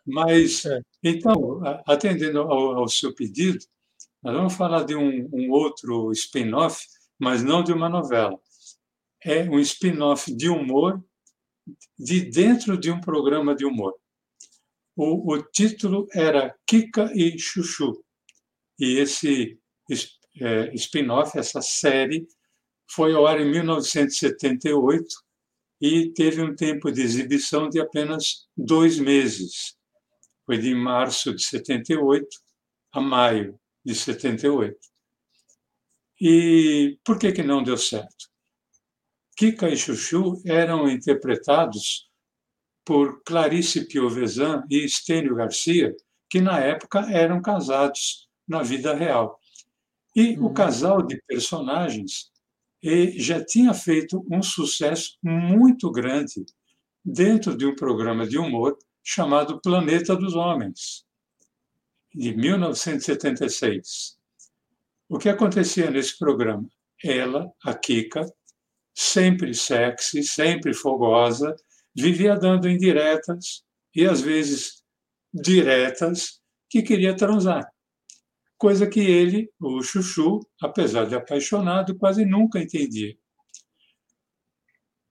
Mas, 0.07 0.65
é. 0.65 0.81
então, 1.03 1.61
atendendo 1.87 2.41
ao, 2.41 2.79
ao, 2.79 2.89
seu 2.89 3.15
pedido, 3.15 3.59
nós 4.23 4.35
vamos 4.35 4.55
falar 4.55 4.85
de 4.85 4.95
um, 4.95 5.29
um 5.33 5.51
outro 5.51 6.13
spin-off, 6.13 6.85
mas 7.19 7.43
não 7.43 7.63
de 7.63 7.73
uma 7.73 7.89
novela. 7.89 8.39
É 9.25 9.43
um 9.45 9.59
spin-off 9.59 10.33
de 10.35 10.49
humor 10.49 11.03
de 11.99 12.21
dentro 12.31 12.79
de 12.79 12.91
um 12.91 13.01
programa 13.01 13.55
de 13.55 13.65
humor. 13.65 13.95
O, 14.95 15.35
o 15.35 15.43
título 15.43 16.07
era 16.13 16.55
Kika 16.67 17.11
e 17.15 17.39
Chuchu. 17.39 18.03
E 18.79 18.99
esse 18.99 19.59
é, 20.41 20.75
spin-off, 20.75 21.39
essa 21.39 21.61
série, 21.61 22.27
foi 22.91 23.15
ao 23.15 23.27
ar 23.27 23.41
em 23.41 23.51
1978 23.51 25.07
e 25.81 26.11
teve 26.13 26.43
um 26.43 26.55
tempo 26.55 26.91
de 26.91 27.03
exibição 27.03 27.69
de 27.69 27.81
apenas 27.81 28.47
dois 28.57 28.99
meses. 28.99 29.77
Foi 30.45 30.59
de 30.59 30.75
março 30.75 31.35
de 31.35 31.43
78 31.43 32.27
a 32.93 33.01
maio 33.01 33.59
de 33.85 33.95
78. 33.95 34.79
E 36.21 36.99
por 37.05 37.19
que, 37.19 37.33
que 37.33 37.43
não 37.43 37.63
deu 37.63 37.77
certo? 37.77 38.31
Kika 39.37 39.69
e 39.69 39.77
Chuchu 39.77 40.41
eram 40.47 40.89
interpretados 40.89 42.09
por 42.85 43.23
Clarice 43.23 43.87
Piovesan 43.87 44.65
e 44.71 44.85
Estênio 44.85 45.35
Garcia, 45.35 45.95
que 46.31 46.41
na 46.41 46.59
época 46.59 47.01
eram 47.13 47.43
casados 47.43 48.29
na 48.49 48.63
vida 48.63 48.95
real. 48.95 49.39
E 50.15 50.37
uhum. 50.39 50.47
o 50.47 50.55
casal 50.55 51.03
de 51.03 51.21
personagens 51.27 52.31
já 53.17 53.45
tinha 53.45 53.75
feito 53.75 54.25
um 54.31 54.43
sucesso 54.43 55.19
muito 55.23 55.91
grande 55.91 56.47
dentro 57.05 57.57
de 57.57 57.67
um 57.67 57.75
programa 57.75 58.27
de 58.27 58.39
humor 58.39 58.79
chamado 59.03 59.61
Planeta 59.61 60.17
dos 60.17 60.35
Homens, 60.35 61.05
de 62.15 62.35
1976. 62.35 64.17
O 65.09 65.19
que 65.19 65.29
acontecia 65.29 65.91
nesse 65.91 66.19
programa? 66.19 66.67
Ela, 67.05 67.51
a 67.63 67.75
Kika, 67.75 68.27
sempre 68.97 69.53
sexy, 69.53 70.23
sempre 70.23 70.73
fogosa, 70.73 71.55
vivia 71.95 72.35
dando 72.35 72.69
indiretas 72.69 73.63
e 73.95 74.07
às 74.07 74.23
vezes 74.23 74.83
diretas 75.33 76.41
que 76.71 76.83
queria 76.83 77.15
transar. 77.15 77.71
Coisa 78.57 78.87
que 78.87 79.01
ele, 79.01 79.53
o 79.61 79.83
Chuchu, 79.83 80.41
apesar 80.63 81.05
de 81.05 81.15
apaixonado, 81.15 81.97
quase 81.99 82.25
nunca 82.25 82.59
entendia. 82.59 83.15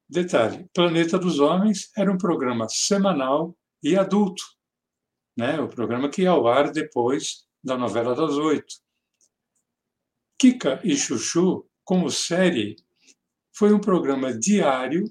Detalhe: 0.09 0.67
Planeta 0.73 1.19
dos 1.19 1.39
Homens 1.39 1.91
era 1.95 2.11
um 2.11 2.17
programa 2.17 2.67
semanal 2.67 3.55
e 3.83 3.95
adulto, 3.95 4.43
né? 5.37 5.59
o 5.59 5.67
programa 5.67 6.09
que 6.09 6.23
ia 6.23 6.31
ao 6.31 6.47
ar 6.47 6.71
depois 6.71 7.45
da 7.63 7.77
novela 7.77 8.15
das 8.15 8.35
oito. 8.35 8.75
Kika 10.39 10.81
e 10.83 10.97
Chuchu, 10.97 11.67
como 11.83 12.09
série, 12.09 12.75
foi 13.55 13.73
um 13.73 13.79
programa 13.79 14.37
diário 14.37 15.05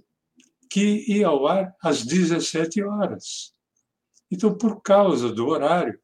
que 0.71 1.05
ia 1.09 1.29
ao 1.29 1.47
ar 1.47 1.75
às 1.83 2.05
17 2.05 2.83
horas. 2.83 3.55
Então, 4.31 4.57
por 4.57 4.83
causa 4.83 5.33
do 5.33 5.47
horário, 5.47 5.99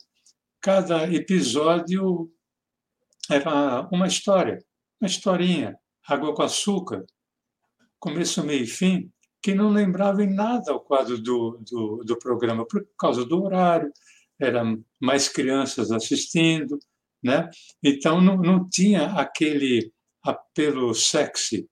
cada 0.60 1.12
episódio 1.12 2.30
era 3.30 3.88
uma 3.92 4.06
história. 4.06 4.64
uma 5.00 5.08
historinha, 5.08 5.78
água 6.06 6.34
com 6.34 6.42
açúcar, 6.42 7.04
começo, 7.98 8.44
meio 8.44 8.64
e 8.64 8.66
fim, 8.66 9.10
que 9.42 9.54
não 9.54 9.70
lembrava 9.70 10.22
em 10.22 10.32
nada 10.32 10.74
o 10.74 10.80
quadro 10.80 11.18
do, 11.18 11.58
do, 11.70 12.04
do 12.04 12.18
programa, 12.18 12.66
por 12.66 12.86
causa 12.98 13.24
do 13.24 13.42
horário, 13.42 13.92
eram 14.38 14.82
mais 15.00 15.28
crianças 15.28 15.90
assistindo, 15.90 16.78
né? 17.22 17.48
Então 17.82 18.20
não, 18.20 18.36
não 18.36 18.68
tinha 18.68 19.06
aquele 19.12 19.92
apelo 20.22 20.94
sexy 20.94 21.68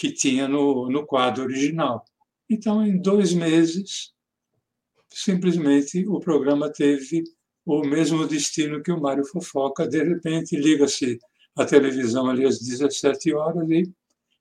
que 0.00 0.10
tinha 0.10 0.48
no, 0.48 0.88
no 0.88 1.04
quadro 1.04 1.44
original. 1.44 2.02
Então, 2.48 2.82
em 2.82 2.96
dois 2.96 3.34
meses, 3.34 4.14
simplesmente 5.10 6.08
o 6.08 6.18
programa 6.18 6.72
teve 6.72 7.22
o 7.66 7.82
mesmo 7.82 8.26
destino 8.26 8.82
que 8.82 8.90
o 8.90 8.98
Mário 8.98 9.26
Fofoca. 9.26 9.86
De 9.86 10.02
repente, 10.02 10.56
liga-se 10.56 11.18
a 11.54 11.66
televisão 11.66 12.30
ali 12.30 12.46
às 12.46 12.58
17 12.58 13.34
horas 13.34 13.68
e 13.68 13.92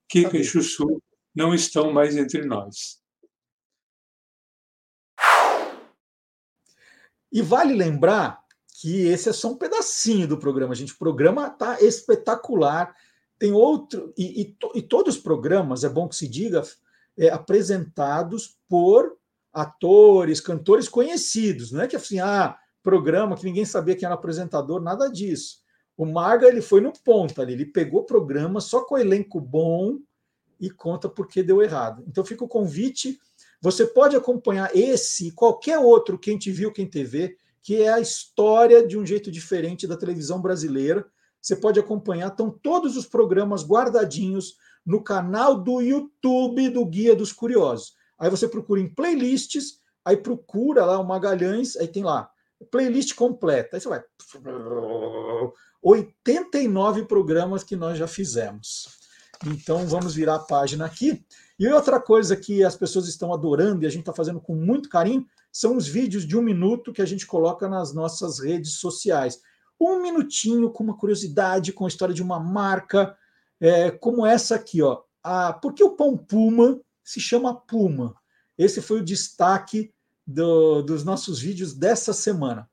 Kika 0.08 0.38
e 0.38 0.46
Chuchu 0.46 1.04
não 1.36 1.54
estão 1.54 1.92
mais 1.92 2.16
entre 2.16 2.46
nós. 2.46 3.02
E 7.30 7.42
vale 7.42 7.74
lembrar 7.74 8.42
que 8.80 9.08
esse 9.08 9.28
é 9.28 9.34
só 9.34 9.50
um 9.50 9.58
pedacinho 9.58 10.26
do 10.26 10.40
programa, 10.40 10.74
gente. 10.74 10.94
O 10.94 10.98
programa 10.98 11.48
está 11.48 11.82
espetacular. 11.82 12.96
Tem 13.40 13.54
outro. 13.54 14.14
E, 14.18 14.42
e, 14.42 14.58
e, 14.76 14.82
todos 14.82 15.16
os 15.16 15.22
programas, 15.22 15.86
é 15.86 15.90
bom 15.90 16.08
que 16.08 16.16
se 16.16 16.28
diga, 16.28 16.62
é, 17.18 17.30
apresentados 17.30 18.58
por 18.68 19.18
atores, 19.52 20.42
cantores 20.42 20.90
conhecidos. 20.90 21.72
Não 21.72 21.82
é 21.82 21.88
que 21.88 21.96
assim, 21.96 22.20
ah, 22.20 22.58
programa 22.84 23.36
que 23.36 23.46
ninguém 23.46 23.66
sabia 23.66 23.96
quem 23.96 24.06
era 24.06 24.16
apresentador, 24.16 24.82
nada 24.82 25.10
disso. 25.10 25.60
O 25.98 26.06
Marga 26.06 26.48
ele 26.48 26.62
foi 26.62 26.82
no 26.82 26.94
ponto 26.94 27.42
ali, 27.42 27.54
ele 27.54 27.66
pegou 27.66 28.04
programa 28.04 28.62
só 28.62 28.82
com 28.86 28.98
elenco 28.98 29.40
bom 29.40 30.00
e 30.60 30.70
conta 30.70 31.10
porque 31.10 31.44
deu 31.44 31.62
errado. 31.62 32.04
Então 32.08 32.24
fica 32.24 32.44
o 32.44 32.48
convite. 32.48 33.20
Você 33.62 33.86
pode 33.86 34.16
acompanhar 34.16 34.74
esse 34.76 35.28
e 35.28 35.32
qualquer 35.32 35.78
outro 35.80 36.18
Quem 36.18 36.38
Te 36.38 36.52
Viu, 36.52 36.72
Quem 36.72 36.90
TV, 36.90 37.38
que 37.62 37.82
é 37.82 37.90
a 37.90 38.00
história 38.00 38.86
de 38.88 38.98
um 38.98 39.06
jeito 39.06 39.30
diferente 39.30 39.86
da 39.86 39.98
televisão 39.98 40.42
brasileira. 40.42 41.06
Você 41.42 41.56
pode 41.56 41.80
acompanhar, 41.80 42.28
estão 42.28 42.50
todos 42.50 42.98
os 42.98 43.06
programas 43.06 43.64
guardadinhos 43.64 44.56
no 44.86 45.04
canal 45.04 45.56
do 45.56 45.82
YouTube 45.82 46.70
do 46.70 46.86
Guia 46.86 47.16
dos 47.16 47.32
Curiosos. 47.32 47.94
Aí 48.18 48.30
você 48.30 48.48
procura 48.48 48.82
em 48.82 48.94
playlists, 48.94 49.80
aí 50.04 50.18
procura 50.18 50.86
lá 50.86 51.00
o 51.00 51.08
Magalhães, 51.08 51.76
aí 51.78 51.88
tem 51.88 52.04
lá, 52.04 52.30
playlist 52.72 53.16
completa. 53.16 53.78
Aí 53.78 53.82
você 53.82 53.88
vai. 53.88 54.04
89 55.82 57.06
programas 57.06 57.64
que 57.64 57.76
nós 57.76 57.98
já 57.98 58.08
fizemos. 58.08 59.00
Então 59.46 59.88
vamos 59.88 60.14
virar 60.14 60.36
a 60.36 60.40
página 60.40 60.86
aqui. 60.86 61.24
E 61.58 61.68
outra 61.68 62.00
coisa 62.00 62.36
que 62.36 62.64
as 62.64 62.76
pessoas 62.76 63.08
estão 63.08 63.34
adorando 63.34 63.84
e 63.84 63.88
a 63.88 63.90
gente 63.90 64.02
está 64.02 64.14
fazendo 64.14 64.42
com 64.42 64.56
muito 64.56 64.90
carinho 64.90 65.26
são 65.52 65.76
os 65.76 65.88
vídeos 65.88 66.26
de 66.26 66.38
um 66.38 66.42
minuto 66.42 66.94
que 66.94 67.02
a 67.02 67.06
gente 67.06 67.26
coloca 67.26 67.68
nas 67.68 67.94
nossas 67.94 68.40
redes 68.40 68.74
sociais. 68.74 69.42
Um 69.80 70.02
minutinho 70.02 70.70
com 70.70 70.84
uma 70.84 70.98
curiosidade, 70.98 71.74
com 71.74 71.86
a 71.86 71.88
história 71.88 72.14
de 72.14 72.22
uma 72.22 72.40
marca, 72.40 73.18
é, 73.60 73.92
como 73.92 74.26
essa 74.26 74.56
aqui, 74.56 74.82
ó. 74.82 75.02
Ah, 75.24 75.54
por 75.54 75.74
que 75.74 75.84
o 75.84 75.96
pão 75.96 76.18
Puma 76.18 76.80
se 77.04 77.20
chama 77.20 77.56
Puma? 77.56 78.16
Esse 78.58 78.82
foi 78.82 79.00
o 79.00 79.06
destaque 79.06 79.94
do, 80.26 80.82
dos 80.82 81.04
nossos 81.04 81.40
vídeos 81.40 81.74
dessa 81.74 82.14
semana. 82.14 82.70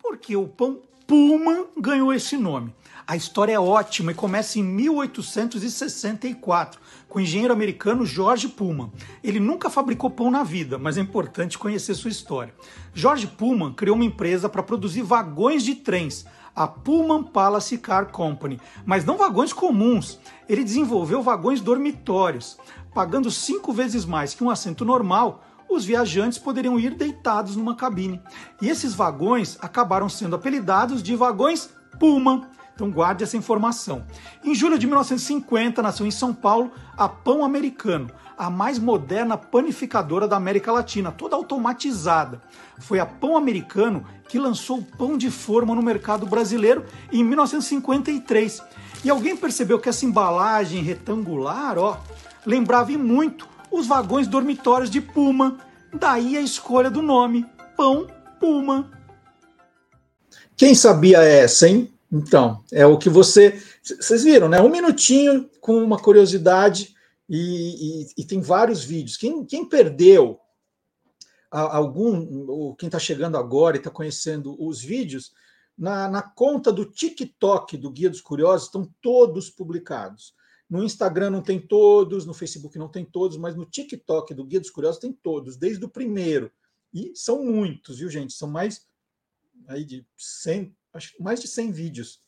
Porque 0.00 0.36
o 0.36 0.48
pão 0.48 0.82
Puma 1.06 1.68
ganhou 1.76 2.12
esse 2.12 2.36
nome. 2.36 2.74
A 3.10 3.16
história 3.16 3.54
é 3.54 3.58
ótima 3.58 4.12
e 4.12 4.14
começa 4.14 4.58
em 4.58 4.62
1864, 4.62 6.78
com 7.08 7.18
o 7.18 7.22
engenheiro 7.22 7.54
americano 7.54 8.04
George 8.04 8.48
Pullman. 8.48 8.92
Ele 9.24 9.40
nunca 9.40 9.70
fabricou 9.70 10.10
pão 10.10 10.30
na 10.30 10.42
vida, 10.42 10.76
mas 10.76 10.98
é 10.98 11.00
importante 11.00 11.56
conhecer 11.56 11.94
sua 11.94 12.10
história. 12.10 12.52
George 12.92 13.26
Pullman 13.26 13.72
criou 13.72 13.96
uma 13.96 14.04
empresa 14.04 14.46
para 14.46 14.62
produzir 14.62 15.00
vagões 15.00 15.62
de 15.62 15.76
trens, 15.76 16.26
a 16.54 16.66
Pullman 16.66 17.22
Palace 17.22 17.78
Car 17.78 18.12
Company, 18.12 18.60
mas 18.84 19.06
não 19.06 19.16
vagões 19.16 19.54
comuns. 19.54 20.20
Ele 20.46 20.62
desenvolveu 20.62 21.22
vagões 21.22 21.62
dormitórios. 21.62 22.58
Pagando 22.92 23.30
cinco 23.30 23.72
vezes 23.72 24.04
mais 24.04 24.34
que 24.34 24.44
um 24.44 24.50
assento 24.50 24.84
normal, 24.84 25.42
os 25.66 25.82
viajantes 25.82 26.38
poderiam 26.38 26.78
ir 26.78 26.94
deitados 26.94 27.56
numa 27.56 27.74
cabine. 27.74 28.20
E 28.60 28.68
esses 28.68 28.92
vagões 28.92 29.56
acabaram 29.62 30.10
sendo 30.10 30.36
apelidados 30.36 31.02
de 31.02 31.16
vagões 31.16 31.70
Pullman 31.98 32.46
então 32.78 32.92
guarde 32.92 33.24
essa 33.24 33.36
informação. 33.36 34.04
Em 34.44 34.54
julho 34.54 34.78
de 34.78 34.86
1950 34.86 35.82
nasceu 35.82 36.06
em 36.06 36.12
São 36.12 36.32
Paulo 36.32 36.70
a 36.96 37.08
Pão 37.08 37.44
Americano, 37.44 38.08
a 38.36 38.48
mais 38.48 38.78
moderna 38.78 39.36
panificadora 39.36 40.28
da 40.28 40.36
América 40.36 40.70
Latina, 40.70 41.10
toda 41.10 41.34
automatizada. 41.34 42.40
Foi 42.78 43.00
a 43.00 43.06
Pão 43.06 43.36
Americano 43.36 44.06
que 44.28 44.38
lançou 44.38 44.78
o 44.78 44.84
pão 44.84 45.18
de 45.18 45.28
forma 45.28 45.74
no 45.74 45.82
mercado 45.82 46.24
brasileiro 46.24 46.84
em 47.10 47.24
1953. 47.24 48.62
E 49.02 49.10
alguém 49.10 49.36
percebeu 49.36 49.80
que 49.80 49.88
essa 49.88 50.06
embalagem 50.06 50.80
retangular, 50.80 51.76
ó, 51.78 51.98
lembrava 52.46 52.92
muito 52.92 53.48
os 53.72 53.88
vagões 53.88 54.28
dormitórios 54.28 54.88
de 54.88 55.00
Puma. 55.00 55.58
Daí 55.92 56.36
a 56.36 56.40
escolha 56.40 56.92
do 56.92 57.02
nome, 57.02 57.44
Pão 57.76 58.06
Puma. 58.38 58.88
Quem 60.56 60.76
sabia 60.76 61.24
essa, 61.24 61.68
hein? 61.68 61.92
Então, 62.10 62.64
é 62.72 62.86
o 62.86 62.98
que 62.98 63.10
você. 63.10 63.60
Vocês 63.82 64.24
viram, 64.24 64.48
né? 64.48 64.60
Um 64.60 64.70
minutinho 64.70 65.50
com 65.60 65.82
uma 65.82 65.98
curiosidade 65.98 66.94
e, 67.28 68.02
e, 68.02 68.06
e 68.18 68.24
tem 68.24 68.40
vários 68.40 68.82
vídeos. 68.82 69.16
Quem, 69.16 69.44
quem 69.44 69.68
perdeu 69.68 70.40
algum, 71.50 72.46
ou 72.48 72.74
quem 72.74 72.88
está 72.88 72.98
chegando 72.98 73.36
agora 73.36 73.76
e 73.76 73.80
está 73.80 73.90
conhecendo 73.90 74.56
os 74.62 74.80
vídeos, 74.80 75.32
na, 75.76 76.08
na, 76.08 76.22
conta 76.22 76.72
do 76.72 76.84
TikTok 76.84 77.76
do 77.76 77.90
Guia 77.90 78.10
dos 78.10 78.20
Curiosos 78.20 78.66
estão 78.66 78.92
todos 79.00 79.48
publicados. 79.48 80.34
No 80.68 80.82
Instagram 80.82 81.30
não 81.30 81.40
tem 81.40 81.58
todos, 81.58 82.26
no 82.26 82.34
Facebook 82.34 82.78
não 82.78 82.88
tem 82.88 83.04
todos, 83.04 83.36
mas 83.36 83.54
no 83.54 83.64
TikTok 83.64 84.34
do 84.34 84.44
Guia 84.44 84.60
dos 84.60 84.70
Curiosos 84.70 85.00
tem 85.00 85.12
todos, 85.12 85.56
desde 85.56 85.84
o 85.84 85.88
primeiro. 85.88 86.50
E 86.92 87.12
são 87.14 87.44
muitos, 87.44 87.98
viu, 87.98 88.10
gente? 88.10 88.32
São 88.32 88.48
mais 88.48 88.86
aí 89.66 89.84
de 89.84 90.06
100, 90.16 90.76
acho 90.92 91.12
mais 91.22 91.40
de 91.40 91.48
100 91.48 91.72
vídeos 91.72 92.20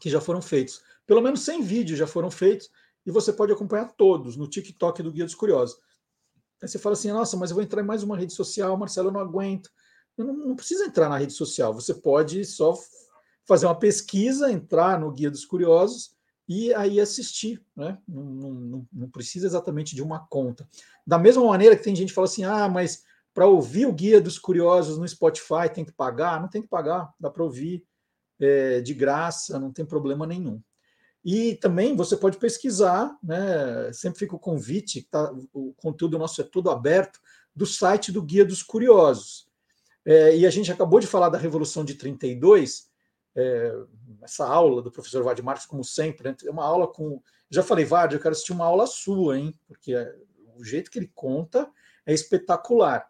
que 0.00 0.10
já 0.10 0.20
foram 0.20 0.40
feitos. 0.40 0.82
Pelo 1.06 1.20
menos 1.20 1.40
100 1.40 1.62
vídeos 1.62 1.98
já 1.98 2.06
foram 2.06 2.30
feitos 2.30 2.70
e 3.04 3.10
você 3.10 3.32
pode 3.32 3.52
acompanhar 3.52 3.92
todos 3.92 4.36
no 4.36 4.46
TikTok 4.46 5.02
do 5.02 5.12
Guia 5.12 5.24
dos 5.24 5.34
Curiosos. 5.34 5.78
Aí 6.62 6.68
você 6.68 6.78
fala 6.78 6.94
assim: 6.94 7.10
nossa, 7.10 7.36
mas 7.36 7.50
eu 7.50 7.54
vou 7.54 7.62
entrar 7.62 7.82
em 7.82 7.86
mais 7.86 8.02
uma 8.02 8.16
rede 8.16 8.32
social, 8.32 8.76
Marcelo, 8.76 9.08
eu 9.08 9.12
não 9.12 9.20
aguento. 9.20 9.70
Eu 10.16 10.26
não, 10.26 10.34
não 10.34 10.56
precisa 10.56 10.84
entrar 10.84 11.08
na 11.08 11.16
rede 11.16 11.32
social, 11.32 11.72
você 11.72 11.94
pode 11.94 12.44
só 12.44 12.76
fazer 13.46 13.66
uma 13.66 13.78
pesquisa, 13.78 14.50
entrar 14.50 15.00
no 15.00 15.10
Guia 15.10 15.30
dos 15.30 15.44
Curiosos 15.44 16.10
e 16.48 16.74
aí 16.74 17.00
assistir, 17.00 17.64
né? 17.76 17.98
Não, 18.06 18.24
não, 18.24 18.88
não, 18.92 19.10
precisa 19.10 19.46
exatamente 19.46 19.94
de 19.94 20.02
uma 20.02 20.26
conta. 20.26 20.68
Da 21.06 21.18
mesma 21.18 21.44
maneira 21.44 21.76
que 21.76 21.84
tem 21.84 21.94
gente 21.94 22.08
que 22.08 22.14
fala 22.14 22.26
assim: 22.26 22.44
ah, 22.44 22.68
mas 22.68 23.04
para 23.38 23.46
ouvir 23.46 23.86
o 23.86 23.92
Guia 23.92 24.20
dos 24.20 24.36
Curiosos 24.36 24.98
no 24.98 25.06
Spotify 25.06 25.72
tem 25.72 25.84
que 25.84 25.92
pagar? 25.92 26.40
Não 26.40 26.48
tem 26.48 26.60
que 26.60 26.66
pagar, 26.66 27.08
dá 27.20 27.30
para 27.30 27.44
ouvir 27.44 27.84
é, 28.40 28.80
de 28.80 28.92
graça, 28.92 29.60
não 29.60 29.72
tem 29.72 29.86
problema 29.86 30.26
nenhum. 30.26 30.60
E 31.24 31.54
também 31.54 31.94
você 31.94 32.16
pode 32.16 32.36
pesquisar, 32.36 33.16
né? 33.22 33.92
Sempre 33.92 34.18
fica 34.18 34.34
o 34.34 34.40
convite, 34.40 35.06
tá, 35.08 35.32
o 35.52 35.72
conteúdo 35.74 36.18
nosso 36.18 36.40
é 36.40 36.44
todo 36.44 36.68
aberto, 36.68 37.20
do 37.54 37.64
site 37.64 38.10
do 38.10 38.20
Guia 38.20 38.44
dos 38.44 38.60
Curiosos. 38.60 39.46
É, 40.04 40.36
e 40.36 40.44
a 40.44 40.50
gente 40.50 40.72
acabou 40.72 40.98
de 40.98 41.06
falar 41.06 41.28
da 41.28 41.38
Revolução 41.38 41.84
de 41.84 41.94
32, 41.94 42.90
é, 43.36 43.72
essa 44.20 44.48
aula 44.48 44.82
do 44.82 44.90
professor 44.90 45.22
Vade 45.22 45.42
Marques, 45.42 45.64
como 45.64 45.84
sempre, 45.84 46.28
né, 46.28 46.36
é 46.44 46.50
uma 46.50 46.64
aula 46.64 46.88
com. 46.88 47.22
Já 47.48 47.62
falei, 47.62 47.84
Vade, 47.84 48.16
eu 48.16 48.20
quero 48.20 48.32
assistir 48.32 48.52
uma 48.52 48.66
aula 48.66 48.84
sua, 48.84 49.38
hein? 49.38 49.54
Porque 49.68 49.94
é, 49.94 50.12
o 50.56 50.64
jeito 50.64 50.90
que 50.90 50.98
ele 50.98 51.12
conta 51.14 51.70
é 52.04 52.12
espetacular. 52.12 53.08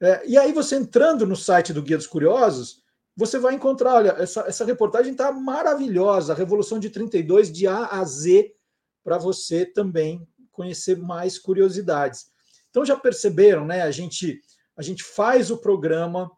É, 0.00 0.26
e 0.26 0.36
aí, 0.36 0.52
você 0.52 0.76
entrando 0.76 1.26
no 1.26 1.36
site 1.36 1.72
do 1.72 1.82
Guia 1.82 1.96
dos 1.96 2.06
Curiosos, 2.06 2.82
você 3.16 3.38
vai 3.38 3.54
encontrar, 3.54 3.94
olha, 3.94 4.10
essa, 4.18 4.42
essa 4.42 4.64
reportagem 4.64 5.12
está 5.12 5.30
maravilhosa, 5.30 6.32
a 6.32 6.36
Revolução 6.36 6.78
de 6.78 6.90
32, 6.90 7.50
de 7.52 7.66
A 7.66 7.86
a 7.86 8.04
Z, 8.04 8.52
para 9.04 9.18
você 9.18 9.64
também 9.64 10.26
conhecer 10.50 10.96
mais 10.96 11.38
curiosidades. 11.38 12.26
Então, 12.70 12.84
já 12.84 12.96
perceberam, 12.96 13.64
né? 13.64 13.82
A 13.82 13.90
gente, 13.90 14.40
a 14.76 14.82
gente 14.82 15.04
faz 15.04 15.50
o 15.50 15.58
programa 15.58 16.30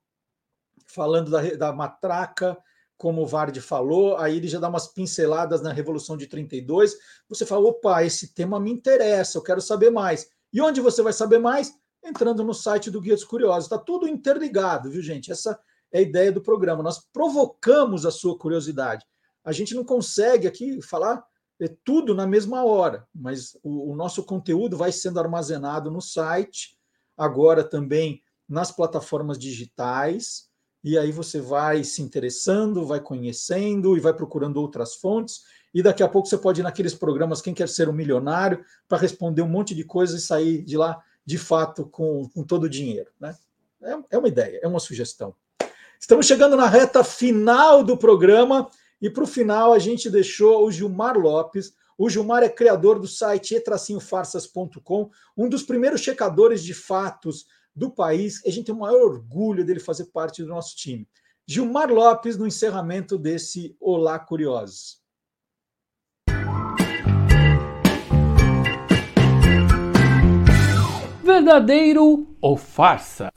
falando 0.86 1.30
da, 1.30 1.42
da 1.54 1.72
matraca, 1.72 2.56
como 2.96 3.22
o 3.22 3.26
Vardy 3.26 3.60
falou, 3.60 4.16
aí 4.16 4.36
ele 4.36 4.48
já 4.48 4.58
dá 4.58 4.68
umas 4.68 4.88
pinceladas 4.88 5.60
na 5.60 5.72
Revolução 5.72 6.16
de 6.16 6.26
32. 6.26 6.94
Você 7.28 7.44
fala, 7.44 7.68
opa, 7.68 8.02
esse 8.04 8.32
tema 8.32 8.58
me 8.58 8.72
interessa, 8.72 9.36
eu 9.36 9.42
quero 9.42 9.60
saber 9.60 9.90
mais. 9.90 10.28
E 10.52 10.60
onde 10.60 10.80
você 10.80 11.02
vai 11.02 11.12
saber 11.12 11.38
mais? 11.38 11.74
Entrando 12.06 12.44
no 12.44 12.54
site 12.54 12.90
do 12.90 13.00
Guia 13.00 13.14
dos 13.14 13.24
Curiosos. 13.24 13.64
Está 13.64 13.78
tudo 13.78 14.08
interligado, 14.08 14.90
viu, 14.90 15.02
gente? 15.02 15.32
Essa 15.32 15.58
é 15.92 15.98
a 15.98 16.02
ideia 16.02 16.30
do 16.32 16.40
programa. 16.40 16.82
Nós 16.82 17.04
provocamos 17.12 18.06
a 18.06 18.10
sua 18.10 18.38
curiosidade. 18.38 19.04
a 19.44 19.52
gente 19.52 19.74
não 19.74 19.84
consegue 19.84 20.48
aqui 20.48 20.82
falar 20.82 21.24
é, 21.60 21.68
tudo 21.84 22.14
na 22.14 22.26
mesma 22.26 22.64
hora, 22.64 23.06
mas 23.14 23.56
o, 23.62 23.92
o 23.92 23.96
nosso 23.96 24.24
conteúdo 24.24 24.76
vai 24.76 24.92
sendo 24.92 25.20
armazenado 25.20 25.90
no 25.90 26.00
site, 26.00 26.76
agora 27.16 27.64
também 27.64 28.20
nas 28.48 28.70
plataformas 28.70 29.38
digitais, 29.38 30.48
e 30.84 30.98
aí 30.98 31.10
você 31.10 31.40
vai 31.40 31.82
se 31.82 32.02
interessando, 32.02 32.86
vai 32.86 33.00
conhecendo 33.00 33.96
e 33.96 34.00
vai 34.00 34.12
procurando 34.12 34.58
outras 34.58 34.96
fontes, 34.96 35.42
e 35.72 35.82
daqui 35.82 36.02
a 36.02 36.08
pouco 36.08 36.28
você 36.28 36.38
pode 36.38 36.60
ir 36.60 36.64
naqueles 36.64 36.94
programas 36.94 37.40
Quem 37.40 37.54
Quer 37.54 37.68
Ser 37.68 37.88
um 37.88 37.92
Milionário 37.92 38.64
para 38.88 38.98
responder 38.98 39.42
um 39.42 39.48
monte 39.48 39.74
de 39.74 39.84
coisas 39.84 40.22
e 40.22 40.26
sair 40.26 40.62
de 40.62 40.76
lá, 40.76 41.02
de 41.26 41.36
fato, 41.36 41.84
com, 41.84 42.28
com 42.28 42.44
todo 42.44 42.64
o 42.64 42.70
dinheiro. 42.70 43.10
Né? 43.20 43.36
É, 43.82 43.98
é 44.12 44.18
uma 44.18 44.28
ideia, 44.28 44.60
é 44.62 44.68
uma 44.68 44.78
sugestão. 44.78 45.34
Estamos 45.98 46.26
chegando 46.26 46.56
na 46.56 46.68
reta 46.68 47.02
final 47.02 47.82
do 47.82 47.96
programa, 47.96 48.70
e 49.02 49.10
para 49.10 49.24
o 49.24 49.26
final 49.26 49.72
a 49.72 49.78
gente 49.78 50.08
deixou 50.08 50.64
o 50.64 50.70
Gilmar 50.70 51.18
Lopes. 51.18 51.74
O 51.98 52.08
Gilmar 52.08 52.42
é 52.42 52.48
criador 52.48 53.00
do 53.00 53.08
site 53.08 53.54
etracinhofarsas.com, 53.54 55.10
um 55.36 55.48
dos 55.48 55.62
primeiros 55.62 56.00
checadores 56.00 56.62
de 56.62 56.74
fatos 56.74 57.46
do 57.74 57.90
país. 57.90 58.40
A 58.46 58.50
gente 58.50 58.66
tem 58.66 58.74
o 58.74 58.78
maior 58.78 59.00
orgulho 59.00 59.64
dele 59.64 59.80
fazer 59.80 60.06
parte 60.06 60.42
do 60.42 60.48
nosso 60.48 60.76
time. 60.76 61.08
Gilmar 61.46 61.90
Lopes, 61.90 62.36
no 62.36 62.46
encerramento 62.46 63.18
desse 63.18 63.76
Olá 63.80 64.18
Curiosos. 64.18 65.00
Verdadeiro 71.26 72.24
ou 72.40 72.56
farsa? 72.56 73.32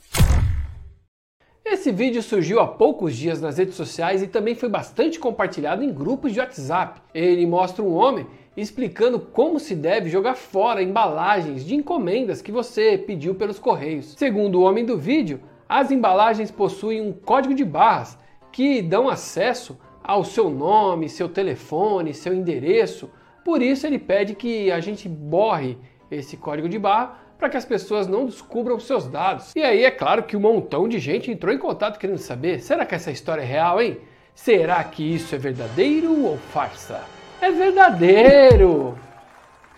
Esse 1.66 1.92
vídeo 1.92 2.22
surgiu 2.22 2.60
há 2.60 2.68
poucos 2.68 3.16
dias 3.16 3.42
nas 3.42 3.58
redes 3.58 3.74
sociais 3.74 4.22
e 4.22 4.28
também 4.28 4.54
foi 4.54 4.70
bastante 4.70 5.18
compartilhado 5.18 5.84
em 5.84 5.92
grupos 5.92 6.32
de 6.32 6.40
WhatsApp. 6.40 7.02
Ele 7.16 7.48
mostra 7.48 7.84
um 7.84 7.96
homem 7.96 8.28
explicando 8.56 9.20
como 9.20 9.60
se 9.60 9.74
deve 9.74 10.08
jogar 10.08 10.36
fora 10.36 10.84
embalagens 10.84 11.66
de 11.66 11.74
encomendas 11.74 12.44
que 12.44 12.52
você 12.52 12.96
pediu 12.96 13.34
pelos 13.34 13.58
correios. 13.58 14.14
Segundo 14.16 14.60
o 14.60 14.64
homem 14.64 14.86
do 14.86 14.96
vídeo, 14.96 15.40
as 15.68 15.90
embalagens 15.90 16.52
possuem 16.52 17.02
um 17.02 17.12
código 17.12 17.56
de 17.56 17.66
barras 17.66 18.20
que 18.52 18.84
dão 18.84 19.10
acesso 19.10 19.80
ao 20.04 20.24
seu 20.24 20.48
nome, 20.52 21.10
seu 21.10 21.28
telefone, 21.28 22.14
seu 22.14 22.36
endereço. 22.36 23.10
Por 23.44 23.64
isso 23.64 23.88
ele 23.88 23.98
pede 23.98 24.36
que 24.36 24.72
a 24.72 24.80
gente 24.80 25.10
borre 25.10 25.76
esse 26.12 26.38
código 26.38 26.70
de 26.70 26.78
barra 26.78 27.29
para 27.40 27.50
que 27.50 27.58
as 27.58 27.64
pessoas 27.64 28.06
não 28.06 28.26
descubram 28.26 28.78
seus 28.80 29.08
dados. 29.08 29.56
E 29.56 29.62
aí 29.62 29.86
é 29.86 29.90
claro 29.90 30.24
que 30.24 30.36
um 30.36 30.42
montão 30.42 30.90
de 30.90 31.00
gente 31.00 31.32
entrou 31.32 31.54
em 31.54 31.58
contato 31.58 31.98
querendo 31.98 32.18
saber: 32.18 32.60
será 32.60 32.86
que 32.86 32.94
essa 32.94 33.10
história 33.10 33.42
é 33.42 33.46
real, 33.46 33.82
hein? 33.82 33.98
Será 34.36 34.84
que 34.84 35.04
isso 35.04 35.34
é 35.34 35.38
verdadeiro 35.38 36.26
ou 36.26 36.38
farsa? 36.38 37.02
É 37.42 37.50
verdadeiro! 37.50 38.98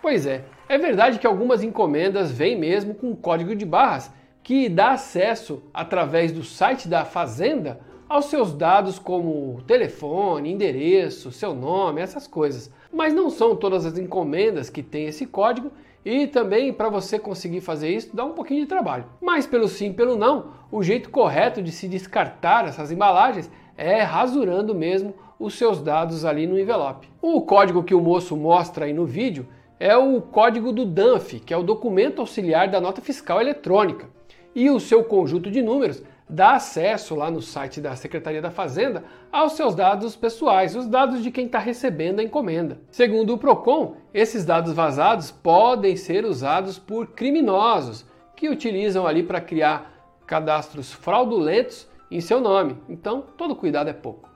Pois 0.01 0.25
é, 0.25 0.43
é 0.67 0.77
verdade 0.79 1.19
que 1.19 1.27
algumas 1.27 1.63
encomendas 1.63 2.31
vêm 2.31 2.57
mesmo 2.57 2.95
com 2.95 3.15
código 3.15 3.55
de 3.55 3.65
barras 3.65 4.11
que 4.43 4.67
dá 4.67 4.93
acesso 4.93 5.61
através 5.71 6.31
do 6.31 6.43
site 6.43 6.87
da 6.87 7.05
Fazenda 7.05 7.79
aos 8.09 8.25
seus 8.25 8.53
dados 8.53 8.99
como 8.99 9.61
telefone, 9.67 10.51
endereço, 10.51 11.31
seu 11.31 11.53
nome, 11.53 12.01
essas 12.01 12.27
coisas. 12.27 12.71
Mas 12.91 13.13
não 13.13 13.29
são 13.29 13.55
todas 13.55 13.85
as 13.85 13.97
encomendas 13.97 14.69
que 14.69 14.83
têm 14.83 15.05
esse 15.05 15.25
código 15.25 15.71
e 16.03 16.27
também 16.27 16.73
para 16.73 16.89
você 16.89 17.19
conseguir 17.19 17.61
fazer 17.61 17.89
isso 17.89 18.15
dá 18.15 18.25
um 18.25 18.33
pouquinho 18.33 18.61
de 18.61 18.67
trabalho. 18.67 19.05
Mas 19.21 19.45
pelo 19.45 19.67
sim, 19.67 19.93
pelo 19.93 20.15
não, 20.15 20.47
o 20.71 20.81
jeito 20.81 21.09
correto 21.09 21.61
de 21.61 21.71
se 21.71 21.87
descartar 21.87 22.65
essas 22.65 22.91
embalagens 22.91 23.49
é 23.77 24.01
rasurando 24.01 24.73
mesmo 24.73 25.13
os 25.39 25.55
seus 25.55 25.81
dados 25.81 26.23
ali 26.23 26.45
no 26.45 26.59
envelope. 26.59 27.09
O 27.21 27.41
código 27.41 27.83
que 27.83 27.95
o 27.95 28.01
moço 28.01 28.37
mostra 28.37 28.85
aí 28.85 28.93
no 28.93 29.05
vídeo 29.05 29.47
é 29.79 29.97
o 29.97 30.21
código 30.21 30.71
do 30.71 30.85
DANF, 30.85 31.39
que 31.39 31.53
é 31.53 31.57
o 31.57 31.63
documento 31.63 32.19
auxiliar 32.19 32.67
da 32.67 32.79
nota 32.79 33.01
fiscal 33.01 33.41
eletrônica. 33.41 34.07
E 34.53 34.69
o 34.69 34.79
seu 34.79 35.03
conjunto 35.03 35.49
de 35.49 35.61
números 35.61 36.03
dá 36.31 36.53
acesso 36.53 37.13
lá 37.13 37.29
no 37.29 37.41
site 37.41 37.81
da 37.81 37.93
Secretaria 37.93 38.41
da 38.41 38.49
Fazenda 38.49 39.03
aos 39.29 39.51
seus 39.53 39.75
dados 39.75 40.15
pessoais, 40.15 40.77
os 40.77 40.87
dados 40.87 41.21
de 41.21 41.29
quem 41.29 41.45
está 41.45 41.59
recebendo 41.59 42.21
a 42.21 42.23
encomenda. 42.23 42.79
Segundo 42.89 43.33
o 43.33 43.37
Procon, 43.37 43.97
esses 44.13 44.45
dados 44.45 44.71
vazados 44.71 45.29
podem 45.29 45.97
ser 45.97 46.23
usados 46.23 46.79
por 46.79 47.07
criminosos 47.07 48.05
que 48.33 48.47
utilizam 48.47 49.05
ali 49.05 49.23
para 49.23 49.41
criar 49.41 50.23
cadastros 50.25 50.93
fraudulentos 50.93 51.85
em 52.09 52.21
seu 52.21 52.39
nome. 52.39 52.77
Então, 52.87 53.25
todo 53.37 53.55
cuidado 53.55 53.89
é 53.89 53.93
pouco. 53.93 54.29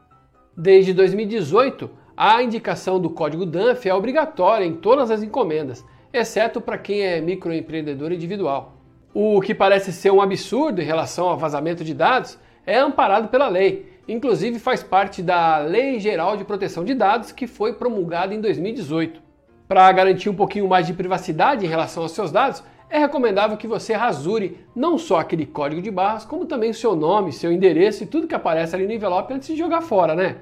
Desde 0.55 0.93
2018, 0.93 1.89
a 2.15 2.43
indicação 2.43 2.99
do 2.99 3.09
código 3.09 3.45
DANF 3.45 3.87
é 3.87 3.93
obrigatória 3.93 4.65
em 4.65 4.75
todas 4.75 5.09
as 5.09 5.23
encomendas, 5.23 5.85
exceto 6.11 6.59
para 6.59 6.77
quem 6.77 7.01
é 7.01 7.21
microempreendedor 7.21 8.11
individual. 8.11 8.74
O 9.17 9.39
que 9.39 9.55
parece 9.55 9.93
ser 9.93 10.11
um 10.11 10.19
absurdo 10.19 10.81
em 10.81 10.83
relação 10.83 11.29
ao 11.29 11.37
vazamento 11.37 11.85
de 11.85 11.93
dados 11.93 12.37
é 12.65 12.77
amparado 12.77 13.29
pela 13.29 13.47
lei. 13.47 13.89
Inclusive 14.09 14.59
faz 14.59 14.83
parte 14.83 15.23
da 15.23 15.59
Lei 15.59 16.01
Geral 16.01 16.35
de 16.35 16.43
Proteção 16.43 16.83
de 16.83 16.93
Dados 16.93 17.31
que 17.31 17.47
foi 17.47 17.71
promulgada 17.71 18.33
em 18.33 18.41
2018. 18.41 19.21
Para 19.69 19.89
garantir 19.93 20.29
um 20.29 20.35
pouquinho 20.35 20.67
mais 20.67 20.85
de 20.85 20.91
privacidade 20.93 21.65
em 21.65 21.69
relação 21.69 22.03
aos 22.03 22.11
seus 22.11 22.29
dados, 22.29 22.61
é 22.89 22.97
recomendável 22.97 23.55
que 23.55 23.69
você 23.69 23.93
rasure 23.93 24.57
não 24.75 24.97
só 24.97 25.21
aquele 25.21 25.45
código 25.45 25.81
de 25.81 25.89
barras, 25.89 26.25
como 26.25 26.45
também 26.45 26.71
o 26.71 26.73
seu 26.73 26.93
nome, 26.93 27.31
seu 27.31 27.53
endereço 27.53 28.03
e 28.03 28.07
tudo 28.07 28.27
que 28.27 28.35
aparece 28.35 28.75
ali 28.75 28.85
no 28.85 28.91
envelope 28.91 29.33
antes 29.33 29.47
de 29.47 29.55
jogar 29.55 29.79
fora, 29.79 30.13
né? 30.13 30.39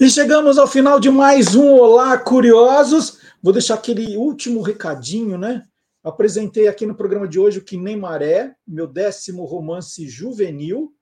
E 0.00 0.08
chegamos 0.08 0.56
ao 0.56 0.66
final 0.66 0.98
de 0.98 1.10
mais 1.10 1.54
um 1.54 1.74
Olá 1.74 2.16
Curiosos. 2.16 3.18
Vou 3.42 3.52
deixar 3.52 3.74
aquele 3.74 4.16
último 4.16 4.62
recadinho, 4.62 5.36
né? 5.36 5.62
Apresentei 6.02 6.66
aqui 6.66 6.86
no 6.86 6.94
programa 6.94 7.28
de 7.28 7.38
hoje 7.38 7.58
o 7.58 7.64
Que 7.64 7.76
Nem 7.76 7.96
Maré, 7.96 8.56
meu 8.66 8.86
décimo 8.86 9.44
romance 9.44 10.08
juvenil. 10.08 10.94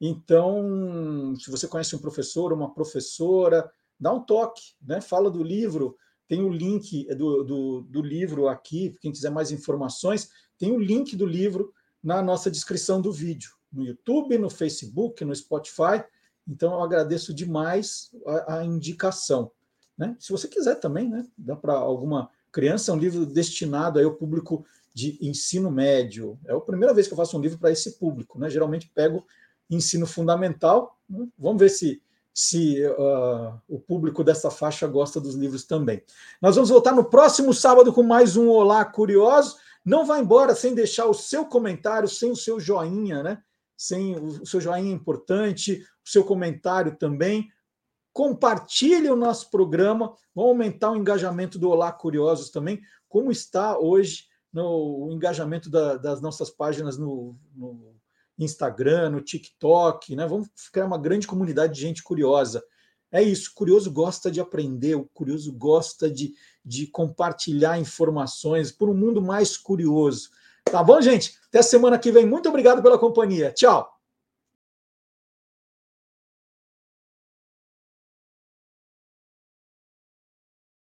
Então, 0.00 1.34
se 1.38 1.50
você 1.50 1.68
conhece 1.68 1.94
um 1.94 1.98
professor, 1.98 2.52
uma 2.52 2.72
professora, 2.72 3.70
dá 3.98 4.10
um 4.12 4.24
toque, 4.24 4.62
né? 4.80 5.02
Fala 5.02 5.30
do 5.30 5.42
livro. 5.42 5.94
Tem 6.26 6.42
o 6.42 6.48
link 6.48 7.06
do, 7.14 7.44
do, 7.44 7.80
do 7.82 8.02
livro 8.02 8.48
aqui, 8.48 8.96
quem 9.00 9.12
quiser 9.12 9.30
mais 9.30 9.50
informações, 9.50 10.30
tem 10.58 10.72
o 10.72 10.78
link 10.78 11.14
do 11.14 11.26
livro 11.26 11.72
na 12.02 12.22
nossa 12.22 12.50
descrição 12.50 13.02
do 13.02 13.12
vídeo, 13.12 13.50
no 13.70 13.84
YouTube, 13.84 14.38
no 14.38 14.48
Facebook, 14.48 15.24
no 15.24 15.34
Spotify. 15.34 16.02
Então, 16.48 16.72
eu 16.72 16.82
agradeço 16.82 17.32
demais 17.32 18.10
a, 18.26 18.58
a 18.58 18.64
indicação. 18.64 19.50
Né? 19.96 20.16
Se 20.18 20.32
você 20.32 20.48
quiser 20.48 20.76
também, 20.76 21.08
né? 21.08 21.26
dá 21.36 21.54
para 21.54 21.74
alguma 21.74 22.30
criança, 22.50 22.90
é 22.90 22.94
um 22.94 22.98
livro 22.98 23.26
destinado 23.26 24.00
ao 24.00 24.14
público 24.14 24.64
de 24.94 25.18
ensino 25.20 25.70
médio. 25.70 26.38
É 26.46 26.52
a 26.52 26.60
primeira 26.60 26.94
vez 26.94 27.06
que 27.06 27.12
eu 27.12 27.18
faço 27.18 27.36
um 27.36 27.40
livro 27.40 27.58
para 27.58 27.70
esse 27.70 27.98
público. 27.98 28.38
Né? 28.38 28.48
Geralmente 28.48 28.90
pego 28.94 29.24
ensino 29.68 30.06
fundamental. 30.06 30.98
Né? 31.08 31.28
Vamos 31.38 31.60
ver 31.60 31.68
se, 31.68 32.02
se 32.34 32.82
uh, 32.86 33.60
o 33.68 33.78
público 33.78 34.24
dessa 34.24 34.50
faixa 34.50 34.86
gosta 34.86 35.20
dos 35.20 35.34
livros 35.34 35.64
também. 35.64 36.02
Nós 36.40 36.56
vamos 36.56 36.70
voltar 36.70 36.92
no 36.92 37.04
próximo 37.04 37.54
sábado 37.54 37.92
com 37.92 38.02
mais 38.02 38.36
um 38.36 38.48
Olá 38.48 38.84
Curioso. 38.84 39.56
Não 39.84 40.04
vá 40.04 40.18
embora 40.18 40.54
sem 40.54 40.74
deixar 40.74 41.06
o 41.06 41.14
seu 41.14 41.44
comentário, 41.44 42.08
sem 42.08 42.30
o 42.30 42.36
seu 42.36 42.58
joinha, 42.58 43.22
né? 43.22 43.42
Sem 43.76 44.16
o 44.16 44.44
seu 44.44 44.60
joinha 44.60 44.92
importante, 44.92 45.82
seu 46.10 46.24
comentário 46.24 46.96
também. 46.96 47.48
Compartilhe 48.12 49.08
o 49.08 49.16
nosso 49.16 49.50
programa, 49.50 50.14
vamos 50.34 50.50
aumentar 50.50 50.90
o 50.90 50.96
engajamento 50.96 51.58
do 51.58 51.70
Olá 51.70 51.92
Curiosos 51.92 52.50
também, 52.50 52.80
como 53.08 53.30
está 53.30 53.78
hoje 53.78 54.24
no 54.52 55.06
o 55.06 55.12
engajamento 55.12 55.70
da, 55.70 55.96
das 55.96 56.20
nossas 56.20 56.50
páginas 56.50 56.98
no, 56.98 57.36
no, 57.54 57.94
Instagram, 58.38 59.10
no 59.10 59.20
TikTok, 59.20 60.16
né? 60.16 60.26
Vamos 60.26 60.48
criar 60.72 60.86
uma 60.86 60.98
grande 60.98 61.26
comunidade 61.26 61.74
de 61.74 61.80
gente 61.80 62.02
curiosa. 62.02 62.62
É 63.12 63.22
isso, 63.22 63.50
o 63.50 63.54
curioso 63.54 63.90
gosta 63.90 64.30
de 64.30 64.40
aprender, 64.40 64.94
o 64.94 65.04
curioso 65.04 65.52
gosta 65.52 66.10
de, 66.10 66.32
de 66.64 66.86
compartilhar 66.86 67.78
informações 67.78 68.70
por 68.70 68.88
um 68.88 68.94
mundo 68.94 69.20
mais 69.20 69.56
curioso. 69.56 70.30
Tá 70.64 70.82
bom, 70.82 71.00
gente? 71.00 71.38
Até 71.48 71.60
semana 71.62 71.98
que 71.98 72.12
vem. 72.12 72.24
Muito 72.24 72.48
obrigado 72.48 72.82
pela 72.82 72.98
companhia. 72.98 73.52
Tchau! 73.52 73.99